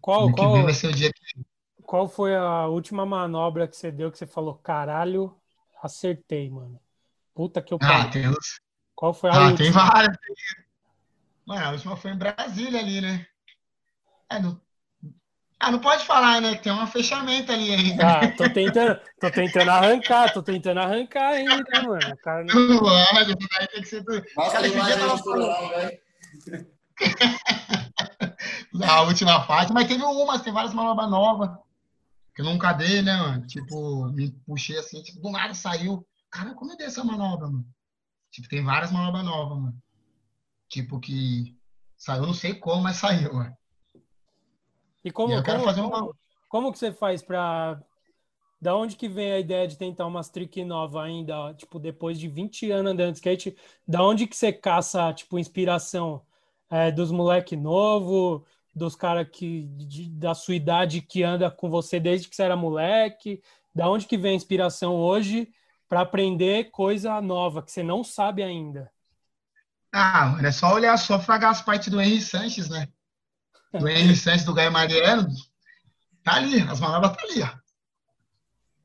Qual, 0.00 0.32
qual, 0.32 0.64
vai 0.64 0.74
ser 0.74 0.88
o 0.88 0.92
dia 0.92 1.08
que... 1.12 1.40
qual 1.86 2.08
foi 2.08 2.34
a 2.34 2.66
última 2.66 3.06
manobra 3.06 3.68
que 3.68 3.76
você 3.76 3.90
deu 3.90 4.10
que 4.10 4.18
você 4.18 4.26
falou, 4.26 4.54
caralho, 4.56 5.36
acertei, 5.82 6.50
mano? 6.50 6.80
Puta 7.34 7.62
que 7.62 7.72
eu 7.72 7.78
Ah, 7.82 8.08
tem 8.08 8.24
Qual 8.94 9.12
foi 9.12 9.30
a 9.30 9.34
ah, 9.34 9.46
última? 9.46 9.58
tem 9.58 9.70
várias. 9.70 10.16
Mano, 11.46 11.66
a 11.66 11.70
última 11.70 11.96
foi 11.96 12.12
em 12.12 12.16
Brasília 12.18 12.80
ali, 12.80 13.00
né? 13.00 13.26
É, 14.30 14.38
no 14.38 14.60
ah, 15.64 15.70
não 15.70 15.78
pode 15.78 16.04
falar, 16.04 16.42
né? 16.42 16.56
Tem 16.56 16.70
um 16.70 16.86
fechamento 16.86 17.50
ali 17.50 17.72
ainda. 17.72 18.06
Ah, 18.06 18.30
tô 18.36 18.50
tentando, 18.50 19.00
tô 19.18 19.30
tentando 19.30 19.70
arrancar, 19.70 20.30
tô 20.30 20.42
tentando 20.42 20.80
arrancar 20.80 21.28
ainda, 21.28 21.82
mano. 21.82 22.12
O 22.12 22.16
cara 22.18 22.44
não... 22.44 22.78
Pode, 22.80 23.36
que 23.70 23.84
ser. 23.86 24.04
Nossa, 24.36 24.52
cara, 24.52 24.68
dia 24.68 24.98
tava 24.98 25.16
falando. 25.16 25.90
A 28.86 29.02
última 29.02 29.42
fase, 29.46 29.72
mas 29.72 29.88
teve 29.88 30.02
umas, 30.02 30.42
tem 30.42 30.52
várias 30.52 30.74
manobras 30.74 31.08
novas. 31.08 31.50
Que 32.34 32.42
eu 32.42 32.46
nunca 32.46 32.72
dei, 32.72 33.00
né, 33.00 33.16
mano? 33.16 33.46
Tipo, 33.46 34.06
me 34.06 34.32
puxei 34.44 34.76
assim, 34.76 35.02
tipo, 35.02 35.20
do 35.20 35.30
nada 35.30 35.54
saiu. 35.54 36.04
Cara, 36.30 36.52
como 36.54 36.72
é 36.72 36.76
dessa 36.76 37.04
manobra, 37.04 37.46
mano? 37.46 37.66
Tipo, 38.32 38.48
tem 38.48 38.64
várias 38.64 38.90
manobras 38.90 39.24
novas, 39.24 39.58
mano. 39.58 39.82
Tipo, 40.68 40.98
que 40.98 41.56
saiu, 41.96 42.26
não 42.26 42.34
sei 42.34 42.54
como, 42.54 42.82
mas 42.82 42.96
saiu, 42.96 43.32
mano. 43.34 43.56
E 45.04 45.12
como, 45.12 45.34
e 45.34 45.42
como, 45.42 45.90
como, 45.90 46.16
como, 46.48 46.72
que 46.72 46.78
você 46.78 46.90
faz 46.92 47.22
para 47.22 47.80
da 48.60 48.74
onde 48.74 48.96
que 48.96 49.08
vem 49.08 49.30
a 49.30 49.38
ideia 49.38 49.68
de 49.68 49.76
tentar 49.76 50.06
umas 50.06 50.30
trick 50.30 50.64
nova 50.64 51.04
ainda, 51.04 51.52
tipo, 51.54 51.78
depois 51.78 52.18
de 52.18 52.26
20 52.26 52.70
anos 52.70 52.92
andando 52.92 53.12
de 53.12 53.18
skate, 53.18 53.54
da 53.86 54.02
onde 54.02 54.26
que 54.26 54.34
você 54.34 54.52
caça, 54.52 55.12
tipo, 55.12 55.38
inspiração? 55.38 56.24
É, 56.70 56.90
dos 56.90 57.12
moleque 57.12 57.54
novo, 57.56 58.44
dos 58.74 58.96
caras 58.96 59.28
que 59.30 59.64
de, 59.76 60.08
da 60.10 60.34
sua 60.34 60.54
idade 60.54 61.00
que 61.00 61.22
anda 61.22 61.50
com 61.50 61.70
você 61.70 62.00
desde 62.00 62.28
que 62.28 62.34
você 62.34 62.42
era 62.42 62.56
moleque? 62.56 63.42
Da 63.74 63.88
onde 63.88 64.06
que 64.06 64.18
vem 64.18 64.32
a 64.32 64.36
inspiração 64.36 64.94
hoje 64.94 65.48
para 65.88 66.00
aprender 66.00 66.70
coisa 66.70 67.20
nova 67.20 67.62
que 67.62 67.70
você 67.70 67.82
não 67.82 68.02
sabe 68.02 68.42
ainda? 68.42 68.90
Ah, 69.92 70.36
é 70.42 70.50
só 70.50 70.74
olhar, 70.74 70.96
só 70.96 71.20
fragar 71.20 71.50
as 71.50 71.62
partes 71.62 71.88
do 71.88 72.00
Henry 72.00 72.20
Sanches, 72.20 72.68
né? 72.68 72.88
do 73.78 73.88
Henry 73.88 74.16
Santos, 74.16 74.44
do 74.44 74.54
Gaio 74.54 74.72
Mariano, 74.72 75.28
tá 76.22 76.34
ali, 76.34 76.60
as 76.62 76.80
manobras 76.80 77.16
tá 77.16 77.22
ali, 77.22 77.42
ó. 77.42 77.50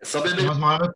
É 0.02 0.06
só 0.06 0.22
beber. 0.22 0.38
Tem 0.38 0.46
umas 0.46 0.58
manobras, 0.58 0.92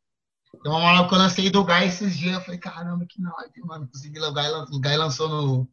tem 0.63 0.71
uma 0.71 0.81
manobra 0.81 1.09
que 1.09 1.15
eu 1.15 1.19
lancei 1.19 1.49
do 1.49 1.63
Gaio 1.63 1.87
esses 1.87 2.17
dias, 2.17 2.35
eu 2.35 2.41
falei, 2.41 2.59
caramba, 2.59 3.05
que 3.07 3.21
não, 3.21 3.31
mano, 3.65 3.87
consegui, 3.87 4.19
o 4.19 4.33
Gaio, 4.33 4.65
o 4.71 4.97
lançou 4.97 5.29
no, 5.29 5.69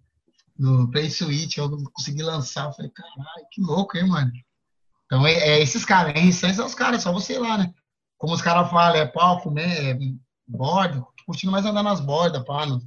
no 0.61 0.91
Play 0.91 1.11
Switch, 1.11 1.57
eu 1.57 1.70
consegui 1.95 2.23
lançar, 2.23 2.66
eu 2.66 2.73
falei, 2.74 2.91
caralho, 2.91 3.47
que 3.51 3.62
louco, 3.62 3.97
hein, 3.97 4.07
mano. 4.07 4.31
Então, 5.07 5.27
é, 5.27 5.32
é 5.32 5.62
esses 5.62 5.87
caras, 5.87 6.15
é 6.15 6.62
os 6.62 6.74
caras, 6.74 7.03
só 7.03 7.11
você 7.12 7.39
lá, 7.39 7.57
né? 7.57 7.73
Como 8.19 8.35
os 8.35 8.43
caras 8.43 8.70
falam, 8.70 8.97
é 8.97 9.07
palco, 9.07 9.51
né, 9.51 9.91
é 9.91 9.99
borda, 10.47 11.03
curtindo 11.24 11.51
mais 11.51 11.65
andar 11.65 11.82
nas 11.82 12.01
bordas, 12.01 12.45
pá, 12.45 12.66
no, 12.66 12.78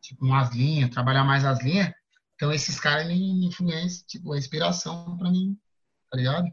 tipo, 0.00 0.24
umas 0.24 0.50
linhas, 0.54 0.88
trabalhar 0.88 1.24
mais 1.24 1.44
as 1.44 1.62
linhas, 1.62 1.92
então, 2.34 2.50
esses 2.50 2.80
caras 2.80 3.06
me 3.06 3.46
influenciam, 3.46 4.06
tipo, 4.06 4.32
a 4.32 4.38
inspiração 4.38 5.16
pra 5.18 5.30
mim, 5.30 5.56
tá 6.10 6.16
ligado? 6.16 6.48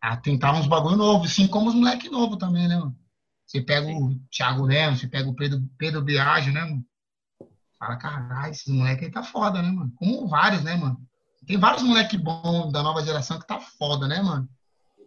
A 0.00 0.16
tentar 0.18 0.52
uns 0.52 0.66
bagulho 0.66 0.96
novo, 0.96 1.24
assim 1.24 1.48
como 1.48 1.68
os 1.70 1.74
moleque 1.74 2.10
novo 2.10 2.36
também, 2.36 2.68
né, 2.68 2.76
mano? 2.76 2.96
Você 3.46 3.62
pega 3.62 3.88
o 3.88 4.14
Thiago 4.30 4.66
Lemos, 4.66 5.00
você 5.00 5.08
pega 5.08 5.28
o 5.28 5.34
Pedro, 5.34 5.66
Pedro 5.78 6.02
Biagio, 6.02 6.52
né, 6.52 6.60
mano? 6.60 6.84
Fala, 7.78 7.96
caralho, 7.96 8.50
esses 8.50 8.66
moleque 8.66 9.04
aí 9.04 9.10
tá 9.10 9.22
foda, 9.22 9.62
né, 9.62 9.70
mano? 9.70 9.92
Como 9.96 10.26
vários, 10.26 10.62
né, 10.64 10.76
mano? 10.76 11.00
Tem 11.46 11.56
vários 11.56 11.82
moleque 11.82 12.18
bons 12.18 12.72
da 12.72 12.82
nova 12.82 13.04
geração 13.04 13.38
que 13.38 13.46
tá 13.46 13.60
foda, 13.60 14.08
né, 14.08 14.20
mano? 14.20 14.48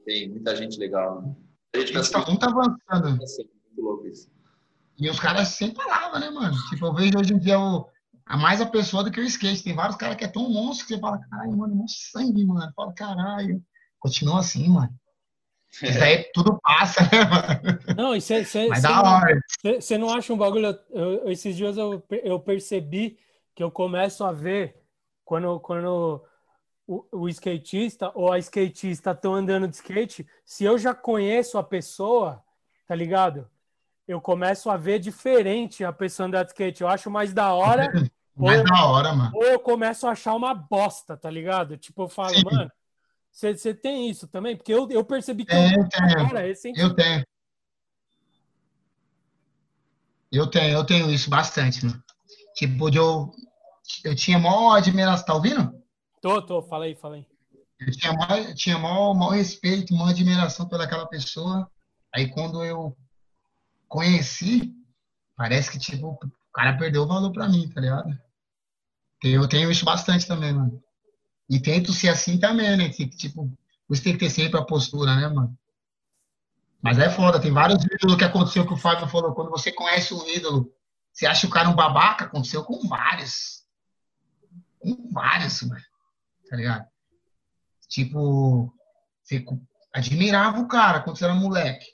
Tem 0.06 0.30
muita 0.30 0.56
gente 0.56 0.78
legal, 0.78 1.22
né? 1.22 1.36
A 1.76 1.80
gente 1.80 2.12
tá 2.12 2.26
muito 2.26 2.44
avançando. 2.44 3.18
Muito 3.18 3.82
louco 3.82 4.08
isso. 4.08 4.30
E 4.98 5.10
os 5.10 5.20
caras 5.20 5.50
sem 5.50 5.74
palavra, 5.74 6.20
né, 6.20 6.30
mano? 6.30 6.56
Tipo, 6.70 6.88
eu 6.88 6.94
vejo 6.94 7.18
hoje 7.18 7.34
em 7.34 7.40
dia 7.40 7.60
o 7.60 7.90
a 8.26 8.38
mais 8.38 8.62
a 8.62 8.66
pessoa 8.66 9.04
do 9.04 9.12
que 9.12 9.20
o 9.20 9.24
skate. 9.24 9.64
Tem 9.64 9.76
vários 9.76 9.98
caras 9.98 10.16
que 10.16 10.24
é 10.24 10.28
tão 10.28 10.50
monstro 10.50 10.88
que 10.88 10.94
você 10.94 11.00
fala, 11.00 11.20
caralho, 11.20 11.58
mano, 11.58 11.74
é 11.74 11.84
um 11.84 11.88
sangue, 11.88 12.46
mano. 12.46 12.72
Fala, 12.74 12.94
caralho. 12.94 13.62
Continua 14.00 14.40
assim, 14.40 14.70
mano. 14.70 14.94
Isso 15.82 16.04
aí 16.04 16.30
tudo 16.34 16.60
passa, 16.62 17.02
né, 17.04 17.24
mano? 17.24 17.80
Não, 17.96 18.16
e 18.16 18.22
cê, 18.22 18.44
cê, 18.44 18.68
Mas 18.68 18.82
cê 18.82 18.88
da 18.88 19.02
hora. 19.02 19.42
Você 19.80 19.98
não 19.98 20.10
acha 20.10 20.34
um 20.34 20.38
bagulho. 20.38 20.78
Eu, 20.90 21.30
esses 21.30 21.56
dias 21.56 21.78
eu, 21.78 22.04
eu 22.24 22.40
percebi 22.40 23.18
que 23.56 23.64
eu 23.64 23.72
começo 23.72 24.24
a 24.24 24.32
ver 24.32 24.76
quando, 25.24 25.60
quando 25.60 26.24
o, 26.86 27.06
o 27.12 27.30
skatista 27.30 28.12
ou 28.14 28.32
a 28.32 28.40
skatista 28.40 29.12
estão 29.12 29.34
andando 29.34 29.68
de 29.68 29.76
skate, 29.76 30.28
se 30.44 30.64
eu 30.66 30.78
já 30.78 30.94
conheço 30.94 31.58
a 31.58 31.64
pessoa, 31.64 32.44
tá 32.88 32.94
ligado? 32.94 33.50
Eu 34.08 34.20
começo 34.20 34.70
a 34.70 34.76
ver 34.76 35.00
diferente 35.00 35.86
a 35.86 35.94
pessoa 35.94 36.28
andar 36.28 36.44
de 36.44 36.50
skate. 36.52 36.82
Eu 36.82 36.88
acho 36.90 37.10
mais 37.10 37.34
da 37.34 37.54
hora 37.54 37.92
mais 38.36 38.64
da 38.64 38.86
hora, 38.86 39.14
mano. 39.14 39.32
Ou 39.34 39.44
eu 39.44 39.60
começo 39.60 40.08
a 40.08 40.12
achar 40.12 40.34
uma 40.34 40.54
bosta, 40.54 41.16
tá 41.16 41.30
ligado? 41.30 41.78
Tipo, 41.78 42.04
eu 42.04 42.10
falo, 42.10 42.36
Sim. 42.36 42.44
mano, 42.44 42.72
você 43.32 43.74
tem 43.74 44.10
isso 44.10 44.28
também? 44.28 44.56
Porque 44.56 44.74
eu, 44.74 44.90
eu 44.92 45.04
percebi 45.06 45.46
que 45.46 45.54
é, 45.54 45.68
eu, 45.68 45.90
tenho. 45.90 46.28
Cara, 46.28 46.48
eu 46.48 46.96
tenho. 46.96 47.26
Eu 50.32 50.48
tenho, 50.48 50.74
eu 50.74 50.86
tenho 50.86 51.12
isso 51.12 51.30
bastante, 51.30 51.86
mano. 51.86 52.02
Tipo, 52.56 52.90
eu, 52.94 53.32
eu 54.04 54.16
tinha 54.16 54.38
maior 54.38 54.76
admiração. 54.76 55.26
Tá 55.26 55.34
ouvindo? 55.34 55.74
Tô, 56.22 56.42
tô, 56.42 56.62
falei, 56.62 56.96
falei. 56.96 57.26
Eu 57.80 57.92
tinha 57.92 58.14
maior, 58.14 58.54
tinha 58.54 58.78
maior, 58.78 59.14
maior 59.14 59.32
respeito, 59.32 59.94
maior 59.94 60.12
admiração 60.12 60.68
pelaquela 60.68 61.08
pessoa. 61.08 61.70
Aí 62.14 62.30
quando 62.30 62.64
eu 62.64 62.96
conheci, 63.88 64.74
parece 65.36 65.72
que, 65.72 65.80
tipo, 65.80 66.10
o 66.10 66.54
cara 66.54 66.78
perdeu 66.78 67.04
o 67.04 67.08
valor 67.08 67.32
pra 67.32 67.50
mim, 67.50 67.70
tá 67.70 67.82
ligado? 67.82 68.18
Eu 69.24 69.48
tenho 69.48 69.72
isso 69.72 69.84
bastante 69.86 70.28
também, 70.28 70.54
mano. 70.54 70.82
E 71.50 71.60
tento 71.60 71.92
ser 71.94 72.10
assim 72.10 72.40
também, 72.40 72.78
né? 72.78 72.90
Tipo, 72.90 73.52
você 73.88 74.04
tem 74.04 74.14
que 74.14 74.20
ter 74.20 74.30
sempre 74.30 74.60
a 74.60 74.64
postura, 74.64 75.16
né, 75.16 75.28
mano? 75.28 75.58
Mas 76.82 76.98
é 76.98 77.10
foda, 77.10 77.40
tem 77.40 77.52
vários 77.52 77.84
ídolos 77.84 78.16
que 78.16 78.24
aconteceu 78.24 78.66
que 78.66 78.74
o 78.74 78.78
Fábio 78.78 79.08
falou. 79.08 79.36
Quando 79.36 79.52
você 79.52 79.72
conhece 79.72 80.14
um 80.14 80.28
ídolo, 80.28 80.74
você 81.14 81.26
acha 81.26 81.46
o 81.46 81.50
cara 81.50 81.70
um 81.70 81.76
babaca? 81.76 82.26
Aconteceu 82.26 82.64
com 82.64 82.88
vários. 82.88 83.64
Com 84.80 85.10
vários, 85.12 85.62
mano. 85.62 85.82
Tá 86.50 86.56
ligado? 86.56 86.88
Tipo, 87.88 88.74
você 89.22 89.46
admirava 89.94 90.60
o 90.60 90.68
cara 90.68 91.02
quando 91.02 91.18
você 91.18 91.26
era 91.26 91.36
moleque. 91.36 91.86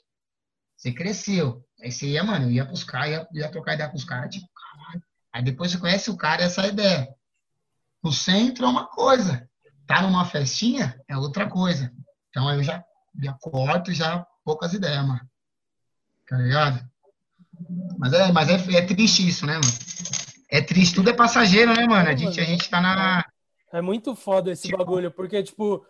Você 0.76 0.92
cresceu. 0.92 1.64
Aí 1.82 1.90
você 1.90 2.06
ia, 2.06 2.24
mano, 2.24 2.50
ia 2.50 2.64
caras, 2.86 3.10
ia, 3.10 3.28
ia 3.32 3.50
trocar 3.50 3.74
ideia 3.74 3.90
com 3.90 3.96
os 3.96 4.04
caras, 4.04 4.34
tipo, 4.34 4.48
caralho. 4.54 5.02
Aí 5.32 5.42
depois 5.42 5.70
você 5.70 5.78
conhece 5.78 6.10
o 6.10 6.16
cara 6.16 6.42
e 6.42 6.44
essa 6.46 6.66
ideia. 6.66 7.08
O 8.02 8.12
centro 8.12 8.64
é 8.64 8.68
uma 8.68 8.86
coisa, 8.86 9.48
tá 9.86 10.02
numa 10.02 10.24
festinha 10.24 11.00
é 11.08 11.16
outra 11.16 11.48
coisa. 11.48 11.92
Então 12.28 12.52
eu 12.52 12.62
já, 12.62 12.84
já 13.22 13.32
corto 13.40 13.92
já 13.92 14.26
poucas 14.44 14.72
ideias, 14.72 15.06
mano. 15.06 15.20
Tá 16.28 16.36
ligado? 16.36 16.88
Mas 17.98 18.12
é, 18.12 18.32
mas 18.32 18.48
é, 18.48 18.76
é 18.76 18.86
triste 18.86 19.26
isso, 19.26 19.46
né, 19.46 19.54
mano? 19.54 19.72
É 20.50 20.62
triste, 20.62 20.94
tudo 20.94 21.10
é 21.10 21.12
passageiro, 21.12 21.74
né, 21.74 21.86
mano? 21.86 22.08
A 22.08 22.14
gente, 22.14 22.40
a 22.40 22.44
gente 22.44 22.70
tá 22.70 22.80
na. 22.80 23.24
É 23.72 23.82
muito 23.82 24.14
foda 24.14 24.50
esse 24.50 24.68
tipo... 24.68 24.78
bagulho, 24.78 25.10
porque, 25.10 25.42
tipo, 25.42 25.84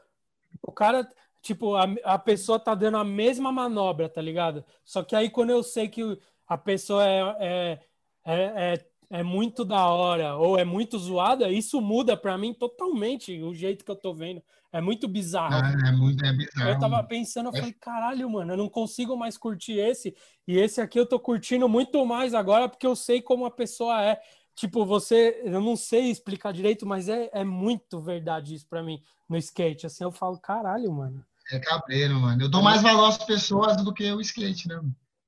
o 0.62 0.72
cara, 0.72 1.08
tipo, 1.42 1.76
a, 1.76 1.84
a 2.04 2.18
pessoa 2.18 2.58
tá 2.58 2.74
dando 2.74 2.96
a 2.96 3.04
mesma 3.04 3.52
manobra, 3.52 4.08
tá 4.08 4.20
ligado? 4.20 4.64
Só 4.84 5.04
que 5.04 5.14
aí 5.14 5.30
quando 5.30 5.50
eu 5.50 5.62
sei 5.62 5.88
que 5.88 6.02
a 6.46 6.58
pessoa 6.58 7.06
é, 7.06 7.20
é, 7.38 7.80
é, 8.24 8.72
é 8.72 8.87
é 9.10 9.22
muito 9.22 9.64
da 9.64 9.86
hora 9.86 10.36
ou 10.36 10.58
é 10.58 10.64
muito 10.64 10.98
zoada, 10.98 11.50
isso 11.50 11.80
muda 11.80 12.16
para 12.16 12.36
mim 12.36 12.52
totalmente 12.52 13.42
o 13.42 13.54
jeito 13.54 13.84
que 13.84 13.90
eu 13.90 13.96
tô 13.96 14.12
vendo. 14.12 14.42
É 14.70 14.82
muito 14.82 15.08
bizarro. 15.08 15.54
É, 15.54 15.88
é 15.88 15.92
muito 15.92 16.24
é 16.24 16.32
bizarro. 16.32 16.68
Eu 16.68 16.78
tava 16.78 17.02
pensando, 17.02 17.48
eu 17.48 17.52
falei, 17.52 17.72
caralho, 17.72 18.28
mano, 18.28 18.52
eu 18.52 18.56
não 18.56 18.68
consigo 18.68 19.16
mais 19.16 19.38
curtir 19.38 19.78
esse. 19.78 20.14
E 20.46 20.58
esse 20.58 20.80
aqui 20.80 21.00
eu 21.00 21.06
tô 21.06 21.18
curtindo 21.18 21.66
muito 21.68 22.04
mais 22.04 22.34
agora 22.34 22.68
porque 22.68 22.86
eu 22.86 22.94
sei 22.94 23.22
como 23.22 23.46
a 23.46 23.50
pessoa 23.50 24.02
é. 24.02 24.20
Tipo, 24.54 24.84
você, 24.84 25.40
eu 25.44 25.60
não 25.60 25.76
sei 25.76 26.10
explicar 26.10 26.52
direito, 26.52 26.84
mas 26.84 27.08
é, 27.08 27.30
é 27.32 27.44
muito 27.44 28.00
verdade 28.00 28.54
isso 28.54 28.66
para 28.68 28.82
mim 28.82 29.00
no 29.28 29.36
skate. 29.38 29.86
Assim, 29.86 30.04
eu 30.04 30.10
falo, 30.10 30.38
caralho, 30.38 30.92
mano. 30.92 31.24
É 31.50 31.58
cabreiro, 31.58 32.20
mano. 32.20 32.42
Eu 32.42 32.48
dou 32.50 32.60
mais 32.60 32.82
valor 32.82 33.06
às 33.06 33.18
pessoas 33.18 33.82
do 33.82 33.94
que 33.94 34.10
o 34.12 34.20
skate, 34.20 34.68
né? 34.68 34.82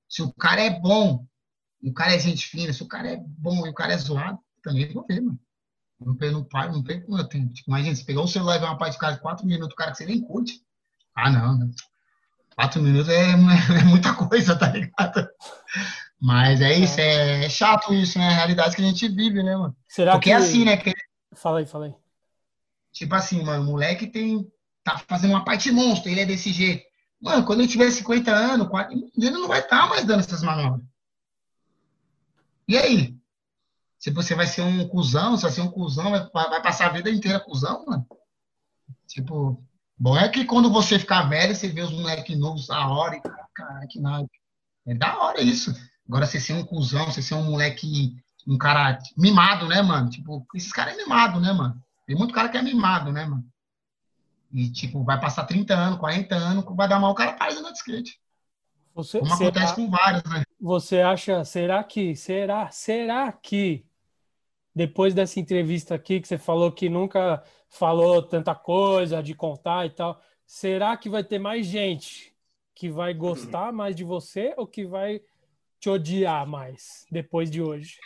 Se 0.08 0.20
o 0.20 0.32
cara 0.34 0.60
é 0.60 0.70
bom, 0.80 1.24
o 1.82 1.92
cara 1.92 2.14
é 2.14 2.18
gente 2.18 2.46
fina, 2.46 2.72
se 2.72 2.82
o 2.82 2.88
cara 2.88 3.08
é 3.12 3.16
bom 3.16 3.66
e 3.66 3.70
o 3.70 3.74
cara 3.74 3.92
é 3.92 3.96
zoado, 3.96 4.38
também 4.62 4.92
vou 4.92 5.06
ver, 5.06 5.20
mano. 5.20 5.38
Não 6.00 6.14
no 6.32 6.44
pai, 6.44 6.70
não 6.72 6.82
pego 6.82 7.04
como 7.04 7.18
eu 7.18 7.28
tenho. 7.28 7.48
Tipo, 7.50 7.70
imagina, 7.70 7.94
se 7.94 8.04
pegar 8.04 8.22
o 8.22 8.26
celular 8.26 8.56
e 8.56 8.58
ver 8.58 8.64
uma 8.64 8.78
parte 8.78 8.94
de 8.94 8.98
cara 8.98 9.14
de 9.14 9.20
quatro 9.20 9.46
minutos, 9.46 9.74
o 9.74 9.76
cara 9.76 9.90
que 9.90 9.98
você 9.98 10.06
nem 10.06 10.22
curte. 10.22 10.62
Ah, 11.14 11.30
não, 11.30 11.58
né? 11.58 11.70
Quatro 12.54 12.82
minutos 12.82 13.10
é, 13.10 13.32
é, 13.32 13.34
é 13.80 13.84
muita 13.84 14.14
coisa, 14.14 14.56
tá 14.56 14.68
ligado? 14.72 15.28
Mas 16.18 16.60
é 16.62 16.72
isso, 16.72 16.98
é, 17.00 17.44
é 17.44 17.48
chato 17.50 17.92
isso, 17.92 18.18
né? 18.18 18.28
A 18.28 18.34
realidade 18.34 18.74
que 18.74 18.82
a 18.82 18.84
gente 18.84 19.08
vive, 19.08 19.42
né, 19.42 19.56
mano? 19.56 19.76
Será 19.86 20.12
Porque 20.12 20.30
que... 20.30 20.32
é 20.32 20.36
assim, 20.36 20.64
né? 20.64 20.76
Que... 20.78 20.94
Fala 21.34 21.58
aí, 21.58 21.66
fala 21.66 21.86
aí. 21.86 21.94
Tipo 22.92 23.14
assim, 23.14 23.42
mano, 23.44 23.62
o 23.62 23.66
moleque 23.66 24.06
tem. 24.06 24.46
tá 24.82 24.98
fazendo 25.06 25.32
uma 25.32 25.44
parte 25.44 25.70
monstro, 25.70 26.10
ele 26.10 26.20
é 26.20 26.26
desse 26.26 26.50
jeito. 26.50 26.82
Mano, 27.20 27.44
quando 27.44 27.60
ele 27.60 27.68
tiver 27.68 27.90
50 27.90 28.30
anos, 28.30 28.68
40, 28.68 29.06
ele 29.18 29.30
não 29.30 29.46
vai 29.46 29.60
estar 29.60 29.82
tá 29.82 29.86
mais 29.86 30.04
dando 30.04 30.20
essas 30.20 30.42
manobras. 30.42 30.84
E 32.70 32.78
aí? 32.78 33.18
Se 33.98 34.12
você 34.12 34.32
vai 34.32 34.46
ser 34.46 34.62
um 34.62 34.86
cuzão, 34.86 35.36
se 35.36 35.42
vai 35.42 35.50
ser 35.50 35.60
um 35.60 35.70
cuzão, 35.72 36.12
vai, 36.12 36.30
vai 36.32 36.62
passar 36.62 36.86
a 36.86 36.92
vida 36.92 37.10
inteira 37.10 37.40
cuzão, 37.40 37.84
mano? 37.84 38.06
Tipo, 39.08 39.60
bom 39.98 40.16
é 40.16 40.28
que 40.28 40.44
quando 40.44 40.70
você 40.70 40.96
ficar 40.96 41.22
velho, 41.22 41.52
você 41.52 41.66
vê 41.66 41.82
os 41.82 41.90
moleques 41.90 42.38
novos 42.38 42.68
da 42.68 42.86
hora 42.86 43.16
e 43.16 43.20
cara, 43.20 43.86
que 43.88 43.98
nada. 43.98 44.24
É 44.86 44.94
da 44.94 45.18
hora 45.18 45.40
isso. 45.40 45.74
Agora, 46.08 46.24
você 46.24 46.38
ser 46.38 46.52
um 46.52 46.64
cuzão, 46.64 47.06
você 47.06 47.20
ser 47.20 47.34
um 47.34 47.42
moleque, 47.42 48.14
um 48.46 48.56
cara 48.56 49.00
mimado, 49.18 49.66
né, 49.66 49.82
mano? 49.82 50.08
Tipo, 50.08 50.46
esses 50.54 50.70
caras 50.72 50.94
é 50.94 50.96
mimado, 50.96 51.40
né, 51.40 51.52
mano? 51.52 51.74
Tem 52.06 52.14
muito 52.14 52.32
cara 52.32 52.48
que 52.48 52.56
é 52.56 52.62
mimado, 52.62 53.10
né, 53.10 53.26
mano? 53.26 53.44
E, 54.52 54.70
tipo, 54.70 55.02
vai 55.02 55.20
passar 55.20 55.44
30 55.44 55.74
anos, 55.74 55.98
40 55.98 56.36
anos, 56.36 56.64
vai 56.76 56.88
dar 56.88 57.00
mal, 57.00 57.10
o 57.10 57.16
cara 57.16 57.32
para 57.32 57.50
de 57.50 57.58
andar 57.58 57.72
de 57.72 57.78
skate. 57.78 58.20
Você, 59.02 59.18
Como 59.18 59.34
será, 59.34 59.48
acontece 59.48 59.74
com 59.74 59.90
vários, 59.90 60.22
né? 60.24 60.42
Você 60.60 61.00
acha, 61.00 61.44
será 61.44 61.82
que, 61.82 62.14
será, 62.14 62.70
será 62.70 63.32
que 63.32 63.84
depois 64.74 65.14
dessa 65.14 65.40
entrevista 65.40 65.94
aqui 65.94 66.20
que 66.20 66.28
você 66.28 66.38
falou 66.38 66.70
que 66.70 66.88
nunca 66.88 67.42
falou 67.68 68.22
tanta 68.22 68.54
coisa 68.54 69.22
de 69.22 69.34
contar 69.34 69.86
e 69.86 69.90
tal, 69.90 70.20
será 70.46 70.96
que 70.96 71.08
vai 71.08 71.24
ter 71.24 71.38
mais 71.38 71.66
gente 71.66 72.34
que 72.74 72.88
vai 72.88 73.14
gostar 73.14 73.72
mais 73.72 73.96
de 73.96 74.04
você 74.04 74.54
ou 74.56 74.66
que 74.66 74.86
vai 74.86 75.20
te 75.78 75.88
odiar 75.88 76.46
mais 76.46 77.06
depois 77.10 77.50
de 77.50 77.62
hoje? 77.62 77.98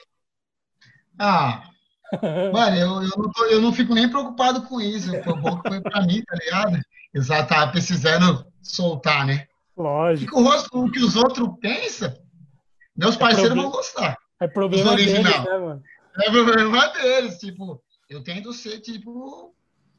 Ah, 1.19 1.71
Mano, 2.53 2.77
eu, 2.77 3.03
eu, 3.03 3.19
não 3.19 3.31
tô, 3.33 3.45
eu 3.47 3.61
não 3.61 3.73
fico 3.73 3.95
nem 3.95 4.09
preocupado 4.09 4.63
com 4.63 4.81
isso. 4.81 5.11
Foi 5.23 5.37
bom 5.41 5.61
que 5.61 5.69
foi 5.69 5.81
pra 5.81 6.03
mim, 6.03 6.23
tá 6.23 6.37
ligado? 6.37 6.81
Eu 7.13 7.27
tava 7.27 7.71
precisando 7.71 8.47
soltar, 8.63 9.27
né? 9.27 9.47
Lógico. 9.77 10.41
O, 10.41 10.85
o 10.85 10.91
que 10.91 11.01
os 11.01 11.17
outros 11.17 11.49
pensam, 11.61 12.15
meus 12.97 13.17
é 13.17 13.19
parceiros 13.19 13.49
problema, 13.49 13.71
vão 13.71 13.79
gostar. 13.79 14.17
É 14.41 14.47
problema 14.47 14.97
deles, 14.97 15.23
né, 15.23 15.59
mano? 15.59 15.83
É 16.21 16.31
problema 16.31 16.89
deles, 16.89 17.39
tipo, 17.39 17.83
eu 18.09 18.23
tento 18.23 18.53
ser, 18.53 18.81
tipo... 18.81 19.55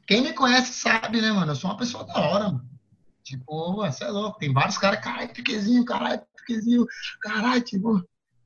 Quem 0.06 0.22
me 0.22 0.32
conhece 0.32 0.72
sabe, 0.72 1.20
né, 1.20 1.32
mano? 1.32 1.50
Eu 1.50 1.56
sou 1.56 1.68
uma 1.68 1.76
pessoa 1.76 2.04
da 2.04 2.18
hora, 2.18 2.44
mano. 2.44 2.64
Tipo, 3.24 3.74
você 3.74 4.04
é 4.04 4.08
louco. 4.08 4.38
Tem 4.38 4.52
vários 4.52 4.78
caras, 4.78 5.00
caralho, 5.00 5.32
piquezinho, 5.32 5.84
caralho, 5.84 6.22
piquezinho, 6.36 6.86
caralho, 7.20 7.60
tipo... 7.60 8.02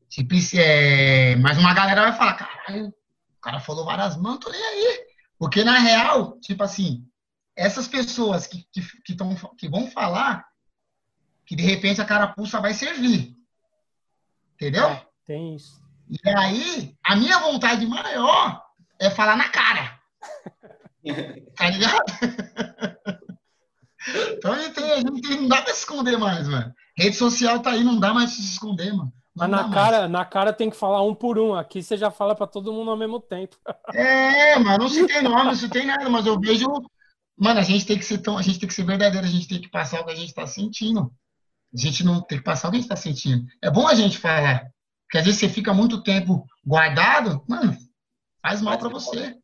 Tipo, 0.09 0.35
é... 0.55 1.37
Mas 1.37 1.59
uma 1.59 1.75
galera 1.75 2.03
vai 2.03 2.13
falar, 2.13 2.35
caralho, 2.35 2.89
o 2.89 3.41
cara 3.41 3.61
falou 3.61 3.85
várias 3.85 4.17
mãos, 4.17 4.39
tô 4.39 4.51
nem 4.51 4.61
aí. 4.61 5.07
Porque, 5.39 5.63
na 5.63 5.79
real, 5.79 6.39
tipo 6.41 6.63
assim, 6.63 7.07
essas 7.55 7.87
pessoas 7.87 8.47
que, 8.47 8.67
que, 8.73 8.81
que, 9.05 9.15
tão, 9.15 9.35
que 9.57 9.69
vão 9.69 9.91
falar 9.91 10.50
que, 11.51 11.57
de 11.57 11.65
repente, 11.65 12.01
a 12.01 12.05
carapuça 12.05 12.61
vai 12.61 12.73
servir. 12.73 13.35
Entendeu? 14.55 14.87
É, 14.87 15.05
tem 15.27 15.57
isso. 15.57 15.83
E 16.09 16.17
aí, 16.29 16.95
a 17.03 17.17
minha 17.17 17.41
vontade 17.41 17.85
maior 17.87 18.63
é 19.01 19.11
falar 19.11 19.35
na 19.35 19.49
cara. 19.49 19.99
tá 21.57 21.71
ligado? 21.71 22.05
então, 24.33 24.53
a 24.53 24.61
gente, 24.61 24.81
a 24.81 24.97
gente 24.99 25.29
não 25.41 25.49
dá 25.49 25.61
pra 25.61 25.75
se 25.75 25.81
esconder 25.81 26.17
mais, 26.17 26.47
mano. 26.47 26.73
Rede 26.97 27.17
social 27.17 27.59
tá 27.59 27.71
aí, 27.71 27.83
não 27.83 27.99
dá 27.99 28.15
mais 28.15 28.33
pra 28.33 28.43
se 28.45 28.49
esconder, 28.49 28.93
mano. 28.95 29.13
Mas 29.35 29.51
na 29.51 29.69
cara, 29.71 30.07
na 30.09 30.25
cara 30.25 30.53
tem 30.53 30.71
que 30.71 30.77
falar 30.77 31.03
um 31.03 31.17
por 31.17 31.37
um. 31.37 31.57
Aqui 31.57 31.83
você 31.83 31.97
já 31.97 32.13
fala 32.13 32.37
para 32.37 32.47
todo 32.47 32.73
mundo 32.73 32.93
ao 32.93 32.97
mesmo 32.97 33.19
tempo. 33.19 33.57
É, 33.93 34.57
mas 34.57 34.79
não 34.79 34.89
se 34.89 35.05
tem 35.05 35.21
nome, 35.21 35.45
não 35.47 35.55
se 35.57 35.69
tem 35.69 35.85
nada, 35.85 36.09
mas 36.09 36.27
eu 36.27 36.39
vejo. 36.39 36.69
Mano, 37.37 37.59
a 37.59 37.65
gente 37.65 37.85
tem 37.85 37.99
que 37.99 38.05
ser 38.05 38.19
tão, 38.19 38.39
a 38.39 38.43
gente 38.43 38.61
tem 38.61 38.69
que 38.69 38.75
ser 38.75 38.85
verdadeiro, 38.85 39.27
a 39.27 39.31
gente 39.31 39.49
tem 39.49 39.61
que 39.61 39.69
passar 39.69 40.01
o 40.01 40.05
que 40.05 40.13
a 40.13 40.15
gente 40.15 40.29
está 40.29 40.47
sentindo. 40.47 41.13
A 41.73 41.77
gente 41.77 42.05
não 42.05 42.21
tem 42.21 42.39
que 42.39 42.45
passar 42.45 42.69
o 42.69 42.71
que 42.71 42.77
a 42.77 42.81
gente 42.81 42.91
está 42.91 42.97
sentindo. 42.97 43.47
É 43.63 43.71
bom 43.71 43.87
a 43.87 43.95
gente 43.95 44.19
falar. 44.19 44.71
Porque 45.05 45.19
às 45.19 45.25
vezes 45.25 45.41
você 45.41 45.49
fica 45.49 45.75
muito 45.75 46.03
tempo 46.03 46.47
guardado, 46.65 47.45
mano, 47.49 47.77
faz 48.41 48.63
mal 48.63 48.79
para 48.79 48.89
você. 48.89 49.37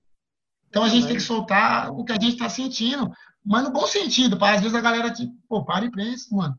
Então 0.69 0.85
a 0.85 0.89
gente 0.89 1.07
tem 1.07 1.16
que 1.16 1.23
soltar 1.23 1.90
o 1.90 2.05
que 2.05 2.12
a 2.12 2.16
gente 2.16 2.35
está 2.35 2.48
sentindo, 2.48 3.11
mas 3.44 3.65
no 3.65 3.73
bom 3.73 3.86
sentido, 3.86 4.36
para 4.36 4.57
às 4.57 4.61
vezes 4.61 4.77
a 4.77 4.81
galera 4.81 5.12
tipo, 5.12 5.35
pô, 5.48 5.65
para 5.65 5.85
e 5.85 5.90
pensa, 5.90 6.35
mano. 6.35 6.59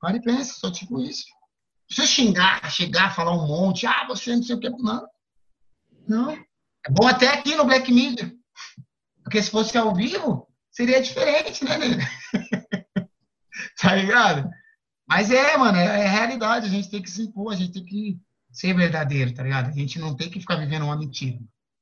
Para 0.00 0.16
e 0.16 0.22
pensa, 0.22 0.54
só 0.54 0.70
tipo 0.70 1.00
isso. 1.02 1.24
Você 1.90 2.06
xingar, 2.06 2.70
chegar, 2.70 3.14
falar 3.14 3.32
um 3.32 3.46
monte, 3.46 3.86
ah, 3.86 4.06
você 4.06 4.34
não 4.34 4.42
sei 4.42 4.56
o 4.56 4.60
que, 4.60 4.68
não. 4.68 5.06
Não. 6.06 6.32
É 6.32 6.90
bom 6.90 7.06
até 7.06 7.28
aqui 7.28 7.54
no 7.54 7.64
Black 7.64 7.90
Media. 7.92 8.32
Porque 9.22 9.42
se 9.42 9.50
fosse 9.50 9.76
ao 9.76 9.94
vivo, 9.94 10.46
seria 10.70 11.02
diferente, 11.02 11.64
né, 11.64 11.76
né? 11.76 11.96
tá 13.80 13.94
ligado? 13.94 14.48
Mas 15.08 15.30
é, 15.30 15.56
mano, 15.56 15.78
é, 15.78 16.04
é 16.04 16.08
realidade. 16.08 16.66
A 16.66 16.70
gente 16.70 16.90
tem 16.90 17.00
que 17.00 17.10
se 17.10 17.22
impor, 17.22 17.52
a 17.52 17.56
gente 17.56 17.72
tem 17.72 17.84
que 17.84 18.18
ser 18.52 18.74
verdadeiro, 18.74 19.32
tá 19.32 19.42
ligado? 19.42 19.68
A 19.68 19.72
gente 19.72 19.98
não 19.98 20.14
tem 20.14 20.30
que 20.30 20.40
ficar 20.40 20.56
vivendo 20.56 20.82
uma 20.82 20.96
mentira. 20.96 21.38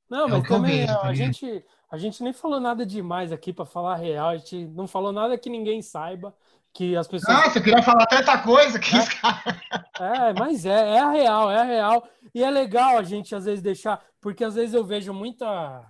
Não, 0.09 0.27
é 0.27 0.31
mas 0.31 0.47
também 0.47 0.79
vejo, 0.81 0.93
tá 0.93 1.07
a, 1.07 1.13
gente, 1.13 1.65
a 1.91 1.97
gente 1.97 2.23
nem 2.23 2.31
falou 2.31 2.59
nada 2.61 2.85
demais 2.85 3.31
aqui 3.31 3.51
para 3.51 3.65
falar 3.65 3.93
a 3.93 3.97
real. 3.97 4.29
A 4.29 4.37
gente 4.37 4.65
não 4.67 4.87
falou 4.87 5.11
nada 5.11 5.37
que 5.37 5.49
ninguém 5.49 5.81
saiba 5.81 6.33
que 6.73 6.95
as 6.95 7.07
pessoas. 7.07 7.37
Nossa, 7.37 7.57
eu 7.57 7.63
queria 7.63 7.83
falar 7.83 8.05
tanta 8.05 8.37
coisa 8.37 8.79
que. 8.79 8.95
É, 8.95 8.99
é 10.29 10.33
mas 10.33 10.65
é, 10.65 10.95
é 10.95 10.99
a 10.99 11.11
real, 11.11 11.51
é 11.51 11.59
a 11.59 11.63
real. 11.63 12.07
E 12.33 12.43
é 12.43 12.49
legal 12.49 12.97
a 12.97 13.03
gente 13.03 13.35
às 13.35 13.45
vezes 13.45 13.61
deixar, 13.61 14.01
porque 14.21 14.43
às 14.43 14.55
vezes 14.55 14.73
eu 14.73 14.85
vejo 14.85 15.13
muita 15.13 15.83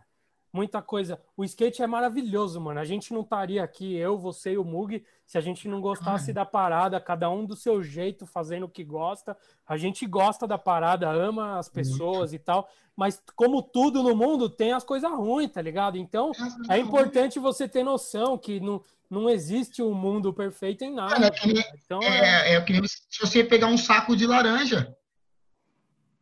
muita 0.57 0.81
coisa. 0.81 1.21
O 1.37 1.43
skate 1.43 1.83
é 1.83 1.87
maravilhoso, 1.87 2.59
mano. 2.59 2.79
A 2.79 2.83
gente 2.83 3.13
não 3.13 3.21
estaria 3.21 3.63
aqui, 3.63 3.95
eu, 3.95 4.17
você 4.17 4.53
e 4.53 4.57
o 4.57 4.63
Mug, 4.63 5.03
se 5.23 5.37
a 5.37 5.41
gente 5.41 5.67
não 5.67 5.79
gostasse 5.79 6.33
da 6.33 6.43
parada, 6.43 6.99
cada 6.99 7.29
um 7.29 7.45
do 7.45 7.55
seu 7.55 7.83
jeito, 7.83 8.25
fazendo 8.25 8.65
o 8.65 8.69
que 8.69 8.83
gosta. 8.83 9.37
A 9.67 9.77
gente 9.77 10.07
gosta 10.07 10.47
da 10.47 10.57
parada, 10.57 11.07
ama 11.11 11.59
as 11.59 11.69
pessoas 11.69 12.33
e 12.33 12.39
tal, 12.39 12.67
mas 12.95 13.21
como 13.35 13.61
tudo 13.61 14.01
no 14.01 14.15
mundo, 14.15 14.49
tem 14.49 14.73
as 14.73 14.83
coisas 14.83 15.11
ruins, 15.11 15.51
tá 15.51 15.61
ligado? 15.61 15.95
Então, 15.95 16.31
é 16.67 16.79
importante 16.79 17.37
você 17.37 17.67
ter 17.67 17.83
noção 17.83 18.35
que 18.35 18.59
não, 18.59 18.83
não 19.07 19.29
existe 19.29 19.83
um 19.83 19.93
mundo 19.93 20.33
perfeito 20.33 20.83
em 20.83 20.91
nada. 20.91 21.27
É, 21.27 21.77
então, 21.85 22.01
é, 22.01 22.53
é, 22.53 22.55
é 22.55 22.61
que 22.61 22.73
se 22.87 23.19
você 23.21 23.43
pegar 23.43 23.67
um 23.67 23.77
saco 23.77 24.15
de 24.15 24.25
laranja, 24.25 24.91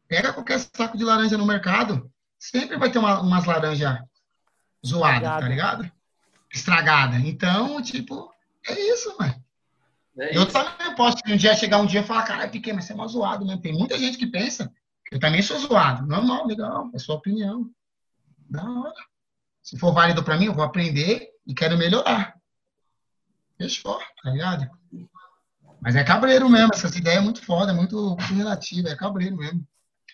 pega 0.09 0.33
qualquer 0.33 0.59
saco 0.59 0.97
de 0.97 1.05
laranja 1.05 1.37
no 1.37 1.45
mercado, 1.45 2.11
sempre 2.37 2.77
vai 2.77 2.91
ter 2.91 2.99
uma, 2.99 3.21
umas 3.21 3.45
laranjas 3.45 3.97
zoada, 4.85 5.15
Estragada. 5.15 5.41
tá 5.41 5.49
ligado? 5.49 5.91
Estragada. 6.53 7.17
Então, 7.17 7.81
tipo, 7.81 8.31
é 8.67 8.73
isso, 8.93 9.15
mano. 9.19 9.43
É 10.17 10.37
eu 10.37 10.45
também 10.45 10.95
posso 10.95 11.17
um 11.27 11.35
dia 11.35 11.55
chegar 11.55 11.79
um 11.79 11.85
dia 11.85 12.01
e 12.01 12.05
falar, 12.05 12.23
cara, 12.23 12.47
Piquet, 12.47 12.73
mas 12.73 12.85
você 12.85 12.93
é 12.93 12.95
mal 12.95 13.07
zoado, 13.07 13.45
né? 13.45 13.57
Tem 13.61 13.73
muita 13.73 13.97
gente 13.97 14.17
que 14.17 14.27
pensa 14.27 14.71
eu 15.11 15.19
também 15.19 15.41
sou 15.41 15.59
zoado. 15.59 16.05
Normal, 16.05 16.47
legal, 16.47 16.89
é 16.93 16.99
sua 16.99 17.15
opinião. 17.15 17.69
Da 18.49 18.63
hora. 18.63 18.93
Se 19.61 19.77
for 19.77 19.93
válido 19.93 20.23
para 20.23 20.37
mim, 20.37 20.45
eu 20.45 20.53
vou 20.53 20.63
aprender 20.63 21.29
e 21.45 21.53
quero 21.53 21.77
melhorar. 21.77 22.35
Fechou, 23.57 23.99
tá 24.21 24.29
ligado? 24.29 24.69
Mas 25.81 25.95
é 25.95 26.03
cabreiro 26.03 26.49
mesmo, 26.49 26.71
essas 26.73 26.95
ideias 26.95 27.19
é 27.19 27.21
muito 27.21 27.41
foda, 27.43 27.71
é 27.71 27.75
muito, 27.75 27.95
muito 27.95 28.33
relativa, 28.33 28.89
é 28.89 28.95
cabreiro 28.95 29.37
mesmo. 29.37 29.65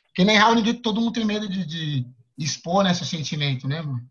Porque 0.07 0.23
nem 0.23 0.37
ninguém, 0.55 0.81
todo 0.81 0.99
mundo 0.99 1.13
tem 1.13 1.25
medo 1.25 1.47
de, 1.47 1.65
de 1.65 2.07
expor 2.37 2.83
né, 2.83 2.93
sentimento, 2.93 3.67
né, 3.67 3.81
mano? 3.81 4.07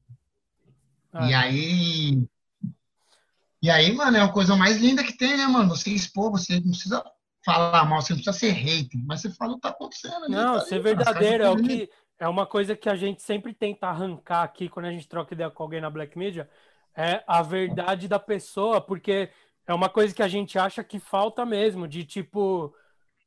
Ah. 1.13 1.29
E 1.29 1.35
aí. 1.35 2.29
E 3.63 3.71
aí, 3.71 3.93
mano, 3.93 4.17
é 4.17 4.21
a 4.21 4.29
coisa 4.29 4.57
mais 4.57 4.79
linda 4.79 5.05
que 5.05 5.17
tem, 5.17 5.37
né, 5.37 5.47
mano? 5.47 5.69
Você 5.69 5.91
expor, 5.91 6.31
você 6.31 6.55
não 6.61 6.71
precisa 6.71 7.05
falar 7.45 7.85
mal, 7.85 8.01
você 8.01 8.13
não 8.13 8.23
precisa 8.23 8.39
ser 8.39 8.53
hater, 8.53 9.01
mas 9.05 9.21
você 9.21 9.31
fala 9.31 9.53
o 9.53 9.55
que 9.57 9.61
tá 9.61 9.69
acontecendo. 9.69 10.29
Não, 10.29 10.55
tá 10.55 10.61
ser 10.61 10.81
verdadeiro 10.81 11.45
é 11.45 11.51
o 11.51 11.57
que. 11.57 11.91
É 12.19 12.29
uma 12.29 12.45
coisa 12.45 12.77
que 12.77 12.89
a 12.89 12.95
gente 12.95 13.23
sempre 13.23 13.55
tenta 13.55 13.87
arrancar 13.87 14.43
aqui 14.43 14.69
quando 14.69 14.87
a 14.87 14.91
gente 14.91 15.09
troca 15.09 15.33
ideia 15.33 15.51
com 15.51 15.63
alguém 15.63 15.81
na 15.81 15.89
Black 15.89 16.19
Media, 16.19 16.49
é 16.95 17.25
a 17.27 17.41
verdade 17.41 18.09
da 18.09 18.19
pessoa, 18.19 18.79
porque 18.79 19.31
é 19.67 19.73
uma 19.73 19.89
coisa 19.89 20.15
que 20.15 20.23
a 20.23 20.29
gente 20.29 20.59
acha 20.59 20.85
que 20.85 20.99
falta 20.99 21.47
mesmo, 21.47 21.89
de 21.89 22.05
tipo, 22.05 22.75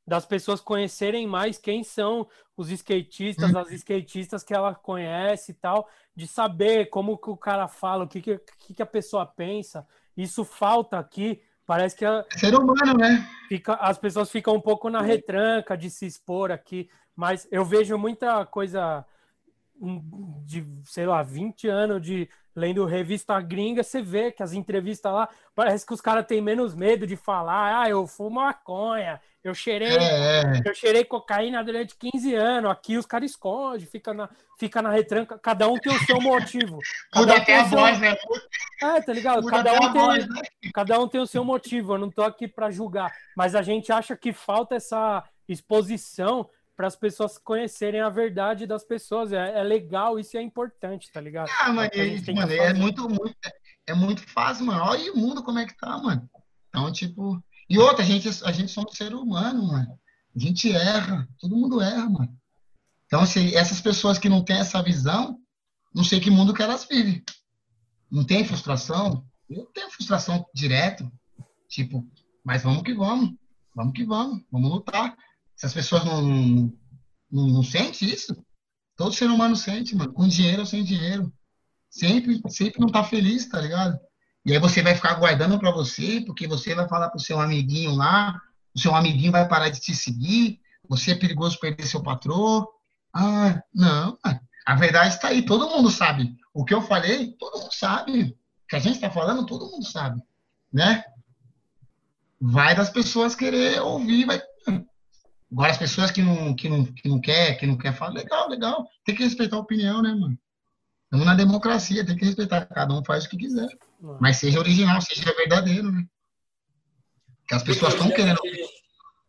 das 0.06 0.26
pessoas 0.26 0.60
conhecerem 0.60 1.26
mais 1.26 1.58
quem 1.58 1.82
são 1.82 2.26
os 2.56 2.70
skatistas, 2.70 3.52
hum. 3.52 3.58
as 3.58 3.70
skatistas 3.72 4.42
que 4.42 4.54
ela 4.54 4.74
conhece 4.74 5.52
e 5.52 5.54
tal, 5.54 5.88
de 6.14 6.26
saber 6.26 6.86
como 6.86 7.18
que 7.18 7.30
o 7.30 7.36
cara 7.36 7.66
fala, 7.66 8.04
o 8.04 8.08
que, 8.08 8.20
que, 8.20 8.74
que 8.74 8.82
a 8.82 8.86
pessoa 8.86 9.26
pensa. 9.26 9.86
Isso 10.16 10.44
falta 10.44 10.98
aqui. 10.98 11.42
Parece 11.66 11.96
que 11.96 12.04
a, 12.04 12.24
é 12.32 12.38
Ser 12.38 12.54
humano, 12.54 12.98
né? 12.98 13.28
Fica, 13.48 13.74
as 13.74 13.98
pessoas 13.98 14.30
ficam 14.30 14.54
um 14.54 14.60
pouco 14.60 14.90
na 14.90 15.00
retranca 15.00 15.76
de 15.76 15.90
se 15.90 16.06
expor 16.06 16.52
aqui, 16.52 16.88
mas 17.16 17.48
eu 17.50 17.64
vejo 17.64 17.96
muita 17.96 18.44
coisa 18.44 19.04
de, 20.44 20.64
sei 20.84 21.06
lá, 21.06 21.22
20 21.22 21.66
anos 21.68 22.02
de 22.02 22.28
lendo 22.54 22.84
revista 22.84 23.40
gringa, 23.40 23.82
você 23.82 24.00
vê 24.00 24.30
que 24.30 24.42
as 24.42 24.52
entrevistas 24.52 25.12
lá, 25.12 25.28
parece 25.54 25.84
que 25.84 25.92
os 25.92 26.00
caras 26.00 26.26
têm 26.26 26.40
menos 26.40 26.74
medo 26.74 27.06
de 27.06 27.16
falar, 27.16 27.82
ah, 27.82 27.88
eu 27.88 28.06
fumo 28.06 28.36
maconha, 28.36 29.20
Eu 29.44 29.52
cheirei, 29.52 29.88
é, 29.88 30.40
é. 30.40 30.62
eu 30.64 30.74
cheirei 30.74 31.04
cocaína 31.04 31.62
durante 31.62 31.94
15 31.98 32.34
anos. 32.34 32.70
Aqui 32.70 32.96
os 32.96 33.04
caras 33.04 33.30
escondem, 33.30 33.86
fica 33.86 34.14
na, 34.14 34.30
fica 34.58 34.80
na 34.80 34.90
retranca. 34.90 35.38
Cada 35.38 35.68
um 35.68 35.76
tem 35.76 35.94
o 35.94 36.06
seu 36.06 36.18
motivo. 36.18 36.78
Cada 37.12 37.26
Muda 37.26 37.34
um 37.34 37.42
até 37.42 37.60
a 37.60 37.68
seu... 37.68 37.78
voz, 37.78 38.00
né? 38.00 38.16
É, 38.82 39.02
tá 39.02 39.12
ligado? 39.12 39.46
cada 39.46 39.74
um, 39.74 39.92
tem, 39.92 39.92
voz, 39.92 40.26
né? 40.26 40.40
cada 40.72 40.98
um 40.98 41.06
tem 41.06 41.20
o 41.20 41.26
seu 41.26 41.44
motivo. 41.44 41.92
Eu 41.92 41.98
não 41.98 42.10
tô 42.10 42.22
aqui 42.22 42.48
para 42.48 42.70
julgar. 42.70 43.14
Mas 43.36 43.54
a 43.54 43.60
gente 43.60 43.92
acha 43.92 44.16
que 44.16 44.32
falta 44.32 44.76
essa 44.76 45.22
exposição 45.46 46.48
para 46.74 46.86
as 46.86 46.96
pessoas 46.96 47.36
conhecerem 47.36 48.00
a 48.00 48.08
verdade 48.08 48.66
das 48.66 48.82
pessoas. 48.82 49.30
É, 49.30 49.58
é, 49.58 49.62
legal, 49.62 50.18
isso 50.18 50.38
é 50.38 50.42
importante, 50.42 51.12
tá 51.12 51.20
ligado? 51.20 51.50
Ah, 51.60 51.70
mano, 51.70 51.90
é, 51.92 52.32
mano 52.32 52.52
é 52.52 52.72
muito, 52.72 53.06
muito, 53.10 53.36
é 53.86 53.92
muito 53.92 54.26
fácil, 54.26 54.64
mano. 54.64 54.82
Olha 54.84 55.12
o 55.12 55.18
mundo 55.18 55.42
como 55.42 55.58
é 55.58 55.66
que 55.66 55.76
tá, 55.76 55.98
mano. 55.98 56.26
Então, 56.70 56.90
tipo, 56.90 57.44
e 57.68 57.78
outra, 57.78 58.02
a 58.02 58.06
gente, 58.06 58.28
a 58.44 58.52
gente 58.52 58.70
somos 58.70 58.96
ser 58.96 59.14
humano, 59.14 59.66
mano. 59.66 59.98
A 60.34 60.38
gente 60.38 60.70
erra, 60.70 61.28
todo 61.38 61.56
mundo 61.56 61.80
erra, 61.80 62.08
mano. 62.08 62.38
Então, 63.06 63.24
se 63.24 63.54
essas 63.54 63.80
pessoas 63.80 64.18
que 64.18 64.28
não 64.28 64.44
têm 64.44 64.56
essa 64.56 64.82
visão, 64.82 65.38
não 65.94 66.02
sei 66.02 66.20
que 66.20 66.30
mundo 66.30 66.52
que 66.52 66.62
elas 66.62 66.84
vivem. 66.84 67.22
Não 68.10 68.24
tem 68.24 68.44
frustração? 68.44 69.24
Eu 69.48 69.66
tenho 69.66 69.90
frustração 69.90 70.44
direto. 70.54 71.10
Tipo, 71.68 72.06
mas 72.44 72.62
vamos 72.62 72.82
que 72.82 72.92
vamos. 72.92 73.34
Vamos 73.74 73.94
que 73.94 74.04
vamos. 74.04 74.42
Vamos 74.50 74.70
lutar. 74.70 75.16
Se 75.56 75.66
as 75.66 75.72
pessoas 75.72 76.04
não, 76.04 76.22
não, 76.22 76.78
não, 77.30 77.46
não 77.48 77.62
sentem 77.62 78.08
isso, 78.08 78.36
todo 78.96 79.14
ser 79.14 79.30
humano 79.30 79.54
sente, 79.54 79.94
mano. 79.94 80.12
Com 80.12 80.26
dinheiro 80.26 80.60
ou 80.60 80.66
sem 80.66 80.82
dinheiro. 80.82 81.32
Sempre, 81.88 82.40
sempre 82.48 82.80
não 82.80 82.88
tá 82.88 83.04
feliz, 83.04 83.48
tá 83.48 83.60
ligado? 83.60 83.98
E 84.44 84.52
aí 84.52 84.58
você 84.58 84.82
vai 84.82 84.94
ficar 84.94 85.14
guardando 85.14 85.58
para 85.58 85.70
você, 85.70 86.22
porque 86.26 86.46
você 86.46 86.74
vai 86.74 86.86
falar 86.86 87.08
pro 87.08 87.18
seu 87.18 87.40
amiguinho 87.40 87.94
lá, 87.94 88.38
o 88.74 88.78
seu 88.78 88.94
amiguinho 88.94 89.32
vai 89.32 89.48
parar 89.48 89.70
de 89.70 89.80
te 89.80 89.94
seguir, 89.94 90.60
você 90.88 91.12
é 91.12 91.14
perigoso 91.14 91.58
perder 91.58 91.86
seu 91.86 92.02
patrão. 92.02 92.68
Ah, 93.12 93.62
não, 93.74 94.18
a 94.66 94.74
verdade 94.74 95.14
está 95.14 95.28
aí, 95.28 95.44
todo 95.44 95.70
mundo 95.70 95.90
sabe. 95.90 96.36
O 96.52 96.64
que 96.64 96.74
eu 96.74 96.82
falei, 96.82 97.32
todo 97.38 97.58
mundo 97.58 97.72
sabe. 97.72 98.22
O 98.24 98.66
que 98.68 98.76
a 98.76 98.80
gente 98.80 98.96
está 98.96 99.10
falando, 99.10 99.46
todo 99.46 99.70
mundo 99.70 99.84
sabe, 99.84 100.20
né? 100.72 101.04
Vai 102.40 102.74
das 102.74 102.90
pessoas 102.90 103.34
querer 103.34 103.80
ouvir, 103.80 104.26
vai. 104.26 104.42
Agora 105.50 105.70
as 105.70 105.78
pessoas 105.78 106.10
que 106.10 106.20
não, 106.20 106.54
que 106.54 106.68
não, 106.68 106.84
que 106.84 107.08
não 107.08 107.20
quer, 107.20 107.54
que 107.54 107.66
não 107.66 107.78
quer 107.78 107.94
falar, 107.94 108.12
legal, 108.12 108.48
legal. 108.48 108.86
Tem 109.04 109.14
que 109.14 109.22
respeitar 109.22 109.56
a 109.56 109.60
opinião, 109.60 110.02
né, 110.02 110.12
mano? 110.12 110.36
Estamos 111.14 111.26
na 111.26 111.34
democracia, 111.36 112.04
tem 112.04 112.16
que 112.16 112.24
respeitar. 112.24 112.66
Cada 112.66 112.92
um 112.92 113.04
faz 113.04 113.24
o 113.24 113.28
que 113.28 113.36
quiser. 113.36 113.68
Mas 114.20 114.38
seja 114.38 114.58
original, 114.58 115.00
seja 115.00 115.32
verdadeiro, 115.32 115.92
né? 115.92 116.04
Que 117.46 117.54
as 117.54 117.62
pessoas 117.62 117.94
estão 117.94 118.10
querendo. 118.10 118.40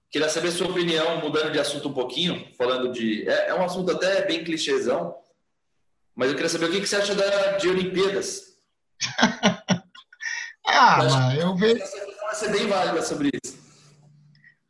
Queria 0.09 0.27
saber 0.27 0.49
sua 0.49 0.67
opinião, 0.67 1.21
mudando 1.21 1.51
de 1.51 1.59
assunto 1.59 1.89
um 1.89 1.93
pouquinho, 1.93 2.43
falando 2.57 2.91
de. 2.91 3.29
É, 3.29 3.49
é 3.49 3.53
um 3.53 3.63
assunto 3.63 3.91
até 3.91 4.25
bem 4.25 4.43
clichêzão, 4.43 5.15
mas 6.15 6.29
eu 6.29 6.33
queria 6.33 6.49
saber 6.49 6.65
o 6.65 6.71
que, 6.71 6.81
que 6.81 6.87
você 6.87 6.95
acha 6.95 7.13
da, 7.13 7.57
de 7.57 7.69
Olimpíadas. 7.69 8.55
ah, 10.65 11.03
mano, 11.03 11.39
eu 11.39 11.55
vejo. 11.55 11.83
Vai 12.23 12.35
ser 12.35 12.51
bem 12.51 12.65
válida 12.65 13.03
sobre 13.03 13.29
isso. 13.43 13.59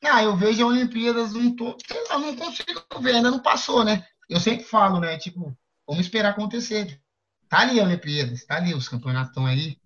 Ah, 0.03 0.21
eu 0.21 0.35
vejo 0.35 0.65
a 0.65 0.67
Olimpíadas, 0.67 1.31
não 1.31 1.55
tô, 1.55 1.77
eu 2.11 2.19
não 2.19 2.35
consigo 2.35 2.83
ver, 2.99 3.15
ainda 3.15 3.31
não 3.31 3.39
passou, 3.39 3.85
né? 3.85 4.05
Eu 4.29 4.41
sempre 4.41 4.65
falo, 4.65 4.99
né? 4.99 5.17
Tipo, 5.17 5.57
vamos 5.87 6.05
esperar 6.05 6.31
acontecer. 6.31 6.99
Tá 7.49 7.59
ali 7.59 7.79
a 7.79 7.83
Olimpíadas, 7.83 8.45
tá 8.45 8.55
ali 8.57 8.73
os 8.73 8.87
campeonatos 8.87 9.37
aí. 9.45 9.77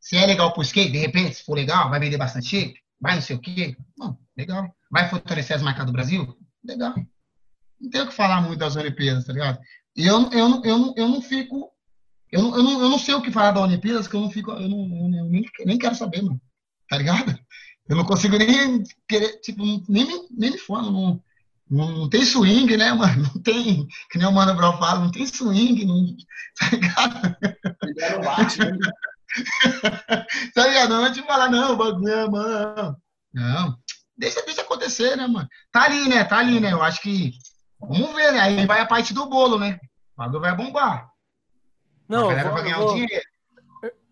Se 0.00 0.16
é 0.16 0.26
legal 0.26 0.52
pro 0.52 0.62
skate, 0.62 0.90
de 0.90 0.98
repente, 0.98 1.36
se 1.36 1.44
for 1.44 1.54
legal, 1.54 1.88
vai 1.88 2.00
vender 2.00 2.16
bastante 2.16 2.48
shape, 2.48 2.80
vai 3.00 3.14
não 3.14 3.22
sei 3.22 3.36
o 3.36 3.38
quê. 3.38 3.76
Bom, 3.96 4.16
legal. 4.36 4.74
Vai 4.90 5.08
fortalecer 5.08 5.56
as 5.56 5.62
marcas 5.62 5.86
do 5.86 5.92
Brasil? 5.92 6.36
Legal. 6.64 6.94
Não 7.80 7.90
tem 7.90 8.00
o 8.00 8.08
que 8.08 8.14
falar 8.14 8.40
muito 8.40 8.58
das 8.58 8.76
Olimpíadas, 8.76 9.24
tá 9.24 9.32
ligado? 9.32 9.60
Eu, 9.96 10.30
eu, 10.32 10.62
eu, 10.64 10.94
eu 10.96 11.08
não 11.08 11.22
fico. 11.22 11.70
Eu 12.30 12.42
não, 12.42 12.56
eu, 12.56 12.62
não, 12.62 12.80
eu 12.82 12.88
não 12.88 12.98
sei 12.98 13.14
o 13.14 13.22
que 13.22 13.30
falar 13.30 13.52
das 13.52 13.62
Olimpíadas, 13.62 14.08
que 14.08 14.16
eu 14.16 14.20
não 14.20 14.30
fico. 14.30 14.50
Eu, 14.52 14.68
não, 14.68 15.16
eu 15.16 15.24
nem, 15.26 15.44
nem 15.64 15.78
quero 15.78 15.94
saber, 15.94 16.22
mano. 16.22 16.40
Tá 16.88 16.96
ligado? 16.96 17.38
Eu 17.88 17.96
não 17.96 18.04
consigo 18.04 18.38
nem 18.38 18.82
querer, 19.08 19.40
tipo, 19.40 19.64
nem, 19.88 20.06
nem 20.30 20.50
me 20.52 20.58
não, 20.68 21.22
não, 21.72 21.90
não, 21.90 22.10
tem 22.10 22.22
swing, 22.22 22.76
né, 22.76 22.92
mano? 22.92 23.22
Não 23.34 23.42
tem, 23.42 23.88
que 24.10 24.18
nem 24.18 24.28
o 24.28 24.32
Mano 24.32 24.54
Brown 24.54 24.76
fala, 24.76 25.00
não 25.00 25.10
tem 25.10 25.26
swing, 25.26 25.86
não, 25.86 26.14
tá 26.58 26.68
ligado? 26.70 27.36
Não 28.12 28.20
bate, 28.20 28.58
né? 28.58 28.78
tá 30.54 30.66
ligado? 30.66 30.90
Não 30.90 31.10
te 31.10 31.22
falar, 31.22 31.50
não, 31.50 31.74
bagulho, 31.74 32.30
mano. 32.30 32.96
Não, 33.32 33.78
deixa, 34.14 34.42
deixa 34.42 34.60
acontecer, 34.60 35.16
né, 35.16 35.26
mano? 35.26 35.48
Tá 35.72 35.84
ali, 35.84 36.10
né? 36.10 36.22
Tá 36.24 36.38
ali, 36.40 36.60
né? 36.60 36.74
Eu 36.74 36.82
acho 36.82 37.00
que. 37.00 37.32
Vamos 37.80 38.14
ver, 38.14 38.32
né? 38.32 38.40
Aí 38.40 38.66
vai 38.66 38.80
a 38.80 38.86
parte 38.86 39.14
do 39.14 39.24
bolo, 39.24 39.58
né? 39.58 39.80
O 40.14 40.18
bagulho 40.18 40.40
vai 40.40 40.54
bombar. 40.54 41.08
Não, 42.06 42.26
a 42.26 42.34
galera 42.34 42.50
vou, 42.50 42.54
vai 42.54 42.64
ganhar 42.64 42.78
vou, 42.80 42.90
o 42.90 42.94
dinheiro. 42.94 43.24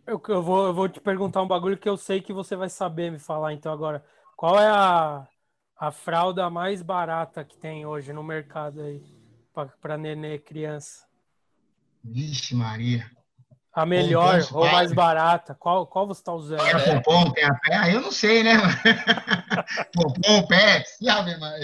Eu, 0.06 0.22
eu, 0.28 0.42
vou, 0.42 0.66
eu 0.66 0.72
vou 0.72 0.88
te 0.88 0.98
perguntar 0.98 1.42
um 1.42 1.46
bagulho 1.46 1.76
que 1.76 1.88
eu 1.88 1.98
sei 1.98 2.22
que 2.22 2.32
você 2.32 2.56
vai 2.56 2.70
saber 2.70 3.12
me 3.12 3.18
falar, 3.18 3.52
então, 3.52 3.70
agora. 3.70 4.02
Qual 4.34 4.58
é 4.58 4.66
a 4.66 5.28
a 5.80 5.90
fralda 5.90 6.50
mais 6.50 6.82
barata 6.82 7.42
que 7.42 7.56
tem 7.56 7.86
hoje 7.86 8.12
no 8.12 8.22
mercado 8.22 8.82
aí 8.82 9.02
para 9.80 9.96
nenê 9.96 10.38
criança? 10.38 11.06
Vixe, 12.04 12.54
Maria. 12.54 13.10
A 13.72 13.86
melhor 13.86 14.46
ou 14.52 14.70
mais 14.70 14.92
barata? 14.92 15.54
Qual, 15.54 15.86
qual 15.86 16.06
você 16.06 16.20
está 16.20 16.34
usando? 16.34 16.60
Tem 16.60 16.72
a 16.72 17.00
Pompom, 17.00 17.32
tem 17.32 17.44
a 17.44 17.54
pé. 17.54 17.74
Ah, 17.76 17.88
eu 17.88 18.02
não 18.02 18.12
sei, 18.12 18.42
né? 18.42 18.56
pompom, 19.94 20.46
pé. 20.48 20.84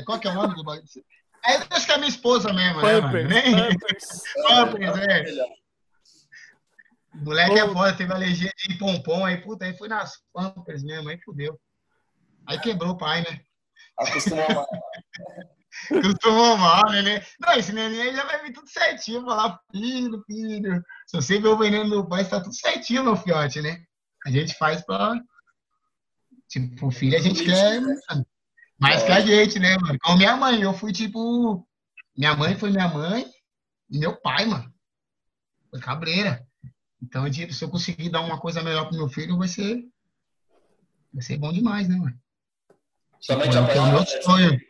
Qual 0.07 0.19
que 0.19 0.29
é 0.29 0.31
o 0.31 0.35
nome 0.35 0.55
do 0.55 0.65
bagulho? 0.65 0.85
Aí 1.45 1.59
acho 1.71 1.85
que 1.85 1.93
é 1.93 1.95
a 1.95 1.99
minha 1.99 2.09
esposa 2.09 2.53
mesmo, 2.55 2.81
Pampers, 2.81 3.29
né? 3.29 3.43
Pampers. 3.43 4.23
Pampers, 4.49 4.97
é. 4.97 5.25
Moleque 7.15 7.59
é 7.59 7.69
foda, 7.69 7.97
teve 7.97 8.13
alergia 8.13 8.51
de 8.67 8.79
pompom, 8.79 9.27
aí, 9.27 9.37
puta, 9.39 9.65
aí 9.67 9.77
foi 9.77 9.89
nas 9.89 10.23
Pampers 10.33 10.83
mesmo, 10.83 11.09
aí 11.11 11.19
fudeu. 11.23 11.59
Aí 12.47 12.59
quebrou 12.59 12.93
o 12.93 12.97
pai, 12.97 13.21
né? 13.23 13.41
Acostumou 13.99 14.47
mal. 14.55 14.67
Acostumou 15.91 16.57
mal, 16.57 16.91
né? 16.91 17.25
Não, 17.41 17.55
esse 17.55 17.73
neném 17.73 18.01
aí 18.01 18.15
já 18.15 18.25
vai 18.25 18.43
vir 18.43 18.53
tudo 18.53 18.69
certinho. 18.69 19.25
Falar, 19.25 19.61
filho, 19.71 20.23
filho. 20.27 20.83
Se 21.07 21.17
você 21.17 21.41
vê 21.41 21.49
o 21.49 21.59
veneno 21.59 21.91
do 21.91 22.09
pai, 22.09 22.23
está 22.23 22.41
tudo 22.41 22.55
certinho, 22.55 23.05
meu 23.05 23.17
fiote, 23.17 23.61
né? 23.61 23.83
A 24.25 24.31
gente 24.31 24.55
faz 24.55 24.85
pra. 24.85 25.15
Tipo, 26.49 26.91
filho, 26.91 27.17
a 27.17 27.21
gente 27.21 27.45
quer 27.45 27.81
mais 28.79 29.03
é. 29.03 29.07
que 29.07 29.13
a 29.13 29.21
gente, 29.21 29.59
né, 29.59 29.77
mano? 29.79 29.99
Com 30.03 30.17
minha 30.17 30.37
mãe, 30.37 30.61
eu 30.61 30.75
fui 30.75 30.93
tipo. 30.93 31.67
Minha 32.17 32.35
mãe 32.35 32.57
foi 32.57 32.71
minha 32.71 32.89
mãe 32.89 33.27
e 33.91 33.99
meu 33.99 34.17
pai, 34.21 34.47
mano. 34.47 34.73
Foi 35.71 35.81
cabreira. 35.81 36.47
Então, 37.03 37.31
tipo, 37.31 37.53
se 37.53 37.65
eu 37.65 37.69
conseguir 37.69 38.11
dar 38.11 38.21
uma 38.21 38.41
coisa 38.41 38.63
melhor 38.63 38.89
pro 38.89 38.97
meu 38.97 39.09
filho, 39.09 39.39
vai 39.39 39.49
ser. 39.49 39.83
Vai 41.13 41.23
ser 41.23 41.39
bom 41.39 41.53
demais, 41.53 41.89
né, 41.89 41.97
mano? 41.97 42.19
Somente 43.21 43.51
tipo, 43.51 43.79
a 43.79 43.87
meu 43.87 44.07
sonho. 44.23 44.61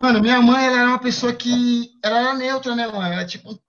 Mano, 0.00 0.20
minha 0.20 0.40
mãe 0.40 0.66
ela 0.66 0.78
era 0.78 0.88
uma 0.88 0.98
pessoa 0.98 1.32
que. 1.32 1.90
Ela 2.02 2.18
era 2.18 2.34
neutra, 2.34 2.74
né, 2.74 2.86
mano? 2.86 3.12
Ela, 3.12 3.26
tipo. 3.26 3.60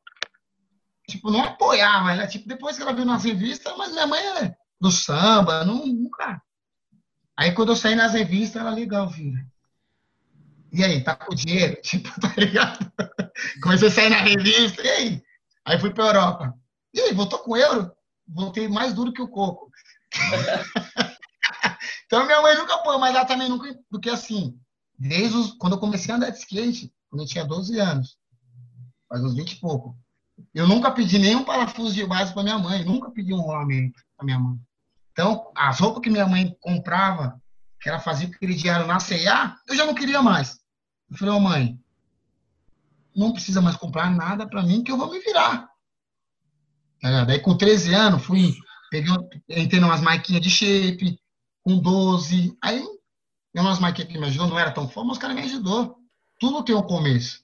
Tipo, 1.08 1.32
não 1.32 1.44
apoiava. 1.44 2.12
Ela, 2.12 2.28
tipo, 2.28 2.48
depois 2.48 2.76
que 2.76 2.84
ela 2.84 2.94
viu 2.94 3.06
nas 3.06 3.24
revistas, 3.24 3.76
mas 3.78 3.92
minha 3.92 4.08
mãe 4.08 4.20
é 4.20 4.56
do 4.80 4.92
samba, 4.92 5.64
não, 5.64 5.86
nunca. 5.86 6.42
Aí 7.36 7.52
quando 7.54 7.70
eu 7.70 7.76
saí 7.76 7.96
nas 7.96 8.14
revistas, 8.14 8.62
ela 8.62 8.72
legal, 8.72 9.10
filho. 9.12 9.46
E 10.72 10.84
aí, 10.84 11.04
tá 11.04 11.16
com 11.16 11.34
dinheiro? 11.34 11.80
Tipo, 11.82 12.10
tá 12.20 12.34
ligado? 12.38 12.92
Comecei 13.64 13.88
a 13.88 13.92
sair 13.92 14.10
na 14.10 14.18
revista, 14.18 14.82
e 14.84 14.90
aí? 14.90 15.24
Aí 15.66 15.80
fui 15.80 15.94
pra 15.94 16.06
Europa. 16.06 16.54
E 16.94 17.00
aí, 17.00 17.14
voltou 17.14 17.40
com 17.40 17.56
euro? 17.56 17.92
Voltei 18.28 18.68
mais 18.68 18.94
duro 18.94 19.14
que 19.14 19.22
o 19.22 19.28
coco. 19.28 19.72
Então, 22.06 22.26
minha 22.26 22.42
mãe 22.42 22.56
nunca 22.56 22.76
apoiou, 22.76 23.00
mas 23.00 23.16
ela 23.16 23.26
também 23.26 23.50
nunca. 23.50 23.68
Porque, 23.90 24.10
assim, 24.10 24.58
desde 24.98 25.36
os, 25.38 25.52
quando 25.54 25.74
eu 25.74 25.80
comecei 25.80 26.14
a 26.14 26.18
andar 26.18 26.30
de 26.30 26.38
skate, 26.38 26.94
quando 27.10 27.24
eu 27.24 27.28
tinha 27.28 27.46
12 27.46 27.80
anos, 27.80 28.18
faz 29.10 29.24
uns 29.24 29.36
20 29.36 29.52
e 29.52 29.60
pouco, 29.60 29.98
eu 30.54 30.68
nunca 30.68 30.92
pedi 30.92 31.18
nenhum 31.18 31.44
parafuso 31.44 31.94
de 31.94 32.06
base 32.06 32.34
para 32.34 32.44
minha 32.44 32.60
mãe, 32.60 32.84
nunca 32.84 33.12
pedi 33.12 33.34
um 33.34 33.42
rolamento 33.42 34.00
para 34.16 34.26
minha 34.26 34.40
mãe. 34.40 34.58
Então, 35.12 35.52
as 35.56 35.80
roupas 35.80 36.04
que 36.04 36.10
minha 36.10 36.28
mãe 36.28 36.56
comprava, 36.60 37.42
que 37.82 37.90
ela 37.90 38.00
fazia 38.00 38.28
aquele 38.28 38.54
diário 38.54 38.86
na 38.86 39.00
C&A, 39.00 39.56
eu 39.68 39.76
já 39.76 39.86
não 39.86 39.96
queria 39.96 40.22
mais. 40.22 40.60
Eu 41.10 41.18
falei, 41.18 41.34
oh, 41.34 41.40
mãe, 41.40 41.80
não 43.16 43.34
precisa 43.34 43.62
mais 43.62 43.76
comprar 43.76 44.12
nada 44.12 44.48
para 44.48 44.62
mim, 44.62 44.84
que 44.84 44.92
eu 44.92 44.98
vou 44.98 45.10
me 45.10 45.20
virar. 45.20 45.68
Tá 47.02 47.26
Daí, 47.26 47.40
com 47.40 47.58
13 47.58 47.94
anos, 47.94 48.24
fui, 48.24 48.54
peguei, 48.92 49.14
entrei 49.50 49.82
umas 49.82 50.02
marquinhas 50.02 50.42
de 50.42 50.50
shape, 50.50 51.20
com 51.68 51.78
12. 51.80 52.58
Aí, 52.62 52.82
eu 53.54 53.62
umas 53.62 53.78
marquinhas 53.78 54.10
que 54.10 54.18
me 54.18 54.28
ajudou, 54.28 54.48
não 54.48 54.58
era 54.58 54.72
tão 54.72 54.88
forte, 54.88 55.08
mas 55.08 55.18
os 55.18 55.22
caras 55.22 55.36
me 55.36 55.42
ajudou. 55.42 55.98
Tudo 56.40 56.64
tem 56.64 56.74
um 56.74 56.82
começo. 56.82 57.44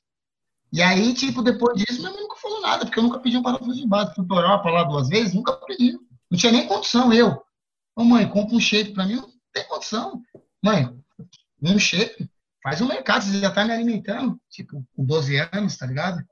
E 0.71 0.81
aí, 0.81 1.13
tipo, 1.13 1.43
depois 1.43 1.77
disso, 1.77 1.99
minha 1.99 2.11
mãe 2.11 2.21
nunca 2.21 2.37
falou 2.37 2.61
nada, 2.61 2.85
porque 2.85 2.97
eu 2.97 3.03
nunca 3.03 3.19
pedi 3.19 3.35
um 3.35 3.43
parafuso 3.43 3.81
de 3.81 3.85
base. 3.85 4.15
Fui 4.15 4.25
pra 4.25 4.37
Europa 4.37 4.69
lá 4.69 4.83
duas 4.83 5.09
vezes, 5.09 5.33
nunca 5.33 5.51
pedi. 5.65 5.99
Não 6.31 6.39
tinha 6.39 6.53
nem 6.53 6.65
condição, 6.65 7.11
eu. 7.11 7.43
Ô, 7.95 8.03
mãe, 8.05 8.27
compra 8.27 8.55
um 8.55 8.59
shape 8.61 8.93
pra 8.93 9.05
mim, 9.05 9.15
não 9.15 9.29
tem 9.51 9.67
condição. 9.67 10.21
Mãe, 10.63 10.89
um 11.61 11.77
shape, 11.77 12.29
faz 12.63 12.79
um 12.79 12.87
mercado, 12.87 13.23
você 13.23 13.39
já 13.39 13.51
tá 13.51 13.65
me 13.65 13.73
alimentando, 13.73 14.39
tipo, 14.49 14.85
com 14.95 15.05
12 15.05 15.35
anos, 15.51 15.75
tá 15.75 15.85
ligado? 15.85 16.23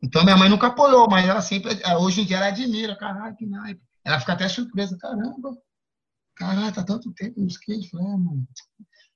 Então 0.00 0.22
minha 0.22 0.36
mãe 0.36 0.48
nunca 0.48 0.68
apoiou, 0.68 1.08
mas 1.10 1.28
ela 1.28 1.40
sempre, 1.40 1.76
hoje 1.98 2.20
em 2.20 2.24
dia 2.24 2.36
ela 2.36 2.46
admira, 2.46 2.96
caralho, 2.96 3.34
que 3.34 3.46
naipe. 3.46 3.82
Ela 4.04 4.20
fica 4.20 4.34
até 4.34 4.48
surpresa, 4.48 4.96
caramba, 4.96 5.56
caralho, 6.36 6.74
tá 6.74 6.84
tanto 6.84 7.12
tempo 7.12 7.40
no 7.40 7.46
skate. 7.48 7.90
Falei, 7.90 8.06
mano, 8.06 8.46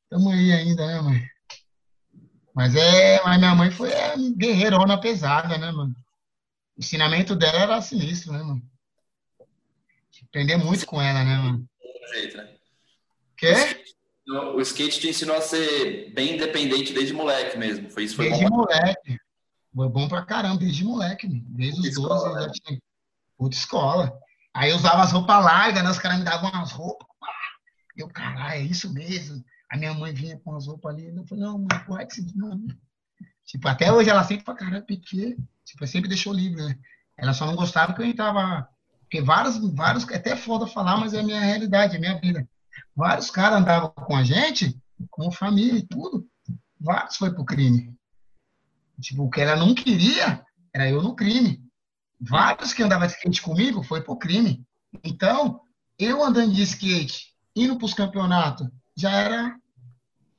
tamo 0.09 0.31
aí 0.31 0.53
ainda, 0.53 0.87
né, 0.87 1.01
mãe? 1.01 1.23
Mas 2.55 2.75
é, 2.75 3.23
mas 3.23 3.39
minha 3.39 3.55
mãe 3.55 3.71
foi 3.71 3.91
é, 3.91 4.17
guerreirona 4.37 5.01
pesada, 5.01 5.57
né, 5.57 5.71
mano? 5.71 5.95
O 6.77 6.81
ensinamento 6.81 7.37
dela 7.37 7.59
era 7.59 7.81
sinistro, 7.81 8.33
né, 8.33 8.43
mano? 8.43 8.63
Aprender 10.25 10.57
muito 10.57 10.87
com 10.87 11.01
ela, 11.01 11.25
né, 11.25 11.37
mano? 11.37 11.69
Jeito, 12.13 12.37
né? 12.37 12.55
Quê? 13.37 13.55
O 14.55 14.61
skate 14.61 15.01
te 15.01 15.09
ensinou 15.09 15.37
a 15.37 15.41
ser 15.41 16.13
bem 16.13 16.35
independente 16.35 16.93
desde 16.93 17.13
moleque 17.13 17.59
mesmo. 17.59 17.91
Foi 17.91 18.05
isso? 18.05 18.17
Foi 18.17 18.29
desde 18.29 18.45
bom 18.49 18.59
moleque. 18.59 19.19
Foi 19.75 19.89
bom 19.89 20.09
pra 20.09 20.25
caramba, 20.25 20.59
desde 20.59 20.85
moleque. 20.85 21.27
Desde 21.29 21.81
os 21.81 21.95
12 21.95 22.35
né? 22.35 22.43
já 22.43 22.51
tinha. 22.51 22.81
Puta 23.37 23.57
escola. 23.57 24.13
Aí 24.55 24.71
eu 24.71 24.77
usava 24.77 25.03
as 25.03 25.13
roupas 25.13 25.45
largas, 25.45 25.83
né? 25.83 25.91
Os 25.91 25.99
caras 25.99 26.19
me 26.19 26.25
davam 26.25 26.51
umas 26.51 26.71
roupas. 26.71 27.09
Eu, 28.01 28.09
caralho, 28.09 28.55
é 28.55 28.63
isso 28.63 28.93
mesmo. 28.93 29.45
A 29.71 29.77
minha 29.77 29.95
mãe 29.95 30.13
vinha 30.13 30.39
com 30.39 30.55
as 30.55 30.67
roupas 30.67 30.95
ali. 30.95 31.15
Eu 31.15 31.27
falei, 31.27 31.45
não, 31.45 31.59
mãe, 31.59 32.07
que 32.07 32.15
você. 32.15 32.27
Mano? 32.35 32.67
Tipo, 33.45 33.69
até 33.69 33.93
hoje 33.93 34.09
ela 34.09 34.25
sempre 34.25 34.45
fala, 34.45 34.59
caralho, 34.59 34.87
Piquet. 34.87 35.37
Tipo, 35.65 35.87
sempre 35.87 36.09
deixou 36.09 36.33
livre, 36.33 36.63
né? 36.65 36.79
Ela 37.17 37.33
só 37.33 37.47
não 37.47 37.57
gostava 37.57 37.93
que 37.93 38.01
eu 38.01 38.07
entrava. 38.07 38.69
Porque 39.01 39.21
vários, 39.21 39.59
vários, 39.75 40.09
é 40.09 40.17
até 40.17 40.37
foda 40.37 40.67
falar, 40.67 40.97
mas 40.97 41.13
é 41.13 41.21
a 41.21 41.23
minha 41.23 41.41
realidade, 41.41 41.95
é 41.95 41.97
a 41.99 42.01
minha 42.01 42.21
vida. 42.21 42.49
Vários 42.95 43.31
caras 43.31 43.61
andavam 43.61 43.91
com 43.91 44.17
a 44.17 44.23
gente, 44.23 44.79
com 45.11 45.31
família 45.31 45.79
e 45.79 45.87
tudo. 45.87 46.27
Vários 46.81 47.17
foi 47.17 47.33
pro 47.35 47.45
crime. 47.45 47.95
Tipo, 49.01 49.25
o 49.25 49.31
que 49.31 49.41
ela 49.41 49.57
não 49.57 49.75
queria 49.75 50.45
era 50.73 50.89
eu 50.89 51.03
no 51.03 51.15
crime. 51.15 51.63
Vários 52.21 52.73
que 52.73 52.83
andavam 52.83 53.07
de 53.07 53.15
skate 53.15 53.43
comigo 53.43 53.83
foi 53.83 54.03
pro 54.03 54.17
crime. 54.17 54.65
Então, 55.03 55.61
eu 55.99 56.23
andando 56.23 56.55
de 56.55 56.63
skate, 56.63 57.35
indo 57.63 57.79
pros 57.79 57.95
campeonatos, 57.95 58.69
já 58.97 59.11
era. 59.11 59.57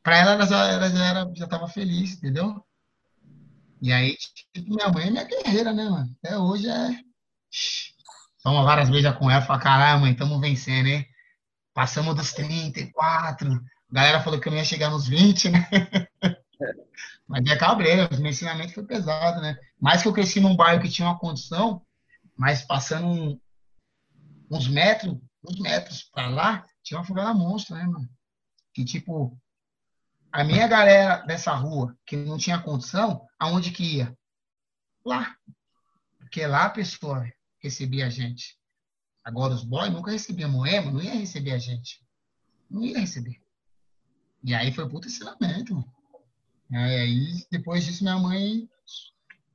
Pra 0.03 0.18
ela, 0.18 0.31
ela 0.31 0.48
já, 0.48 0.68
ela 0.68 0.89
já, 0.89 1.06
era, 1.06 1.31
já 1.35 1.48
tava 1.48 1.68
feliz, 1.68 2.14
entendeu? 2.14 2.64
E 3.81 3.91
aí, 3.91 4.15
tipo, 4.53 4.73
minha 4.73 4.89
mãe 4.89 5.07
é 5.07 5.11
minha 5.11 5.23
guerreira, 5.23 5.73
né, 5.73 5.85
mano? 5.85 6.15
Até 6.23 6.38
hoje 6.38 6.68
é. 6.69 6.89
Toma 8.43 8.64
várias 8.64 8.89
vezes 8.89 9.11
com 9.15 9.30
ela 9.30 9.41
fala: 9.41 9.60
caralho, 9.60 10.02
mãe, 10.02 10.15
tamo 10.15 10.39
vencendo, 10.39 10.88
hein? 10.88 11.06
Passamos 11.73 12.15
dos 12.15 12.34
34. 12.34 13.52
A 13.53 13.60
galera 13.93 14.22
falou 14.22 14.39
que 14.39 14.49
eu 14.49 14.53
ia 14.53 14.64
chegar 14.64 14.89
nos 14.89 15.07
20, 15.07 15.49
né? 15.49 15.68
Mas 17.27 17.45
é 17.45 17.56
cabreiro, 17.56 18.10
o 18.14 18.27
ensinamento 18.27 18.73
foi 18.73 18.84
pesado, 18.84 19.41
né? 19.41 19.57
Mais 19.80 20.02
que 20.02 20.07
eu 20.07 20.14
cresci 20.14 20.39
num 20.39 20.56
bairro 20.56 20.81
que 20.81 20.89
tinha 20.89 21.07
uma 21.07 21.18
condição, 21.18 21.81
mas 22.35 22.61
passando 22.61 23.39
uns 24.52 24.68
metros, 24.68 25.18
uns 25.48 25.60
metros 25.61 26.03
para 26.11 26.27
lá, 26.27 26.65
tinha 26.92 27.00
uma 27.00 27.06
favela 27.06 27.34
monstro, 27.34 27.76
né, 27.76 27.86
mano? 27.86 28.10
Que 28.74 28.84
tipo, 28.84 29.40
a 30.30 30.44
minha 30.44 30.68
galera 30.68 31.26
dessa 31.26 31.54
rua, 31.54 31.98
que 32.06 32.18
não 32.18 32.38
tinha 32.38 32.62
condição, 32.62 33.26
aonde 33.40 33.72
que 33.72 33.98
ia? 33.98 34.18
Lá. 35.06 35.34
Porque 36.20 36.46
lá 36.46 36.66
a 36.66 36.70
pessoa 36.70 37.32
recebia 37.60 38.08
a 38.08 38.10
gente. 38.10 38.58
Agora, 39.24 39.54
os 39.54 39.64
boys 39.64 39.92
nunca 39.92 40.12
recebiam 40.12 40.52
moema, 40.52 40.92
não 40.92 41.02
ia 41.02 41.14
receber 41.14 41.52
a 41.52 41.58
gente. 41.58 42.04
Não 42.70 42.84
ia 42.84 43.00
receber. 43.00 43.42
E 44.44 44.54
aí 44.54 44.74
foi 44.74 44.90
puto 44.90 45.08
ensinamento. 45.08 45.82
É, 46.74 47.02
aí, 47.02 47.46
depois 47.50 47.86
disso, 47.86 48.04
minha 48.04 48.20
mãe 48.20 48.70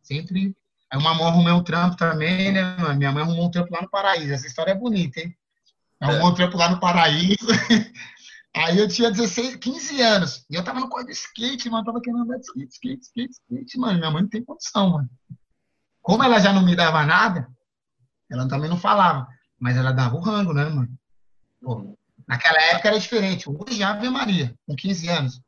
sempre. 0.02 0.56
Aí, 0.90 0.98
uma 0.98 1.14
mãe 1.14 1.26
arrumou 1.26 1.60
um 1.60 1.64
trampo 1.64 1.96
também, 1.96 2.52
né? 2.52 2.76
Minha 2.94 3.12
mãe 3.12 3.22
arrumou 3.22 3.46
um 3.46 3.50
trampo 3.50 3.74
lá 3.74 3.82
no 3.82 3.90
Paraíso. 3.90 4.32
Essa 4.32 4.46
história 4.46 4.72
é 4.72 4.74
bonita, 4.74 5.20
hein? 5.20 5.36
Arrumou 6.00 6.30
um 6.30 6.34
trampo 6.34 6.56
lá 6.56 6.70
no 6.70 6.80
Paraíso. 6.80 7.36
Aí 8.54 8.78
eu 8.78 8.88
tinha 8.88 9.10
16, 9.10 9.56
15 9.56 10.00
anos. 10.00 10.46
E 10.48 10.54
eu 10.54 10.64
tava 10.64 10.80
no 10.80 10.88
código 10.88 11.10
de 11.10 11.16
skate, 11.16 11.68
mano. 11.68 11.84
Tava 11.84 12.00
querendo 12.00 12.22
andar 12.22 12.38
de 12.38 12.44
skate, 12.44 12.72
skate, 12.72 13.02
skate, 13.02 13.32
skate, 13.32 13.78
mano. 13.78 13.98
Minha 13.98 14.10
mãe 14.10 14.22
não 14.22 14.28
tem 14.28 14.42
condição, 14.42 14.90
mano. 14.90 15.10
Como 16.00 16.22
ela 16.22 16.38
já 16.38 16.52
não 16.52 16.64
me 16.64 16.74
dava 16.74 17.04
nada, 17.04 17.48
ela 18.30 18.48
também 18.48 18.70
não 18.70 18.78
falava. 18.78 19.26
Mas 19.58 19.76
ela 19.76 19.92
dava 19.92 20.16
o 20.16 20.20
rango, 20.20 20.52
né, 20.54 20.64
mano? 20.64 20.88
Pô, 21.60 21.98
naquela 22.26 22.60
época 22.62 22.88
era 22.88 22.98
diferente. 22.98 23.48
Hoje, 23.48 23.82
Ave 23.82 24.08
Maria, 24.08 24.54
com 24.66 24.74
15 24.74 25.08
anos. 25.08 25.42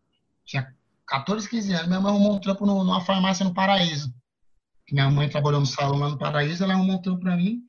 Tinha 0.45 0.75
14, 1.07 1.49
15 1.49 1.73
anos. 1.73 1.87
Minha 1.89 2.01
mãe 2.01 2.11
arrumou 2.11 2.37
um 2.37 2.41
trampo 2.41 2.67
no, 2.67 2.85
numa 2.85 3.01
farmácia 3.01 3.45
no 3.45 3.55
Paraíso. 3.55 4.13
Minha 4.91 5.11
mãe 5.11 5.29
trabalhou 5.29 5.61
no 5.61 5.67
salão 5.67 5.99
lá 5.99 6.09
no 6.09 6.19
Paraíso, 6.19 6.65
ela 6.65 6.75
arrumou 6.75 6.97
um 6.97 7.03
trampo 7.03 7.21
pra 7.21 7.37
mim. 7.37 7.63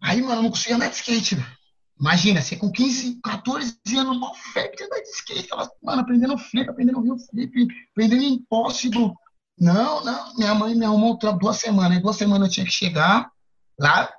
Aí, 0.00 0.22
mano, 0.22 0.36
eu 0.36 0.42
não 0.44 0.50
conseguia 0.50 0.76
andar 0.76 0.88
de 0.88 0.96
skate, 0.96 1.34
velho. 1.36 1.63
Imagina, 1.98 2.42
você 2.42 2.56
com 2.56 2.70
15, 2.70 3.20
14 3.22 3.78
anos, 3.96 4.18
mal 4.18 4.34
febre 4.34 4.84
andar 4.84 5.00
de 5.00 5.08
skate. 5.08 5.48
Tava, 5.48 5.70
mano, 5.82 6.02
aprendendo 6.02 6.36
flip, 6.36 6.68
aprendendo 6.68 7.00
rio 7.00 7.16
flip, 7.18 7.68
aprendendo 7.92 8.22
impossible. 8.22 9.12
Não, 9.58 10.04
não. 10.04 10.34
Minha 10.36 10.54
mãe 10.54 10.74
me 10.74 10.84
arrumou 10.84 11.18
um 11.22 11.38
duas 11.38 11.56
semanas. 11.58 11.96
Em 11.96 12.02
duas 12.02 12.16
semanas 12.16 12.48
eu 12.48 12.54
tinha 12.54 12.66
que 12.66 12.72
chegar 12.72 13.30
lá, 13.78 14.12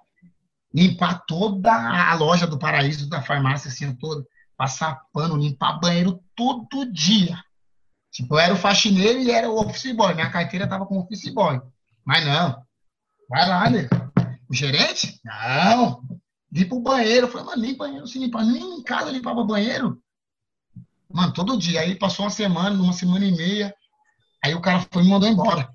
limpar 0.73 1.26
toda 1.27 1.72
a 1.72 2.14
loja 2.15 2.47
do 2.47 2.57
paraíso, 2.57 3.10
da 3.10 3.22
farmácia, 3.22 3.69
assim, 3.69 3.93
toda, 3.95 4.26
passar 4.57 5.02
pano, 5.11 5.35
limpar 5.35 5.80
banheiro 5.80 6.22
todo 6.35 6.91
dia. 6.91 7.38
Tipo, 8.11 8.35
eu 8.35 8.39
era 8.39 8.53
o 8.53 8.57
faxineiro 8.57 9.19
e 9.19 9.31
era 9.31 9.49
o 9.49 9.60
office 9.60 9.93
boy. 9.93 10.14
Minha 10.14 10.31
carteira 10.31 10.68
tava 10.68 10.85
com 10.85 10.99
office 10.99 11.34
boy. 11.34 11.61
Mas 12.06 12.26
não. 12.26 12.64
Vai 13.30 13.49
lá, 13.49 13.69
né? 13.69 13.89
O 14.49 14.53
gerente? 14.53 15.19
Não. 15.26 16.02
Vim 16.56 16.69
pro 16.69 16.80
banheiro. 16.80 17.27
Eu 17.27 17.32
falei, 17.32 17.45
mas 17.48 17.60
nem 17.60 17.76
banheiro 17.76 18.07
se 18.07 18.18
limpa. 18.18 18.41
Nem 18.41 18.80
em 18.80 18.82
casa 18.82 19.11
limpava 19.11 19.44
banheiro. 19.44 20.02
Mano, 21.11 21.34
todo 21.34 21.57
dia. 21.57 21.82
Aí 21.82 21.95
passou 21.95 22.23
uma 22.23 22.32
semana, 22.32 22.82
uma 22.82 22.94
semana 22.94 23.26
e 23.26 23.36
meia. 23.36 23.76
Aí 24.41 24.56
o 24.56 24.61
cara 24.61 24.88
foi 24.90 25.03
me 25.03 25.10
mandou 25.10 25.27
embora. 25.27 25.69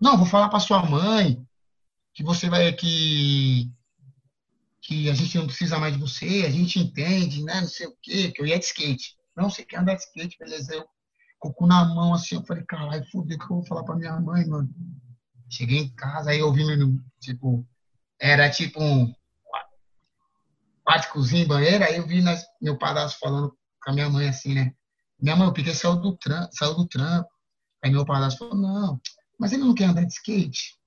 Não, 0.00 0.16
vou 0.16 0.24
falar 0.24 0.48
pra 0.48 0.58
sua 0.58 0.82
mãe 0.82 1.46
que 2.14 2.22
você 2.22 2.48
vai 2.48 2.72
que 2.72 3.70
que 4.80 5.10
a 5.10 5.14
gente 5.14 5.36
não 5.36 5.46
precisa 5.46 5.78
mais 5.78 5.92
de 5.94 6.00
você, 6.00 6.44
a 6.44 6.50
gente 6.50 6.78
entende, 6.78 7.44
né? 7.44 7.60
Não 7.60 7.68
sei 7.68 7.86
o 7.86 7.96
quê, 8.02 8.32
que 8.32 8.40
eu 8.40 8.46
ia 8.46 8.58
de 8.58 8.64
skate. 8.64 9.14
Não, 9.36 9.48
você 9.48 9.64
quer 9.64 9.78
andar 9.78 9.94
de 9.94 10.02
skate, 10.02 10.36
beleza? 10.38 10.74
Eu 10.74 10.86
com 11.38 11.66
na 11.66 11.84
mão 11.84 12.14
assim, 12.14 12.36
eu 12.36 12.44
falei, 12.44 12.64
caralho, 12.64 13.04
fudeu, 13.10 13.36
o 13.36 13.38
que 13.38 13.44
eu 13.44 13.56
vou 13.56 13.66
falar 13.66 13.84
pra 13.84 13.96
minha 13.96 14.18
mãe, 14.18 14.46
mano? 14.46 14.68
Cheguei 15.48 15.78
em 15.78 15.88
casa, 15.90 16.30
aí 16.30 16.38
eu 16.38 16.52
vi, 16.52 16.64
tipo, 17.20 17.64
era 18.18 18.50
tipo 18.50 18.82
um 18.82 19.12
quarto, 20.84 21.12
cozinha, 21.12 21.46
banheiro, 21.46 21.84
aí 21.84 21.96
eu 21.96 22.06
vi 22.06 22.22
nas, 22.22 22.44
meu 22.60 22.76
padrasto 22.76 23.18
falando 23.18 23.56
com 23.82 23.90
a 23.90 23.94
minha 23.94 24.08
mãe 24.08 24.28
assim, 24.28 24.54
né? 24.54 24.72
Minha 25.20 25.36
mãe, 25.36 25.48
o 25.48 25.52
Piquet 25.52 25.74
saiu 25.74 25.96
do 25.96 26.16
trampo, 26.16 26.50
saiu 26.52 26.74
do 26.74 26.86
trampo. 26.86 27.28
Aí 27.82 27.90
meu 27.90 28.04
padrasto 28.04 28.38
falou, 28.38 28.56
não, 28.56 29.00
mas 29.38 29.52
ele 29.52 29.62
não 29.62 29.74
quer 29.74 29.86
andar 29.86 30.04
de 30.04 30.12
skate. 30.12 30.78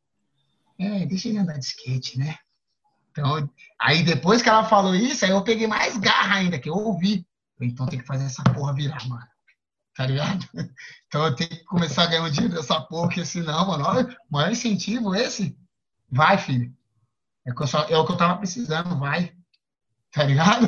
É, 0.77 1.05
deixa 1.05 1.29
ele 1.29 1.37
andar 1.37 1.57
de 1.57 1.65
skate, 1.65 2.19
né? 2.19 2.37
Então, 3.11 3.49
aí 3.79 4.03
depois 4.03 4.41
que 4.41 4.49
ela 4.49 4.65
falou 4.65 4.93
isso, 4.93 5.23
aí 5.23 5.31
eu 5.31 5.43
peguei 5.43 5.67
mais 5.67 5.97
garra 5.97 6.35
ainda, 6.35 6.59
que 6.59 6.69
eu 6.69 6.73
ouvi. 6.73 7.25
Então 7.61 7.85
tem 7.85 7.99
que 7.99 8.05
fazer 8.05 8.25
essa 8.25 8.43
porra 8.43 8.73
virar, 8.73 9.07
mano. 9.07 9.25
Tá 9.95 10.05
ligado? 10.05 10.45
Então 11.07 11.27
eu 11.27 11.35
tenho 11.35 11.49
que 11.49 11.63
começar 11.63 12.03
a 12.03 12.07
ganhar 12.07 12.23
um 12.23 12.29
dinheiro 12.29 12.55
dessa 12.55 12.81
porra, 12.81 13.07
porque 13.07 13.23
senão, 13.23 13.67
mano, 13.67 13.85
olha, 13.85 14.17
maior 14.29 14.51
incentivo 14.51 15.15
esse. 15.15 15.57
Vai, 16.11 16.37
filho. 16.37 16.75
É, 17.47 17.53
que 17.53 17.63
eu 17.63 17.67
só, 17.67 17.83
é 17.83 17.97
o 17.97 18.05
que 18.05 18.11
eu 18.11 18.17
tava 18.17 18.37
precisando, 18.37 18.99
vai. 18.99 19.33
Tá 20.15 20.23
ligado? 20.23 20.67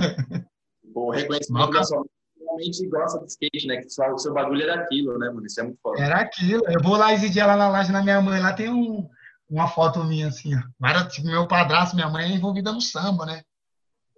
O 0.93 1.11
reconhecimento 1.11 1.71
da 1.71 1.83
sua 1.83 2.03
realmente 2.37 2.87
gosta 2.87 3.19
de 3.19 3.27
skate, 3.27 3.67
né? 3.67 3.77
Que 3.77 3.89
só, 3.89 4.11
o 4.11 4.17
seu 4.17 4.33
bagulho 4.33 4.63
era 4.63 4.81
aquilo, 4.81 5.17
né, 5.17 5.29
mano? 5.29 5.45
Isso 5.45 5.59
é 5.61 5.63
muito 5.63 5.79
foda. 5.81 6.01
Era 6.01 6.21
aquilo. 6.21 6.63
Eu 6.67 6.81
vou 6.83 6.97
lá 6.97 7.13
esse 7.13 7.29
dia 7.29 7.45
lá 7.45 7.55
na 7.55 7.69
laje 7.69 7.91
na 7.91 8.03
minha 8.03 8.21
mãe, 8.21 8.41
lá 8.41 8.51
tem 8.51 8.69
um, 8.69 9.09
uma 9.49 9.69
foto 9.69 10.03
minha 10.03 10.27
assim, 10.27 10.51
ó. 10.53 11.07
Tipo, 11.07 11.27
meu 11.27 11.47
padrasto, 11.47 11.95
minha 11.95 12.09
mãe 12.09 12.25
é 12.25 12.35
envolvida 12.35 12.73
no 12.73 12.81
samba, 12.81 13.25
né? 13.25 13.41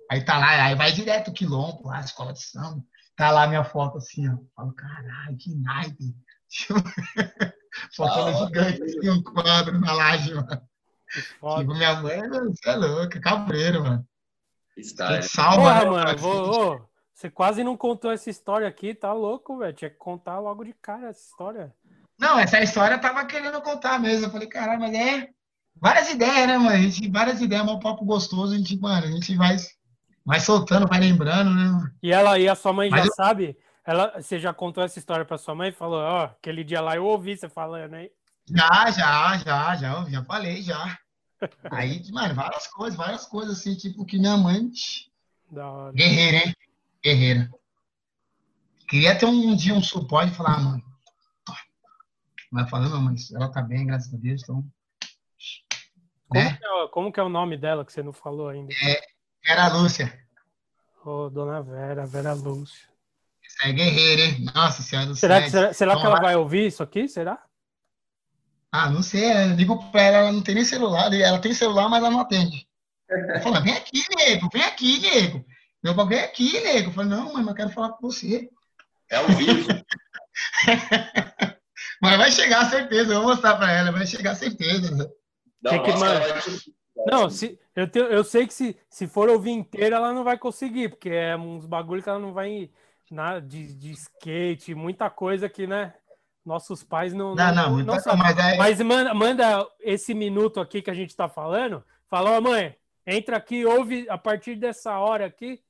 Aí 0.09 0.25
tá 0.25 0.39
lá, 0.39 0.65
aí 0.65 0.73
vai 0.73 0.91
direto 0.91 1.29
o 1.29 1.33
quilombo, 1.33 1.87
lá, 1.87 1.99
escola 1.99 2.33
de 2.33 2.41
samba. 2.41 2.83
Tá 3.15 3.29
lá 3.29 3.45
minha 3.45 3.63
foto 3.63 3.99
assim, 3.99 4.27
ó. 4.27 4.37
Falo, 4.55 4.73
caralho, 4.73 5.37
que 5.37 5.53
naipe. 5.55 6.15
Foto 7.95 8.19
ah, 8.19 8.33
gigante, 8.33 8.81
assim, 8.81 9.09
um 9.09 9.21
quadro 9.21 9.79
na 9.79 9.93
laje, 9.93 10.33
mano. 10.33 10.61
Tipo, 11.13 11.75
minha 11.75 12.01
mãe, 12.01 12.27
você 12.27 12.69
é 12.69 12.75
louca, 12.75 13.21
cabreiro, 13.21 13.83
mano. 13.83 14.07
Salva, 15.23 15.55
Porra, 15.57 15.83
né, 15.83 15.89
mano, 15.89 16.17
vou, 16.17 16.75
oh, 16.75 16.81
você 17.13 17.29
quase 17.29 17.63
não 17.63 17.75
contou 17.75 18.11
essa 18.11 18.29
história 18.29 18.67
aqui, 18.67 18.93
tá 18.93 19.11
louco, 19.11 19.57
velho. 19.57 19.73
Tinha 19.73 19.89
que 19.89 19.97
contar 19.97 20.39
logo 20.39 20.63
de 20.63 20.73
cara 20.73 21.09
essa 21.09 21.21
história. 21.29 21.73
Não, 22.17 22.39
essa 22.39 22.61
história 22.61 22.95
eu 22.95 23.01
tava 23.01 23.25
querendo 23.25 23.61
contar 23.61 23.99
mesmo. 23.99 24.25
Eu 24.25 24.31
falei, 24.31 24.47
caralho, 24.47 24.79
mas 24.79 24.93
é. 24.93 25.29
Várias 25.75 26.09
ideias, 26.09 26.47
né, 26.47 26.57
mano? 26.57 26.69
A 26.69 26.77
gente, 26.77 27.09
várias 27.09 27.41
ideias, 27.41 27.67
é 27.67 27.71
um 27.71 27.79
papo 27.79 28.05
gostoso. 28.05 28.53
A 28.53 28.57
gente, 28.57 28.77
mano, 28.77 29.05
a 29.05 29.11
gente 29.11 29.35
vai, 29.35 29.55
vai 30.25 30.39
soltando, 30.39 30.87
vai 30.87 30.99
lembrando, 30.99 31.53
né, 31.53 31.63
mano? 31.63 31.91
E 32.03 32.11
ela 32.11 32.37
e 32.37 32.47
a 32.47 32.55
sua 32.55 32.73
mãe 32.73 32.89
mas 32.89 33.01
já 33.01 33.07
eu... 33.07 33.13
sabe? 33.13 33.57
ela, 33.89 34.13
você 34.21 34.39
já 34.39 34.53
contou 34.53 34.83
essa 34.83 34.99
história 34.99 35.25
pra 35.25 35.37
sua 35.37 35.55
mãe? 35.55 35.71
Falou, 35.71 35.99
ó, 35.99 36.21
oh, 36.21 36.25
aquele 36.25 36.63
dia 36.63 36.79
lá 36.79 36.95
eu 36.95 37.05
ouvi 37.05 37.35
você 37.35 37.49
falando 37.49 37.95
aí. 37.95 38.11
Já, 38.47 38.91
já, 38.91 39.37
já, 39.37 39.75
já, 39.75 40.05
já 40.07 40.23
falei, 40.25 40.61
já. 40.61 40.97
Aí, 41.71 42.03
mano, 42.11 42.35
várias 42.35 42.67
coisas, 42.67 42.97
várias 42.97 43.25
coisas 43.25 43.59
assim, 43.59 43.75
tipo, 43.75 44.05
que 44.05 44.17
minha 44.17 44.37
mãe. 44.37 44.71
Guerreira, 45.93 46.37
hein? 46.37 46.55
Guerreira. 47.03 47.49
Queria 48.87 49.17
ter 49.17 49.25
um, 49.25 49.55
dia 49.55 49.73
um 49.73 49.81
suporte 49.81 50.31
e 50.31 50.35
falar, 50.35 50.55
ah, 50.55 50.59
mano. 50.59 50.83
Vai 52.51 52.67
falando, 52.67 52.99
mas 53.01 53.31
ela 53.31 53.49
tá 53.49 53.61
bem, 53.61 53.85
graças 53.85 54.13
a 54.13 54.17
Deus, 54.17 54.41
então. 54.41 54.65
Como, 56.27 56.43
né? 56.43 56.57
que 56.57 56.65
é, 56.65 56.87
como 56.87 57.11
que 57.11 57.19
é 57.19 57.23
o 57.23 57.29
nome 57.29 57.57
dela 57.57 57.85
que 57.85 57.93
você 57.93 58.01
não 58.01 58.13
falou 58.13 58.49
ainda? 58.49 58.73
É 58.73 59.01
Vera 59.45 59.67
Lúcia. 59.67 60.19
Ô, 61.05 61.25
oh, 61.25 61.29
dona 61.29 61.61
Vera, 61.61 62.05
Vera 62.05 62.33
Lúcia. 62.33 62.89
Essa 63.45 63.69
é 63.69 63.73
guerreira, 63.73 64.21
hein? 64.23 64.45
Nossa 64.53 64.81
senhora 64.81 65.07
do 65.07 65.15
será 65.15 65.47
será, 65.49 65.73
será 65.73 65.95
que 65.95 66.05
ela 66.05 66.19
vai 66.19 66.35
ouvir 66.35 66.67
isso 66.67 66.83
aqui? 66.83 67.07
Será? 67.07 67.43
Ah, 68.71 68.89
não 68.89 69.01
sei. 69.01 69.31
Eu 69.31 69.55
digo 69.55 69.91
pra 69.91 70.01
ela, 70.01 70.17
ela 70.17 70.31
não 70.31 70.41
tem 70.41 70.55
nem 70.55 70.65
celular. 70.65 71.13
Ela 71.13 71.39
tem 71.39 71.53
celular, 71.53 71.89
mas 71.89 71.99
ela 71.99 72.11
não 72.11 72.21
atende. 72.21 72.67
Eu 73.09 73.41
falo, 73.41 73.61
vem 73.63 73.73
aqui, 73.73 74.03
nego, 74.15 74.49
vem 74.53 74.61
aqui, 74.61 74.99
nego. 74.99 75.45
Meu 75.83 75.93
bagulho 75.93 76.17
é 76.17 76.25
aqui, 76.25 76.59
nego. 76.61 76.89
Eu 76.89 76.93
falo, 76.93 77.09
não, 77.09 77.33
mas 77.33 77.47
eu 77.47 77.55
quero 77.55 77.69
falar 77.71 77.89
com 77.89 78.07
você. 78.07 78.49
É 79.09 79.15
ao 79.15 79.27
vivo. 79.27 79.67
mas 82.01 82.17
vai 82.17 82.31
chegar 82.31 82.69
certeza, 82.69 83.13
eu 83.13 83.21
vou 83.21 83.29
mostrar 83.29 83.55
pra 83.55 83.71
ela, 83.71 83.91
vai 83.91 84.05
chegar 84.05 84.35
certeza. 84.35 85.11
Não, 85.61 85.83
que, 85.83 85.91
não 87.07 87.29
se, 87.29 87.59
eu, 87.75 87.87
te, 87.89 87.99
eu 87.99 88.23
sei 88.23 88.45
que 88.45 88.53
se, 88.53 88.77
se 88.89 89.07
for 89.07 89.29
ouvir 89.29 89.51
inteira, 89.51 89.95
ela 89.95 90.13
não 90.13 90.23
vai 90.23 90.37
conseguir, 90.37 90.89
porque 90.89 91.09
é 91.09 91.35
uns 91.35 91.65
bagulho 91.65 92.03
que 92.03 92.09
ela 92.09 92.19
não 92.19 92.33
vai 92.33 92.69
na, 93.09 93.39
de, 93.39 93.73
de 93.73 93.91
skate, 93.91 94.75
muita 94.75 95.09
coisa 95.09 95.49
que, 95.49 95.65
né? 95.65 95.93
Nossos 96.45 96.83
pais 96.83 97.13
não. 97.13 97.35
Não, 97.35 97.53
não, 97.53 97.77
não, 97.77 97.85
não 97.85 97.99
sabem. 97.99 98.19
Mas, 98.19 98.37
é... 98.37 98.57
mas 98.57 98.81
manda, 98.81 99.13
manda, 99.13 99.67
esse 99.79 100.13
minuto 100.13 100.59
aqui 100.59 100.81
que 100.81 100.89
a 100.89 100.93
gente 100.93 101.15
tá 101.15 101.27
falando. 101.27 101.83
Fala, 102.07 102.31
ó, 102.31 102.41
mãe, 102.41 102.75
entra 103.05 103.37
aqui, 103.37 103.65
ouve 103.65 104.07
a 104.09 104.17
partir 104.17 104.55
dessa 104.55 104.97
hora 104.97 105.25
aqui 105.25 105.61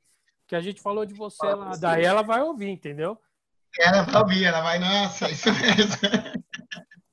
que 0.47 0.55
a 0.55 0.61
gente 0.61 0.81
falou 0.81 1.05
de 1.05 1.13
você 1.13 1.45
lá. 1.45 1.71
Daí 1.79 2.03
ela 2.03 2.21
vai 2.21 2.41
ouvir, 2.41 2.69
entendeu? 2.69 3.19
Ela 3.79 4.01
vai 4.03 4.21
ouvir, 4.21 4.45
ela 4.45 4.61
vai, 4.61 4.79
nossa, 4.79 5.29
isso 5.29 5.49
mesmo. 5.53 5.97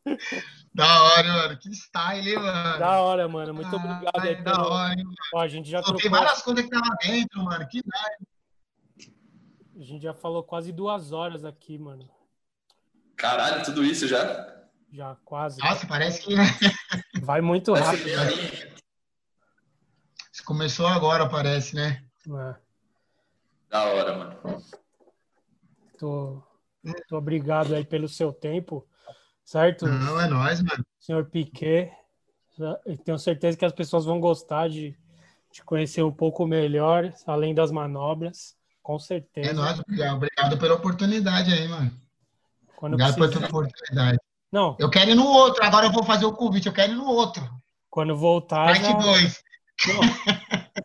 Da 0.77 1.03
hora, 1.05 1.28
mano. 1.33 1.57
Que 1.57 1.70
style, 1.74 2.37
mano. 2.37 2.78
Da 2.78 3.01
hora, 3.01 3.27
mano. 3.27 3.55
Muito 3.55 3.74
ah, 3.74 3.77
obrigado 3.77 4.20
aí. 4.20 4.45
Da 4.45 4.53
pelo... 4.53 4.69
hora, 4.69 4.95
mano. 4.95 5.15
Ó, 5.33 5.41
a 5.41 5.49
gente 5.49 5.70
já 5.70 5.81
trocou... 5.81 6.03
Tem 6.03 6.11
várias 6.11 6.43
coisas 6.43 6.65
que 6.65 6.70
tava 6.70 6.95
dentro, 7.03 7.43
mano. 7.43 7.66
Que 7.66 7.81
da 7.83 7.99
A 9.81 9.83
gente 9.83 10.03
já 10.03 10.12
falou 10.12 10.43
quase 10.43 10.73
duas 10.73 11.12
horas 11.12 11.47
aqui, 11.47 11.78
mano. 11.78 12.07
Caralho, 13.17 13.65
tudo 13.65 13.85
isso 13.85 14.07
já? 14.07 14.55
Já, 14.93 15.17
quase. 15.25 15.59
Nossa, 15.61 15.87
parece 15.87 16.23
que. 16.23 16.35
Vai 17.23 17.41
muito 17.41 17.73
rápido. 17.73 18.07
Né? 18.07 18.77
Começou 20.45 20.87
agora, 20.87 21.29
parece, 21.29 21.75
né? 21.75 22.05
É. 22.29 22.55
Da 23.69 23.85
hora, 23.85 24.17
mano. 24.17 24.63
Tô, 25.99 26.43
tô 27.09 27.17
obrigado 27.17 27.75
aí 27.75 27.85
pelo 27.85 28.09
seu 28.09 28.33
tempo, 28.33 28.87
certo? 29.45 29.87
Não, 29.87 30.21
é 30.21 30.29
nóis, 30.29 30.63
mano. 30.63 30.85
Senhor 31.01 31.25
Piquet, 31.25 31.91
tenho 33.05 33.19
certeza 33.19 33.57
que 33.57 33.65
as 33.65 33.73
pessoas 33.73 34.05
vão 34.05 34.21
gostar 34.21 34.69
de, 34.69 34.97
de 35.51 35.65
conhecer 35.65 36.03
um 36.03 36.13
pouco 36.13 36.47
melhor, 36.47 37.13
além 37.27 37.55
das 37.55 37.73
manobras, 37.73 38.57
com 38.83 38.99
certeza. 38.99 39.51
É 39.51 39.53
nóis, 39.53 39.81
obrigado, 39.81 40.17
obrigado 40.17 40.59
pela 40.59 40.75
oportunidade 40.75 41.53
aí, 41.53 41.67
mano. 41.67 42.06
Quando 42.77 42.94
Obrigado 42.94 43.15
precisa... 43.16 43.40
pela 43.40 43.48
oportunidade. 43.48 44.19
Não. 44.53 44.77
Eu 44.78 44.89
quero 44.89 45.11
ir 45.11 45.15
no 45.15 45.27
outro, 45.27 45.65
agora 45.65 45.86
eu 45.86 45.93
vou 45.93 46.05
fazer 46.05 46.24
o 46.24 46.32
convite, 46.32 46.66
eu 46.66 46.73
quero 46.73 46.93
ir 46.93 46.97
no 46.97 47.07
outro. 47.07 47.43
Quando 47.90 48.16
voltar. 48.16 48.66
Parte 48.66 48.93
2. 48.94 49.44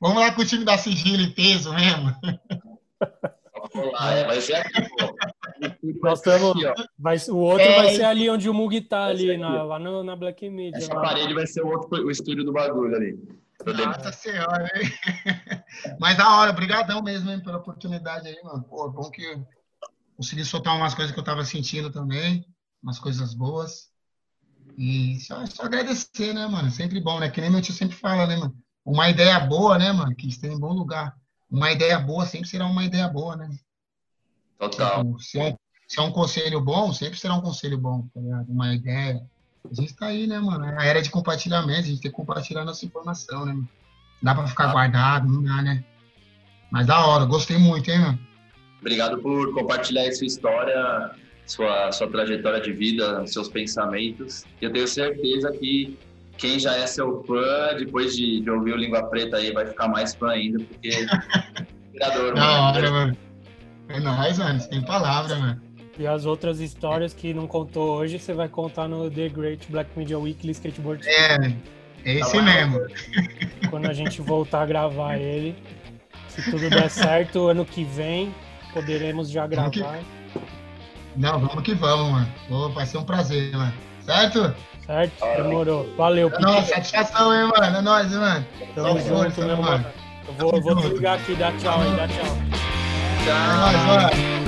Vamos 0.00 0.18
lá 0.18 0.32
com 0.32 0.42
o 0.42 0.46
time 0.46 0.64
da 0.64 0.78
sigilo 0.78 1.22
e 1.22 1.30
peso 1.30 1.72
mesmo. 1.74 2.14
Vamos 3.74 3.92
lá, 3.92 4.12
é, 4.12 4.24
vai 4.24 4.40
ser 4.40 4.54
aqui, 4.54 4.88
pô. 4.88 5.14
Nós 6.02 6.18
estamos, 6.18 6.54
vai, 6.98 7.16
o 7.28 7.36
outro 7.36 7.66
é, 7.66 7.76
vai 7.76 7.94
ser 7.94 8.04
ali 8.04 8.30
onde 8.30 8.48
o 8.48 8.54
Mug 8.54 8.80
tá, 8.82 9.06
ali, 9.06 9.36
na, 9.36 9.62
lá 9.62 9.78
no, 9.78 10.02
na 10.02 10.16
Black 10.16 10.48
Media. 10.48 10.78
Essa 10.78 10.94
lá. 10.94 11.02
parede 11.02 11.34
vai 11.34 11.46
ser 11.46 11.62
o, 11.62 11.68
outro, 11.68 12.06
o 12.06 12.10
estúdio 12.10 12.44
do 12.44 12.52
bagulho 12.52 12.96
ali. 12.96 13.18
Nossa 13.66 14.12
senhora, 14.12 14.70
hein? 14.74 14.90
Mas 16.00 16.16
da 16.16 16.38
hora, 16.38 16.50
obrigadão 16.50 17.02
mesmo 17.02 17.30
hein, 17.30 17.42
pela 17.42 17.58
oportunidade 17.58 18.28
aí, 18.28 18.38
mano. 18.42 18.62
Pô, 18.64 18.88
bom 18.88 19.10
que 19.10 19.38
consegui 20.20 20.44
soltar 20.44 20.76
umas 20.76 20.94
coisas 20.94 21.14
que 21.14 21.18
eu 21.18 21.22
estava 21.22 21.42
sentindo 21.46 21.90
também, 21.90 22.46
umas 22.82 22.98
coisas 22.98 23.32
boas. 23.32 23.88
E 24.76 25.18
só, 25.20 25.46
só, 25.46 25.62
agradecer, 25.62 26.34
né, 26.34 26.46
mano? 26.46 26.70
Sempre 26.70 27.00
bom, 27.00 27.18
né? 27.18 27.30
Que 27.30 27.40
nem 27.40 27.48
meu 27.48 27.62
tio 27.62 27.72
sempre 27.72 27.96
fala, 27.96 28.26
né, 28.26 28.36
mano? 28.36 28.54
Uma 28.84 29.08
ideia 29.08 29.40
boa, 29.40 29.78
né, 29.78 29.90
mano? 29.90 30.14
Que 30.14 30.28
esteja 30.28 30.52
em 30.52 30.60
bom 30.60 30.74
lugar. 30.74 31.16
Uma 31.50 31.72
ideia 31.72 31.98
boa 31.98 32.26
sempre 32.26 32.46
será 32.50 32.66
uma 32.66 32.84
ideia 32.84 33.08
boa, 33.08 33.34
né? 33.34 33.48
Total. 34.58 35.02
Tipo, 35.04 35.18
se, 35.20 35.40
é, 35.40 35.56
se, 35.88 35.98
é, 35.98 36.02
um 36.02 36.12
conselho 36.12 36.60
bom, 36.60 36.92
sempre 36.92 37.18
será 37.18 37.34
um 37.34 37.40
conselho 37.40 37.78
bom, 37.78 38.06
tá 38.12 38.20
ligado? 38.20 38.46
Uma 38.50 38.74
ideia. 38.74 39.26
A 39.70 39.74
gente 39.74 39.94
tá 39.94 40.08
aí, 40.08 40.26
né, 40.26 40.38
mano? 40.38 40.66
É 40.66 40.82
a 40.82 40.84
era 40.84 41.00
de 41.00 41.08
compartilhamento, 41.08 41.80
a 41.80 41.82
gente 41.84 42.02
tem 42.02 42.10
que 42.10 42.16
compartilhar 42.16 42.66
nossa 42.66 42.84
informação, 42.84 43.46
né? 43.46 43.54
Mano? 43.54 43.68
Dá 44.22 44.34
pra 44.34 44.46
ficar 44.46 44.68
ah. 44.68 44.72
guardado, 44.72 45.32
não 45.32 45.42
dá, 45.42 45.62
né? 45.62 45.82
Mas 46.70 46.86
da 46.86 47.06
hora, 47.06 47.24
gostei 47.24 47.56
muito, 47.56 47.90
hein, 47.90 48.00
mano? 48.00 48.29
Obrigado 48.80 49.18
por 49.18 49.52
compartilhar 49.54 50.10
sua 50.12 50.26
história, 50.26 51.10
sua, 51.46 51.92
sua 51.92 52.08
trajetória 52.08 52.60
de 52.60 52.72
vida, 52.72 53.26
seus 53.26 53.48
pensamentos. 53.48 54.44
Eu 54.60 54.72
tenho 54.72 54.88
certeza 54.88 55.52
que 55.52 55.98
quem 56.38 56.58
já 56.58 56.74
é 56.76 56.86
seu 56.86 57.22
fã, 57.24 57.76
depois 57.76 58.16
de, 58.16 58.40
de 58.40 58.50
ouvir 58.50 58.72
o 58.72 58.76
Língua 58.76 59.04
Preta 59.04 59.36
aí, 59.36 59.52
vai 59.52 59.66
ficar 59.66 59.88
mais 59.88 60.14
fã 60.14 60.30
ainda, 60.30 60.58
porque. 60.64 60.88
Inspirador, 61.86 62.34
mano. 62.34 62.36
Da 62.36 62.60
hora, 62.62 62.90
mano. 62.90 63.16
É 63.88 64.00
nóis, 64.00 64.38
mano. 64.38 64.68
Tem 64.68 64.82
palavra, 64.82 65.36
mano. 65.36 65.62
E 65.98 66.06
as 66.06 66.24
outras 66.24 66.60
histórias 66.60 67.12
que 67.12 67.34
não 67.34 67.46
contou 67.46 67.98
hoje, 67.98 68.18
você 68.18 68.32
vai 68.32 68.48
contar 68.48 68.88
no 68.88 69.10
The 69.10 69.28
Great 69.28 69.70
Black 69.70 69.90
Media 69.94 70.18
Weekly 70.18 70.52
Skateboard. 70.52 71.06
É, 71.06 71.36
é 72.06 72.14
esse 72.20 72.32
tá 72.32 72.42
mesmo. 72.42 72.80
Quando 73.68 73.86
a 73.86 73.92
gente 73.92 74.22
voltar 74.22 74.62
a 74.62 74.66
gravar 74.66 75.18
ele, 75.18 75.54
se 76.28 76.50
tudo 76.50 76.70
der 76.70 76.88
certo, 76.88 77.48
ano 77.48 77.66
que 77.66 77.84
vem, 77.84 78.34
poderemos 78.72 79.30
já 79.30 79.46
gravar. 79.46 79.70
Que... 79.70 79.84
Não, 81.16 81.40
vamos 81.40 81.62
que 81.62 81.74
vamos, 81.74 82.12
mano. 82.12 82.28
Oh, 82.50 82.68
vai 82.70 82.86
ser 82.86 82.98
um 82.98 83.04
prazer, 83.04 83.52
mano. 83.56 83.74
Certo? 84.00 84.54
Certo, 84.86 85.24
demorou. 85.36 85.94
Valeu, 85.96 86.30
é 86.34 86.38
nóis, 86.40 86.66
satisfação, 86.66 87.32
hein, 87.34 87.50
mano. 87.56 87.76
É 87.76 87.82
nóis, 87.82 88.12
mano. 88.12 88.46
Tamo 88.74 88.98
junto, 88.98 89.24
junto, 89.24 89.42
meu 89.42 89.56
mano. 89.56 89.86
Eu 90.26 90.34
vou, 90.34 90.52
eu 90.54 90.62
vou 90.62 90.74
desligar 90.76 91.18
aqui, 91.18 91.34
dá 91.34 91.52
tchau 91.52 91.80
aí, 91.80 91.96
dá 91.96 92.08
tchau. 92.08 92.36
Tchau. 93.24 93.36
É 93.36 93.56
nóis, 93.56 93.82
mano. 93.86 94.40